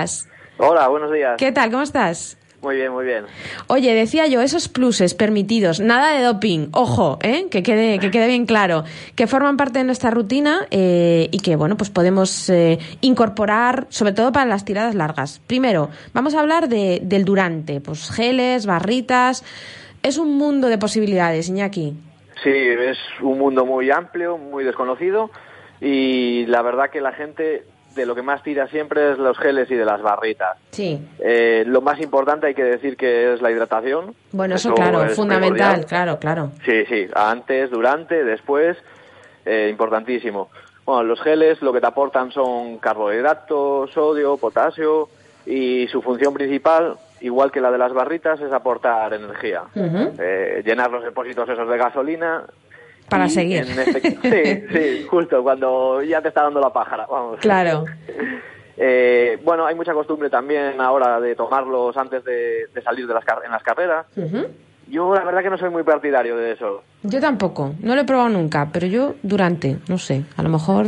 Hola, 0.58 0.88
buenos 0.88 1.12
días. 1.12 1.36
¿Qué 1.38 1.52
tal? 1.52 1.72
¿Cómo 1.72 1.84
estás? 1.84 2.38
Muy 2.62 2.76
bien, 2.76 2.91
muy 2.91 3.06
bien. 3.06 3.26
Oye, 3.68 3.93
decía 3.93 4.28
yo, 4.28 4.41
esos 4.41 4.68
pluses 4.68 5.14
permitidos, 5.14 5.80
nada 5.80 6.12
de 6.12 6.24
doping, 6.24 6.68
ojo, 6.74 7.18
¿eh? 7.22 7.47
que, 7.50 7.64
quede, 7.64 8.00
que 8.00 8.12
quede 8.12 8.28
bien 8.28 8.45
claro, 8.45 8.84
que 9.16 9.28
forman 9.28 9.56
parte 9.56 9.80
de 9.80 9.86
nuestra 9.86 10.12
rutina 10.12 10.68
eh, 10.70 11.30
y 11.32 11.39
que, 11.39 11.56
bueno, 11.56 11.78
pues 11.78 11.89
podemos 11.89 12.50
eh, 12.50 12.78
incorporar, 13.00 13.88
sobre 13.89 14.12
todo 14.12 14.34
para 14.34 14.45
las 14.45 14.66
tiradas 14.66 14.93
largas. 14.93 15.39
Primero, 15.47 15.89
vamos 16.14 16.36
a 16.36 16.41
hablar 16.41 16.68
de, 16.68 17.00
del 17.02 17.24
durante, 17.24 17.80
pues 17.80 18.12
geles, 18.12 18.66
barritas. 18.66 19.45
Es 20.04 20.18
un 20.18 20.38
mundo 20.38 20.68
de 20.68 20.78
posibilidades, 20.78 21.47
Iñaki. 21.47 21.93
Sí, 22.43 22.52
es 22.52 22.97
un 23.22 23.38
mundo 23.39 23.66
muy 23.66 23.89
amplio, 23.89 24.38
muy 24.38 24.66
desconocido 24.66 25.30
y 25.80 26.45
la 26.47 26.62
verdad 26.62 26.89
que 26.89 27.00
la 27.00 27.14
gente 27.14 27.64
de 27.96 28.06
lo 28.06 28.16
que 28.16 28.22
más 28.22 28.44
tira 28.44 28.68
siempre 28.68 29.12
es 29.12 29.18
los 29.18 29.38
geles 29.38 29.70
y 29.72 29.76
de 29.76 29.86
las 29.86 30.02
barritas. 30.02 30.58
Sí. 30.72 31.00
Eh, 31.20 31.64
lo 31.66 31.82
más 31.82 32.00
importante 32.00 32.48
hay 32.48 32.56
que 32.56 32.64
decir 32.64 32.96
que 32.98 33.34
es 33.34 33.42
la 33.42 33.52
hidratación. 33.52 34.16
Bueno, 34.32 34.56
eso, 34.56 34.74
claro, 34.74 35.08
fundamental, 35.10 35.86
claro, 35.86 36.20
claro. 36.20 36.52
Sí, 36.66 36.86
sí, 36.86 37.08
antes, 37.14 37.70
durante, 37.70 38.24
después, 38.24 38.78
eh, 39.46 39.68
importantísimo. 39.70 40.50
Bueno, 40.86 41.04
los 41.04 41.22
geles 41.22 41.62
lo 41.62 41.74
que 41.74 41.82
te 41.82 41.88
aportan 41.88 42.32
son 42.32 42.78
carbohidratos, 42.80 43.92
sodio, 43.92 44.38
potasio 44.38 45.10
y 45.46 45.88
su 45.88 46.02
función 46.02 46.34
principal, 46.34 46.98
igual 47.22 47.52
que 47.52 47.62
la 47.62 47.72
de 47.72 47.78
las 47.78 47.94
barritas, 47.94 48.40
es 48.42 48.52
aportar 48.52 49.14
energía. 49.14 49.64
eh, 49.76 50.64
llenar 50.66 50.90
los 50.92 51.04
depósitos 51.04 51.48
esos 51.50 51.70
de 51.70 51.78
gasolina 51.78 52.44
para 53.10 53.28
seguir. 53.30 53.66
Sí, 53.66 54.64
sí, 54.72 55.07
justo 55.10 55.43
cuando 55.43 56.01
ya 56.03 56.22
te 56.22 56.30
está 56.30 56.43
dando 56.43 56.60
la 56.60 56.72
pájara, 56.72 57.05
vamos. 57.10 57.39
Claro. 57.39 57.86
Eh, 58.82 59.38
bueno, 59.43 59.66
hay 59.66 59.76
mucha 59.76 59.93
costumbre 59.93 60.30
también 60.30 60.80
ahora 60.80 61.20
de 61.20 61.36
tomarlos 61.36 61.97
antes 61.97 62.24
de, 62.24 62.68
de 62.74 62.82
salir 62.82 63.05
de 63.07 63.14
las 63.14 63.26
en 63.43 63.51
las 63.51 63.62
carreras. 63.62 64.05
Yo 64.88 65.14
la 65.14 65.26
verdad 65.26 65.43
que 65.43 65.49
no 65.49 65.57
soy 65.57 65.70
muy 65.70 65.84
partidario 65.84 66.38
de 66.38 66.53
eso. 66.53 66.84
Yo 67.03 67.20
tampoco, 67.20 67.76
no 67.82 67.93
lo 67.93 68.01
he 68.01 68.05
probado 68.05 68.30
nunca, 68.30 68.70
pero 68.72 68.88
yo 68.88 69.16
durante, 69.22 69.78
no 69.89 69.97
sé, 69.97 70.24
a 70.38 70.43
lo 70.43 70.49
mejor 70.49 70.88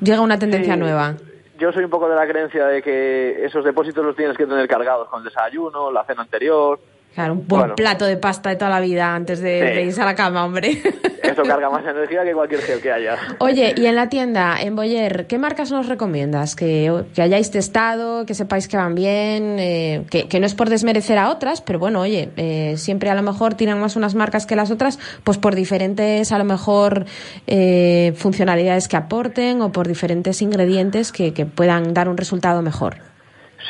llega 0.00 0.20
una 0.20 0.38
tendencia 0.38 0.74
sí, 0.74 0.80
nueva. 0.80 1.16
Yo 1.58 1.72
soy 1.72 1.82
un 1.84 1.90
poco 1.90 2.08
de 2.08 2.14
la 2.14 2.26
creencia 2.28 2.66
de 2.66 2.80
que 2.80 3.44
esos 3.44 3.64
depósitos 3.64 4.04
los 4.04 4.16
tienes 4.16 4.36
que 4.36 4.46
tener 4.46 4.66
cargados 4.68 5.08
con 5.08 5.20
el 5.20 5.24
desayuno, 5.24 5.90
la 5.90 6.04
cena 6.04 6.22
anterior. 6.22 6.78
Claro, 7.14 7.34
un 7.34 7.46
buen 7.46 7.60
Bueno. 7.60 7.74
plato 7.74 8.06
de 8.06 8.16
pasta 8.16 8.48
de 8.50 8.56
toda 8.56 8.70
la 8.70 8.80
vida 8.80 9.14
antes 9.14 9.40
de, 9.40 9.58
Sí. 9.68 9.74
de 9.74 9.82
irse 9.84 10.00
a 10.00 10.06
la 10.06 10.14
cama, 10.14 10.44
hombre. 10.46 10.70
Eso 11.22 11.42
carga 11.42 11.68
más 11.70 11.84
energía 11.84 12.24
que 12.24 12.32
cualquier 12.32 12.60
gel 12.62 12.80
que 12.80 12.90
haya. 12.90 13.16
Oye, 13.38 13.74
y 13.76 13.84
en 13.86 13.94
la 13.96 14.08
tienda, 14.08 14.56
en 14.60 14.74
Boyer, 14.76 15.26
¿qué 15.26 15.38
marcas 15.38 15.70
nos 15.70 15.88
recomiendas? 15.88 16.56
Que, 16.56 17.04
que 17.14 17.22
hayáis 17.22 17.50
testado, 17.50 18.24
que 18.26 18.34
sepáis 18.34 18.66
que 18.66 18.76
van 18.78 18.94
bien, 18.94 19.56
eh, 19.58 20.04
que, 20.10 20.26
que 20.26 20.40
no 20.40 20.46
es 20.46 20.54
por 20.54 20.70
desmerecer 20.70 21.18
a 21.18 21.28
otras, 21.30 21.60
pero 21.60 21.78
bueno, 21.78 22.00
oye, 22.00 22.30
eh, 22.38 22.74
siempre 22.78 23.10
a 23.10 23.14
lo 23.14 23.22
mejor 23.22 23.54
tiran 23.54 23.78
más 23.78 23.94
unas 23.94 24.14
marcas 24.14 24.46
que 24.46 24.56
las 24.56 24.70
otras, 24.70 24.98
pues 25.22 25.36
por 25.38 25.54
diferentes, 25.54 26.32
a 26.32 26.38
lo 26.38 26.44
mejor, 26.44 27.04
eh, 27.46 28.14
funcionalidades 28.16 28.88
que 28.88 28.96
aporten 28.96 29.60
o 29.60 29.70
por 29.70 29.86
diferentes 29.86 30.40
ingredientes 30.42 31.12
que, 31.12 31.32
que 31.34 31.44
puedan 31.46 31.92
dar 31.94 32.08
un 32.08 32.16
resultado 32.16 32.62
mejor. 32.62 32.96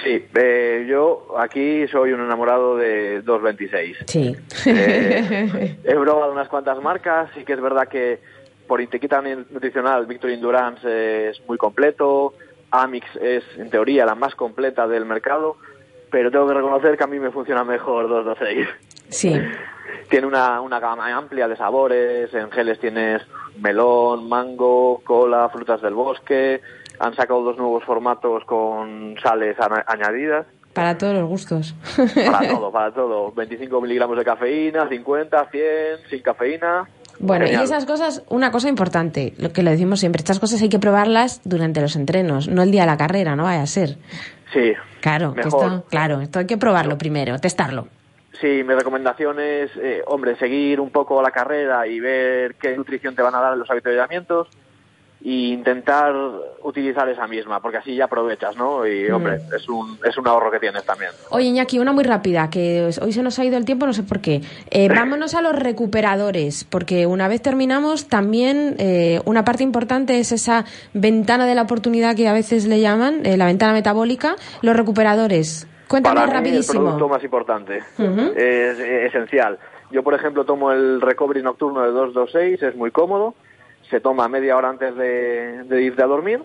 Sí, 0.03 0.27
eh, 0.35 0.87
yo 0.89 1.35
aquí 1.39 1.87
soy 1.89 2.13
un 2.13 2.21
enamorado 2.21 2.77
de 2.77 3.23
226. 3.23 3.99
Sí. 4.07 4.37
Eh, 4.67 5.77
he 5.85 5.95
probado 5.95 6.33
unas 6.33 6.49
cuantas 6.49 6.81
marcas, 6.83 7.31
sí 7.35 7.45
que 7.45 7.53
es 7.53 7.61
verdad 7.61 7.89
que 7.89 8.21
por 8.67 8.81
etiqueta 8.81 9.21
nutricional 9.21 10.07
Victor 10.07 10.31
Endurance 10.31 11.29
es 11.29 11.43
muy 11.47 11.59
completo, 11.59 12.35
Amix 12.71 13.07
es 13.17 13.45
en 13.59 13.71
teoría 13.71 14.07
la 14.07 14.15
más 14.15 14.35
completa 14.35 14.87
del 14.87 15.05
mercado, 15.05 15.57
pero 16.11 16.31
tengo 16.31 16.49
que 16.49 16.55
reconocer 16.55 16.97
que 16.97 17.05
a 17.05 17.09
mí 17.09 17.19
me 17.19 17.31
funciona 17.31 17.65
mejor 17.65 18.09
226. 18.09 18.69
Sí. 19.09 19.35
Tiene 20.09 20.27
una, 20.27 20.61
una 20.61 20.81
gama 20.81 21.15
amplia 21.15 21.49
de 21.49 21.57
sabores, 21.57 22.33
en 22.35 22.51
geles 22.51 22.79
tienes 22.79 23.23
melón, 23.61 24.29
mango, 24.29 25.01
cola, 25.05 25.49
frutas 25.49 25.81
del 25.81 25.95
bosque, 25.95 26.61
han 27.03 27.17
sacado 27.17 27.43
dos 27.43 27.59
nuevos 27.59 27.83
formatos 27.85 28.45
con 28.45 29.17
sales 29.21 29.57
añadidas. 29.87 30.47
Para 30.73 30.97
todos 30.97 31.15
los 31.15 31.29
gustos. 31.29 31.75
Para 31.97 32.49
todo, 32.55 32.71
para 32.71 32.95
todo. 32.95 33.33
25 33.33 33.81
miligramos 33.81 34.17
de 34.17 34.25
cafeína, 34.25 34.89
50, 34.89 35.49
100, 35.51 35.65
sin 36.09 36.23
cafeína. 36.23 36.89
Bueno, 37.19 37.45
Genial. 37.45 37.63
y 37.63 37.65
esas 37.65 37.87
cosas, 37.87 38.23
una 38.29 38.53
cosa 38.53 38.69
importante, 38.69 39.35
lo 39.39 39.53
que 39.53 39.65
le 39.65 39.73
decimos 39.73 39.99
siempre, 39.99 40.21
estas 40.21 40.39
cosas 40.39 40.63
hay 40.63 40.69
que 40.69 40.79
probarlas 40.79 41.41
durante 41.45 41.81
los 41.81 41.97
entrenos, 41.97 42.49
no 42.49 42.63
el 42.63 42.71
día 42.71 42.83
de 42.83 42.87
la 42.87 42.97
carrera, 42.97 43.35
no 43.35 43.45
vaya 43.45 43.63
a 43.63 43.67
ser. 43.67 43.97
Sí. 44.53 44.73
Claro, 45.01 45.35
que 45.35 45.41
esto, 45.41 45.85
claro, 45.91 46.21
esto 46.21 46.39
hay 46.39 46.47
que 46.47 46.57
probarlo 46.57 46.99
primero, 46.99 47.37
testarlo. 47.41 47.89
Sí, 48.41 48.63
mi 48.65 48.75
recomendación 48.75 49.41
es, 49.41 49.71
eh, 49.77 50.03
hombre, 50.07 50.37
seguir 50.37 50.81
un 50.81 50.91
poco 50.91 51.21
la 51.21 51.33
carrera 51.33 51.87
y 51.87 51.99
ver 52.01 52.55
qué 52.55 52.77
nutrición 52.77 53.15
te 53.15 53.23
van 53.23 53.35
a 53.35 53.41
dar 53.41 53.57
los 53.57 53.71
avituallamientos 53.71 54.49
e 55.25 55.53
intentar 55.53 56.15
utilizar 56.65 57.09
esa 57.09 57.27
misma, 57.27 57.61
porque 57.61 57.79
así 57.79 57.95
ya 57.95 58.05
aprovechas, 58.07 58.57
¿no? 58.57 58.87
Y, 58.87 59.09
Mm. 59.09 59.15
hombre, 59.15 59.41
es 59.57 59.69
un, 59.69 59.99
es 60.05 60.17
un 60.19 60.27
ahorro 60.27 60.51
que 60.51 60.59
tienes 60.59 60.85
también. 60.85 61.11
Oye, 61.31 61.47
Iñaki, 61.47 61.79
una 61.79 61.93
muy 61.93 62.05
rápida, 62.05 62.51
que 62.51 62.91
hoy 63.01 63.13
se 63.13 63.23
nos 63.23 63.39
ha 63.39 63.45
ido 63.45 63.57
el 63.57 63.65
tiempo, 63.65 63.87
no 63.87 63.93
sé 63.93 64.03
por 64.03 64.21
qué. 64.21 64.41
Eh, 64.71 64.89
vámonos 64.89 65.35
a 65.35 65.43
los 65.43 65.55
recuperadores, 65.57 66.65
porque 66.65 67.07
una 67.07 67.29
vez 67.29 67.41
terminamos, 67.43 68.09
también 68.09 68.75
eh, 68.79 69.21
una 69.25 69.45
parte 69.45 69.63
importante 69.63 70.19
es 70.19 70.33
esa 70.33 70.65
ventana 70.95 71.47
de 71.47 71.55
la 71.55 71.63
oportunidad 71.63 72.17
que 72.17 72.27
a 72.29 72.33
veces 72.33 72.67
le 72.67 72.81
llaman, 72.81 73.25
eh, 73.25 73.37
la 73.37 73.47
ventana 73.47 73.73
metabólica, 73.73 74.37
los 74.63 74.77
recuperadores. 74.77 75.67
Cuéntame 75.89 76.15
Para 76.21 76.27
mí, 76.27 76.33
el 76.33 76.45
rapidísimo. 76.55 76.81
producto 76.85 77.09
más 77.09 77.23
importante. 77.23 77.79
Es 78.37 78.79
esencial. 78.81 79.59
Yo, 79.91 80.03
por 80.03 80.15
ejemplo, 80.15 80.45
tomo 80.47 80.73
el 80.73 81.03
recovery 81.03 81.43
nocturno 81.43 81.83
de 81.83 81.91
226, 81.91 82.63
es 82.63 82.77
muy 82.77 82.91
cómodo, 82.91 83.35
se 83.93 84.01
toma 84.01 84.27
media 84.27 84.57
hora 84.57 84.71
antes 84.71 84.97
de, 84.97 85.65
de 85.65 85.83
irte 85.83 86.03
a 86.03 86.07
dormir. 86.07 86.41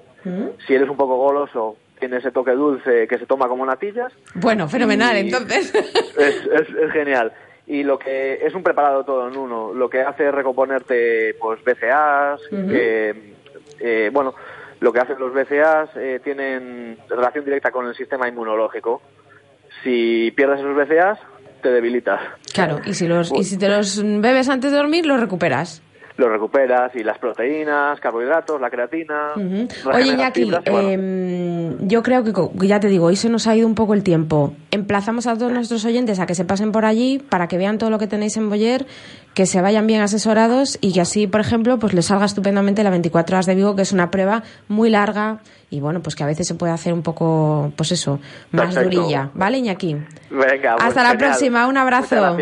Si 0.68 0.74
eres 0.76 0.90
un 0.90 0.98
poco 0.98 1.16
goloso, 1.16 1.78
tiene 1.98 2.18
ese 2.18 2.32
toque 2.32 2.52
dulce 2.52 3.08
que 3.08 3.18
se 3.18 3.26
toma 3.26 3.48
como 3.48 3.66
natillas. 3.66 4.12
Bueno, 4.36 4.68
fenomenal, 4.68 5.16
entonces. 5.16 5.74
Es, 6.18 6.36
es, 6.46 6.70
es 6.76 6.92
genial. 6.92 7.32
Y 7.66 7.84
lo 7.84 7.98
que 7.98 8.46
es 8.46 8.54
un 8.54 8.64
preparado 8.64 9.06
todo 9.06 9.30
en 9.30 9.38
uno. 9.38 9.74
Lo 9.74 9.90
que 9.90 10.02
hace 10.02 10.28
es 10.28 10.34
recomponerte 10.34 11.36
pues 11.40 11.64
BCAAs, 11.64 12.42
Ujú. 12.52 12.68
que, 12.68 13.34
eh, 13.80 14.10
bueno, 14.12 14.34
lo 14.82 14.92
que 14.92 15.00
hacen 15.00 15.18
los 15.18 15.34
BCAAs 15.34 15.92
eh, 15.96 16.20
tienen 16.22 16.98
relación 17.10 17.46
directa 17.46 17.72
con 17.72 17.88
el 17.88 17.96
sistema 17.96 18.28
inmunológico. 18.28 19.02
Si 19.84 20.32
pierdes 20.36 20.60
esos 20.60 20.76
BCAAs, 20.76 21.20
te 21.62 21.70
debilitas. 21.70 22.20
Claro, 22.54 22.80
y 22.86 22.94
si, 22.94 23.08
los, 23.08 23.32
y 23.32 23.44
si 23.46 23.58
te 23.58 23.70
los 23.70 24.02
bebes 24.04 24.50
antes 24.50 24.72
de 24.72 24.78
dormir, 24.78 25.06
los 25.06 25.20
recuperas. 25.22 25.82
Lo 26.18 26.30
recuperas 26.30 26.96
y 26.96 27.04
las 27.04 27.20
proteínas, 27.20 28.00
carbohidratos, 28.00 28.60
la 28.60 28.70
creatina. 28.72 29.34
Oye, 29.36 30.14
Iñaki, 30.14 30.44
fibras 30.46 30.64
y 30.66 30.70
bueno. 30.70 30.90
em, 30.90 31.88
yo 31.88 32.02
creo 32.02 32.24
que, 32.24 32.68
ya 32.68 32.80
te 32.80 32.88
digo, 32.88 33.06
hoy 33.06 33.16
se 33.16 33.30
nos 33.30 33.46
ha 33.46 33.56
ido 33.56 33.68
un 33.68 33.76
poco 33.76 33.94
el 33.94 34.04
tiempo. 34.04 34.54
Emplazamos 34.72 35.28
a 35.28 35.38
todos 35.38 35.52
nuestros 35.52 35.86
oyentes 35.86 36.20
a 36.20 36.26
que 36.26 36.34
se 36.34 36.44
pasen 36.44 36.72
por 36.72 36.86
allí 36.86 37.20
para 37.20 37.48
que 37.48 37.58
vean 37.58 37.78
todo 37.78 37.92
lo 37.92 38.00
que 38.00 38.08
tenéis 38.08 38.36
en 38.38 38.50
Boyer, 38.50 38.88
que 39.36 39.46
se 39.46 39.62
vayan 39.62 39.86
bien 39.86 40.02
asesorados 40.02 40.80
y 40.82 40.94
que 40.94 41.02
así, 41.02 41.28
por 41.28 41.40
ejemplo, 41.42 41.78
pues 41.78 41.94
les 41.94 42.08
salga 42.08 42.26
estupendamente 42.26 42.84
la 42.84 42.90
24 42.90 43.36
horas 43.36 43.46
de 43.46 43.54
Vigo, 43.54 43.76
que 43.76 43.84
es 43.84 43.92
una 43.92 44.10
prueba 44.10 44.42
muy 44.68 44.90
larga 44.90 45.40
y 45.70 45.80
bueno, 45.82 46.02
pues 46.02 46.16
que 46.16 46.24
a 46.24 46.26
veces 46.26 46.48
se 46.48 46.56
puede 46.56 46.72
hacer 46.72 46.94
un 46.94 47.02
poco, 47.02 47.72
pues 47.76 47.92
eso, 47.92 48.20
más 48.52 48.74
Perfecto. 48.74 49.02
durilla. 49.02 49.30
¿Vale, 49.34 49.58
Iñaki? 49.58 49.96
Venga, 50.30 50.76
pues 50.76 50.88
Hasta 50.88 51.04
la 51.04 51.10
genial. 51.12 51.18
próxima, 51.18 51.68
un 51.68 51.78
abrazo. 51.78 52.38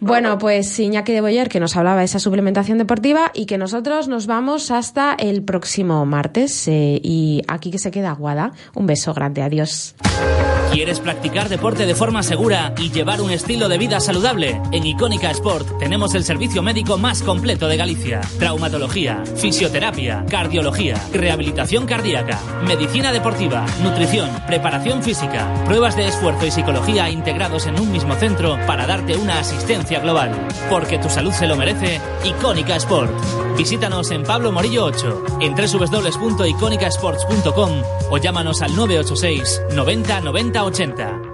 Bueno, 0.00 0.38
pues 0.38 0.78
Iñaki 0.78 1.12
de 1.12 1.20
Boyer 1.20 1.48
que 1.48 1.60
nos 1.60 1.76
hablaba 1.76 2.00
de 2.00 2.04
esa 2.04 2.18
suplementación 2.18 2.78
deportiva 2.78 3.30
y 3.34 3.46
que 3.46 3.58
nosotros 3.58 4.08
nos 4.08 4.26
vamos 4.26 4.70
hasta 4.70 5.14
el 5.18 5.42
próximo 5.42 6.04
martes 6.06 6.68
eh, 6.68 7.00
y 7.02 7.42
aquí 7.48 7.70
que 7.70 7.78
se 7.78 7.90
queda 7.90 8.10
Aguada. 8.10 8.52
Un 8.74 8.86
beso 8.86 9.14
grande, 9.14 9.42
adiós. 9.42 9.94
¿Quieres 10.72 11.00
practicar 11.00 11.48
deporte 11.48 11.84
de 11.84 11.94
forma 11.96 12.22
segura 12.22 12.74
y 12.78 12.90
llevar 12.90 13.20
un 13.20 13.30
estilo 13.32 13.68
de 13.68 13.76
vida 13.76 13.98
saludable? 13.98 14.60
En 14.70 14.86
Icónica 14.86 15.30
Sport 15.32 15.78
tenemos 15.80 16.14
el 16.14 16.22
servicio 16.22 16.62
médico 16.62 16.96
más 16.96 17.22
completo 17.22 17.66
de 17.66 17.76
Galicia. 17.76 18.20
Traumatología, 18.38 19.24
fisioterapia, 19.36 20.24
cardiología, 20.30 20.94
rehabilitación 21.12 21.86
cardíaca, 21.86 22.38
medicina 22.66 23.12
deportiva, 23.12 23.64
nutrición, 23.82 24.30
preparación 24.46 25.02
física, 25.02 25.52
pruebas 25.64 25.96
de 25.96 26.08
esfuerzo 26.08 26.46
y 26.46 26.50
psicología 26.50 27.08
integrados 27.10 27.66
en 27.66 27.78
un 27.80 27.90
mismo 27.92 28.14
centro 28.14 28.58
para 28.66 28.86
darte 28.86 29.16
una 29.16 29.38
asistencia 29.38 30.00
global. 30.00 30.32
Porque 30.68 30.98
tu 30.98 31.08
salud 31.08 31.32
se 31.32 31.46
lo 31.46 31.56
merece, 31.56 31.98
Icónica 32.24 32.76
Sport. 32.76 33.10
Visítanos 33.56 34.10
en 34.10 34.22
Pablo 34.22 34.52
Morillo 34.52 34.84
8, 34.84 35.38
en 35.40 35.54
www.iconicasports.com 35.54 37.82
o 38.10 38.18
llámanos 38.18 38.60
al 38.62 38.76
986 38.76 39.62
90 39.74 40.20
90 40.20 40.64
80. 40.64 41.29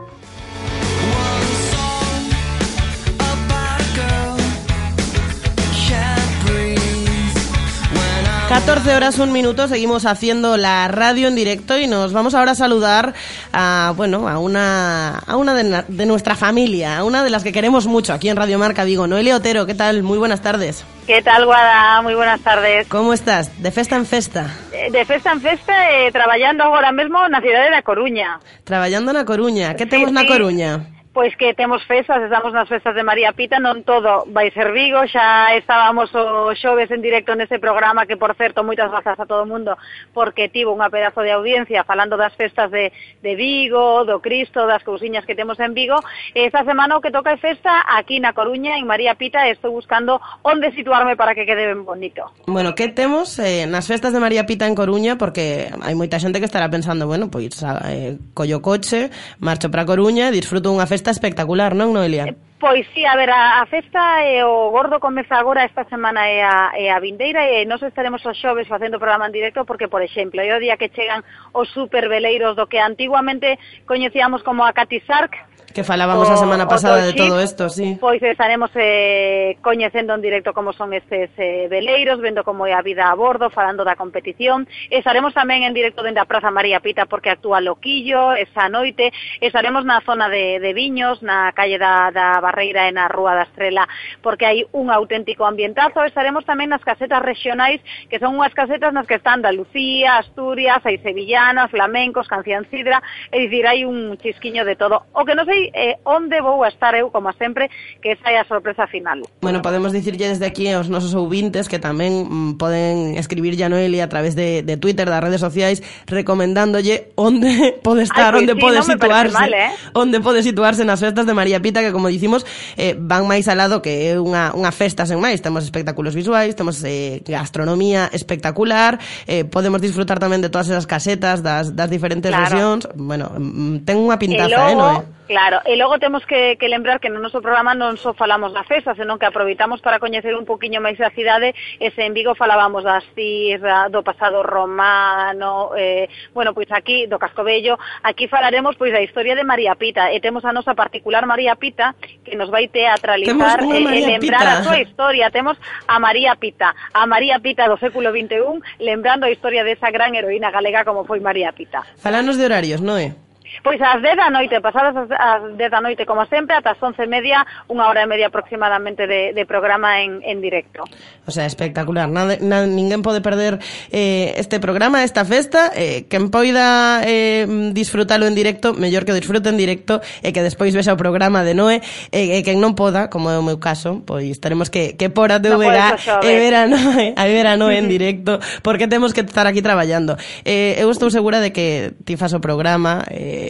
14 8.49 8.95
horas, 8.95 9.19
un 9.19 9.33
minuto, 9.33 9.67
seguimos 9.67 10.07
haciendo 10.07 10.57
la 10.57 10.87
radio 10.87 11.27
en 11.27 11.35
directo 11.35 11.77
y 11.79 11.89
nos 11.89 12.13
vamos 12.13 12.33
ahora 12.35 12.53
a 12.53 12.55
saludar 12.55 13.13
a, 13.53 13.93
bueno, 13.97 14.29
a 14.29 14.39
una, 14.39 15.19
a 15.19 15.37
una 15.37 15.53
de, 15.55 15.83
de 15.89 16.07
nuestra 16.07 16.37
familia, 16.37 16.97
a 16.99 17.05
una 17.05 17.25
de 17.25 17.31
las 17.31 17.43
que 17.43 17.53
queremos 17.53 17.87
mucho 17.89 18.13
aquí 18.13 18.29
en 18.29 18.37
Radio 18.37 18.59
Marca 18.61 18.85
Vigo. 18.85 19.09
Noelia 19.09 19.35
Otero, 19.35 19.67
¿qué 19.67 19.75
tal? 19.75 20.05
Muy 20.05 20.17
buenas 20.19 20.43
tardes. 20.43 20.85
¿Qué 21.09 21.23
tal, 21.23 21.45
Guada? 21.45 22.01
Muy 22.03 22.15
buenas 22.15 22.41
tardes. 22.41 22.87
¿Cómo 22.87 23.13
estás? 23.13 23.51
De 23.61 23.73
festa 23.73 23.97
en 23.97 24.07
festa? 24.07 24.47
Eh, 24.73 24.91
De 24.93 25.05
festa 25.05 25.33
en 25.33 25.41
festa, 25.41 25.73
eh, 25.91 26.13
traballando 26.13 26.63
agora 26.65 26.93
mesmo 26.93 27.29
na 27.29 27.41
cidade 27.41 27.71
da 27.71 27.83
Coruña. 27.83 28.39
Traballando 28.63 29.13
na 29.13 29.25
Coruña. 29.25 29.75
Que 29.75 29.87
temos 29.87 30.09
Sí, 30.11 30.15
na 30.15 30.21
sí. 30.23 30.29
Coruña? 30.29 30.87
Pois 31.17 31.35
que 31.35 31.55
temos 31.55 31.83
festas, 31.87 32.21
estamos 32.23 32.53
nas 32.53 32.69
festas 32.69 32.95
de 32.95 33.01
María 33.01 33.33
Pita, 33.33 33.57
non 33.57 33.89
todo 33.89 34.29
vai 34.37 34.53
ser 34.53 34.69
Vigo, 34.77 35.01
xa 35.09 35.57
estábamos 35.57 36.13
o 36.13 36.53
xoves 36.53 36.93
en 36.93 37.01
directo 37.01 37.33
nese 37.33 37.57
programa 37.57 38.05
que, 38.05 38.21
por 38.21 38.37
certo, 38.37 38.61
moitas 38.61 38.93
grazas 38.93 39.17
a 39.17 39.25
todo 39.25 39.41
o 39.41 39.49
mundo, 39.49 39.81
porque 40.13 40.53
tivo 40.53 40.77
unha 40.77 40.93
pedazo 40.93 41.25
de 41.25 41.33
audiencia 41.33 41.89
falando 41.89 42.21
das 42.21 42.37
festas 42.37 42.69
de, 42.69 42.93
de 43.25 43.33
Vigo, 43.33 44.05
do 44.05 44.21
Cristo, 44.21 44.69
das 44.69 44.85
cousiñas 44.85 45.25
que 45.25 45.33
temos 45.33 45.57
en 45.57 45.73
Vigo. 45.73 45.97
Esta 46.37 46.69
semana 46.69 47.01
o 47.01 47.01
que 47.01 47.09
toca 47.09 47.33
é 47.33 47.41
festa 47.41 47.89
aquí 47.97 48.21
na 48.21 48.37
Coruña, 48.37 48.77
en 48.77 48.85
María 48.85 49.17
Pita, 49.17 49.49
estou 49.49 49.73
buscando 49.73 50.21
onde 50.45 50.69
situarme 50.77 51.17
para 51.17 51.33
que 51.33 51.49
quede 51.49 51.65
ben 51.65 51.89
bonito. 51.89 52.29
Bueno, 52.45 52.77
que 52.77 52.93
temos 52.93 53.41
eh, 53.41 53.65
nas 53.65 53.89
festas 53.89 54.13
de 54.13 54.21
María 54.21 54.45
Pita 54.45 54.69
en 54.69 54.77
Coruña? 54.77 55.17
Porque 55.17 55.73
hai 55.81 55.97
moita 55.97 56.21
xente 56.21 56.45
que 56.45 56.49
estará 56.53 56.69
pensando, 56.69 57.09
bueno, 57.09 57.33
pois 57.33 57.57
ah, 57.65 57.81
eh, 57.89 58.21
collo 58.37 58.61
coche, 58.61 59.09
marcho 59.41 59.73
para 59.73 59.89
Coruña, 59.89 60.29
disfruto 60.29 60.69
unha 60.69 60.85
festa 60.85 61.06
festa 61.07 61.11
espectacular, 61.23 61.79
non, 61.79 61.95
Noelia? 61.95 62.27
Eh, 62.27 62.35
pois 62.59 62.83
sí, 62.91 63.07
a 63.07 63.15
ver, 63.15 63.31
a, 63.31 63.63
a 63.63 63.67
festa 63.71 64.27
e 64.27 64.43
o 64.43 64.75
gordo 64.75 64.99
comeza 64.99 65.39
agora 65.39 65.63
esta 65.63 65.87
semana 65.87 66.27
e 66.27 66.43
a, 66.43 66.75
e 66.75 66.91
a 66.91 66.99
vindeira 66.99 67.47
e 67.47 67.63
nós 67.63 67.79
estaremos 67.79 68.27
os 68.27 68.35
xoves 68.35 68.67
facendo 68.67 68.99
programa 68.99 69.31
en 69.31 69.35
directo 69.39 69.63
porque, 69.63 69.87
por 69.87 70.03
exemplo, 70.03 70.43
é 70.43 70.51
o 70.51 70.59
día 70.59 70.75
que 70.75 70.91
chegan 70.91 71.23
os 71.55 71.71
superveleiros 71.71 72.59
do 72.59 72.67
que 72.67 72.83
antiguamente 72.83 73.55
coñecíamos 73.87 74.43
como 74.43 74.67
a 74.67 74.75
Cati 74.75 74.99
Sark, 75.07 75.39
Que 75.77 75.85
falábamos 75.85 76.31
o, 76.31 76.33
a 76.33 76.37
semana 76.41 76.67
pasada 76.67 77.05
de 77.05 77.13
todo 77.13 77.37
isto, 77.37 77.69
sí. 77.69 77.99
Pois 78.01 78.23
estaremos 78.23 78.71
eh, 78.77 79.59
coñecendo 79.61 80.15
en 80.15 80.23
directo 80.23 80.55
como 80.55 80.73
son 80.73 80.95
estes 80.95 81.29
eh, 81.37 81.69
veleiros, 81.69 82.19
vendo 82.25 82.45
como 82.45 82.65
é 82.67 82.73
a 82.73 82.81
vida 82.81 83.13
a 83.13 83.15
bordo, 83.15 83.53
falando 83.53 83.85
da 83.85 83.93
competición. 83.93 84.65
Estaremos 84.89 85.37
tamén 85.37 85.69
en 85.69 85.77
directo 85.77 86.01
dende 86.01 86.17
a 86.17 86.25
Praza 86.25 86.49
María 86.49 86.81
Pita 86.81 87.05
porque 87.05 87.29
actúa 87.29 87.61
Loquillo 87.61 88.33
esa 88.33 88.73
noite. 88.73 89.13
Estaremos 89.45 89.85
na 89.85 90.01
zona 90.01 90.33
de, 90.33 90.65
de 90.65 90.73
Viños, 90.73 91.21
na 91.21 91.53
calle 91.53 91.77
da, 91.77 92.09
da 92.09 92.41
Barreira 92.41 92.89
e 92.89 92.93
na 92.97 93.13
Rúa 93.13 93.37
da 93.37 93.45
Estrela 93.45 93.85
porque 94.25 94.49
hai 94.49 94.65
un 94.73 94.89
auténtico 94.89 95.45
ambientazo. 95.45 96.09
Estaremos 96.09 96.49
tamén 96.49 96.73
nas 96.73 96.81
casetas 96.81 97.21
regionais 97.21 97.85
que 98.09 98.17
son 98.17 98.33
unhas 98.41 98.57
casetas 98.57 98.97
nas 98.97 99.05
que 99.05 99.21
están 99.21 99.45
Andalucía, 99.45 100.25
Asturias, 100.25 100.81
hai 100.89 100.97
sevillanas, 101.05 101.69
flamencos, 101.69 102.25
cancian 102.33 102.65
cidra, 102.73 103.05
é 103.29 103.45
dicir, 103.45 103.69
hai 103.69 103.85
un 103.85 104.17
chisquiño 104.17 104.65
de 104.65 104.73
todo. 104.81 105.05
O 105.13 105.21
que 105.29 105.37
non 105.37 105.45
sei 105.45 105.66
eh, 105.75 105.99
onde 106.05 106.41
vou 106.41 106.63
a 106.63 106.69
estar 106.69 106.95
eu, 106.95 107.11
como 107.11 107.33
sempre, 107.35 107.71
que 108.03 108.13
esa 108.13 108.31
é 108.31 108.39
a 108.39 108.45
sorpresa 108.45 108.87
final. 108.87 109.23
Bueno, 109.41 109.63
podemos 109.63 109.93
dicirlle 109.93 110.29
desde 110.29 110.47
aquí 110.47 110.69
aos 110.71 110.89
nosos 110.89 111.15
ouvintes 111.15 111.69
que 111.69 111.79
tamén 111.79 112.27
mm, 112.27 112.51
poden 112.61 113.17
escribir 113.17 113.57
a 113.63 113.69
Noelia 113.69 114.05
a 114.05 114.11
través 114.11 114.37
de, 114.37 114.63
de 114.63 114.77
Twitter, 114.77 115.09
das 115.09 115.23
redes 115.23 115.41
sociais, 115.41 115.83
recomendándolle 116.07 117.13
onde 117.17 117.79
pode 117.87 118.03
estar, 118.03 118.35
Ay, 118.35 118.45
onde 118.45 118.55
sí, 118.55 118.61
pode 118.61 118.79
no 118.79 118.85
situarse, 118.85 119.39
mal, 119.39 119.53
eh? 119.55 119.71
onde 119.95 120.19
pode 120.21 120.41
situarse 120.43 120.85
nas 120.85 121.01
festas 121.01 121.27
de 121.27 121.35
María 121.35 121.61
Pita, 121.61 121.81
que 121.81 121.93
como 121.93 122.09
dicimos, 122.09 122.45
eh, 122.77 122.95
van 122.99 123.27
máis 123.27 123.49
al 123.49 123.59
lado 123.59 123.81
que 123.81 124.13
é 124.13 124.21
unha, 124.21 124.53
unha 124.53 124.73
festa 124.73 125.07
sen 125.07 125.19
máis, 125.19 125.41
temos 125.41 125.65
espectáculos 125.65 126.15
visuais, 126.15 126.55
temos 126.55 126.83
eh, 126.85 127.23
gastronomía 127.25 128.11
espectacular, 128.13 128.99
eh, 129.27 129.45
podemos 129.45 129.81
disfrutar 129.81 130.19
tamén 130.19 130.43
de 130.43 130.51
todas 130.51 130.69
esas 130.69 130.87
casetas 130.87 131.43
das, 131.43 131.75
das 131.75 131.89
diferentes 131.89 132.31
claro. 132.31 132.45
regións, 132.45 132.83
bueno, 132.95 133.33
mm, 133.33 133.87
ten 133.89 133.97
unha 133.97 134.19
pintaza, 134.21 134.71
eh, 134.71 134.75
logo, 134.75 134.75
eh, 134.75 134.77
Noé? 134.77 135.17
Claro, 135.27 135.59
e 135.67 135.75
logo 135.75 135.99
temos 135.99 136.25
que, 136.25 136.55
que 136.55 136.71
lembrar 136.71 137.03
que 137.03 137.11
no 137.11 137.19
noso 137.19 137.43
programa 137.43 137.75
non 137.75 137.99
só 137.99 138.15
falamos 138.15 138.55
da 138.55 138.63
festa, 138.63 138.95
senón 138.95 139.19
que 139.19 139.27
aproveitamos 139.27 139.83
para 139.83 139.99
coñecer 139.99 140.39
un 140.39 140.47
poquinho 140.47 140.79
máis 140.79 140.95
da 141.03 141.11
cidade, 141.11 141.51
e 141.83 141.91
se 141.91 142.07
en 142.07 142.15
Vigo 142.15 142.39
falábamos 142.39 142.87
da 142.87 143.03
Sirra, 143.11 143.91
do 143.91 144.07
pasado 144.07 144.47
romano, 144.47 145.75
eh, 145.75 146.07
bueno, 146.31 146.55
pois 146.55 146.71
aquí, 146.71 147.11
do 147.11 147.19
Cascobello, 147.19 147.75
aquí 148.07 148.31
falaremos 148.31 148.79
pois 148.79 148.95
da 148.95 149.03
historia 149.03 149.35
de 149.35 149.43
María 149.43 149.75
Pita, 149.75 150.15
e 150.15 150.23
temos 150.23 150.47
a 150.47 150.55
nosa 150.55 150.79
particular 150.79 151.27
María 151.27 151.59
Pita, 151.59 151.99
que 152.23 152.39
nos 152.39 152.47
vai 152.47 152.71
teatralizar 152.71 153.67
e, 153.67 153.83
e 153.83 153.99
eh, 153.99 154.07
lembrar 154.07 154.47
Pita. 154.47 154.55
a 154.55 154.63
súa 154.63 154.79
historia, 154.79 155.35
temos 155.35 155.59
a 155.91 155.99
María 155.99 156.39
Pita, 156.39 156.71
a 156.95 157.03
María 157.03 157.43
Pita 157.43 157.67
do 157.67 157.75
século 157.83 158.15
XXI, 158.15 158.63
lembrando 158.79 159.27
a 159.27 159.35
historia 159.35 159.67
desa 159.67 159.91
gran 159.91 160.15
heroína 160.15 160.55
galega 160.55 160.87
como 160.87 161.03
foi 161.03 161.19
María 161.19 161.51
Pita. 161.51 161.83
Falanos 161.99 162.39
de 162.39 162.47
horarios, 162.47 162.79
non 162.79 162.95
é? 163.03 163.26
Pois 163.63 163.81
ás 163.81 164.03
10 164.03 164.17
da 164.17 164.29
noite, 164.31 164.61
pasadas 164.61 165.09
ás 165.13 165.43
10 165.57 165.71
da 165.71 165.81
noite, 165.81 166.05
como 166.05 166.27
sempre, 166.27 166.57
ata 166.57 166.75
as 166.75 166.81
11 166.81 167.03
e 167.03 167.09
media, 167.09 167.45
unha 167.71 167.87
hora 167.89 168.03
e 168.03 168.09
media 168.11 168.29
aproximadamente 168.29 169.07
de, 169.07 169.33
de 169.33 169.43
programa 169.47 170.03
en, 170.03 170.21
en 170.25 170.41
directo. 170.41 170.85
O 171.27 171.31
sea, 171.31 171.47
espectacular. 171.47 172.09
Nada, 172.09 172.39
na, 172.41 172.67
ninguén 172.67 173.03
pode 173.03 173.21
perder 173.21 173.59
eh, 173.91 174.35
este 174.37 174.61
programa, 174.61 175.03
esta 175.05 175.25
festa. 175.25 175.71
Eh, 175.75 176.07
quen 176.11 176.31
poida 176.31 177.03
eh, 177.05 177.47
disfrutalo 177.73 178.27
en 178.27 178.35
directo, 178.35 178.75
mellor 178.75 179.05
que 179.05 179.13
o 179.13 179.19
disfrute 179.19 179.49
en 179.49 179.59
directo 179.59 180.01
e 180.23 180.33
que 180.33 180.43
despois 180.43 180.75
vexa 180.75 180.95
o 180.95 181.01
programa 181.01 181.43
de 181.43 181.55
Noé. 181.55 181.83
E, 182.13 182.39
e 182.39 182.43
quen 182.43 182.59
non 182.59 182.75
poda, 182.79 183.09
como 183.09 183.31
é 183.31 183.37
o 183.39 183.45
meu 183.45 183.59
caso, 183.59 184.03
pois 184.07 184.39
teremos 184.39 184.71
que, 184.71 184.99
que 184.99 185.09
por 185.11 185.31
a 185.31 185.39
TVG 185.39 185.67
no 185.67 186.23
e 186.23 186.33
ver 186.37 186.55
a 186.55 186.65
Noé, 186.67 187.15
a 187.17 187.25
ver 187.27 187.47
a 187.47 187.55
Noé 187.57 187.79
en 187.79 187.89
directo, 187.89 188.39
porque 188.63 188.89
temos 188.89 189.13
que 189.15 189.23
estar 189.23 189.47
aquí 189.47 189.63
traballando. 189.63 190.17
Eh, 190.45 190.77
eu 190.79 190.91
estou 190.91 191.11
segura 191.11 191.41
de 191.41 191.53
que 191.53 191.95
ti 192.05 192.17
fas 192.17 192.33
o 192.35 192.41
programa, 192.41 193.05
eh, 193.11 193.46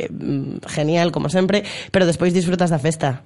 genial, 0.66 1.12
como 1.12 1.28
sempre, 1.28 1.64
pero 1.90 2.06
despois 2.06 2.34
disfrutas 2.34 2.70
da 2.70 2.78
festa. 2.78 3.22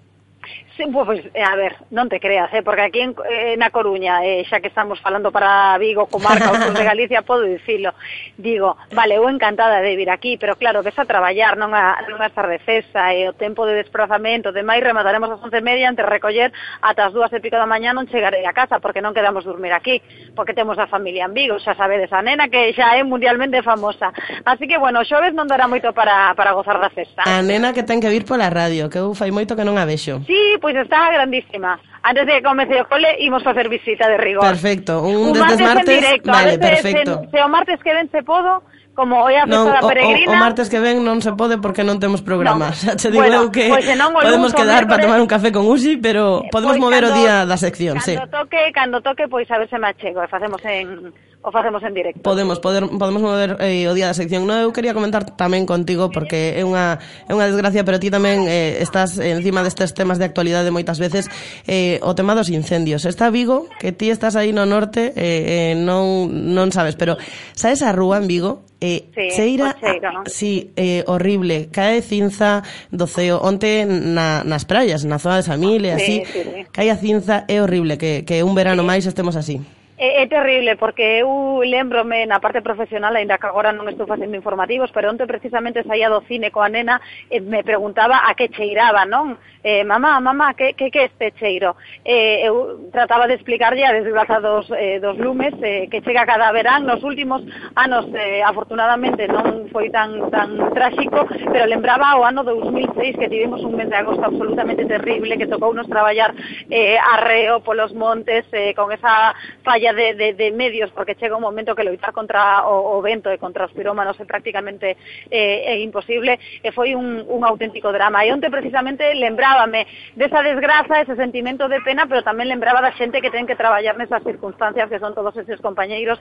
Pois, 0.89 1.21
a 1.37 1.57
ver, 1.57 1.77
non 1.93 2.09
te 2.09 2.17
creas, 2.17 2.49
eh, 2.57 2.65
porque 2.65 2.87
aquí 2.89 3.01
en, 3.05 3.13
eh, 3.29 3.59
na 3.61 3.69
Coruña, 3.69 4.25
eh, 4.25 4.49
xa 4.49 4.65
que 4.65 4.73
estamos 4.73 4.97
falando 5.05 5.29
para 5.29 5.77
Vigo, 5.77 6.09
comarca, 6.09 6.57
ou 6.57 6.73
de 6.73 6.85
Galicia, 6.87 7.21
podo 7.21 7.45
dicilo. 7.45 7.93
Digo, 8.41 8.81
vale, 8.97 9.21
eu 9.21 9.29
encantada 9.29 9.85
de 9.85 9.93
vir 9.93 10.09
aquí, 10.09 10.41
pero 10.41 10.57
claro, 10.57 10.81
ves 10.81 10.97
a 10.97 11.05
traballar, 11.05 11.61
non 11.61 11.77
a, 11.77 12.01
non 12.09 12.17
a 12.17 12.33
estar 12.33 12.49
de 12.49 12.63
cesa, 12.65 13.13
e 13.13 13.27
eh, 13.27 13.29
o 13.29 13.37
tempo 13.37 13.69
de 13.69 13.77
desprazamento, 13.77 14.55
de 14.55 14.61
demais 14.61 14.81
remataremos 14.81 15.29
ás 15.29 15.43
once 15.43 15.59
e 15.59 15.65
media, 15.65 15.91
antes 15.91 16.07
recoller 16.07 16.53
ata 16.81 17.09
as 17.09 17.13
dúas 17.13 17.33
e 17.33 17.43
pico 17.43 17.59
da 17.59 17.67
mañá 17.67 17.91
non 17.91 18.07
chegarei 18.07 18.47
a 18.47 18.55
casa, 18.55 18.79
porque 18.79 19.03
non 19.03 19.17
quedamos 19.17 19.43
dormir 19.43 19.75
aquí, 19.75 19.99
porque 20.33 20.55
temos 20.55 20.79
a 20.79 20.87
familia 20.87 21.27
en 21.27 21.35
Vigo, 21.35 21.59
xa 21.59 21.75
sabedes, 21.75 22.13
a 22.15 22.23
nena 22.23 22.47
que 22.47 22.73
xa 22.73 22.95
é 22.95 23.03
mundialmente 23.03 23.61
famosa. 23.67 24.15
Así 24.47 24.69
que, 24.71 24.79
bueno, 24.79 25.03
xoves 25.03 25.35
non 25.35 25.51
dará 25.51 25.67
moito 25.67 25.91
para, 25.93 26.33
para 26.39 26.55
gozar 26.55 26.79
da 26.79 26.89
festa. 26.89 27.27
A 27.27 27.43
nena 27.43 27.75
que 27.75 27.83
ten 27.83 27.99
que 27.99 28.13
vir 28.13 28.23
pola 28.23 28.47
radio, 28.47 28.87
que 28.87 29.03
eu 29.03 29.11
fai 29.17 29.35
moito 29.35 29.59
que 29.59 29.67
non 29.67 29.75
a 29.81 29.85
vexo. 29.89 30.23
Sí, 30.29 30.57
pois 30.63 30.70
pois 30.73 30.85
está 30.85 31.11
grandísima. 31.11 31.79
Antes 32.03 32.27
de 32.27 32.33
que 32.33 32.43
comece 32.43 32.81
o 32.81 32.89
cole, 32.89 33.09
imos 33.21 33.43
facer 33.43 33.69
visita 33.69 34.09
de 34.09 34.17
rigor. 34.17 34.47
Perfecto. 34.47 35.03
Un 35.03 35.33
desde 35.33 35.41
martes, 35.41 35.61
martes 35.61 35.89
en 35.89 36.01
directo. 36.01 36.31
Vale, 36.31 36.57
veces, 36.57 36.71
perfecto. 36.71 37.21
Se, 37.25 37.31
se 37.31 37.43
o 37.43 37.49
martes 37.49 37.79
que 37.83 37.93
ven 37.93 38.11
se 38.11 38.23
podo, 38.23 38.63
como 38.95 39.23
hoy 39.23 39.35
a 39.35 39.45
non, 39.45 39.69
o, 39.69 39.89
peregrina... 39.89 40.33
O, 40.33 40.37
o 40.37 40.39
martes 40.41 40.69
que 40.71 40.81
ven 40.81 41.05
non 41.05 41.21
se 41.21 41.33
pode 41.37 41.61
porque 41.61 41.85
non 41.85 42.01
temos 42.01 42.25
programa. 42.25 42.73
Non. 42.73 42.77
Xa 42.77 42.97
te 43.01 43.13
digo 43.13 43.21
bueno, 43.21 43.45
eu 43.45 43.53
que 43.53 43.69
pues, 43.69 43.85
non, 43.97 44.17
podemos 44.17 44.57
quedar 44.57 44.89
para 44.89 45.05
tomar 45.05 45.21
un 45.21 45.29
café 45.29 45.53
con 45.53 45.69
Uxi, 45.69 46.01
pero 46.01 46.45
eh, 46.45 46.49
podemos 46.49 46.81
pois, 46.81 46.85
mover 46.89 47.05
cando, 47.05 47.17
o 47.17 47.21
día 47.21 47.35
da 47.45 47.57
sección, 47.61 48.01
cando 48.01 48.07
sí. 48.07 48.15
Toque, 48.33 48.61
cando 48.73 48.97
toque, 49.05 49.25
pois 49.29 49.49
a 49.51 49.61
ver 49.61 49.69
se 49.69 49.77
me 49.77 49.93
achego. 49.93 50.25
E 50.25 50.29
facemos 50.29 50.61
en 50.65 51.13
o 51.43 51.51
facemos 51.51 51.83
en 51.83 51.95
directo. 51.95 52.23
Podemos, 52.23 52.61
poder, 52.61 52.85
podemos 52.99 53.23
mover 53.23 53.57
eh, 53.61 53.89
o 53.89 53.95
día 53.95 54.13
da 54.13 54.15
sección. 54.15 54.45
No, 54.45 54.61
eu 54.61 54.73
quería 54.77 54.93
comentar 54.93 55.25
tamén 55.25 55.65
contigo 55.65 56.13
porque 56.13 56.61
é 56.61 56.63
unha 56.69 57.01
é 57.01 57.33
unha 57.33 57.49
desgracia, 57.49 57.81
pero 57.81 57.97
ti 57.97 58.13
tamén 58.13 58.45
eh, 58.45 58.85
estás 58.85 59.17
encima 59.17 59.65
destes 59.65 59.97
temas 59.97 60.21
de 60.21 60.29
actualidade 60.29 60.69
moitas 60.69 61.01
veces 61.01 61.33
eh, 61.65 61.97
o 62.05 62.13
tema 62.13 62.37
dos 62.37 62.53
incendios. 62.53 63.09
Está 63.09 63.33
Vigo, 63.33 63.73
que 63.81 63.97
ti 63.97 64.13
estás 64.13 64.37
aí 64.37 64.53
no 64.53 64.69
norte, 64.69 65.17
eh, 65.17 65.73
eh, 65.73 65.75
non 65.81 66.29
non 66.29 66.69
sabes, 66.77 67.01
pero 67.01 67.17
sabes 67.57 67.81
a 67.81 67.97
rúa 67.97 68.21
en 68.21 68.29
Vigo? 68.29 68.69
Eh, 68.81 69.13
sí, 69.13 69.37
cheira, 69.37 69.77
cheiro, 69.81 70.13
¿no? 70.13 70.21
Ah, 70.21 70.29
sí, 70.29 70.73
eh, 70.77 71.05
horrible, 71.07 71.69
cae 71.73 72.01
cinza 72.01 72.65
do 72.89 73.05
ceo 73.05 73.41
onte 73.41 73.85
na, 73.85 74.41
nas 74.45 74.65
praias, 74.65 75.05
na 75.05 75.21
zona 75.21 75.41
de 75.41 75.45
Samil 75.45 75.85
e 75.85 75.93
así, 75.93 76.17
sí, 76.25 76.33
sí, 76.33 76.41
sí. 76.45 76.61
cae 76.73 76.89
a 76.89 76.97
cinza, 76.97 77.45
é 77.49 77.61
horrible 77.61 77.97
que, 77.97 78.25
que 78.25 78.41
un 78.41 78.57
verano 78.57 78.85
sí. 78.85 78.89
máis 78.89 79.05
estemos 79.05 79.37
así. 79.37 79.61
É, 80.01 80.23
é 80.23 80.27
terrible, 80.27 80.77
porque 80.77 81.21
eu 81.21 81.61
lembrome 81.61 82.25
na 82.25 82.41
parte 82.41 82.63
profesional, 82.63 83.15
ainda 83.15 83.37
que 83.37 83.45
agora 83.45 83.69
non 83.69 83.85
estou 83.85 84.09
facendo 84.09 84.33
informativos, 84.33 84.89
pero 84.97 85.13
onte 85.13 85.29
precisamente 85.29 85.85
saía 85.85 86.09
do 86.09 86.25
cine 86.25 86.49
coa 86.49 86.73
nena 86.73 86.97
e 87.29 87.37
me 87.45 87.61
preguntaba 87.61 88.25
a 88.25 88.33
que 88.33 88.49
cheiraba, 88.49 89.05
non? 89.05 89.37
Eh, 89.61 89.85
mamá, 89.85 90.17
mamá, 90.25 90.57
que, 90.57 90.73
que, 90.73 90.89
que 90.91 91.05
este 91.05 91.37
cheiro? 91.37 91.77
Eh, 92.01 92.49
eu 92.49 92.89
trataba 92.89 93.29
de 93.29 93.37
explicarlle 93.37 93.85
a 93.85 93.93
desgraza 93.93 94.41
dos, 94.41 94.73
eh, 94.73 95.05
dos 95.05 95.21
lumes 95.21 95.53
eh, 95.61 95.85
que 95.93 96.01
chega 96.01 96.25
cada 96.25 96.49
verán 96.49 96.89
nos 96.89 97.05
últimos 97.05 97.45
anos, 97.77 98.09
eh, 98.17 98.41
afortunadamente 98.41 99.29
non 99.29 99.69
foi 99.69 99.93
tan, 99.93 100.33
tan 100.33 100.73
tráxico, 100.73 101.29
pero 101.53 101.69
lembraba 101.69 102.17
o 102.17 102.25
ano 102.25 102.41
2006 102.41 103.21
que 103.21 103.29
tivemos 103.29 103.61
un 103.61 103.77
mes 103.77 103.93
de 103.93 104.01
agosto 104.01 104.25
absolutamente 104.25 104.89
terrible, 104.89 105.37
que 105.37 105.45
tocou 105.45 105.77
nos 105.77 105.93
traballar 105.93 106.33
eh, 106.73 106.97
arreo 106.97 107.61
polos 107.61 107.93
montes 107.93 108.49
eh, 108.57 108.73
con 108.73 108.89
esa 108.97 109.37
falla 109.61 109.90
vía 109.93 110.15
de, 110.15 110.15
de, 110.15 110.35
de 110.35 110.51
medios, 110.53 110.91
porque 110.93 111.15
chega 111.15 111.37
un 111.37 111.43
momento 111.43 111.75
que 111.75 111.85
loitar 111.85 112.13
contra 112.13 112.67
o, 112.67 112.99
o 112.99 113.03
vento 113.03 113.31
e 113.31 113.39
contra 113.39 113.65
os 113.65 113.73
pirómanos 113.73 114.19
é 114.21 114.25
prácticamente 114.25 114.97
eh, 115.31 115.65
é 115.67 115.81
imposible, 115.81 116.39
eh, 116.39 116.69
e 116.69 116.73
foi 116.73 116.95
un, 116.95 117.25
un 117.27 117.45
auténtico 117.45 117.93
drama. 117.93 118.25
E 118.25 118.33
onte 118.33 118.51
precisamente 118.51 119.15
lembrábame 119.15 119.87
desa 120.15 120.43
desgraza, 120.43 121.03
ese 121.03 121.17
sentimento 121.17 121.69
de 121.69 121.81
pena, 121.83 122.07
pero 122.07 122.23
tamén 122.23 122.49
lembraba 122.49 122.83
da 122.83 122.95
xente 122.95 123.21
que 123.21 123.31
ten 123.31 123.47
que 123.47 123.59
traballar 123.59 123.97
nesas 123.97 124.23
circunstancias 124.23 124.89
que 124.89 125.03
son 125.03 125.15
todos 125.15 125.35
eses 125.37 125.61
compañeiros 125.61 126.19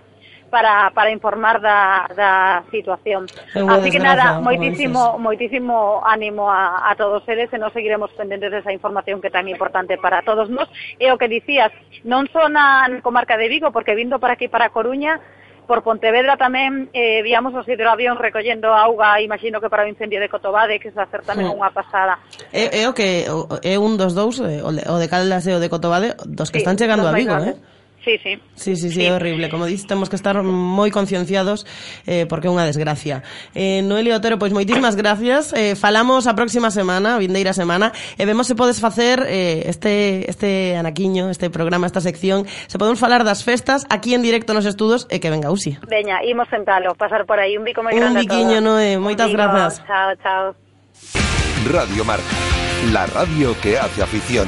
para, 0.49 0.91
para 0.91 1.11
informar 1.11 1.61
da, 1.61 2.09
da 2.15 2.63
situación. 2.71 3.26
Así 3.53 3.89
que 3.89 3.99
nada, 3.99 4.41
moitísimo, 4.41 5.17
moitísimo 5.17 6.01
ánimo 6.03 6.49
a, 6.49 6.89
a 6.89 6.95
todos 6.97 7.23
eles 7.30 7.47
e 7.53 7.57
nos 7.57 7.71
seguiremos 7.71 8.11
pendentes 8.17 8.51
desa 8.51 8.73
información 8.73 9.21
que 9.21 9.30
é 9.30 9.34
tan 9.34 9.47
importante 9.47 9.95
para 10.01 10.26
todos 10.26 10.49
nós. 10.49 10.67
E 10.97 11.07
o 11.13 11.17
que 11.17 11.30
dicías, 11.30 11.71
non 12.03 12.27
só 12.34 12.49
na 12.49 12.89
comarca 13.05 13.38
de 13.38 13.47
Vigo, 13.47 13.71
porque 13.71 13.95
vindo 13.95 14.17
para 14.17 14.35
aquí 14.35 14.49
para 14.49 14.73
Coruña, 14.73 15.21
por 15.69 15.85
Pontevedra 15.85 16.34
tamén 16.34 16.89
eh, 16.97 17.21
víamos 17.21 17.53
os 17.53 17.69
hidroavións 17.69 18.17
recollendo 18.17 18.73
auga, 18.73 19.21
imagino 19.21 19.61
que 19.61 19.69
para 19.69 19.85
o 19.85 19.88
incendio 19.88 20.17
de 20.17 20.26
Cotobade, 20.26 20.81
que 20.81 20.89
se 20.89 20.97
hacer 20.97 21.21
tamén 21.21 21.45
unha 21.45 21.69
pasada. 21.69 22.17
É, 22.49 22.81
é 22.81 22.89
o 22.89 22.97
que 22.97 23.30
é 23.61 23.76
un 23.77 23.93
dos 23.93 24.17
dous, 24.17 24.41
eh, 24.41 24.65
o 24.65 24.97
de 24.97 25.07
Caldas 25.07 25.45
e 25.45 25.53
o 25.53 25.61
de 25.61 25.69
Cotobade, 25.69 26.17
dos 26.26 26.49
que 26.49 26.57
sí, 26.59 26.65
están 26.65 26.73
chegando 26.73 27.05
a 27.05 27.13
Vigo, 27.13 27.38
eh? 27.38 27.53
Sí, 28.03 28.17
sí. 28.23 28.39
Sí, 28.55 28.76
sí, 28.76 28.89
sí, 28.89 29.01
é 29.05 29.09
sí. 29.09 29.11
horrible. 29.11 29.49
Como 29.49 29.65
dices, 29.65 29.85
temos 29.88 30.09
que 30.09 30.15
estar 30.15 30.41
moi 30.43 30.89
concienciados 30.91 31.67
eh, 32.07 32.26
porque 32.26 32.47
é 32.47 32.51
unha 32.51 32.63
desgracia. 32.63 33.21
Eh, 33.51 33.84
Noelia 33.84 34.15
Otero, 34.15 34.39
pois 34.39 34.55
moitísimas 34.55 34.95
gracias. 34.95 35.51
Eh, 35.51 35.76
falamos 35.76 36.23
a 36.27 36.34
próxima 36.34 36.71
semana, 36.71 37.15
a 37.15 37.19
vindeira 37.19 37.51
semana, 37.51 37.91
e 38.15 38.23
vemos 38.23 38.47
se 38.47 38.55
podes 38.55 38.80
facer 38.80 39.27
eh, 39.27 39.67
este, 39.67 40.30
este 40.31 40.80
anaquiño, 40.80 41.30
este 41.30 41.51
programa, 41.51 41.88
esta 41.88 41.99
sección, 41.99 42.47
se 42.67 42.80
podemos 42.80 42.99
falar 42.99 43.27
das 43.27 43.43
festas 43.43 43.84
aquí 43.91 44.15
en 44.15 44.23
directo 44.23 44.55
nos 44.55 44.63
estudos 44.63 45.05
e 45.11 45.19
que 45.19 45.27
venga 45.27 45.51
Usi. 45.51 45.76
Veña, 45.91 46.23
imos 46.23 46.47
sentalo, 46.47 46.95
pasar 46.95 47.27
por 47.27 47.39
aí. 47.39 47.59
Un 47.59 47.67
bico 47.67 47.84
moi 47.84 47.91
grande 47.91 48.23
Un 48.23 48.23
biquiño, 48.23 48.57
Noé. 48.63 48.95
Moitas 48.95 49.27
bico, 49.27 49.43
grazas. 49.43 49.84
Chao, 49.84 50.15
chao. 50.23 50.43
Radio 51.67 52.07
Marca, 52.07 52.31
la 52.95 53.05
radio 53.11 53.51
que 53.59 53.76
hace 53.76 54.01
afición. 54.01 54.47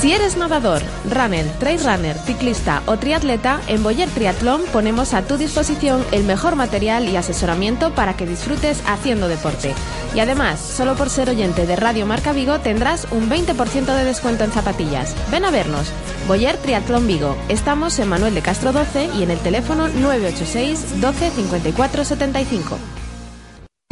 Si 0.00 0.12
eres 0.12 0.38
nadador, 0.38 0.80
runner, 1.10 1.46
trail 1.58 1.78
runner, 1.84 2.16
ciclista 2.16 2.82
o 2.86 2.96
triatleta, 2.96 3.60
en 3.66 3.82
Boyer 3.82 4.08
Triatlón 4.08 4.62
ponemos 4.72 5.12
a 5.12 5.22
tu 5.22 5.36
disposición 5.36 6.02
el 6.10 6.24
mejor 6.24 6.56
material 6.56 7.06
y 7.06 7.16
asesoramiento 7.16 7.94
para 7.94 8.16
que 8.16 8.24
disfrutes 8.24 8.82
haciendo 8.86 9.28
deporte. 9.28 9.74
Y 10.14 10.20
además, 10.20 10.58
solo 10.58 10.94
por 10.94 11.10
ser 11.10 11.28
oyente 11.28 11.66
de 11.66 11.76
Radio 11.76 12.06
Marca 12.06 12.32
Vigo 12.32 12.60
tendrás 12.60 13.06
un 13.10 13.28
20% 13.28 13.94
de 13.94 14.04
descuento 14.04 14.42
en 14.44 14.52
zapatillas. 14.52 15.14
Ven 15.30 15.44
a 15.44 15.50
vernos. 15.50 15.92
Boyer 16.26 16.56
Triatlón 16.56 17.06
Vigo. 17.06 17.36
Estamos 17.50 17.98
en 17.98 18.08
Manuel 18.08 18.34
de 18.34 18.40
Castro 18.40 18.72
12 18.72 19.10
y 19.18 19.22
en 19.22 19.30
el 19.30 19.38
teléfono 19.40 19.88
986 19.88 21.02
12 21.02 21.30
54 21.30 22.04
75. 22.04 22.78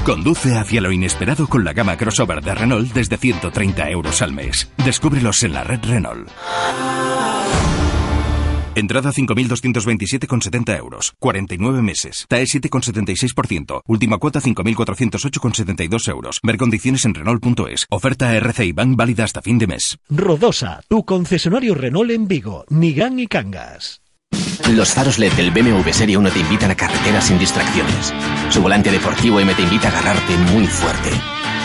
Conduce 0.08 0.56
hacia 0.56 0.80
lo 0.80 0.90
inesperado 0.90 1.46
con 1.46 1.66
la 1.66 1.74
gama 1.74 1.98
crossover 1.98 2.42
de 2.42 2.54
Renault 2.54 2.94
desde 2.94 3.18
130 3.18 3.90
euros 3.90 4.22
al 4.22 4.32
mes. 4.32 4.72
Descúbrelos 4.82 5.42
en 5.42 5.52
la 5.52 5.64
red 5.64 5.80
Renault. 5.84 6.30
Entrada 8.74 9.12
5.227,70 9.12 10.78
euros. 10.78 11.12
49 11.18 11.82
meses. 11.82 12.24
TAE 12.26 12.44
7,76%. 12.44 13.82
Última 13.86 14.16
cuota 14.16 14.40
5.408,72 14.40 16.08
euros. 16.08 16.40
Ver 16.42 16.56
condiciones 16.56 17.04
en 17.04 17.12
Renault.es. 17.12 17.86
Oferta 17.90 18.34
RCI 18.34 18.72
Bank 18.72 18.96
válida 18.96 19.24
hasta 19.24 19.42
fin 19.42 19.58
de 19.58 19.66
mes. 19.66 19.98
Rodosa, 20.08 20.80
tu 20.88 21.04
concesionario 21.04 21.74
Renault 21.74 22.12
en 22.12 22.26
Vigo, 22.28 22.64
Nigrán 22.70 23.18
y 23.18 23.26
Cangas. 23.26 24.00
Los 24.70 24.92
faros 24.92 25.18
LED 25.18 25.32
del 25.32 25.50
BMW 25.50 25.90
Serie 25.90 26.16
1 26.16 26.30
te 26.30 26.40
invitan 26.40 26.70
a 26.70 26.74
carreteras 26.74 27.26
sin 27.26 27.38
distracciones. 27.38 28.12
Su 28.50 28.60
volante 28.60 28.90
deportivo 28.90 29.40
M 29.40 29.54
te 29.54 29.62
invita 29.62 29.88
a 29.88 29.90
agarrarte 29.92 30.36
muy 30.52 30.66
fuerte. 30.66 31.10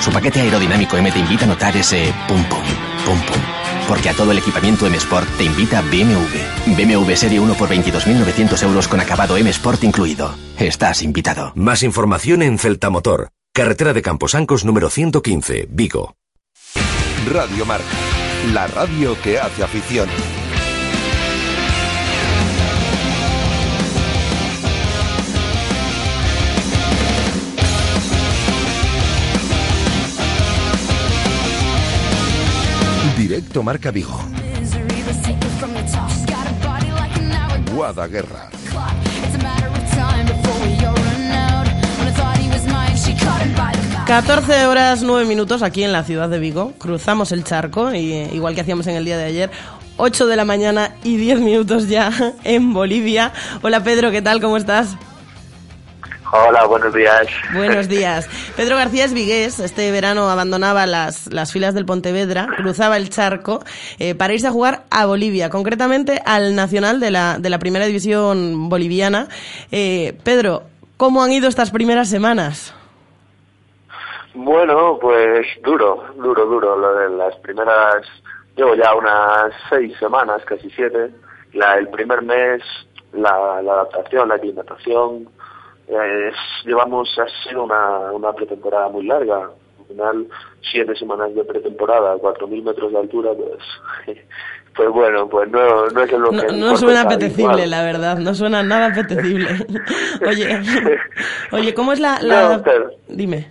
Su 0.02 0.12
paquete 0.12 0.42
aerodinámico 0.42 0.98
M 0.98 1.12
te 1.12 1.20
invita 1.20 1.46
a 1.46 1.48
notar 1.48 1.76
ese 1.76 2.14
pum 2.28 2.44
pum, 2.46 2.64
pum 3.06 3.20
pum. 3.26 3.42
Porque 3.88 4.10
a 4.10 4.14
todo 4.14 4.32
el 4.32 4.38
equipamiento 4.38 4.88
M 4.88 4.96
Sport 4.98 5.28
te 5.38 5.44
invita 5.44 5.82
BMW. 5.82 6.76
BMW 6.76 7.16
Serie 7.16 7.40
1 7.40 7.54
por 7.56 7.70
22.900 7.70 8.64
euros 8.64 8.88
con 8.88 9.00
acabado 9.00 9.38
M 9.38 9.50
Sport 9.50 9.84
incluido. 9.84 10.34
Estás 10.58 11.02
invitado. 11.02 11.52
Más 11.56 11.84
información 11.84 12.42
en 12.42 12.58
Celta 12.58 12.90
Motor, 12.90 13.30
carretera 13.54 13.94
de 13.94 14.02
Camposancos 14.02 14.64
número 14.64 14.90
115, 14.90 15.68
Vigo. 15.70 16.16
Radio 17.32 17.66
Marca, 17.66 17.86
la 18.54 18.68
radio 18.68 19.16
que 19.22 19.40
hace 19.40 19.64
afición. 19.64 20.10
Directo 33.34 33.64
Marca 33.64 33.90
Vigo. 33.90 34.20
Guada 37.74 38.06
Guerra. 38.06 38.52
14 44.06 44.66
horas 44.68 45.02
9 45.02 45.26
minutos 45.26 45.64
aquí 45.64 45.84
en 45.84 45.92
la 45.92 46.04
ciudad 46.04 46.30
de 46.30 46.38
Vigo. 46.38 46.74
Cruzamos 46.78 47.32
el 47.32 47.44
charco, 47.44 47.92
y, 47.92 48.14
eh, 48.14 48.30
igual 48.34 48.54
que 48.54 48.62
hacíamos 48.62 48.86
en 48.86 48.98
el 48.98 49.06
día 49.06 49.18
de 49.18 49.24
ayer. 49.24 49.50
8 49.98 50.28
de 50.28 50.36
la 50.36 50.46
mañana 50.46 50.94
y 51.04 51.18
10 51.18 51.40
minutos 51.40 51.88
ya 51.88 52.12
en 52.44 52.72
Bolivia. 52.72 53.34
Hola 53.64 53.84
Pedro, 53.84 54.12
¿qué 54.12 54.22
tal? 54.22 54.42
¿Cómo 54.42 54.58
estás? 54.58 54.96
Hola, 56.36 56.66
buenos 56.66 56.92
días. 56.96 57.28
Buenos 57.54 57.88
días. 57.90 58.28
Pedro 58.58 58.76
García 58.76 59.06
vigués. 59.14 59.60
Este 59.60 59.92
verano 59.92 60.28
abandonaba 60.32 60.88
las, 60.88 61.32
las 61.32 61.54
filas 61.54 61.76
del 61.76 61.86
Pontevedra, 61.86 62.48
cruzaba 62.58 62.98
el 62.98 63.12
charco 63.12 63.60
eh, 64.00 64.16
para 64.16 64.34
irse 64.34 64.48
a 64.48 64.52
jugar 64.52 64.82
a 64.90 65.06
Bolivia, 65.06 65.52
concretamente 65.52 66.24
al 66.26 66.56
Nacional 66.56 67.00
de 67.00 67.12
la, 67.12 67.38
de 67.38 67.52
la 67.52 67.60
Primera 67.60 67.86
División 67.86 68.68
Boliviana. 68.68 69.28
Eh, 69.72 70.18
Pedro, 70.24 70.64
¿cómo 70.98 71.22
han 71.22 71.32
ido 71.32 71.48
estas 71.48 71.70
primeras 71.70 72.10
semanas? 72.10 72.74
Bueno, 74.34 74.98
pues 75.00 75.46
duro, 75.64 76.04
duro, 76.16 76.48
duro. 76.48 76.76
Lo 76.76 76.96
de 76.96 77.10
las 77.16 77.36
primeras, 77.38 78.08
llevo 78.58 78.74
ya 78.74 78.96
unas 78.96 79.54
seis 79.70 79.96
semanas, 80.00 80.42
casi 80.46 80.68
siete. 80.72 81.12
La, 81.54 81.78
el 81.78 81.90
primer 81.90 82.24
mes, 82.24 82.64
la, 83.12 83.62
la 83.62 83.74
adaptación, 83.74 84.30
la 84.30 84.36
aclimatación. 84.36 85.30
Eh, 85.88 86.30
es- 86.30 86.66
llevamos, 86.66 87.10
ha 87.20 87.50
sido 87.50 87.64
una, 87.64 88.12
una 88.12 88.34
pretemporada 88.34 88.90
muy 88.90 89.06
larga. 89.06 89.50
Al 89.80 89.88
final, 89.88 90.28
siete 90.72 90.96
semanas 90.96 91.36
de 91.36 91.44
pretemporada, 91.44 92.16
cuatro 92.20 92.48
mil 92.48 92.64
metros 92.64 92.92
de 92.92 93.00
altura, 93.00 93.32
pues, 93.36 94.18
pues 94.76 94.90
bueno, 94.90 95.28
pues 95.30 95.50
no, 95.52 95.88
no 95.88 96.02
es 96.04 96.12
lo 96.12 96.32
No, 96.32 96.42
que... 96.42 96.54
no 96.54 96.78
suena 96.78 97.02
apetecible, 97.02 97.46
habitual. 97.46 97.70
la 97.70 97.84
verdad. 97.84 98.18
No 98.18 98.34
suena 98.34 98.64
nada 98.64 98.88
apetecible. 98.88 99.50
oye, 100.28 100.62
oye, 101.52 101.74
¿cómo 101.74 101.92
es 101.94 102.00
la...? 102.00 102.20
No, 102.22 102.28
la... 102.28 102.62
pero- 102.64 102.92
Dime. 103.08 103.48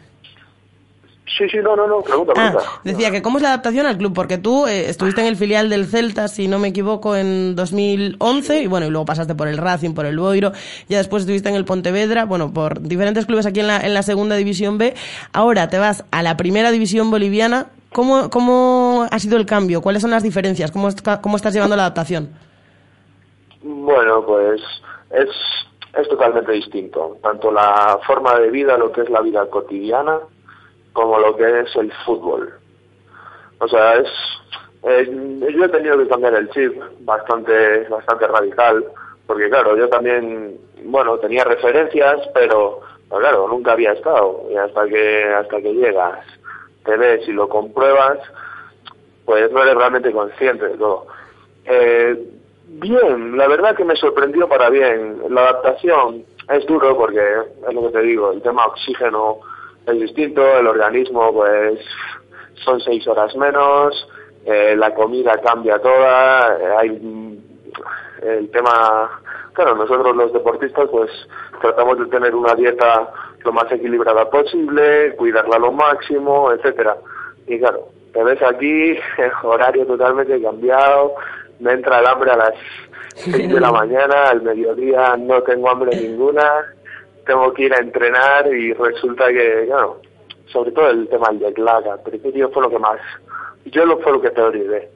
Sí, 1.27 1.49
sí, 1.49 1.59
no, 1.59 1.77
no, 1.77 1.87
no, 1.87 2.03
pregunta, 2.03 2.33
Ah, 2.37 2.53
decía 2.83 3.11
que 3.13 3.23
cómo 3.23 3.39
es 3.39 3.43
la 3.43 3.51
adaptación 3.51 3.87
al 3.87 3.97
club, 3.97 4.13
porque 4.13 4.39
tú 4.39 4.67
eh, 4.67 4.91
estuviste 4.91 5.21
en 5.21 5.29
el 5.29 5.37
filial 5.37 5.71
del 5.71 5.87
Celta, 5.87 6.27
si 6.27 6.49
no 6.49 6.59
me 6.59 6.69
equivoco, 6.69 7.15
en 7.17 7.55
2011, 7.55 8.63
y 8.63 8.67
bueno, 8.67 8.87
y 8.87 8.91
luego 8.91 9.05
pasaste 9.05 9.35
por 9.37 9.47
el 9.47 9.57
Racing, 9.57 9.95
por 9.95 10.05
el 10.05 10.19
Boiro, 10.19 10.51
ya 10.89 10.99
después 10.99 11.23
estuviste 11.23 11.49
en 11.49 11.55
el 11.55 11.65
Pontevedra, 11.65 12.25
bueno, 12.25 12.53
por 12.53 12.81
diferentes 12.81 13.25
clubes 13.25 13.47
aquí 13.47 13.61
en 13.61 13.69
la, 13.69 13.81
en 13.81 13.95
la 13.95 14.03
segunda 14.03 14.35
división 14.35 14.79
B, 14.79 14.95
ahora 15.33 15.71
te 15.71 15.79
vas 15.79 16.05
a 16.11 16.23
la 16.23 16.37
primera 16.37 16.73
división 16.73 17.11
boliviana, 17.11 17.69
¿cómo, 17.93 18.29
cómo 18.29 19.07
ha 19.09 19.19
sido 19.21 19.37
el 19.37 19.47
cambio? 19.47 19.81
¿Cuáles 19.81 20.03
son 20.03 20.11
las 20.11 20.25
diferencias? 20.25 20.73
¿Cómo, 20.73 20.89
cómo 21.23 21.37
estás 21.37 21.55
llevando 21.55 21.77
la 21.77 21.85
adaptación? 21.85 22.31
Bueno, 23.63 24.25
pues 24.27 24.61
es, 25.13 25.29
es 25.97 26.09
totalmente 26.09 26.51
distinto. 26.53 27.17
Tanto 27.23 27.53
la 27.53 27.99
forma 28.07 28.39
de 28.41 28.51
vida, 28.51 28.77
lo 28.77 28.91
que 28.91 29.03
es 29.03 29.11
la 29.11 29.21
vida 29.21 29.47
cotidiana, 29.47 30.19
como 30.93 31.19
lo 31.19 31.37
que 31.37 31.61
es 31.61 31.77
el 31.77 31.93
fútbol. 32.05 32.53
O 33.59 33.69
sea, 33.69 33.95
es, 33.95 34.09
eh, 34.85 35.49
yo 35.55 35.65
he 35.65 35.69
tenido 35.69 35.99
que 35.99 36.09
cambiar 36.09 36.35
el 36.35 36.51
chip 36.51 36.75
bastante, 37.01 37.87
bastante 37.89 38.27
radical, 38.27 38.85
porque 39.27 39.49
claro, 39.49 39.77
yo 39.77 39.89
también, 39.89 40.59
bueno, 40.85 41.19
tenía 41.19 41.45
referencias, 41.45 42.21
pero, 42.35 42.81
pero 43.09 43.21
claro, 43.21 43.49
nunca 43.49 43.73
había 43.73 43.93
estado, 43.93 44.45
y 44.51 44.57
hasta 44.57 44.87
que, 44.87 45.25
hasta 45.25 45.61
que 45.61 45.73
llegas, 45.75 46.27
te 46.85 46.97
ves 46.97 47.27
y 47.29 47.33
lo 47.33 47.49
compruebas, 47.49 48.19
pues 49.25 49.51
no 49.53 49.63
eres 49.63 49.75
realmente 49.77 50.11
consciente 50.11 50.69
de 50.69 50.77
todo. 50.77 51.07
Eh, 51.65 52.17
bien, 52.67 53.37
la 53.37 53.47
verdad 53.47 53.77
que 53.77 53.85
me 53.85 53.95
sorprendió 53.95 54.49
para 54.49 54.69
bien. 54.71 55.23
La 55.31 55.43
adaptación 55.43 56.25
es 56.49 56.67
duro 56.67 56.97
porque, 56.97 57.21
es 57.69 57.75
lo 57.75 57.83
que 57.83 57.99
te 57.99 58.03
digo, 58.03 58.33
el 58.33 58.43
tema 58.43 58.67
oxígeno 58.67 59.39
es 59.87 60.01
distinto, 60.01 60.43
el 60.59 60.67
organismo 60.67 61.33
pues 61.33 61.81
son 62.65 62.81
seis 62.81 63.07
horas 63.09 63.35
menos, 63.37 64.09
eh, 64.45 64.75
la 64.77 64.95
comida 64.95 65.39
cambia 65.39 65.79
toda, 65.79 66.57
eh, 66.59 66.75
hay 66.79 66.91
mm, 66.91 67.39
el 68.23 68.51
tema, 68.51 69.21
claro, 69.53 69.75
nosotros 69.75 70.15
los 70.15 70.33
deportistas 70.33 70.89
pues 70.91 71.11
tratamos 71.61 71.99
de 71.99 72.07
tener 72.07 72.35
una 72.35 72.55
dieta 72.55 73.13
lo 73.45 73.53
más 73.53 73.71
equilibrada 73.73 74.29
posible, 74.31 75.15
cuidarla 75.17 75.59
lo 75.59 75.73
máximo, 75.73 76.53
etcétera. 76.53 76.97
Y 77.47 77.59
claro, 77.59 77.89
te 78.13 78.23
ves 78.23 78.41
aquí, 78.43 78.97
horario 79.43 79.87
totalmente 79.87 80.41
cambiado, 80.41 81.15
me 81.61 81.73
entra 81.73 82.01
el 82.01 82.07
hambre 82.07 82.31
a 82.31 82.37
las 82.37 82.55
6 83.17 83.53
de 83.53 83.61
la 83.61 83.73
mañana, 83.73 84.31
al 84.31 84.43
mediodía 84.43 85.17
no 85.17 85.43
tengo 85.43 85.71
hambre 85.71 85.97
ninguna, 85.97 86.75
tengo 87.27 87.53
que 87.53 87.65
ir 87.65 87.75
a 87.75 87.79
entrenar 87.79 88.47
y 88.53 88.73
resulta 88.73 89.29
que, 89.29 89.65
claro, 89.67 90.01
sobre 90.47 90.73
todo 90.73 90.91
el 90.91 91.09
tema 91.09 91.29
del 91.33 91.55
lag, 91.57 91.89
al 91.89 92.03
principio 92.03 92.51
fue 92.51 92.63
lo 92.63 92.71
que 92.71 92.79
más, 92.79 93.01
yo 93.67 93.87
lo 93.87 93.99
fue 93.99 94.13
lo 94.13 94.21
que 94.21 94.31
te 94.31 94.41
olvidé. 94.41 94.91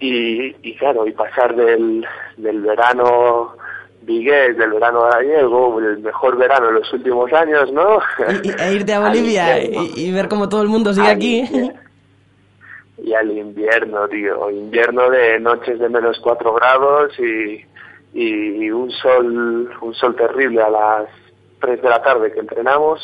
Y, 0.00 0.56
y 0.62 0.74
claro, 0.76 1.06
y 1.06 1.12
pasar 1.12 1.54
del, 1.54 2.04
del 2.36 2.60
verano 2.60 3.54
vigués, 4.02 4.56
del 4.56 4.72
verano 4.72 5.02
gallego, 5.02 5.78
el 5.78 5.98
mejor 5.98 6.36
verano 6.36 6.66
de 6.66 6.72
los 6.72 6.92
últimos 6.92 7.32
años, 7.32 7.72
¿no? 7.72 8.00
Y, 8.42 8.50
e 8.50 8.74
irte 8.74 8.94
a 8.94 9.00
Bolivia 9.08 9.62
y, 9.62 9.92
y, 9.96 10.12
ver 10.12 10.28
cómo 10.28 10.48
todo 10.48 10.62
el 10.62 10.68
mundo 10.68 10.92
sigue 10.92 11.08
aquí. 11.08 11.44
y 12.98 13.14
al 13.14 13.30
invierno, 13.30 14.08
tío, 14.08 14.50
invierno 14.50 15.08
de 15.10 15.38
noches 15.40 15.78
de 15.78 15.88
menos 15.88 16.18
4 16.20 16.54
grados 16.54 17.12
y, 17.18 17.64
y, 18.12 18.70
un 18.70 18.90
sol 18.90 19.70
un 19.80 19.94
sol 19.94 20.16
terrible 20.16 20.62
a 20.62 20.70
las 20.70 21.08
3 21.62 21.80
de 21.80 21.88
la 21.88 22.02
tarde 22.02 22.32
que 22.32 22.40
entrenamos 22.40 23.00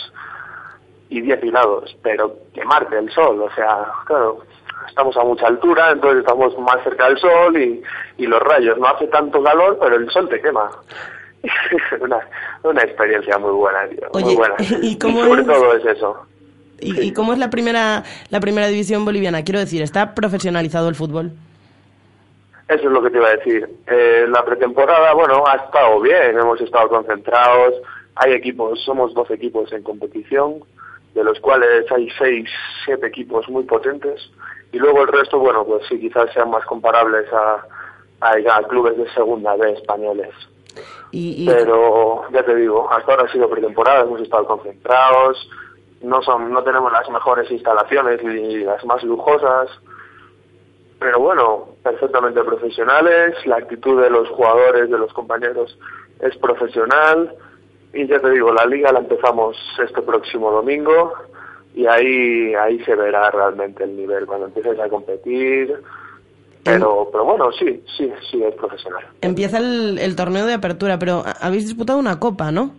y 1.09 1.22
10 1.22 1.40
grados, 1.40 1.97
pero 2.02 2.36
quemarte 2.52 2.98
el 2.98 3.10
sol, 3.10 3.40
o 3.40 3.51
sea, 3.55 3.86
claro, 4.05 4.40
estamos 4.86 5.16
a 5.16 5.24
mucha 5.24 5.47
altura, 5.47 5.93
entonces 5.93 6.20
estamos 6.20 6.59
más 6.59 6.82
cerca 6.85 7.09
del 7.09 7.18
sol 7.18 7.56
y, 7.56 7.82
y 8.18 8.26
los 8.26 8.40
rayos, 8.40 8.76
no 8.78 8.89
hace 8.89 9.06
tanto 9.06 9.43
calor, 9.43 9.78
pero 9.80 9.97
el 9.97 10.10
sol 10.10 10.28
te 10.28 10.40
quema. 10.40 10.70
una, 12.01 12.18
una 12.64 12.82
experiencia 12.82 13.39
muy 13.39 13.52
buena, 13.52 13.86
tío, 13.89 14.09
muy 14.12 14.35
buena. 14.35 14.56
¿y, 14.82 14.98
cómo 14.98 15.24
sobre 15.24 15.44
todo 15.44 15.74
es 15.74 15.86
eso. 15.86 16.26
¿Y, 16.80 17.12
cómo 17.12 17.32
es 17.32 17.39
la 17.39 17.51
primera, 17.51 18.05
la 18.30 18.40
primera 18.40 18.68
división 18.68 19.05
boliviana? 19.05 19.43
Quiero 19.43 19.59
decir, 19.59 19.82
¿está 19.82 20.14
profesionalizado 20.14 20.89
el 20.89 20.94
fútbol? 20.94 21.32
Eso 22.68 22.86
es 22.86 22.93
lo 22.93 23.02
que 23.02 23.10
te 23.10 23.16
iba 23.16 23.28
a 23.28 23.36
decir. 23.36 23.68
Eh, 23.86 24.26
la 24.28 24.44
pretemporada, 24.44 25.14
bueno, 25.14 25.44
ha 25.47 25.56
estado 25.56 26.01
bien, 26.01 26.39
hemos 26.39 26.60
estado 26.60 26.89
concentrados. 26.89 27.74
Hay 28.19 28.32
equipos, 28.32 28.82
somos 28.85 29.15
dos 29.15 29.31
equipos 29.31 29.73
en 29.73 29.82
competición, 29.82 30.65
de 31.15 31.24
los 31.24 31.40
cuales 31.40 31.90
hay 31.90 32.09
seis, 32.19 32.49
siete 32.85 33.07
equipos 33.07 33.49
muy 33.49 33.65
potentes. 33.65 34.31
Y 34.73 34.78
luego 34.78 35.03
el 35.03 35.09
resto, 35.09 35.39
bueno, 35.39 35.65
pues 35.65 35.82
sí, 35.89 35.99
quizás 35.99 36.32
sean 36.32 36.51
más 36.51 36.65
comparables 36.66 37.27
a, 37.32 37.65
a, 38.20 38.62
clubes 38.69 38.97
de 38.97 39.09
segunda 39.12 39.57
B 39.57 39.73
españoles. 39.73 40.31
Pero 41.11 42.31
ya 42.31 42.43
te 42.45 42.55
digo, 42.55 42.90
hasta 42.90 43.12
ahora 43.12 43.24
ha 43.24 43.32
sido 43.32 43.49
pretemporada, 43.49 44.03
hemos 44.03 44.20
estado 44.20 44.45
concentrados, 44.45 45.49
no 46.03 46.23
son 46.23 46.53
no 46.53 46.62
tenemos 46.62 46.93
las 46.93 47.09
mejores 47.11 47.51
instalaciones 47.51 48.23
ni 48.23 48.59
las 48.59 48.85
más 48.85 49.03
lujosas 49.03 49.69
pero 50.99 51.20
bueno 51.20 51.69
perfectamente 51.82 52.43
profesionales 52.45 53.35
la 53.47 53.57
actitud 53.57 54.01
de 54.01 54.11
los 54.11 54.28
jugadores 54.28 54.90
de 54.90 54.99
los 54.99 55.12
compañeros 55.12 55.77
es 56.20 56.36
profesional 56.36 57.35
y 57.93 58.06
ya 58.06 58.20
te 58.20 58.31
digo 58.31 58.52
la 58.52 58.66
liga 58.66 58.93
la 58.93 59.01
empezamos 59.01 59.56
este 59.82 60.02
próximo 60.02 60.51
domingo 60.51 61.12
y 61.74 61.86
ahí 61.86 62.55
ahí 62.55 62.82
se 62.85 62.94
verá 62.94 63.31
realmente 63.31 63.85
el 63.85 63.97
nivel 63.97 64.27
cuando 64.27 64.47
empieces 64.47 64.78
a 64.78 64.89
competir. 64.89 65.74
Pero 66.65 67.09
pero 67.10 67.24
bueno 67.24 67.51
sí 67.52 67.82
sí 67.97 68.12
sí 68.31 68.43
es 68.43 68.55
profesional. 68.55 69.05
Empieza 69.20 69.59
el, 69.59 69.98
el 69.98 70.16
torneo 70.16 70.47
de 70.47 70.55
apertura 70.55 70.98
pero 70.98 71.23
habéis 71.40 71.66
disputado 71.66 71.98
una 71.98 72.19
copa 72.19 72.51
no 72.51 72.73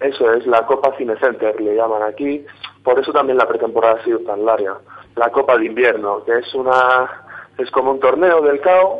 eso 0.00 0.32
es, 0.32 0.46
la 0.46 0.64
Copa 0.64 0.96
Cine 0.96 1.14
Center 1.20 1.60
le 1.60 1.76
llaman 1.76 2.02
aquí, 2.02 2.44
por 2.82 2.98
eso 2.98 3.12
también 3.12 3.36
la 3.36 3.46
pretemporada 3.46 4.00
ha 4.00 4.04
sido 4.04 4.18
tan 4.20 4.44
larga. 4.46 4.78
La 5.14 5.30
Copa 5.30 5.58
de 5.58 5.66
Invierno, 5.66 6.24
que 6.24 6.38
es 6.38 6.54
una 6.54 7.26
es 7.58 7.70
como 7.70 7.90
un 7.90 8.00
torneo 8.00 8.40
del 8.40 8.60
CAO 8.60 8.98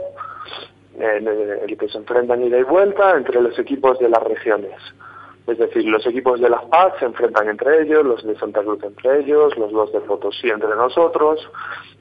en 1.00 1.26
el 1.28 1.78
que 1.78 1.88
se 1.88 1.98
enfrentan 1.98 2.42
ida 2.42 2.58
y 2.58 2.62
vuelta 2.62 3.16
entre 3.16 3.40
los 3.40 3.58
equipos 3.58 3.98
de 3.98 4.08
las 4.08 4.22
regiones. 4.22 4.80
Es 5.46 5.58
decir, 5.58 5.84
los 5.86 6.06
equipos 6.06 6.40
de 6.40 6.48
Las 6.48 6.64
Paz 6.66 6.94
se 6.98 7.06
enfrentan 7.06 7.48
entre 7.48 7.82
ellos, 7.82 8.04
los 8.04 8.24
de 8.24 8.36
Santa 8.36 8.62
Cruz 8.62 8.82
entre 8.84 9.20
ellos, 9.20 9.56
los 9.58 9.72
dos 9.72 9.92
de 9.92 10.00
Potosí 10.00 10.48
entre 10.48 10.68
nosotros, 10.76 11.40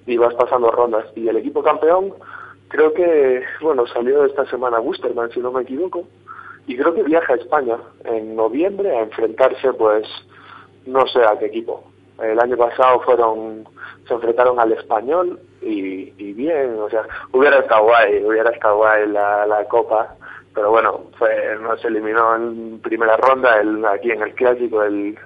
y 0.05 0.17
vas 0.17 0.35
pasando 0.35 0.69
rondas. 0.69 1.05
Y 1.15 1.27
el 1.27 1.37
equipo 1.37 1.63
campeón, 1.63 2.13
creo 2.67 2.93
que, 2.93 3.43
bueno, 3.61 3.87
salió 3.87 4.25
esta 4.25 4.45
semana 4.45 4.79
Busterman, 4.79 5.31
si 5.31 5.39
no 5.39 5.51
me 5.51 5.63
equivoco, 5.63 6.03
y 6.67 6.77
creo 6.77 6.93
que 6.93 7.03
viaja 7.03 7.33
a 7.33 7.37
España 7.37 7.77
en 8.05 8.35
noviembre 8.35 8.95
a 8.95 9.01
enfrentarse, 9.01 9.73
pues, 9.73 10.07
no 10.85 11.07
sé 11.07 11.23
a 11.23 11.39
qué 11.39 11.47
equipo. 11.47 11.88
El 12.21 12.39
año 12.39 12.57
pasado 12.57 12.99
fueron, 13.01 13.67
se 14.07 14.13
enfrentaron 14.13 14.59
al 14.59 14.71
español 14.71 15.39
y, 15.61 16.33
bien, 16.33 16.79
o 16.79 16.89
sea, 16.89 17.05
hubiera 17.31 17.59
estado 17.59 17.83
guay, 17.83 18.23
hubiera 18.23 18.51
estado 18.51 18.77
guay 18.77 19.07
la, 19.07 19.45
la 19.45 19.65
copa, 19.65 20.15
pero 20.53 20.71
bueno, 20.71 21.05
fue, 21.17 21.57
nos 21.61 21.83
eliminó 21.85 22.35
en 22.35 22.79
primera 22.79 23.17
ronda 23.17 23.59
el, 23.59 23.85
aquí 23.85 24.11
en 24.11 24.21
el 24.21 24.33
clásico 24.33 24.83
el, 24.83 25.17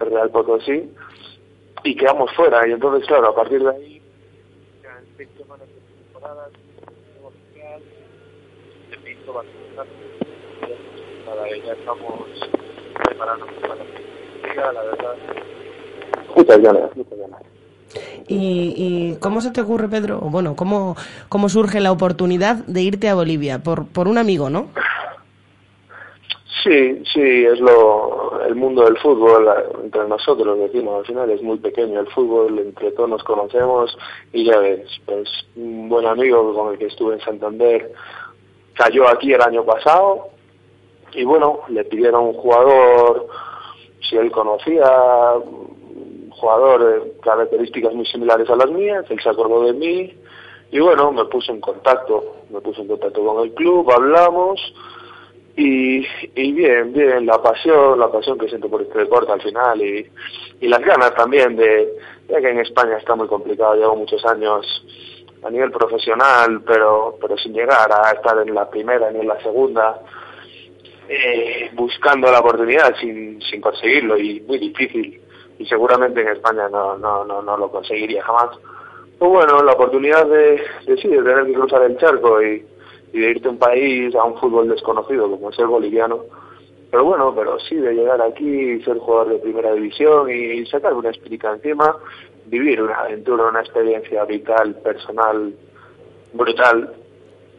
Real 0.00 0.30
Potosí 0.30 0.90
y 1.84 1.94
quedamos 1.94 2.32
fuera 2.34 2.66
y 2.66 2.72
entonces 2.72 3.06
claro, 3.06 3.28
a 3.28 3.34
partir 3.34 3.62
de 3.62 3.68
ahí 3.68 4.02
ya 11.64 11.72
estamos 11.72 12.28
preparándonos 13.04 13.54
para 13.60 13.74
la 13.76 14.72
la 14.72 14.82
verdad. 14.82 15.16
Muchas 16.36 16.60
ganas, 16.60 16.96
muchas 16.96 17.18
ganas. 17.18 17.42
¿Y, 18.28 18.74
¿Y, 18.76 19.16
cómo 19.16 19.40
se 19.40 19.50
te 19.50 19.60
ocurre, 19.60 19.88
Pedro? 19.88 20.20
Bueno, 20.20 20.54
¿cómo, 20.54 20.96
¿cómo 21.28 21.48
surge 21.48 21.80
la 21.80 21.90
oportunidad 21.90 22.56
de 22.66 22.82
irte 22.82 23.08
a 23.08 23.14
Bolivia? 23.14 23.58
Por, 23.58 23.86
por 23.86 24.06
un 24.06 24.18
amigo, 24.18 24.48
¿no? 24.48 24.68
Sí, 26.62 27.02
sí, 27.12 27.44
es 27.44 27.58
lo, 27.58 28.38
el 28.46 28.54
mundo 28.54 28.84
del 28.84 28.98
fútbol, 28.98 29.48
entre 29.82 30.06
nosotros 30.06 30.58
decimos, 30.58 30.98
al 30.98 31.06
final 31.06 31.30
es 31.30 31.42
muy 31.42 31.58
pequeño 31.58 32.00
el 32.00 32.06
fútbol, 32.08 32.58
entre 32.58 32.92
todos 32.92 33.08
nos 33.08 33.24
conocemos 33.24 33.96
y 34.32 34.44
ya 34.44 34.58
ves, 34.58 34.86
pues 35.06 35.28
un 35.56 35.88
buen 35.88 36.06
amigo 36.06 36.54
con 36.54 36.72
el 36.72 36.78
que 36.78 36.86
estuve 36.86 37.14
en 37.14 37.20
Santander 37.22 37.92
cayó 38.74 39.08
aquí 39.08 39.32
el 39.32 39.40
año 39.40 39.64
pasado 39.64 40.28
y 41.14 41.24
bueno, 41.24 41.60
le 41.68 41.84
pidieron 41.84 42.24
un 42.24 42.34
jugador, 42.34 43.26
si 44.08 44.16
él 44.16 44.30
conocía, 44.30 44.86
jugador 46.40 46.84
de 46.84 47.12
características 47.20 47.94
muy 47.94 48.06
similares 48.06 48.48
a 48.48 48.56
las 48.56 48.70
mías, 48.70 49.04
él 49.10 49.20
se 49.22 49.28
acordó 49.28 49.64
de 49.64 49.74
mí 49.74 50.14
y 50.72 50.78
bueno, 50.80 51.12
me 51.12 51.24
puso 51.26 51.52
en 51.52 51.60
contacto, 51.60 52.36
me 52.50 52.60
puso 52.60 52.82
en 52.82 52.88
contacto 52.88 53.24
con 53.24 53.44
el 53.44 53.52
club, 53.54 53.90
hablamos 53.90 54.60
y, 55.56 56.06
y 56.34 56.52
bien, 56.52 56.92
bien, 56.92 57.26
la 57.26 57.42
pasión, 57.42 57.98
la 57.98 58.10
pasión 58.10 58.38
que 58.38 58.48
siento 58.48 58.68
por 58.68 58.82
este 58.82 59.00
deporte 59.00 59.32
al 59.32 59.42
final 59.42 59.82
y, 59.82 60.06
y 60.60 60.68
las 60.68 60.80
ganas 60.80 61.14
también 61.14 61.56
de, 61.56 61.92
ya 62.28 62.40
que 62.40 62.50
en 62.50 62.60
España 62.60 62.96
está 62.96 63.14
muy 63.14 63.26
complicado, 63.26 63.74
llevo 63.74 63.96
muchos 63.96 64.24
años 64.24 64.66
a 65.42 65.50
nivel 65.50 65.70
profesional, 65.70 66.62
pero, 66.66 67.16
pero 67.20 67.36
sin 67.36 67.52
llegar 67.52 67.90
a 67.92 68.12
estar 68.12 68.38
en 68.46 68.54
la 68.54 68.68
primera 68.68 69.10
ni 69.10 69.20
en 69.20 69.28
la 69.28 69.40
segunda, 69.42 70.00
eh, 71.08 71.70
buscando 71.74 72.30
la 72.30 72.40
oportunidad 72.40 72.94
sin, 73.00 73.42
sin 73.42 73.60
conseguirlo 73.60 74.16
y 74.16 74.40
muy 74.42 74.58
difícil 74.58 75.20
y 75.60 75.66
seguramente 75.66 76.22
en 76.22 76.28
España 76.28 76.70
no, 76.70 76.96
no, 76.96 77.22
no, 77.22 77.42
no 77.42 77.56
lo 77.58 77.70
conseguiría 77.70 78.24
jamás. 78.24 78.56
Pues 79.18 79.30
bueno, 79.30 79.62
la 79.62 79.72
oportunidad 79.72 80.26
de, 80.26 80.58
de, 80.86 80.96
sí, 80.96 81.08
de 81.08 81.22
tener 81.22 81.44
que 81.44 81.52
cruzar 81.52 81.82
el 81.82 81.98
charco 81.98 82.42
y, 82.42 82.64
y 83.12 83.20
de 83.20 83.30
irte 83.30 83.46
a 83.46 83.50
un 83.50 83.58
país, 83.58 84.14
a 84.14 84.24
un 84.24 84.38
fútbol 84.38 84.70
desconocido 84.70 85.30
como 85.30 85.50
es 85.50 85.58
el 85.58 85.66
boliviano, 85.66 86.20
pero 86.90 87.04
bueno, 87.04 87.34
pero 87.36 87.60
sí 87.60 87.76
de 87.76 87.92
llegar 87.92 88.22
aquí, 88.22 88.82
ser 88.82 88.96
jugador 89.00 89.34
de 89.34 89.38
primera 89.40 89.74
división 89.74 90.30
y 90.30 90.64
sacar 90.64 90.94
una 90.94 91.10
espíritu 91.10 91.48
encima, 91.48 91.94
vivir 92.46 92.80
una 92.80 92.94
aventura, 92.94 93.48
una 93.48 93.60
experiencia 93.60 94.24
vital, 94.24 94.76
personal, 94.76 95.52
brutal, 96.32 96.94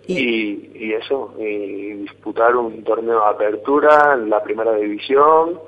y, 0.07 0.71
y 0.73 0.93
eso, 0.93 1.35
y 1.37 1.93
disputar 1.97 2.55
un 2.55 2.83
torneo 2.83 3.19
de 3.19 3.29
apertura 3.29 4.15
en 4.15 4.31
la 4.31 4.41
primera 4.41 4.73
división 4.73 5.59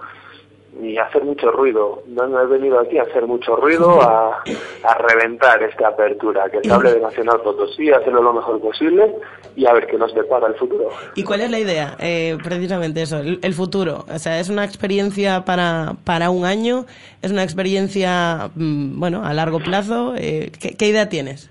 y 0.81 0.97
hacer 0.97 1.23
mucho 1.23 1.51
ruido. 1.51 2.03
No, 2.07 2.27
no 2.27 2.41
he 2.41 2.47
venido 2.47 2.79
aquí 2.79 2.97
a 2.97 3.03
hacer 3.03 3.25
mucho 3.27 3.55
ruido, 3.55 4.01
a, 4.01 4.43
a 4.83 4.97
reventar 4.97 5.61
esta 5.63 5.89
apertura, 5.89 6.49
que 6.49 6.61
se 6.63 6.71
hable 6.71 6.93
de 6.93 6.99
Nacional 6.99 7.41
Potosí, 7.41 7.91
hacerlo 7.91 8.21
lo 8.21 8.33
mejor 8.33 8.59
posible 8.59 9.15
y 9.55 9.65
a 9.65 9.73
ver 9.73 9.87
qué 9.87 9.97
nos 9.97 10.13
depara 10.13 10.47
el 10.47 10.55
futuro. 10.55 10.89
¿Y 11.15 11.23
cuál 11.23 11.41
es 11.41 11.51
la 11.51 11.59
idea? 11.59 11.95
Eh, 11.99 12.37
precisamente 12.43 13.03
eso, 13.03 13.19
el, 13.19 13.39
el 13.43 13.53
futuro. 13.53 14.05
O 14.13 14.19
sea, 14.19 14.39
es 14.39 14.49
una 14.49 14.65
experiencia 14.65 15.45
para, 15.45 15.93
para 16.03 16.29
un 16.29 16.45
año, 16.45 16.85
es 17.21 17.31
una 17.31 17.43
experiencia, 17.43 18.49
mm, 18.55 18.99
bueno, 18.99 19.23
a 19.23 19.33
largo 19.33 19.59
plazo. 19.59 20.13
Eh, 20.17 20.51
¿qué, 20.59 20.75
¿Qué 20.75 20.87
idea 20.87 21.07
tienes? 21.07 21.49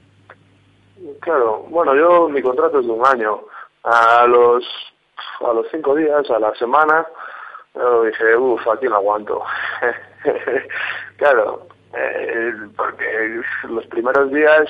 Claro, 1.20 1.64
bueno, 1.68 1.94
yo 1.94 2.28
mi 2.28 2.42
contrato 2.42 2.80
es 2.80 2.86
de 2.86 2.92
un 2.92 3.06
año. 3.06 3.40
A 3.84 4.26
los 4.26 4.64
a 5.40 5.52
los 5.52 5.66
cinco 5.70 5.94
días, 5.96 6.28
a 6.30 6.38
la 6.38 6.54
semana, 6.54 7.06
dije, 7.74 8.36
uff, 8.36 8.66
aquí 8.68 8.86
no 8.86 8.96
aguanto. 8.96 9.42
claro, 11.16 11.66
eh, 11.94 12.52
porque 12.76 13.40
los 13.68 13.86
primeros 13.86 14.30
días 14.30 14.68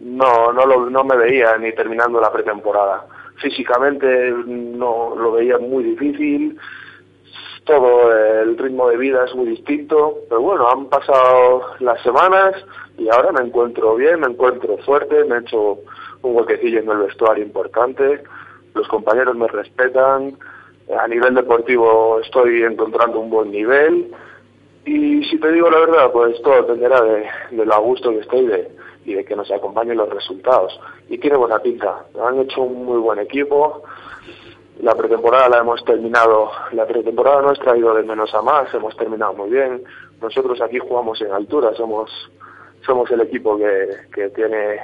no 0.00 0.52
no 0.52 0.66
lo, 0.66 0.90
no 0.90 1.04
me 1.04 1.16
veía 1.16 1.56
ni 1.58 1.72
terminando 1.72 2.20
la 2.20 2.32
pretemporada. 2.32 3.06
Físicamente 3.36 4.32
no 4.46 5.14
lo 5.16 5.32
veía 5.32 5.58
muy 5.58 5.84
difícil. 5.84 6.58
Todo 7.64 8.12
el 8.12 8.58
ritmo 8.58 8.88
de 8.88 8.96
vida 8.96 9.24
es 9.24 9.34
muy 9.34 9.46
distinto, 9.46 10.18
pero 10.28 10.40
bueno, 10.40 10.68
han 10.68 10.86
pasado 10.86 11.76
las 11.78 12.02
semanas 12.02 12.54
y 12.98 13.08
ahora 13.08 13.32
me 13.32 13.46
encuentro 13.46 13.94
bien, 13.94 14.20
me 14.20 14.26
encuentro 14.26 14.76
fuerte, 14.78 15.24
me 15.24 15.36
he 15.36 15.40
hecho 15.40 15.78
un 16.22 16.36
huequecillo 16.36 16.80
en 16.80 16.90
el 16.90 16.98
vestuario 16.98 17.44
importante, 17.44 18.22
los 18.74 18.88
compañeros 18.88 19.36
me 19.36 19.46
respetan, 19.46 20.36
a 20.98 21.06
nivel 21.08 21.34
deportivo 21.34 22.20
estoy 22.20 22.62
encontrando 22.62 23.20
un 23.20 23.30
buen 23.30 23.50
nivel 23.50 24.12
y 24.84 25.22
si 25.24 25.38
te 25.38 25.52
digo 25.52 25.70
la 25.70 25.80
verdad, 25.80 26.10
pues 26.12 26.40
todo 26.42 26.56
dependerá 26.56 27.00
de, 27.02 27.26
de 27.50 27.66
lo 27.66 27.74
a 27.74 27.78
gusto 27.78 28.10
que 28.10 28.20
estoy 28.20 28.46
de, 28.46 28.70
y 29.04 29.14
de 29.14 29.24
que 29.24 29.36
nos 29.36 29.50
acompañen 29.50 29.96
los 29.96 30.08
resultados. 30.08 30.78
Y 31.08 31.18
tiene 31.18 31.36
buena 31.36 31.58
pinta, 31.58 32.06
han 32.20 32.40
hecho 32.40 32.62
un 32.62 32.84
muy 32.84 32.98
buen 32.98 33.18
equipo, 33.18 33.82
la 34.80 34.94
pretemporada 34.94 35.48
la 35.48 35.58
hemos 35.58 35.84
terminado, 35.84 36.50
la 36.72 36.86
pretemporada 36.86 37.42
nuestra 37.42 37.72
ha 37.72 37.76
ido 37.76 37.94
de 37.94 38.02
menos 38.02 38.34
a 38.34 38.40
más, 38.40 38.72
hemos 38.72 38.96
terminado 38.96 39.34
muy 39.34 39.50
bien. 39.50 39.82
Nosotros 40.22 40.60
aquí 40.62 40.78
jugamos 40.78 41.20
en 41.20 41.32
altura, 41.32 41.74
somos 41.74 42.10
somos 42.86 43.10
el 43.10 43.20
equipo 43.20 43.58
que, 43.58 43.88
que 44.14 44.30
tiene 44.30 44.80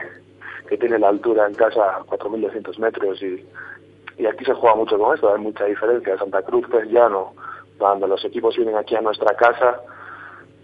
que 0.69 0.77
tiene 0.77 0.99
la 0.99 1.09
altura 1.09 1.47
en 1.47 1.55
casa 1.55 2.01
4.200 2.07 2.79
metros 2.79 3.23
y, 3.23 3.43
y 4.19 4.27
aquí 4.27 4.45
se 4.45 4.55
juega 4.55 4.77
mucho 4.77 4.99
con 4.99 5.17
eso, 5.17 5.33
hay 5.33 5.41
mucha 5.41 5.65
diferencia. 5.65 6.17
Santa 6.19 6.43
Cruz 6.43 6.67
que 6.69 6.79
es 6.79 6.87
llano, 6.91 7.35
cuando 7.79 8.07
los 8.07 8.25
equipos 8.25 8.57
vienen 8.57 8.77
aquí 8.77 8.97
a 8.97 9.01
nuestra 9.01 9.35
casa, 9.37 9.81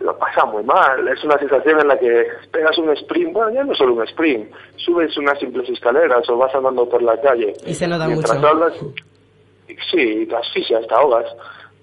lo 0.00 0.16
pasa 0.18 0.44
muy 0.46 0.62
mal. 0.64 1.06
Es 1.08 1.22
una 1.24 1.38
sensación 1.38 1.80
en 1.80 1.88
la 1.88 1.98
que 1.98 2.26
pegas 2.50 2.76
un 2.78 2.90
sprint, 2.90 3.32
bueno, 3.32 3.50
ya 3.50 3.64
no 3.64 3.74
solo 3.74 3.94
un 3.94 4.02
sprint, 4.04 4.50
subes 4.76 5.16
unas 5.18 5.38
simples 5.38 5.68
escaleras 5.68 6.28
o 6.28 6.36
vas 6.36 6.54
andando 6.54 6.88
por 6.88 7.02
la 7.02 7.20
calle. 7.20 7.54
Y 7.66 7.74
se 7.74 7.86
nota 7.86 8.06
Mientras 8.06 8.34
mucho. 8.36 8.48
hablas, 8.48 8.74
sí, 9.90 10.26
te 10.26 10.36
asfixias, 10.36 10.86
te 10.86 10.94
ahogas. 10.94 11.26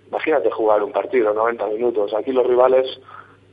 Imagínate 0.10 0.50
jugar 0.50 0.84
un 0.84 0.92
partido, 0.92 1.34
90 1.34 1.68
minutos. 1.68 2.14
Aquí 2.16 2.32
los 2.32 2.46
rivales, 2.46 3.00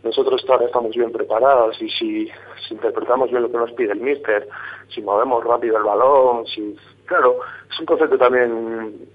nosotros 0.02 0.42
todavía 0.46 0.68
estamos 0.68 0.92
bien 0.92 1.12
preparados 1.12 1.80
y 1.82 1.90
si, 1.90 2.30
si 2.66 2.74
interpretamos 2.74 3.30
bien 3.30 3.42
lo 3.42 3.50
que 3.50 3.58
nos 3.58 3.72
pide 3.72 3.92
el 3.92 4.00
míster, 4.00 4.48
si 4.88 5.02
movemos 5.02 5.44
rápido 5.44 5.76
el 5.76 5.84
balón, 5.84 6.46
si... 6.46 6.76
Claro, 7.06 7.38
es 7.70 7.80
un 7.80 7.86
concepto 7.86 8.18
también 8.18 9.08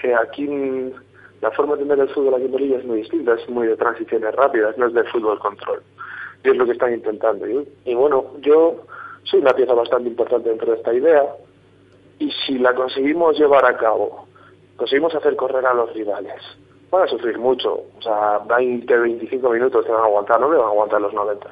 que 0.00 0.14
aquí 0.14 0.92
la 1.40 1.50
forma 1.52 1.76
de 1.76 1.84
ver 1.84 2.00
el 2.00 2.08
fútbol 2.08 2.34
aquí 2.34 2.44
en 2.44 2.52
Bolivia 2.52 2.78
es 2.78 2.84
muy 2.84 2.98
distinta, 2.98 3.34
es 3.34 3.48
muy 3.48 3.66
de 3.66 3.76
transiciones 3.76 4.34
rápidas, 4.34 4.76
no 4.78 4.86
es 4.86 4.94
de 4.94 5.04
fútbol 5.04 5.38
control. 5.38 5.82
Y 6.44 6.50
es 6.50 6.56
lo 6.56 6.64
que 6.66 6.72
están 6.72 6.92
intentando. 6.92 7.46
Y, 7.48 7.68
y 7.84 7.94
bueno, 7.94 8.32
yo 8.40 8.86
soy 9.24 9.40
una 9.40 9.52
pieza 9.52 9.74
bastante 9.74 10.08
importante 10.08 10.48
dentro 10.48 10.70
de 10.70 10.78
esta 10.78 10.92
idea 10.94 11.24
y 12.18 12.30
si 12.46 12.58
la 12.58 12.74
conseguimos 12.74 13.38
llevar 13.38 13.64
a 13.64 13.76
cabo, 13.76 14.26
conseguimos 14.76 15.14
hacer 15.14 15.36
correr 15.36 15.64
a 15.64 15.74
los 15.74 15.92
rivales, 15.94 16.42
van 16.90 17.02
a 17.02 17.06
sufrir 17.06 17.38
mucho, 17.38 17.82
o 17.98 18.02
sea, 18.02 18.38
20, 18.46 18.98
25 18.98 19.50
minutos 19.50 19.84
te 19.84 19.92
van 19.92 20.02
a 20.02 20.04
aguantar, 20.04 20.40
no 20.40 20.48
me 20.48 20.56
van 20.56 20.66
a 20.66 20.70
aguantar 20.70 21.00
los 21.00 21.12
90. 21.12 21.50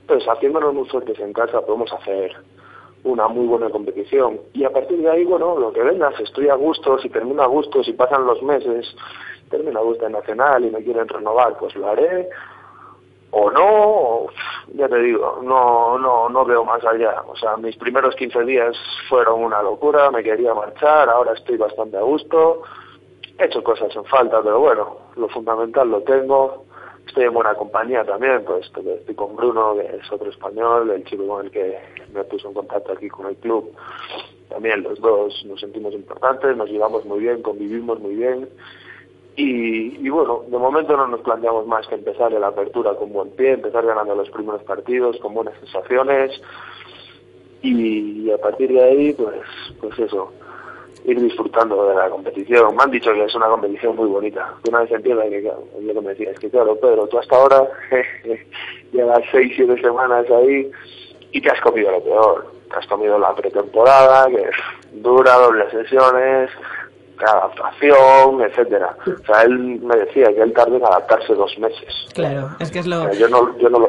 Entonces, 0.00 0.28
haciéndonos 0.28 0.74
muy 0.74 0.88
fuertes 0.88 1.18
en 1.20 1.32
casa, 1.32 1.60
podemos 1.60 1.92
hacer 1.92 2.36
una 3.04 3.28
muy 3.28 3.46
buena 3.46 3.70
competición. 3.70 4.40
Y 4.52 4.64
a 4.64 4.70
partir 4.70 4.98
de 4.98 5.10
ahí, 5.10 5.24
bueno, 5.24 5.58
lo 5.58 5.72
que 5.72 5.82
venga, 5.82 6.12
si 6.16 6.24
estoy 6.24 6.48
a 6.48 6.54
gusto, 6.54 6.98
si 6.98 7.08
termino 7.08 7.42
a 7.42 7.46
gusto, 7.46 7.82
si 7.82 7.92
pasan 7.92 8.26
los 8.26 8.42
meses, 8.42 8.94
termino 9.50 9.80
a 9.80 9.82
gusto 9.82 10.06
en 10.06 10.12
Nacional 10.12 10.64
y 10.64 10.70
me 10.70 10.82
quieren 10.82 11.08
renovar, 11.08 11.56
pues 11.58 11.74
lo 11.76 11.88
haré. 11.88 12.28
O 13.30 13.50
no, 13.50 14.26
ya 14.74 14.88
te 14.88 14.98
digo, 15.00 15.40
no, 15.42 15.98
no, 15.98 16.28
no 16.30 16.44
veo 16.44 16.64
más 16.64 16.82
allá. 16.84 17.22
O 17.26 17.36
sea, 17.36 17.56
mis 17.56 17.76
primeros 17.76 18.14
15 18.16 18.44
días 18.44 18.76
fueron 19.08 19.44
una 19.44 19.62
locura, 19.62 20.10
me 20.10 20.22
quería 20.22 20.54
marchar, 20.54 21.10
ahora 21.10 21.34
estoy 21.34 21.58
bastante 21.58 21.98
a 21.98 22.02
gusto. 22.02 22.62
He 23.38 23.44
hecho 23.44 23.62
cosas 23.62 23.94
en 23.94 24.04
falta, 24.06 24.40
pero 24.42 24.60
bueno, 24.60 24.96
lo 25.16 25.28
fundamental 25.28 25.90
lo 25.90 26.02
tengo. 26.02 26.64
Estoy 27.08 27.24
en 27.24 27.32
buena 27.32 27.54
compañía 27.54 28.04
también, 28.04 28.44
pues 28.44 28.66
estoy 28.66 29.14
con 29.14 29.34
Bruno, 29.34 29.74
que 29.74 29.96
es 29.96 30.12
otro 30.12 30.28
español, 30.28 30.90
el 30.90 31.04
chico 31.04 31.26
con 31.26 31.46
el 31.46 31.50
que 31.50 31.78
me 32.12 32.22
puso 32.24 32.48
en 32.48 32.54
contacto 32.54 32.92
aquí 32.92 33.08
con 33.08 33.26
el 33.26 33.36
club. 33.36 33.72
También 34.50 34.82
los 34.82 35.00
dos 35.00 35.42
nos 35.46 35.58
sentimos 35.58 35.94
importantes, 35.94 36.54
nos 36.54 36.68
llevamos 36.68 37.06
muy 37.06 37.20
bien, 37.20 37.42
convivimos 37.42 37.98
muy 38.00 38.14
bien. 38.14 38.48
Y, 39.36 40.06
y 40.06 40.08
bueno, 40.10 40.44
de 40.48 40.58
momento 40.58 40.96
no 40.96 41.06
nos 41.06 41.20
planteamos 41.20 41.66
más 41.66 41.86
que 41.86 41.94
empezar 41.94 42.30
la 42.32 42.48
apertura 42.48 42.94
con 42.94 43.12
buen 43.12 43.30
pie, 43.30 43.52
empezar 43.52 43.86
ganando 43.86 44.14
los 44.14 44.28
primeros 44.30 44.62
partidos 44.64 45.16
con 45.18 45.32
buenas 45.32 45.58
sensaciones. 45.60 46.38
Y, 47.62 48.26
y 48.26 48.30
a 48.30 48.38
partir 48.38 48.70
de 48.70 48.84
ahí, 48.84 49.12
pues, 49.14 49.40
pues 49.80 49.98
eso, 49.98 50.30
ir 51.04 51.20
disfrutando 51.20 51.88
de 51.88 51.94
la 51.94 52.10
competición. 52.10 52.76
Me 52.76 52.82
han 52.82 52.90
dicho 52.90 53.12
que 53.12 53.24
es 53.24 53.34
una 53.34 53.46
competición 53.46 53.96
muy 53.96 54.08
bonita. 54.08 54.54
Que 54.62 54.70
una 54.70 54.80
vez 54.80 54.90
empieza, 54.90 55.22
que 55.22 55.42
claro, 55.42 55.64
es 55.78 55.84
lo 55.84 55.94
que 55.94 56.00
me 56.00 56.10
decías, 56.10 56.38
que 56.38 56.50
claro, 56.50 56.76
Pedro, 56.76 57.06
tú 57.06 57.18
hasta 57.18 57.36
ahora 57.36 57.62
llevas 58.92 59.20
seis, 59.30 59.52
siete 59.56 59.80
semanas 59.80 60.26
ahí 60.30 60.70
y 61.32 61.40
te 61.40 61.50
has 61.50 61.60
comido 61.60 61.90
lo 61.90 62.02
peor. 62.02 62.46
Te 62.70 62.76
has 62.76 62.86
comido 62.86 63.18
la 63.18 63.34
pretemporada, 63.34 64.26
que 64.28 64.42
es 64.42 65.02
dura, 65.02 65.34
dobles 65.34 65.70
sesiones, 65.70 66.50
adaptación, 67.18 68.42
etcétera. 68.42 68.96
O 69.06 69.24
sea, 69.24 69.42
él 69.42 69.80
me 69.80 69.96
decía 69.96 70.28
que 70.28 70.42
él 70.42 70.52
tardó 70.52 70.76
en 70.76 70.84
adaptarse 70.84 71.34
dos 71.34 71.58
meses. 71.58 72.06
Claro, 72.14 72.50
es 72.60 72.70
que 72.70 72.80
es 72.80 72.86
O 72.86 72.90
lo... 72.90 73.02
sea, 73.02 73.12
yo 73.12 73.28
no, 73.28 73.58
yo 73.58 73.68
no 73.70 73.78
lo, 73.80 73.88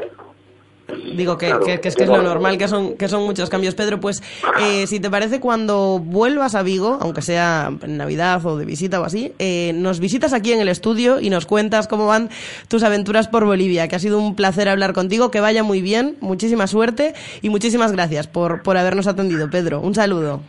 Digo 1.15 1.37
que, 1.37 1.47
Claro, 1.47 1.65
que- 1.65 1.79
que 1.79 1.87
es 1.89 1.95
que 1.95 2.03
es 2.03 2.09
lo 2.09 2.17
no- 2.17 2.23
normal, 2.23 2.57
que 2.57 2.67
son, 2.67 2.95
que 2.95 3.07
son 3.07 3.23
muchos 3.23 3.49
cambios. 3.49 3.75
Pedro, 3.75 3.99
pues 3.99 4.21
eh, 4.61 4.87
si 4.87 4.99
te 4.99 5.09
parece, 5.09 5.39
cuando 5.39 5.99
vuelvas 5.99 6.55
a 6.55 6.63
Vigo, 6.63 6.97
aunque 7.01 7.21
sea 7.21 7.71
en 7.81 7.97
Navidad 7.97 8.45
o 8.45 8.57
de 8.57 8.65
visita 8.65 8.99
o 9.01 9.03
así, 9.03 9.33
eh, 9.39 9.71
nos 9.75 9.99
visitas 9.99 10.33
aquí 10.33 10.51
en 10.53 10.59
el 10.61 10.69
estudio 10.69 11.19
y 11.19 11.29
nos 11.29 11.45
cuentas 11.45 11.87
cómo 11.87 12.07
van 12.07 12.29
tus 12.67 12.83
aventuras 12.83 13.27
por 13.27 13.45
Bolivia, 13.45 13.87
que 13.87 13.95
ha 13.95 13.99
sido 13.99 14.19
un 14.19 14.35
placer 14.35 14.69
hablar 14.69 14.93
contigo, 14.93 15.31
que 15.31 15.39
vaya 15.39 15.63
muy 15.63 15.81
bien, 15.81 16.17
muchísima 16.21 16.67
suerte 16.67 17.13
y 17.41 17.49
muchísimas 17.49 17.91
gracias 17.91 18.27
por, 18.27 18.61
por 18.63 18.77
habernos 18.77 19.07
atendido, 19.07 19.49
Pedro. 19.49 19.81
Un 19.81 19.95
saludo. 19.95 20.41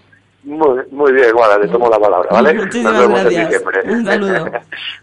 Muy, 0.43 0.81
muy 0.91 1.13
bien, 1.13 1.33
Guada, 1.35 1.59
le 1.59 1.69
tomo 1.69 1.89
la 1.91 1.99
palabra, 1.99 2.29
¿vale? 2.33 2.55
Muchísimas 2.65 2.93
Nos 2.95 3.03
vemos 3.03 3.21
gracias. 3.21 3.43
en 3.43 3.49
diciembre. 3.51 3.81
Un 3.93 4.05
saludo. 4.07 4.45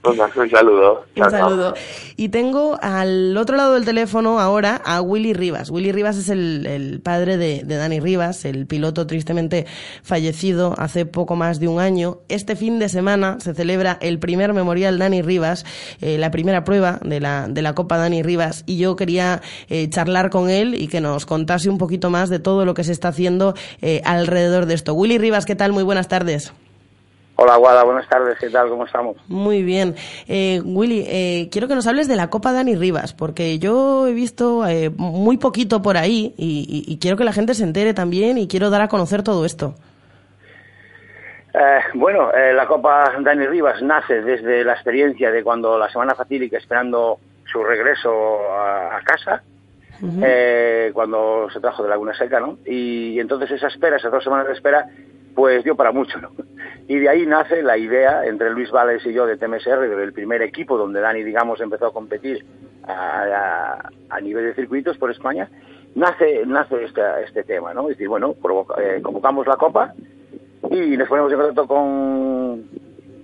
Un 0.04 0.50
saludo. 0.50 0.94
Un 1.16 1.22
Chao, 1.22 1.30
chao. 1.32 1.50
saludo. 1.50 1.74
Y 2.16 2.30
tengo 2.30 2.80
al 2.82 3.38
otro 3.38 3.56
lado 3.56 3.76
del 3.76 3.86
teléfono 3.86 4.40
ahora 4.40 4.82
a 4.84 5.02
Willy 5.02 5.34
Rivas. 5.34 5.70
Willy 5.70 5.92
Rivas 5.92 6.18
es 6.18 6.30
el, 6.30 6.66
el 6.66 7.02
padre 7.02 7.38
de, 7.38 7.62
de 7.64 7.76
Dani 7.76 8.00
Rivas, 8.00 8.46
el 8.46 8.66
piloto 8.66 9.06
tristemente 9.06 9.68
fallecido 10.02 10.74
hace 10.78 11.06
poco 11.06 11.36
más 11.36 11.60
de 11.60 11.68
un 11.68 11.80
año. 11.80 12.18
Este 12.30 12.56
fin 12.56 12.80
de 12.80 12.90
semana 12.90 13.38
se 13.40 13.54
celebra 13.54 14.00
el 14.02 14.18
primer 14.18 14.54
memorial 14.54 14.98
Dani 14.98 15.22
Rivas, 15.22 15.66
eh, 16.02 16.18
la 16.18 16.32
primera 16.32 16.64
prueba 16.64 17.00
de 17.04 17.20
la, 17.20 17.48
de 17.48 17.62
la 17.62 17.76
Copa 17.76 17.98
Dani 17.98 18.24
Rivas. 18.24 18.64
Y 18.66 18.78
yo 18.80 18.96
quería 18.96 19.42
eh, 19.70 19.88
charlar 19.90 20.32
con 20.32 20.50
él 20.50 20.74
y 20.74 20.88
que 20.88 21.02
nos 21.02 21.28
contase 21.28 21.70
un 21.70 21.78
poquito 21.78 22.10
más 22.10 22.30
de 22.30 22.40
todo 22.40 22.66
lo 22.66 22.74
que 22.74 22.84
se 22.84 22.92
está 22.92 23.10
haciendo 23.10 23.54
eh, 23.84 24.02
alrededor 24.06 24.66
de 24.66 24.74
esto. 24.74 24.96
Willy 24.96 25.18
Rivas, 25.20 25.27
¿qué 25.46 25.56
tal? 25.56 25.74
Muy 25.74 25.84
buenas 25.84 26.08
tardes. 26.08 26.54
Hola, 27.40 27.56
Guada, 27.58 27.84
buenas 27.84 28.08
tardes, 28.10 28.36
¿qué 28.40 28.50
tal? 28.50 28.68
¿Cómo 28.70 28.86
estamos? 28.86 29.16
Muy 29.28 29.62
bien. 29.62 29.96
Eh, 30.28 30.60
Willy, 30.66 31.06
eh, 31.08 31.50
quiero 31.52 31.68
que 31.68 31.76
nos 31.76 31.86
hables 31.86 32.08
de 32.08 32.16
la 32.16 32.30
Copa 32.32 32.52
Dani 32.52 32.76
Rivas, 32.76 33.14
porque 33.14 33.60
yo 33.60 34.08
he 34.08 34.14
visto 34.14 34.66
eh, 34.66 34.90
muy 34.90 35.38
poquito 35.38 35.82
por 35.84 35.98
ahí 35.98 36.34
y, 36.38 36.66
y- 36.88 36.92
y 36.92 36.98
quiero 36.98 37.16
que 37.16 37.24
la 37.26 37.34
gente 37.34 37.54
se 37.54 37.64
entere 37.64 37.94
también 37.94 38.40
y 38.40 38.48
quiero 38.48 38.72
dar 38.72 38.82
a 38.82 38.88
conocer 38.88 39.22
todo 39.22 39.46
esto. 39.46 39.76
Eh, 41.54 41.80
bueno, 41.94 42.32
eh, 42.34 42.54
la 42.54 42.68
Copa 42.68 43.12
Dani 43.22 43.46
Rivas 43.48 43.82
nace 43.84 44.22
desde 44.22 44.64
la 44.64 44.74
experiencia 44.74 45.30
de 45.32 45.44
cuando 45.44 45.78
la 45.78 45.90
semana 45.92 46.16
fatídica 46.16 46.58
esperando 46.58 47.20
su 47.52 47.64
regreso 47.64 48.10
a, 48.52 48.98
a 48.98 49.02
casa, 49.04 49.44
eh, 50.02 50.92
cuando 50.94 51.50
se 51.52 51.60
trajo 51.60 51.84
de 51.84 51.90
Laguna 51.90 52.14
Seca, 52.16 52.40
¿no? 52.40 52.58
Y, 52.66 53.20
entonces 53.20 53.52
esa 53.52 53.68
espera, 53.68 53.98
esas 53.98 54.12
dos 54.12 54.24
semanas 54.24 54.48
de 54.48 54.54
espera, 54.54 54.88
pues 55.36 55.64
dio 55.64 55.76
para 55.76 55.92
mucho, 55.92 56.20
¿no? 56.20 56.32
Y 56.90 57.00
de 57.00 57.10
ahí 57.10 57.26
nace 57.26 57.62
la 57.64 57.78
idea 57.78 58.26
entre 58.26 58.50
Luis 58.50 58.72
Vales 58.72 59.06
y 59.06 59.12
yo 59.12 59.26
de 59.26 59.36
TMSR, 59.36 59.90
del 59.90 60.14
primer 60.14 60.42
equipo 60.42 60.78
donde 60.78 61.02
Dani, 61.02 61.22
digamos, 61.22 61.60
empezó 61.60 61.88
a 61.88 61.94
competir 61.94 62.46
a, 62.88 63.90
a, 64.10 64.22
nivel 64.22 64.46
de 64.46 64.54
circuitos 64.54 64.98
por 64.98 65.12
España, 65.12 65.50
nace, 65.96 66.46
nace 66.46 66.86
este, 66.86 67.02
este 67.26 67.44
tema, 67.44 67.74
¿no? 67.74 67.84
Es 67.90 67.98
decir, 67.98 68.08
bueno, 68.08 68.36
eh, 68.78 69.02
convocamos 69.04 69.46
la 69.48 69.58
Copa 69.58 69.94
y 70.72 70.96
nos 70.96 71.10
ponemos 71.10 71.30
en 71.32 71.38
contacto 71.38 71.68
con, 71.68 72.64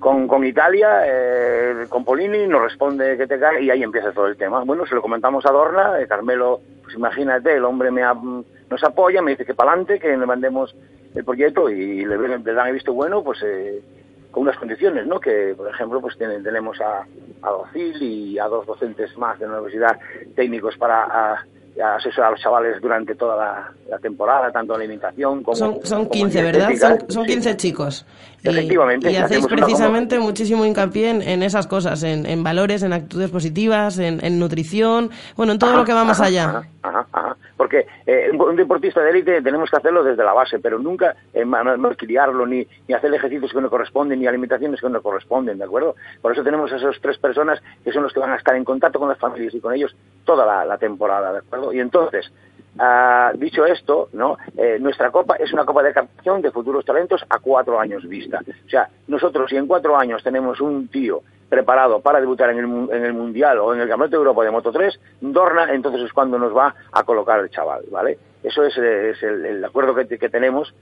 con, 0.03 0.27
con 0.27 0.45
Italia, 0.45 1.03
eh, 1.05 1.85
con 1.87 2.03
Polini, 2.03 2.45
nos 2.45 2.61
responde 2.61 3.15
que 3.15 3.25
te 3.25 3.39
cae 3.39 3.63
y 3.63 3.69
ahí 3.69 3.83
empieza 3.83 4.11
todo 4.11 4.27
el 4.27 4.35
tema. 4.35 4.61
Bueno, 4.65 4.85
se 4.85 4.95
lo 4.95 5.01
comentamos 5.01 5.45
a 5.45 5.51
Dorna, 5.51 5.97
eh, 5.97 6.07
Carmelo, 6.07 6.59
pues 6.83 6.93
imagínate, 6.95 7.55
el 7.55 7.63
hombre 7.63 7.89
me 7.89 8.01
nos 8.01 8.83
apoya, 8.83 9.21
me 9.21 9.31
dice 9.31 9.45
que 9.45 9.53
para 9.53 9.71
adelante, 9.71 9.99
que 9.99 10.09
le 10.09 10.25
mandemos 10.25 10.75
el 11.15 11.23
proyecto 11.23 11.69
y 11.69 12.03
le, 12.03 12.17
le 12.17 12.53
dan 12.53 12.67
el 12.67 12.73
visto 12.73 12.91
bueno, 12.91 13.23
pues 13.23 13.41
eh, 13.43 13.81
con 14.29 14.43
unas 14.43 14.57
condiciones, 14.57 15.07
¿no? 15.07 15.21
Que, 15.21 15.53
por 15.55 15.69
ejemplo, 15.69 16.01
pues 16.01 16.17
tenemos 16.17 16.81
a, 16.81 17.05
a 17.41 17.49
Docil 17.49 18.01
y 18.01 18.39
a 18.39 18.47
dos 18.47 18.65
docentes 18.65 19.17
más 19.17 19.39
de 19.39 19.47
la 19.47 19.53
universidad 19.53 19.97
técnicos 20.35 20.75
para 20.75 21.03
a, 21.03 21.45
asesorar 21.81 22.29
a 22.29 22.31
los 22.31 22.41
chavales 22.41 22.81
durante 22.81 23.15
toda 23.15 23.73
la, 23.89 23.99
temporada, 23.99 24.51
tanto 24.51 24.73
en 24.73 24.81
alimentación 24.81 25.43
como... 25.43 25.55
Son, 25.55 25.79
son 25.83 26.09
15, 26.09 26.43
¿verdad? 26.43 26.69
Son, 26.75 27.09
son 27.09 27.25
15 27.25 27.57
chicos. 27.57 28.05
Efectivamente. 28.43 29.11
Y, 29.11 29.15
hacéis 29.15 29.45
precisamente 29.47 30.19
muchísimo 30.19 30.65
hincapié 30.65 31.09
en, 31.09 31.43
esas 31.43 31.67
cosas, 31.67 32.03
en, 32.03 32.25
en, 32.25 32.43
valores, 32.43 32.83
en 32.83 32.93
actitudes 32.93 33.29
positivas, 33.29 33.99
en, 33.99 34.23
en 34.25 34.39
nutrición, 34.39 35.11
bueno, 35.35 35.53
en 35.53 35.59
todo 35.59 35.75
lo 35.75 35.85
que 35.85 35.93
va 35.93 36.03
más 36.03 36.19
allá. 36.19 36.63
Ajá, 36.81 37.02
porque 37.57 37.85
eh, 38.05 38.31
un 38.31 38.55
deportista 38.55 39.01
de 39.01 39.11
élite 39.11 39.41
tenemos 39.41 39.69
que 39.69 39.77
hacerlo 39.77 40.03
desde 40.03 40.23
la 40.23 40.33
base, 40.33 40.59
pero 40.59 40.79
nunca 40.79 41.15
eh, 41.33 41.45
malcriarlo, 41.45 42.45
ni, 42.45 42.65
ni 42.87 42.93
hacer 42.93 43.13
ejercicios 43.13 43.51
que 43.51 43.61
no 43.61 43.69
corresponden, 43.69 44.19
ni 44.19 44.27
alimentaciones 44.27 44.81
que 44.81 44.89
no 44.89 45.01
corresponden, 45.01 45.57
¿de 45.57 45.63
acuerdo? 45.63 45.95
Por 46.21 46.31
eso 46.31 46.43
tenemos 46.43 46.71
a 46.71 46.77
esas 46.77 46.99
tres 47.01 47.17
personas 47.17 47.61
que 47.83 47.91
son 47.91 48.03
los 48.03 48.13
que 48.13 48.19
van 48.19 48.31
a 48.31 48.35
estar 48.35 48.55
en 48.55 48.63
contacto 48.63 48.99
con 48.99 49.09
las 49.09 49.17
familias 49.17 49.53
y 49.53 49.59
con 49.59 49.73
ellos 49.73 49.95
toda 50.25 50.65
la, 50.65 50.77
temporada, 50.77 51.31
¿de 51.31 51.39
acuerdo? 51.39 51.71
Y 51.71 51.79
entonces, 51.79 52.31
ah, 52.79 53.31
dicho 53.35 53.65
esto, 53.65 54.09
¿no? 54.13 54.37
Eh, 54.57 54.77
nuestra 54.79 55.11
copa 55.11 55.35
es 55.35 55.53
una 55.53 55.65
copa 55.65 55.83
de 55.83 55.93
captación 55.93 56.41
de 56.41 56.51
futuros 56.51 56.83
talentos 56.83 57.23
a 57.29 57.39
cuatro 57.39 57.79
años 57.79 58.07
vista. 58.07 58.41
O 58.65 58.69
sea, 58.69 58.89
nosotros 59.07 59.49
si 59.49 59.57
en 59.57 59.67
cuatro 59.67 59.97
años 59.97 60.23
tenemos 60.23 60.59
un 60.59 60.87
tío 60.87 61.21
preparado 61.53 61.99
para 61.99 62.19
debutar 62.19 62.49
en 62.49 62.57
el, 62.57 62.95
en 62.95 63.05
el 63.05 63.13
Mundial 63.13 63.59
o 63.59 63.75
en 63.75 63.81
el 63.81 63.87
Campeonato 63.87 64.17
de 64.17 64.21
Europa 64.21 64.43
de 64.43 64.49
Moto 64.49 64.71
3, 64.71 64.99
Dorna 65.21 65.71
entonces 65.71 66.01
es 66.01 66.11
cuando 66.11 66.39
nos 66.39 66.55
va 66.55 66.73
a 66.91 67.03
colocar 67.03 67.39
el 67.39 67.51
chaval, 67.51 67.83
¿vale? 67.91 68.17
Eso 68.41 68.63
es, 68.63 68.75
el, 68.77 69.63
acuerdo 69.63 69.93
que, 69.93 70.29
tenemos 70.29 70.73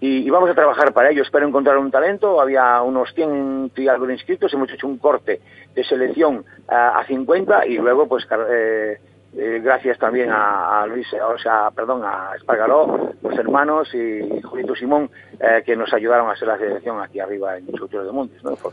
y, 0.00 0.30
vamos 0.30 0.48
a 0.50 0.54
trabajar 0.54 0.92
para 0.92 1.10
ello. 1.10 1.22
Espero 1.22 1.46
encontrar 1.46 1.76
un 1.78 1.90
talento. 1.90 2.40
Había 2.40 2.80
unos 2.82 3.12
100 3.14 3.72
y 3.76 3.88
algo 3.88 4.08
inscritos. 4.08 4.54
Hemos 4.54 4.70
hecho 4.70 4.86
un 4.86 4.98
corte 4.98 5.40
de 5.74 5.84
selección 5.84 6.44
a, 6.68 7.00
a 7.00 7.06
50 7.06 7.66
y 7.66 7.78
luego, 7.78 8.06
pues, 8.06 8.26
eh, 8.50 8.98
eh, 9.36 9.60
gracias 9.62 9.98
también 9.98 10.30
a, 10.30 10.86
Luis, 10.86 11.06
o 11.12 11.38
sea, 11.38 11.70
perdón, 11.74 12.02
a 12.04 12.30
Espargaró, 12.36 13.14
los 13.20 13.36
hermanos 13.36 13.92
y 13.92 14.40
Julito 14.42 14.76
Simón, 14.76 15.10
eh, 15.40 15.62
que 15.64 15.74
nos 15.74 15.92
ayudaron 15.92 16.28
a 16.28 16.32
hacer 16.32 16.46
la 16.46 16.56
selección 16.56 17.00
aquí 17.00 17.18
arriba 17.18 17.56
en 17.56 17.66
Sultero 17.76 18.04
de 18.04 18.12
Montes, 18.12 18.42
¿no? 18.44 18.54
Por 18.54 18.72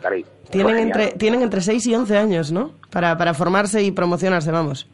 Tienen 0.52 0.78
entre, 0.78 1.14
tienen 1.14 1.42
entre 1.42 1.62
6 1.62 1.88
y 1.88 1.96
11 1.96 2.18
años, 2.18 2.52
¿no? 2.52 2.72
Para, 2.92 3.18
para 3.18 3.34
formarse 3.34 3.82
y 3.82 3.92
promocionarse, 3.92 4.52
vamos. 4.52 4.88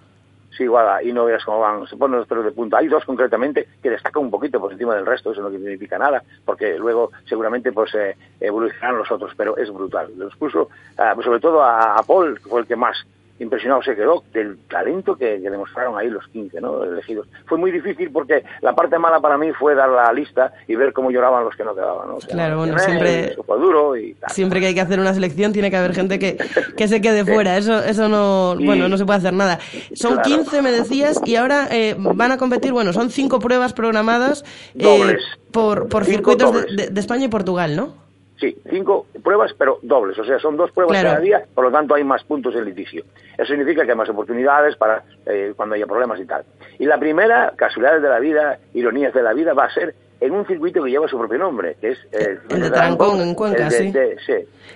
Sí, 0.57 0.64
igual, 0.64 1.06
y 1.06 1.14
no 1.14 1.26
veas 1.26 1.44
cómo 1.45 1.60
van, 1.60 1.85
se 1.85 1.98
ponen 1.98 2.18
los 2.18 2.27
pelos 2.27 2.45
de 2.45 2.52
punta. 2.52 2.77
Hay 2.77 2.88
dos 2.88 3.06
concretamente 3.06 3.68
que 3.84 3.91
destacan 3.91 4.23
un 4.23 4.31
poquito 4.31 4.60
por 4.60 4.72
encima 4.72 4.95
del 4.95 5.06
resto, 5.06 5.31
eso 5.31 5.41
no 5.41 5.52
significa 5.52 5.99
nada, 5.99 6.23
porque 6.45 6.77
luego 6.80 7.11
seguramente 7.26 7.72
pues 7.72 7.94
eh, 7.94 8.15
evolucionarán 8.39 8.98
los 8.98 9.11
otros, 9.11 9.34
pero 9.38 9.56
es 9.57 9.72
brutal. 9.72 10.11
Los 10.18 10.35
puso, 10.35 10.69
ah, 10.98 11.14
sobre 11.23 11.39
todo 11.39 11.61
a, 11.61 11.98
a 11.98 12.03
Paul, 12.03 12.39
que 12.39 12.49
fue 12.49 12.61
el 12.61 12.68
que 12.68 12.76
más 12.76 12.98
impresionado 13.39 13.81
se 13.84 13.95
quedó 13.95 14.23
del 14.34 14.57
talento 14.69 15.15
que, 15.15 15.39
demostraron 15.39 15.97
ahí 15.97 16.09
los 16.09 16.27
15 16.27 16.59
¿no? 16.61 16.84
elegidos. 16.84 17.27
Fue 17.45 17.57
muy 17.57 17.72
difícil 17.72 18.11
porque 18.11 18.43
la 18.61 18.76
parte 18.76 18.99
mala 18.99 19.19
para 19.19 19.38
mí 19.38 19.51
fue 19.53 19.76
dar 19.76 19.89
la 19.89 20.11
lista 20.11 20.53
y 20.68 20.76
ver 20.76 20.93
cómo 20.93 21.11
lloraban 21.11 21.43
los 21.45 21.55
que 21.55 21.64
no 21.64 21.73
quedaban. 21.73 22.09
¿no? 22.09 22.18
claro, 22.18 22.57
bueno, 22.57 22.77
siempre, 22.80 23.35
fue 23.45 23.59
duro 23.59 23.97
y 23.97 24.15
siempre 24.27 24.59
que 24.59 24.68
hay 24.68 24.73
que 24.73 24.81
hacer 24.81 24.99
una 24.99 25.14
selección 25.14 25.53
tiene 25.53 25.69
que 25.69 25.77
haber 25.77 25.93
gente 25.93 26.19
que, 26.19 26.38
que 26.76 26.88
se 26.88 27.01
quede 27.01 27.26
fuera. 27.34 27.57
Eso 27.57 27.80
eso 27.84 28.09
no, 28.09 28.55
bueno, 28.59 28.89
no 28.89 28.97
se 28.97 29.05
puede 29.05 29.19
hacer 29.19 29.34
nada. 29.34 29.59
Son 29.93 30.22
15, 30.22 30.61
me 30.61 30.72
decías, 30.72 31.19
y 31.26 31.35
ahora 31.35 31.68
eh, 31.72 31.95
van 31.97 32.31
a 32.31 32.38
competir, 32.38 32.73
bueno, 32.73 32.93
son 32.93 33.09
cinco 33.09 33.39
pruebas 33.39 33.73
programadas 33.73 34.43
eh, 34.76 35.18
por, 35.51 35.88
por 35.89 36.05
circuitos 36.05 36.65
de 36.76 36.99
España 36.99 37.26
y 37.26 37.30
Portugal, 37.30 37.76
¿no? 37.76 38.06
Sí, 38.39 38.55
cinco 38.69 39.07
pruebas, 39.23 39.51
pero 39.57 39.80
dobles. 39.81 40.18
O 40.19 40.23
sea, 40.23 40.38
son 40.38 40.57
dos 40.57 40.72
pruebas 40.72 41.01
cada 41.01 41.19
día, 41.19 41.43
por 41.55 41.65
lo 41.65 41.72
tanto 41.72 41.95
hay 41.95 42.03
más 42.03 42.23
puntos 42.23 42.55
en 42.55 42.65
litigio. 42.65 43.03
Eso 43.35 43.47
significa 43.47 43.84
que 43.84 43.91
hay 43.91 43.97
más 43.97 44.09
oportunidades 44.09 44.76
para 44.76 45.03
eh, 45.26 45.53
cuando 45.55 45.76
haya 45.76 45.88
problemas 45.88 46.19
y 46.19 46.26
tal. 46.26 46.43
Y 46.77 46.85
la 46.85 46.99
primera, 46.99 47.53
casualidades 47.55 48.03
de 48.03 48.09
la 48.09 48.19
vida, 48.19 48.59
ironías 48.73 49.14
de 49.14 49.23
la 49.23 49.34
vida, 49.34 49.53
va 49.53 49.65
a 49.65 49.73
ser 49.73 49.95
en 50.19 50.34
un 50.34 50.45
circuito 50.45 50.84
que 50.84 50.91
lleva 50.91 51.07
su 51.07 51.18
propio 51.18 51.39
nombre, 51.39 51.77
que 51.81 51.89
es 51.89 51.99
el, 52.11 52.39
el 52.49 52.61
de 52.61 52.69
Trancón, 52.69 53.22
en 53.22 53.34
Cuenca, 53.34 53.69
sí. 53.72 53.91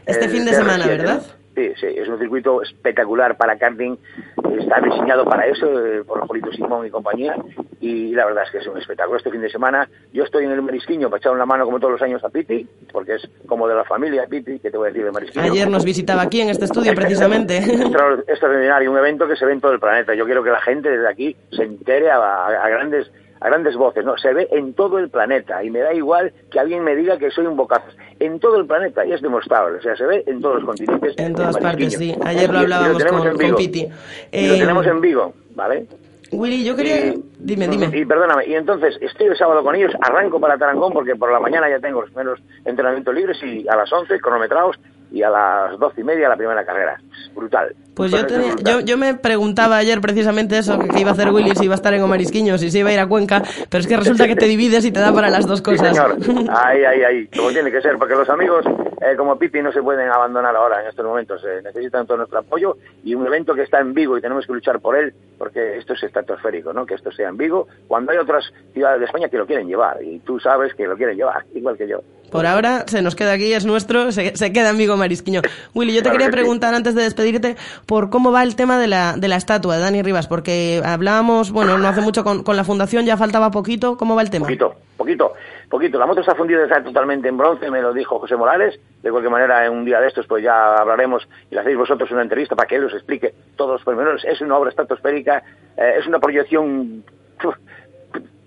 este 0.06 0.30
fin 0.30 0.46
de 0.46 0.54
semana, 0.54 0.88
¿verdad? 0.88 1.22
Sí, 1.56 1.74
sí, 1.80 1.88
es 1.88 2.08
un 2.08 2.18
circuito 2.18 2.62
espectacular 2.62 3.36
para 3.36 3.58
karting, 3.58 3.98
está 4.58 4.80
diseñado 4.80 5.26
para 5.26 5.46
eso, 5.46 5.86
eh, 5.86 6.04
por 6.04 6.26
Jolito 6.26 6.52
Simón 6.54 6.88
y 6.88 6.90
compañía, 6.90 7.36
y 7.82 8.14
la 8.16 8.26
verdad 8.26 8.46
es 8.46 8.52
que 8.52 8.58
es 8.60 8.68
un 8.68 8.78
espectáculo. 8.78 9.18
Este 9.18 9.32
fin 9.32 9.42
de 9.42 9.50
semana 9.50 9.88
yo 10.14 10.24
estoy 10.24 10.46
en 10.46 10.52
el 10.52 10.62
Marisquiño 10.62 11.10
para 11.10 11.20
echar 11.20 11.34
una 11.34 11.46
mano 11.46 11.66
como 11.66 11.80
todos 11.80 11.94
los 11.94 12.02
años 12.02 12.24
a 12.24 12.30
Piti, 12.30 12.66
porque 12.92 13.16
es 13.16 13.30
como 13.48 13.68
de 13.68 13.76
la 13.76 13.84
familia 13.84 14.26
Piti, 14.28 14.60
que 14.60 14.72
te 14.72 14.78
voy 14.78 14.88
a 14.88 14.92
decir 14.92 15.06
de 15.06 15.12
Marisquiño. 15.12 15.44
Ayer 15.44 15.70
nos 15.70 15.84
visitaba 15.84 16.22
aquí 16.22 16.40
en 16.40 16.50
este 16.50 16.66
estudio 16.66 16.94
precisamente. 16.96 17.58
Extraordinario, 17.58 18.92
un 18.92 18.98
evento 18.98 19.28
que 19.28 19.36
se 19.36 19.46
ve 19.46 19.52
en 19.52 19.62
todo 19.62 19.74
el 19.74 19.80
planeta. 19.80 20.16
Yo 20.16 20.26
quiero 20.26 20.44
que 20.44 20.52
la 20.52 20.62
gente 20.62 20.90
desde 20.90 21.10
aquí 21.10 21.36
se 21.52 21.64
entere 21.64 22.10
a 22.12 22.68
grandes 22.70 23.12
a 23.42 23.48
grandes 23.48 23.76
voces, 23.76 24.06
no, 24.06 24.18
se 24.18 24.34
ve 24.34 24.48
en 24.52 24.74
todo 24.74 25.00
el 25.00 25.10
planeta 25.10 25.64
y 25.64 25.72
me 25.72 25.80
da 25.80 25.94
igual 25.94 26.32
que 26.52 26.60
alguien 26.60 26.84
me 26.84 26.96
diga 26.96 27.18
que 27.18 27.32
soy 27.32 27.48
un 27.48 27.58
bocazas, 27.58 27.96
en 28.20 28.40
todo 28.40 28.58
el 28.58 28.68
planeta 28.68 29.04
y 29.06 29.12
es 29.14 29.22
demostrable, 29.22 29.80
o 29.80 29.82
sea, 29.82 29.96
se 29.96 30.06
ve 30.06 30.24
en 30.28 30.40
todos 30.42 30.58
los 30.58 30.66
continentes. 30.66 31.16
En 31.18 31.34
todas 31.34 31.58
partes, 31.58 31.94
sí, 31.94 32.16
ayer 32.24 32.52
lo 32.52 32.60
hablábamos 32.60 33.04
con, 33.04 33.38
con, 33.38 33.56
Piti. 33.56 33.88
Y 34.32 34.48
lo 34.48 34.54
tenemos 34.54 34.86
en 34.86 35.02
Vigo, 35.02 35.34
¿vale? 35.56 35.88
Willy, 36.32 36.64
yo 36.64 36.76
quería... 36.76 37.14
dime, 37.40 37.68
dime. 37.68 37.90
Y 37.94 38.06
perdóname, 38.06 38.46
y 38.46 38.54
entonces 38.54 38.96
estoy 39.02 39.28
el 39.28 39.38
sábado 39.38 39.64
con 39.64 39.76
ellos, 39.76 39.92
arranco 40.00 40.40
para 40.40 40.58
Tarancón 40.58 40.94
porque 40.94 41.16
por 41.16 41.32
la 41.32 41.40
mañana 41.40 41.68
ya 41.68 41.80
tengo 41.80 42.02
los 42.02 42.12
primeros 42.12 42.40
entrenamientos 42.64 43.14
libres 43.14 43.38
y 43.44 43.68
a 43.68 43.76
las 43.76 43.92
11 43.92 44.20
cronometrados 44.20 44.78
y 45.12 45.24
a 45.24 45.30
las 45.30 45.78
doce 45.78 46.02
y 46.02 46.04
media 46.04 46.30
la 46.30 46.38
primera 46.38 46.66
carrera. 46.66 47.00
brutal. 47.36 47.76
Pues 47.94 48.12
yo, 48.12 48.20
yo, 48.64 48.80
yo, 48.80 48.98
me 48.98 49.16
preguntaba 49.16 49.78
ayer 49.78 50.00
precisamente 50.00 50.58
eso, 50.58 50.80
que 50.80 51.00
iba 51.00 51.10
a 51.10 51.14
hacer 51.14 51.30
Willy, 51.30 51.56
si 51.56 51.66
iba 51.66 51.74
a 51.74 51.76
estar 51.76 51.94
en 51.94 52.02
Omarisquiño, 52.02 52.58
si 52.58 52.72
se 52.72 52.80
iba 52.80 52.90
a 52.90 52.94
ir 52.94 53.00
a 53.00 53.08
Cuenca, 53.08 53.44
pero 53.70 53.82
es 53.82 53.88
que 53.88 53.98
resulta 53.98 54.28
que 54.28 54.36
te 54.36 54.46
divides 54.46 54.86
y 54.86 54.92
te 54.92 55.02
da 55.02 55.14
para 55.14 55.30
las 55.30 55.46
dos 55.46 55.62
cosas. 55.62 55.96
señor. 55.96 56.16
Ahí, 56.50 56.84
ahí, 56.84 57.04
ahí, 57.04 57.28
como 57.28 57.50
tiene 57.50 57.70
que 57.72 57.82
ser, 57.82 57.98
porque 57.98 58.16
los 58.16 58.30
amigos 58.30 58.66
eh, 59.02 59.16
como 59.18 59.38
Pipi 59.38 59.62
no 59.62 59.72
se 59.72 59.82
pueden 59.82 60.10
abandonar 60.10 60.56
ahora 60.56 60.82
en 60.82 60.88
estos 60.88 61.04
momentos, 61.04 61.44
eh, 61.44 61.60
necesitan 61.64 62.06
todo 62.06 62.18
nuestro 62.18 62.40
apoyo 62.40 62.78
y 63.04 63.16
un 63.16 63.26
evento 63.26 63.56
que 63.56 63.64
está 63.64 63.80
en 63.80 63.94
Vigo 63.94 64.18
y 64.18 64.22
tenemos 64.22 64.46
que 64.46 64.54
luchar 64.54 64.80
por 64.80 64.96
él, 64.96 65.14
porque 65.38 65.78
esto 65.78 65.94
es 65.94 66.04
estratosférico, 66.04 66.72
¿no? 66.72 66.86
Que 66.86 66.94
esto 66.94 67.12
sea 67.12 67.30
en 67.30 67.38
Vigo, 67.38 67.68
cuando 67.88 68.12
hay 68.12 68.20
otras 68.20 68.46
ciudades 68.74 69.00
de 69.00 69.06
España 69.08 69.28
que 69.28 69.38
lo 69.38 69.48
quieren 69.48 69.68
llevar, 69.68 70.04
y 70.04 70.20
tú 70.20 70.40
sabes 70.40 70.74
que 70.76 70.86
lo 70.88 70.96
quieren 70.96 71.18
llevar, 71.18 71.44
igual 71.56 71.78
que 71.78 71.88
yo. 71.88 72.02
Por 72.32 72.46
ahora 72.46 72.86
se 72.88 73.02
nos 73.02 73.16
queda 73.16 73.34
aquí, 73.34 73.54
es 73.54 73.66
nuestro, 73.66 74.12
se, 74.12 74.32
queda 74.54 74.70
en 74.70 74.78
Vigo 74.78 74.96
Marisquiño. 74.96 75.42
Willy, 75.74 75.94
yo 75.94 76.02
te 76.02 76.12
quería 76.12 76.30
preguntar 76.30 76.74
antes 76.74 76.96
de 76.96 77.04
despedirte 77.04 77.58
por 77.86 78.10
cómo 78.10 78.32
va 78.32 78.44
el 78.44 78.56
tema 78.56 78.80
de 78.80 78.88
la, 78.88 79.16
de 79.18 79.28
la 79.28 79.36
estatua 79.36 79.76
de 79.76 79.82
Dani 79.82 80.02
Rivas, 80.02 80.28
porque 80.28 80.82
hablábamos, 80.84 81.52
bueno, 81.52 81.78
no 81.78 81.88
hace 81.88 82.02
mucho 82.02 82.24
con, 82.24 82.44
con 82.44 82.56
la 82.56 82.64
fundación, 82.64 83.06
ya 83.06 83.18
faltaba 83.18 83.52
poquito, 83.52 83.98
¿cómo 83.98 84.16
va 84.16 84.22
el 84.22 84.30
tema? 84.30 84.46
Poquito, 84.46 84.74
poquito, 84.96 85.34
poquito. 85.70 86.00
La 86.00 86.06
moto 86.06 86.22
está 86.22 86.34
fundida 86.34 86.64
está 86.64 86.82
totalmente 86.82 87.28
en 87.28 87.38
bronce, 87.38 87.70
me 87.70 87.82
lo 87.82 87.94
dijo 87.94 88.20
José 88.20 88.36
Morales. 88.38 88.80
De 89.04 89.10
cualquier 89.10 89.32
manera, 89.32 89.66
en 89.66 89.74
un 89.74 89.84
día 89.84 90.00
de 90.00 90.08
estos, 90.08 90.26
pues 90.28 90.44
ya 90.44 90.78
hablaremos 90.78 91.28
y 91.50 91.56
le 91.56 91.62
hacéis 91.62 91.78
vosotros 91.78 92.10
una 92.12 92.22
entrevista 92.22 92.56
para 92.56 92.68
que 92.68 92.76
él 92.76 92.86
os 92.86 92.94
explique 92.94 93.34
todos 93.58 93.74
los 93.74 93.84
pormenores. 93.84 94.24
Es 94.24 94.40
una 94.42 94.58
obra 94.58 94.70
estratosférica, 94.70 95.44
eh, 95.76 95.96
es 96.00 96.08
una 96.08 96.20
proyección 96.20 97.04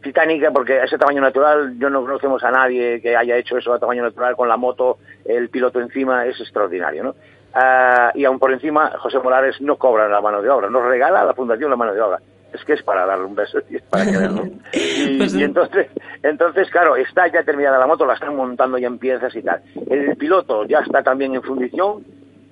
titánica 0.05 0.52
porque 0.52 0.81
ese 0.85 0.97
tamaño 0.97 1.20
natural 1.20 1.74
yo 1.78 1.90
no 1.90 2.02
conocemos 2.02 2.44
a 2.44 2.52
nadie 2.52 3.01
que 3.01 3.16
haya 3.16 3.36
hecho 3.36 3.59
eso 3.59 3.72
a 3.72 3.81
tamaño 3.81 4.05
natural 4.05 4.36
con 4.36 4.48
la 4.48 4.56
moto, 4.56 4.98
el 5.24 5.48
piloto 5.48 5.81
encima, 5.81 6.26
es 6.26 6.39
extraordinario, 6.40 7.02
¿no? 7.02 7.14
Ah, 7.52 8.12
y 8.14 8.24
aún 8.24 8.39
por 8.39 8.52
encima, 8.52 8.93
José 8.98 9.18
Morales 9.18 9.60
no 9.60 9.76
cobra 9.76 10.09
la 10.09 10.20
mano 10.20 10.43
de 10.43 10.51
obra, 10.51 10.70
nos 10.70 10.85
regala 10.85 11.22
a 11.22 11.24
la 11.24 11.35
Fundación 11.35 11.70
la 11.70 11.76
mano 11.76 11.94
de 11.94 12.01
obra. 12.01 12.20
Es 12.52 12.64
que 12.64 12.74
es 12.74 12.82
para 12.85 13.05
darle 13.05 13.24
un 13.24 13.35
beso 13.35 13.59
y 13.68 13.76
es 13.76 13.82
para 13.82 14.05
quererlo. 14.05 14.44
Y, 14.72 15.18
pues 15.18 15.35
y 15.35 15.43
entonces, 15.43 15.89
entonces, 16.22 16.70
claro, 16.70 16.97
está 16.97 17.26
ya 17.26 17.43
terminada 17.43 17.78
la 17.78 17.86
moto, 17.86 18.06
la 18.06 18.14
están 18.14 18.36
montando 18.36 18.78
ya 18.78 18.86
en 18.86 18.98
piezas 18.98 19.35
y 19.35 19.43
tal. 19.43 19.60
El 19.89 20.16
piloto 20.16 20.64
ya 20.64 20.78
está 20.78 21.02
también 21.02 21.35
en 21.35 21.43
fundición, 21.43 22.05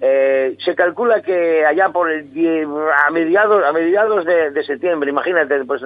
eh, 0.04 0.56
se 0.58 0.74
calcula 0.74 1.22
que 1.22 1.64
allá 1.64 1.90
por 1.90 2.10
el 2.10 2.26
a 3.06 3.10
mediados 3.12 3.64
a 3.64 3.72
mediados 3.72 4.24
de, 4.24 4.64
septiembre, 4.64 5.10
imagínate, 5.10 5.64
pues 5.64 5.80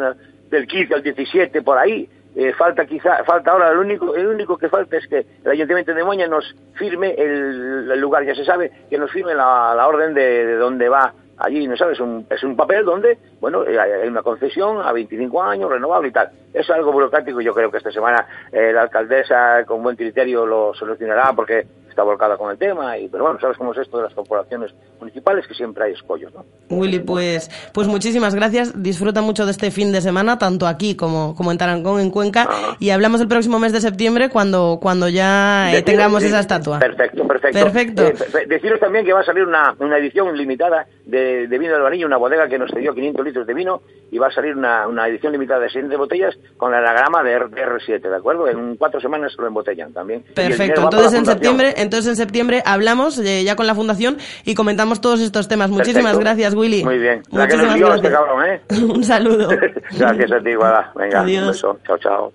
del 0.51 0.66
15 0.66 0.94
al 0.94 1.02
17 1.02 1.62
por 1.62 1.78
ahí, 1.78 2.09
eh, 2.35 2.52
falta 2.52 2.85
quizá, 2.85 3.24
falta 3.24 3.51
ahora, 3.51 3.70
el 3.70 3.78
único, 3.78 4.14
el 4.14 4.27
único 4.27 4.59
que 4.59 4.68
falta 4.68 4.98
es 4.98 5.06
que 5.06 5.24
el 5.44 5.51
Ayuntamiento 5.51 5.94
de 5.94 6.05
Moña 6.05 6.27
nos 6.27 6.55
firme 6.74 7.14
el, 7.16 7.98
lugar, 7.98 8.24
ya 8.24 8.35
se 8.35 8.44
sabe, 8.44 8.70
que 8.90 8.98
nos 8.98 9.10
firme 9.10 9.35
la, 9.35 9.74
la 9.74 9.89
orden 9.89 10.12
de, 10.12 10.47
de 10.47 10.56
dónde 10.56 10.89
va 10.89 11.14
allí, 11.39 11.67
¿no 11.67 11.77
sabes? 11.77 11.95
Es 11.95 12.01
un, 12.01 12.27
es 12.31 12.43
un 12.43 12.57
papel 12.57 12.85
donde, 12.85 13.19
bueno, 13.41 13.65
eh, 13.65 13.79
hay 13.79 14.09
una 14.09 14.23
concesión 14.23 14.79
a 14.81 14.93
25 14.93 15.43
años, 15.43 15.71
renovable 15.71 16.09
y 16.09 16.13
tal. 16.13 16.31
Es 16.53 16.69
algo 16.71 16.93
burocrático 16.93 17.41
y 17.41 17.45
yo 17.45 17.55
creo 17.55 17.71
que 17.71 17.79
esta 17.79 17.91
semana 17.93 18.27
eh, 18.53 18.73
la 18.73 18.83
alcaldesa 18.83 19.65
con 19.67 19.83
buen 19.83 19.97
criterio 19.97 20.47
lo 20.47 20.73
solucionará 20.75 21.33
porque 21.35 21.67
está 21.89 22.03
volcada 22.03 22.37
con 22.37 22.51
el 22.51 22.59
tema, 22.59 22.99
y, 22.99 23.09
pero 23.09 23.25
bueno, 23.25 23.41
sabes 23.41 23.57
cómo 23.57 23.73
es 23.73 23.79
esto 23.79 23.97
de 23.97 24.03
las 24.03 24.13
corporaciones 24.13 24.71
municipales, 25.01 25.47
que 25.47 25.55
siempre 25.55 25.85
hay 25.85 25.93
escollos, 25.95 26.31
¿no? 26.35 26.45
Willy, 26.69 26.99
pues, 26.99 27.51
pues 27.73 27.89
muchísimas 27.89 28.35
gracias. 28.35 28.83
Disfruta 28.83 29.23
mucho 29.23 29.47
de 29.47 29.53
este 29.53 29.71
fin 29.71 29.93
de 29.93 30.03
semana, 30.03 30.37
tanto 30.37 30.67
aquí 30.67 30.95
como, 30.95 31.35
como 31.35 31.53
en 31.53 31.57
Tarancón, 31.57 32.01
en 32.03 32.11
Cuenca, 32.11 32.47
y 32.81 32.91
hablamos 32.91 33.23
el 33.23 33.29
próximo 33.29 33.59
mes 33.59 33.73
de 33.73 33.81
septiembre 33.81 34.29
cuando, 34.29 34.79
cuando 34.79 35.09
ya 35.09 35.75
eh, 35.75 35.81
tengamos 35.81 36.21
de- 36.21 36.29
esa 36.29 36.41
estatua. 36.41 36.81
Perfecto, 36.81 37.27
perfecto. 37.27 37.59
Perfecto. 37.65 38.03
Eh, 38.03 38.47
deciros 38.47 38.79
también 38.79 39.07
que 39.07 39.15
va 39.15 39.21
a 39.21 39.25
salir 39.25 39.45
una, 39.45 39.75
una 39.79 39.97
edición 39.97 40.37
limitada 40.37 40.87
de, 41.07 41.26
de 41.48 41.59
vino 41.59 41.74
del 41.74 42.05
una 42.05 42.16
bodega 42.16 42.48
que 42.48 42.59
nos 42.59 42.70
cedió 42.70 42.94
500 42.94 43.24
litros 43.24 43.47
de 43.47 43.55
vino, 43.55 43.81
y 44.11 44.19
va 44.19 44.28
a 44.28 44.31
salir 44.31 44.57
una, 44.57 44.86
una 44.86 45.09
edición 45.09 45.32
limitada 45.32 45.61
de 45.61 45.69
600 45.70 45.98
botellas 45.98 46.35
con 46.57 46.73
el 46.73 46.78
anagrama 46.81 47.23
de 47.23 47.32
R- 47.32 47.48
de 47.48 47.65
R7, 47.65 48.01
¿de 48.09 48.16
acuerdo? 48.16 48.48
En 48.48 48.77
cuatro 48.77 49.01
semanas 49.01 49.35
lo 49.39 49.47
embotellan 49.47 49.93
también. 49.93 50.23
Perfecto, 50.35 50.82
entonces 50.82 51.15
en 51.15 51.27
septiembre, 51.27 51.74
entonces 51.77 52.11
en 52.11 52.16
septiembre 52.16 52.62
hablamos 52.65 53.19
eh, 53.19 53.43
ya 53.44 53.57
con 53.57 53.66
la 53.66 53.74
fundación 53.74 54.19
y 54.44 54.55
comentamos 54.55 55.01
todos 55.01 55.20
estos 55.20 55.48
temas. 55.48 55.70
Muchísimas 55.70 56.12
Perfecto. 56.16 56.20
gracias, 56.20 56.55
Willy. 56.55 56.85
Muy 56.85 56.98
bien. 56.98 57.23
La 57.32 57.47
que 57.48 57.57
nos 57.57 57.74
lió 57.74 57.94
este 57.94 58.11
cabrón, 58.11 58.44
¿eh? 58.44 58.61
Un 58.82 59.03
saludo. 59.05 59.48
Gracias 59.98 60.32
a 60.32 60.40
ti, 60.40 60.55
Guada. 60.55 60.93
Venga, 60.94 61.20
Adiós. 61.20 61.43
un 61.43 61.48
beso. 61.48 61.78
Chao, 61.86 61.98
chao. 61.98 62.32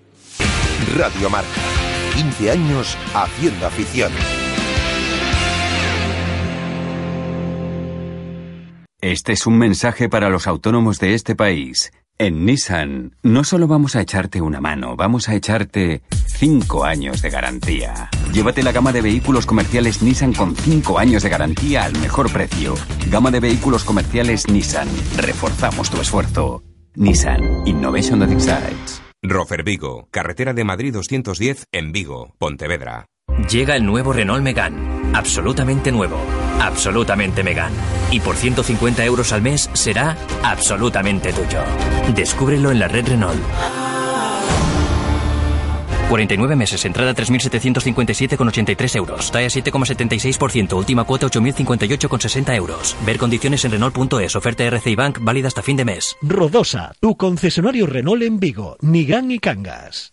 Radio 0.98 1.30
Marca. 1.30 1.48
15 2.14 2.50
años 2.50 2.98
haciendo 3.14 3.66
afición. 3.66 4.10
Este 9.02 9.32
es 9.32 9.48
un 9.48 9.58
mensaje 9.58 10.08
para 10.08 10.30
los 10.30 10.46
autónomos 10.46 11.00
de 11.00 11.14
este 11.14 11.34
país. 11.34 11.92
En 12.18 12.46
Nissan, 12.46 13.16
no 13.24 13.42
solo 13.42 13.66
vamos 13.66 13.96
a 13.96 14.00
echarte 14.00 14.40
una 14.40 14.60
mano, 14.60 14.94
vamos 14.94 15.28
a 15.28 15.34
echarte 15.34 16.02
5 16.26 16.84
años 16.84 17.20
de 17.20 17.30
garantía. 17.30 18.08
Llévate 18.32 18.62
la 18.62 18.70
gama 18.70 18.92
de 18.92 19.02
vehículos 19.02 19.44
comerciales 19.44 20.02
Nissan 20.02 20.32
con 20.32 20.54
5 20.54 21.00
años 21.00 21.24
de 21.24 21.30
garantía 21.30 21.82
al 21.82 21.98
mejor 21.98 22.32
precio. 22.32 22.74
Gama 23.10 23.32
de 23.32 23.40
vehículos 23.40 23.82
comerciales 23.82 24.48
Nissan. 24.48 24.86
Reforzamos 25.16 25.90
tu 25.90 26.00
esfuerzo. 26.00 26.62
Nissan 26.94 27.66
Innovation 27.66 28.20
that 28.20 28.30
excites. 28.30 29.02
Rofer 29.20 29.64
Vigo, 29.64 30.06
carretera 30.12 30.54
de 30.54 30.62
Madrid 30.62 30.92
210 30.92 31.66
en 31.72 31.90
Vigo, 31.90 32.36
Pontevedra. 32.38 33.06
Llega 33.50 33.74
el 33.74 33.84
nuevo 33.84 34.12
Renault 34.12 34.44
Megane. 34.44 35.12
Absolutamente 35.12 35.90
nuevo. 35.90 36.20
Absolutamente 36.62 37.42
Megane. 37.42 37.76
Y 38.12 38.20
por 38.20 38.36
150 38.36 39.04
euros 39.04 39.32
al 39.32 39.42
mes 39.42 39.68
será 39.72 40.16
absolutamente 40.42 41.32
tuyo. 41.32 41.60
Descúbrelo 42.14 42.70
en 42.70 42.78
la 42.78 42.88
red 42.88 43.08
Renault. 43.08 43.42
49 46.08 46.56
meses, 46.56 46.84
entrada 46.84 47.14
3.757,83 47.14 48.96
euros. 48.96 49.32
TAE 49.32 49.46
7,76%, 49.46 50.76
última 50.76 51.04
cuota 51.04 51.26
8.058,60 51.26 52.54
euros. 52.54 52.96
Ver 53.06 53.16
condiciones 53.16 53.64
en 53.64 53.70
Renault.es, 53.72 54.36
oferta 54.36 54.62
RCI 54.64 54.94
Bank 54.94 55.18
válida 55.22 55.48
hasta 55.48 55.62
fin 55.62 55.78
de 55.78 55.86
mes. 55.86 56.16
Rodosa, 56.20 56.92
tu 57.00 57.16
concesionario 57.16 57.86
Renault 57.86 58.22
en 58.22 58.38
Vigo, 58.38 58.76
Nigán 58.82 59.30
y 59.30 59.38
Cangas. 59.38 60.12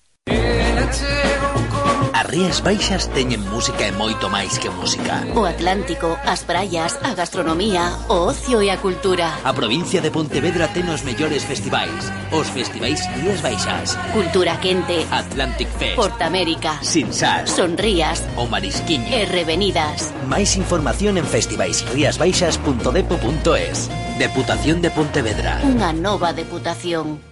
As 2.20 2.28
Rías 2.28 2.60
Baixas 2.60 3.08
teñen 3.16 3.40
música 3.48 3.88
e 3.88 3.96
moito 3.96 4.28
máis 4.28 4.60
que 4.60 4.68
música. 4.68 5.24
O 5.40 5.48
Atlántico, 5.48 6.20
as 6.28 6.44
praias, 6.44 7.00
a 7.00 7.16
gastronomía, 7.16 7.96
o 8.12 8.28
ocio 8.28 8.60
e 8.60 8.68
a 8.68 8.76
cultura. 8.76 9.40
A 9.40 9.56
provincia 9.56 10.04
de 10.04 10.12
Pontevedra 10.12 10.68
ten 10.68 10.92
os 10.92 11.08
mellores 11.08 11.48
festivais. 11.48 12.12
Os 12.36 12.52
festivais 12.52 13.00
Rías 13.16 13.40
Baixas. 13.40 13.96
Cultura 14.12 14.60
quente, 14.60 15.08
Atlantic 15.08 15.72
Fest. 15.80 15.96
Portamérica, 15.96 16.84
Sinsar. 16.84 17.48
Sonrías 17.48 18.28
O 18.36 18.52
Marisquiño. 18.52 19.16
e 19.16 19.24
Revenidas. 19.24 20.12
Máis 20.28 20.60
información 20.60 21.16
en 21.16 21.24
festivaisriasbaixas.depo.es. 21.24 23.88
Deputación 24.20 24.84
de 24.84 24.92
Pontevedra. 24.92 25.64
Unha 25.64 25.96
nova 25.96 26.36
deputación. 26.36 27.24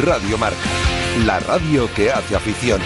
Radio 0.00 0.40
Marca. 0.40 0.72
La 1.28 1.36
radio 1.36 1.84
que 1.92 2.08
hace 2.08 2.32
afición. 2.32 2.80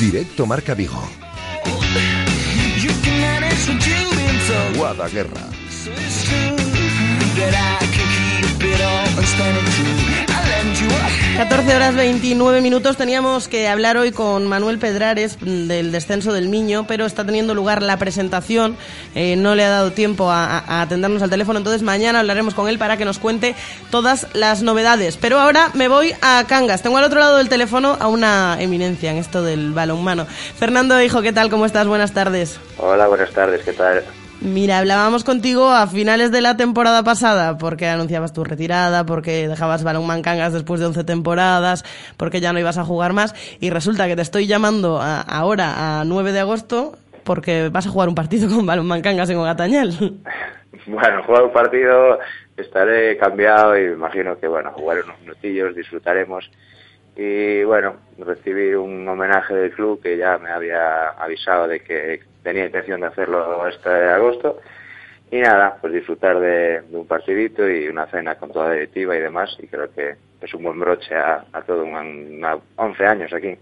Directo 0.00 0.46
Marca 0.46 0.74
Vigo. 0.74 1.02
Guada 4.76 5.08
Guerra. 5.08 5.48
14 11.36 11.76
horas 11.76 11.94
29 11.94 12.60
minutos. 12.60 12.96
Teníamos 12.96 13.48
que 13.48 13.68
hablar 13.68 13.96
hoy 13.96 14.12
con 14.12 14.46
Manuel 14.46 14.78
Pedrares 14.78 15.38
del 15.40 15.92
descenso 15.92 16.32
del 16.32 16.48
Miño, 16.48 16.86
pero 16.88 17.06
está 17.06 17.24
teniendo 17.24 17.54
lugar 17.54 17.82
la 17.82 17.96
presentación. 17.96 18.76
Eh, 19.14 19.36
no 19.36 19.54
le 19.54 19.64
ha 19.64 19.70
dado 19.70 19.92
tiempo 19.92 20.30
a, 20.30 20.58
a 20.58 20.82
atendernos 20.82 21.22
al 21.22 21.30
teléfono, 21.30 21.58
entonces 21.58 21.82
mañana 21.82 22.20
hablaremos 22.20 22.54
con 22.54 22.68
él 22.68 22.78
para 22.78 22.96
que 22.96 23.04
nos 23.04 23.18
cuente 23.18 23.54
todas 23.90 24.26
las 24.32 24.62
novedades. 24.62 25.16
Pero 25.16 25.38
ahora 25.38 25.70
me 25.74 25.88
voy 25.88 26.12
a 26.22 26.44
Cangas. 26.48 26.82
Tengo 26.82 26.98
al 26.98 27.04
otro 27.04 27.20
lado 27.20 27.36
del 27.36 27.48
teléfono 27.48 27.96
a 28.00 28.08
una 28.08 28.56
eminencia 28.60 29.10
en 29.10 29.18
esto 29.18 29.42
del 29.42 29.72
balonmano. 29.72 30.26
Fernando, 30.26 31.00
hijo, 31.00 31.22
¿qué 31.22 31.32
tal? 31.32 31.50
¿Cómo 31.50 31.66
estás? 31.66 31.86
Buenas 31.86 32.12
tardes. 32.12 32.58
Hola, 32.78 33.06
buenas 33.06 33.30
tardes, 33.30 33.64
¿qué 33.64 33.72
tal? 33.72 34.02
Mira, 34.40 34.78
hablábamos 34.78 35.24
contigo 35.24 35.68
a 35.70 35.86
finales 35.88 36.30
de 36.30 36.40
la 36.40 36.56
temporada 36.56 37.02
pasada 37.02 37.58
porque 37.58 37.88
anunciabas 37.88 38.32
tu 38.32 38.44
retirada, 38.44 39.04
porque 39.04 39.48
dejabas 39.48 39.82
Balonmán 39.82 40.22
Cangas 40.22 40.52
después 40.52 40.78
de 40.78 40.86
11 40.86 41.02
temporadas, 41.02 41.84
porque 42.16 42.40
ya 42.40 42.52
no 42.52 42.60
ibas 42.60 42.78
a 42.78 42.84
jugar 42.84 43.12
más 43.12 43.34
y 43.60 43.70
resulta 43.70 44.06
que 44.06 44.14
te 44.14 44.22
estoy 44.22 44.46
llamando 44.46 45.00
a- 45.00 45.20
ahora 45.22 46.00
a 46.00 46.04
9 46.04 46.30
de 46.32 46.40
agosto 46.40 46.96
porque 47.24 47.68
vas 47.68 47.86
a 47.88 47.90
jugar 47.90 48.08
un 48.08 48.14
partido 48.14 48.48
con 48.48 48.64
Balonmán 48.64 49.02
Cangas 49.02 49.28
en 49.30 49.38
Ogatañal. 49.38 49.92
Bueno, 50.86 51.22
jugar 51.24 51.42
un 51.44 51.52
partido, 51.52 52.18
estaré 52.56 53.16
cambiado 53.18 53.76
y 53.76 53.88
me 53.88 53.92
imagino 53.94 54.38
que, 54.38 54.46
bueno, 54.48 54.70
jugar 54.72 54.98
unos 55.04 55.20
minutillos, 55.20 55.74
disfrutaremos. 55.74 56.50
Y, 57.18 57.64
bueno, 57.64 57.96
recibir 58.16 58.76
un 58.76 59.06
homenaje 59.08 59.52
del 59.52 59.72
club 59.72 60.00
que 60.00 60.16
ya 60.16 60.38
me 60.38 60.50
había 60.50 61.08
avisado 61.08 61.66
de 61.66 61.80
que 61.80 62.20
tenía 62.44 62.66
intención 62.66 63.00
de 63.00 63.08
hacerlo 63.08 63.66
este 63.66 63.88
agosto. 63.88 64.60
Y 65.28 65.40
nada, 65.40 65.76
pues 65.80 65.92
disfrutar 65.92 66.38
de, 66.38 66.80
un 66.92 67.08
partidito 67.08 67.68
y 67.68 67.88
una 67.88 68.06
cena 68.06 68.36
con 68.36 68.52
toda 68.52 68.68
la 68.68 68.74
directiva 68.74 69.16
y 69.16 69.20
demás. 69.20 69.50
Y 69.58 69.66
creo 69.66 69.92
que 69.92 70.14
es 70.40 70.54
un 70.54 70.62
buen 70.62 70.78
broche 70.78 71.12
a, 71.16 71.44
a 71.52 71.62
todo 71.62 71.82
un, 71.82 71.92
una 72.36 72.56
11 72.76 73.06
años 73.06 73.32
aquí. 73.32 73.56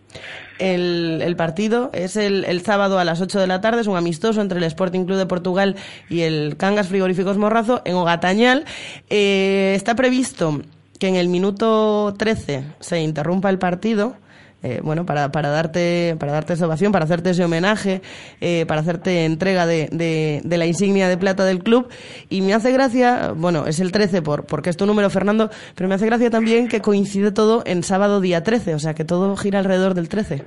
El, 0.59 1.35
partido 1.39 1.89
es 1.95 2.19
el, 2.19 2.45
el 2.45 2.61
sábado 2.61 2.99
a 2.99 3.05
las 3.05 3.23
8 3.23 3.41
de 3.41 3.47
la 3.47 3.63
tarde, 3.63 3.81
es 3.81 3.87
un 3.87 3.97
amistoso 3.97 4.43
entre 4.43 4.59
el 4.59 4.65
Sporting 4.65 5.07
Club 5.07 5.17
de 5.17 5.27
Portugal 5.27 5.77
y 6.11 6.23
el 6.23 6.57
Cangas 6.59 6.89
Frigoríficos 6.89 7.39
Morrazo 7.39 7.81
en 7.87 7.95
Ogatañal. 7.95 8.67
Eh, 9.09 9.73
está 9.75 9.95
previsto 9.95 10.61
que 10.99 11.09
en 11.09 11.17
el 11.17 11.29
minuto 11.29 12.15
13 12.19 12.65
se 12.81 13.01
interrumpa 13.01 13.51
el 13.51 13.59
partido. 13.59 14.15
eh, 14.63 14.81
bueno, 14.83 15.05
para, 15.07 15.31
para 15.31 15.51
darte 15.51 16.17
para 16.19 16.33
darte 16.33 16.55
esa 16.55 16.67
ovación, 16.67 16.91
para 16.91 17.05
hacerte 17.05 17.31
ese 17.31 17.45
homenaje, 17.45 18.01
eh, 18.41 18.65
para 18.67 18.81
hacerte 18.81 19.25
entrega 19.25 19.65
de, 19.67 19.89
de, 19.93 20.41
de 20.43 20.59
la 20.59 20.67
insignia 20.67 21.09
de 21.09 21.17
plata 21.17 21.45
del 21.45 21.63
club. 21.63 21.89
Y 22.31 22.41
me 22.41 22.53
hace 22.55 22.73
gracia, 22.73 23.33
bueno, 23.37 23.67
es 23.67 23.79
el 23.81 23.93
13 23.93 24.23
por, 24.23 24.47
porque 24.47 24.71
es 24.71 24.77
tu 24.77 24.87
número, 24.87 25.09
Fernando, 25.11 25.51
pero 25.77 25.89
me 25.89 25.95
hace 25.95 26.07
gracia 26.07 26.31
también 26.31 26.69
que 26.69 26.81
coincide 26.81 27.31
todo 27.31 27.63
en 27.67 27.83
sábado 27.83 28.21
día 28.21 28.43
13, 28.43 28.75
o 28.75 28.79
sea 28.79 28.95
que 28.95 29.05
todo 29.05 29.37
gira 29.37 29.59
alrededor 29.61 29.95
del 29.95 30.09
13. 30.09 30.43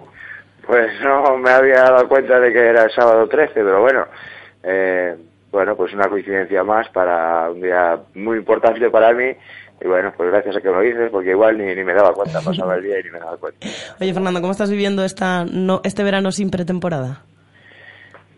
Pues 0.66 0.88
no 1.02 1.38
me 1.38 1.50
había 1.52 1.84
dado 1.84 2.08
cuenta 2.08 2.40
de 2.40 2.52
que 2.52 2.60
era 2.60 2.84
el 2.84 2.92
sábado 2.92 3.28
13, 3.28 3.54
pero 3.54 3.82
bueno, 3.82 4.06
eh, 4.64 5.16
bueno, 5.52 5.76
pues 5.76 5.94
una 5.94 6.08
coincidencia 6.10 6.64
más 6.64 6.90
para 6.90 7.50
un 7.50 7.62
día 7.62 7.98
muy 8.16 8.38
importante 8.38 8.90
para 8.90 9.14
mí. 9.14 9.32
Y 9.82 9.88
bueno, 9.88 10.14
pues 10.16 10.30
gracias 10.32 10.58
a 10.58 10.62
que 10.62 10.70
lo 10.70 10.82
dices, 10.82 11.10
porque 11.12 11.32
igual 11.32 11.58
ni, 11.58 11.74
ni 11.74 11.84
me 11.84 11.94
daba 11.94 12.14
cuenta, 12.14 12.42
pasaba 12.46 12.76
el 12.76 12.84
día 12.84 13.00
y 13.00 13.04
ni 13.04 13.12
me 13.12 13.20
daba 13.20 13.38
cuenta. 13.38 13.68
Oye, 14.00 14.14
Fernando, 14.14 14.42
¿cómo 14.42 14.52
estás 14.52 14.70
viviendo 14.70 15.04
esta 15.04 15.46
no, 15.46 15.82
este 15.84 16.04
verano 16.04 16.32
sin 16.32 16.50
pretemporada? 16.50 17.24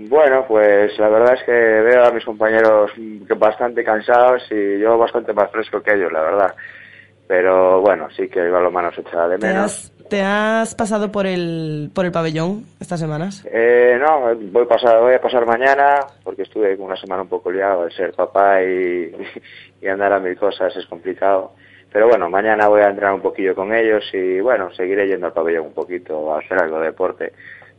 Bueno, 0.09 0.45
pues 0.47 0.97
la 0.97 1.09
verdad 1.09 1.35
es 1.35 1.43
que 1.43 1.51
veo 1.51 2.05
a 2.05 2.11
mis 2.11 2.25
compañeros 2.25 2.91
bastante 3.37 3.83
cansados 3.83 4.41
y 4.49 4.79
yo 4.79 4.97
bastante 4.97 5.33
más 5.33 5.51
fresco 5.51 5.81
que 5.81 5.93
ellos, 5.93 6.11
la 6.11 6.21
verdad. 6.21 6.55
Pero 7.27 7.81
bueno, 7.81 8.09
sí 8.15 8.27
que 8.27 8.39
el 8.39 8.51
balonmano 8.51 8.91
se 8.91 9.01
echa 9.01 9.27
de 9.27 9.37
¿Te 9.37 9.47
menos. 9.47 9.90
¿Te 10.11 10.21
has 10.21 10.75
pasado 10.75 11.09
por 11.09 11.25
el, 11.25 11.89
por 11.95 12.05
el 12.05 12.11
pabellón 12.11 12.65
estas 12.81 12.99
semanas? 12.99 13.47
Eh, 13.49 13.97
no, 13.97 14.35
voy, 14.51 14.65
pasar, 14.65 14.99
voy 14.99 15.13
a 15.13 15.21
pasar 15.21 15.45
mañana 15.45 16.01
porque 16.21 16.41
estuve 16.41 16.75
una 16.75 16.97
semana 16.97 17.21
un 17.21 17.29
poco 17.29 17.49
liado 17.49 17.83
al 17.83 17.93
ser 17.93 18.11
papá 18.11 18.61
y, 18.61 19.09
y 19.81 19.87
andar 19.87 20.11
a 20.11 20.19
mil 20.19 20.35
cosas 20.35 20.75
es 20.75 20.85
complicado. 20.87 21.53
Pero 21.93 22.09
bueno, 22.09 22.29
mañana 22.29 22.67
voy 22.67 22.81
a 22.81 22.89
entrar 22.89 23.13
un 23.13 23.21
poquillo 23.21 23.55
con 23.55 23.73
ellos 23.73 24.03
y 24.11 24.41
bueno, 24.41 24.69
seguiré 24.73 25.07
yendo 25.07 25.27
al 25.27 25.33
pabellón 25.33 25.67
un 25.67 25.73
poquito 25.73 26.33
a 26.35 26.39
hacer 26.39 26.61
algo 26.61 26.79
de 26.79 26.87
deporte. 26.87 27.31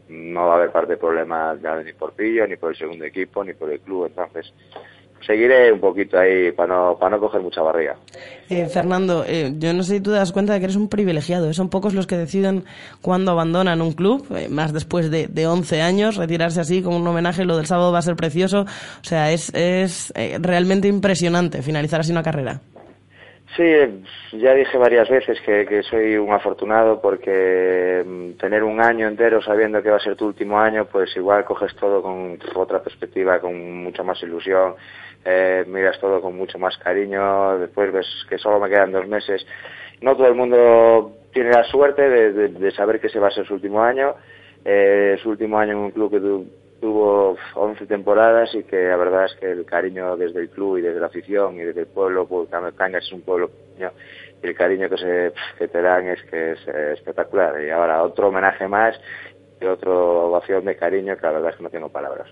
No 0.09 0.47
va 0.47 0.55
a 0.55 0.57
haber 0.57 0.71
parte 0.71 0.93
de 0.93 0.97
problemas 0.97 1.59
ni 1.85 1.93
por 1.93 2.15
Pillo, 2.15 2.47
ni 2.47 2.57
por 2.57 2.71
el 2.71 2.79
segundo 2.79 3.05
equipo, 3.05 3.45
ni 3.45 3.53
por 3.53 3.71
el 3.71 3.81
club. 3.81 4.07
Entonces, 4.07 4.55
seguiré 5.27 5.73
un 5.73 5.81
poquito 5.81 6.19
ahí 6.19 6.53
para 6.53 6.75
no, 6.75 6.97
para 6.99 7.17
no 7.17 7.21
coger 7.21 7.41
mucha 7.41 7.63
barriga. 7.63 7.97
Eh, 8.49 8.67
Fernando, 8.67 9.25
eh, 9.27 9.53
yo 9.59 9.73
no 9.73 9.83
sé 9.83 9.95
si 9.95 10.01
tú 10.01 10.11
te 10.11 10.17
das 10.17 10.33
cuenta 10.33 10.53
de 10.53 10.59
que 10.59 10.65
eres 10.67 10.77
un 10.77 10.89
privilegiado. 10.89 11.49
¿eh? 11.49 11.55
Son 11.55 11.71
pocos 11.71 11.95
los 11.95 12.07
que 12.07 12.17
deciden 12.17 12.65
cuándo 13.01 13.31
abandonan 13.31 13.81
un 13.81 13.93
club, 13.93 14.27
eh, 14.37 14.49
más 14.49 14.73
después 14.73 15.11
de, 15.11 15.27
de 15.27 15.47
11 15.47 15.81
años, 15.81 16.17
retirarse 16.17 16.61
así 16.61 16.83
con 16.83 16.95
un 16.95 17.07
homenaje. 17.07 17.45
Lo 17.45 17.57
del 17.57 17.67
sábado 17.67 17.93
va 17.93 17.99
a 17.99 18.03
ser 18.03 18.17
precioso. 18.17 18.63
O 18.63 19.05
sea, 19.05 19.33
es, 19.33 19.55
es 19.55 20.13
eh, 20.17 20.39
realmente 20.41 20.89
impresionante 20.89 21.63
finalizar 21.63 22.01
así 22.01 22.13
una 22.13 22.23
carrera. 22.23 22.61
Sí, 23.57 23.65
ya 24.33 24.55
dije 24.55 24.79
varias 24.79 25.11
veces 25.11 25.39
que, 25.45 25.67
que 25.67 25.83
soy 25.83 26.17
un 26.17 26.33
afortunado 26.33 27.03
porque 27.03 28.03
mm, 28.07 28.39
tener 28.39 28.63
un 28.65 28.81
año 28.81 29.07
entero 29.07 29.43
sabiendo 29.43 29.83
que 29.83 29.91
va 29.91 29.97
a 29.97 30.01
ser 30.01 30.17
tu 30.17 30.27
último 30.27 30.59
año, 30.59 30.87
pues 30.87 31.15
igual 31.17 31.45
coges 31.45 31.77
todo 31.77 32.01
con 32.01 32.39
otra 32.55 32.83
perspectiva, 32.83 33.41
con 33.41 33.85
mucha 33.85 34.03
más 34.03 34.23
ilusión, 34.23 34.75
eh, 35.25 35.65
miras 35.67 35.99
todo 36.01 36.21
con 36.21 36.37
mucho 36.37 36.59
más 36.59 36.77
cariño, 36.79 37.59
después 37.59 37.93
ves 37.93 38.07
que 38.29 38.39
solo 38.39 38.61
me 38.61 38.69
quedan 38.69 38.93
dos 38.93 39.07
meses. 39.07 39.47
No 40.01 40.17
todo 40.17 40.29
el 40.29 40.35
mundo 40.35 41.13
tiene 41.33 41.51
la 41.51 41.65
suerte 41.65 42.09
de, 42.09 42.33
de, 42.33 42.49
de 42.49 42.71
saber 42.73 43.01
que 43.01 43.07
ese 43.07 43.19
va 43.19 43.29
a 43.29 43.33
ser 43.33 43.47
su 43.47 43.55
último 43.55 43.83
año, 43.83 44.15
eh, 44.65 45.17
su 45.23 45.31
último 45.31 45.59
año 45.59 45.73
en 45.73 45.79
un 45.79 45.91
club 45.91 46.11
que 46.11 46.21
tu, 46.21 46.47
tuvo 46.81 47.37
11 47.55 47.87
temporadas 47.87 48.53
y 48.55 48.65
que 48.65 48.89
la 48.89 48.97
verdad 48.97 49.27
es 49.27 49.35
que 49.37 49.51
el 49.51 49.65
cariño 49.65 50.17
desde 50.17 50.41
el 50.41 50.51
club 50.51 50.79
y 50.79 50.83
desde 50.83 50.99
la 50.99 51.07
afición 51.07 51.55
y 51.57 51.63
desde 51.63 51.83
el 51.83 51.87
pueblo, 51.87 52.27
pues 52.27 52.49
Cangas 52.77 53.05
es 53.05 53.13
un 53.13 53.23
pueblo 53.23 53.49
pequeño 53.49 53.93
y 54.43 54.47
el 54.49 54.57
cariño 54.57 54.89
que, 54.89 54.97
se, 54.99 55.33
que 55.59 55.69
te 55.69 55.81
dan 55.81 56.09
es 56.09 56.23
que 56.25 56.53
es 56.53 56.59
eh, 56.67 56.95
espectacular. 56.95 57.63
Y 57.63 57.71
ahora 57.71 58.03
otro 58.03 58.29
homenaje 58.29 58.67
más 58.67 59.01
y 59.61 59.65
otra 59.65 59.93
ovación 59.93 60.65
de 60.65 60.77
cariño 60.77 61.17
que 61.17 61.23
la 61.23 61.33
verdad 61.33 61.51
es 61.51 61.57
que 61.57 61.63
no 61.63 61.71
tengo 61.71 61.89
palabras. 61.89 62.29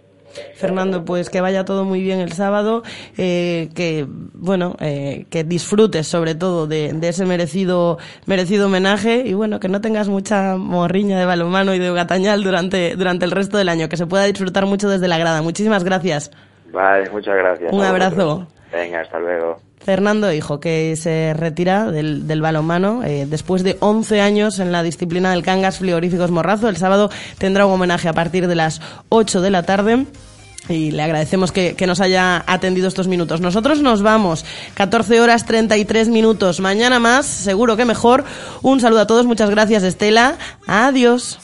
Fernando, 0.55 1.05
pues 1.05 1.31
que 1.31 1.41
vaya 1.41 1.65
todo 1.65 1.85
muy 1.85 2.01
bien 2.03 2.21
el 2.21 2.33
sábado, 2.33 2.83
eh, 3.17 3.69
que 3.75 4.07
bueno, 4.09 4.77
eh, 4.81 5.27
que 5.31 5.45
disfrutes 5.45 6.07
sobre 6.07 6.35
todo 6.35 6.67
de, 6.67 6.93
de, 6.93 7.09
ese 7.09 7.25
merecido 7.27 7.99
merecido 8.27 8.67
homenaje 8.67 9.23
y 9.27 9.35
bueno, 9.35 9.61
que 9.61 9.69
no 9.69 9.81
tengas 9.81 10.09
mucha 10.09 10.57
morriña 10.57 11.19
de 11.19 11.25
balonmano 11.25 11.75
y 11.75 11.79
de 11.79 11.93
gatañal 11.93 12.43
durante 12.43 12.95
durante 12.97 13.25
el 13.25 13.31
resto 13.31 13.59
del 13.59 13.69
año, 13.69 13.89
que 13.89 13.97
se 13.97 14.07
pueda 14.07 14.25
disfrutar 14.25 14.67
mucho 14.67 14.89
desde 14.89 15.09
la 15.09 15.19
grada. 15.19 15.43
Muchísimas 15.43 15.85
gracias. 15.85 16.31
Vale, 16.73 17.11
muchas 17.11 17.37
gracias. 17.37 17.73
Un 17.73 17.83
abrazo. 17.83 18.47
Venga, 18.73 19.01
hasta 19.01 19.19
luego. 19.19 19.61
Fernando 19.79 20.33
Hijo, 20.33 20.61
que 20.61 20.95
se 20.97 21.33
retira 21.35 21.91
del, 21.91 22.41
balonmano 22.43 23.03
eh, 23.03 23.27
después 23.27 23.63
de 23.63 23.77
11 23.81 24.21
años 24.21 24.59
en 24.59 24.73
la 24.73 24.83
disciplina 24.83 25.31
del 25.31 25.43
Cangas 25.43 25.79
Frigoríficos 25.79 26.31
Morrazo. 26.31 26.69
El 26.69 26.77
sábado 26.77 27.11
tendrá 27.39 27.67
un 27.67 27.73
homenaje 27.73 28.09
a 28.09 28.13
partir 28.13 28.47
de 28.47 28.55
las 28.55 28.81
8 29.09 29.41
de 29.41 29.51
la 29.51 29.63
tarde. 29.63 30.07
Y 30.69 30.91
le 30.93 31.03
agradecemos 31.03 31.51
que, 31.51 31.75
que, 31.75 31.87
nos 31.87 32.01
haya 32.01 32.45
atendido 32.47 32.87
estos 32.87 33.09
minutos. 33.09 33.41
Nosotros 33.41 33.81
nos 33.81 34.03
vamos. 34.03 34.45
14 34.75 35.21
horas 35.21 35.47
33 35.47 36.09
minutos. 36.09 36.61
Mañana 36.61 37.01
más, 37.01 37.27
seguro 37.27 37.77
que 37.77 37.87
mejor. 37.87 38.25
Un 38.63 38.81
saludo 38.81 39.01
a 39.01 39.07
todos. 39.07 39.27
Muchas 39.27 39.51
gracias, 39.51 39.83
Estela. 39.83 40.37
Adiós. 40.67 41.41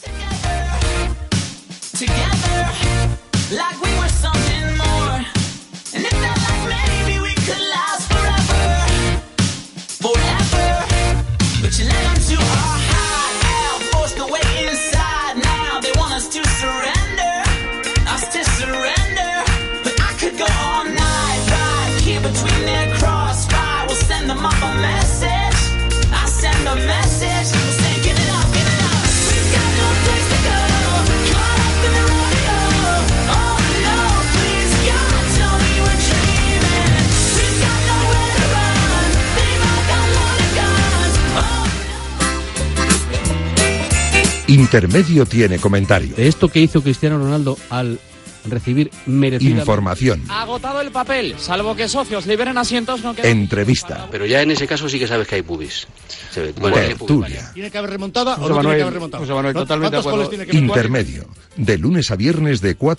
Intermedio 44.47 45.25
tiene 45.25 45.59
comentario. 45.59 46.15
De 46.15 46.27
esto 46.27 46.47
que 46.47 46.61
hizo 46.61 46.81
Cristiano 46.81 47.17
Ronaldo 47.17 47.57
al 47.69 47.99
recibir 48.45 48.89
merecida 49.05 49.59
Información. 49.59 50.23
Agotado 50.29 50.79
el 50.79 50.91
papel, 50.91 51.35
salvo 51.37 51.75
que 51.75 51.89
socios 51.89 52.25
liberen 52.25 52.57
asientos 52.57 53.03
no 53.03 53.13
queda... 53.13 53.27
Entrevista. 53.27 54.07
Pero 54.09 54.25
ya 54.25 54.41
en 54.41 54.51
ese 54.51 54.65
caso 54.65 54.87
sí 54.87 54.99
que 54.99 55.07
sabes 55.07 55.27
que 55.27 55.35
hay 55.35 55.41
pubis. 55.41 55.87
Se 56.31 56.41
ve, 56.41 56.53
bueno, 56.53 56.77
Tertulia. 56.77 57.51
¿Tiene 57.53 57.69
que 57.69 57.77
haber 57.77 57.91
remontada 57.91 58.35
o 58.35 58.47
no 58.47 58.61
tiene 58.61 58.75
que 58.77 58.81
haber 58.83 58.93
remontado? 58.93 59.23
José 59.23 59.33
Manuel, 59.33 59.53
totalmente 59.53 59.95
¿Cuántos 59.95 60.11
goles 60.11 60.29
tiene 60.29 60.45
que 60.45 60.57
Intermedio. 60.57 61.27
De 61.57 61.77
lunes 61.77 62.09
a 62.11 62.15
viernes 62.15 62.61
de 62.61 62.75
4 62.75 62.95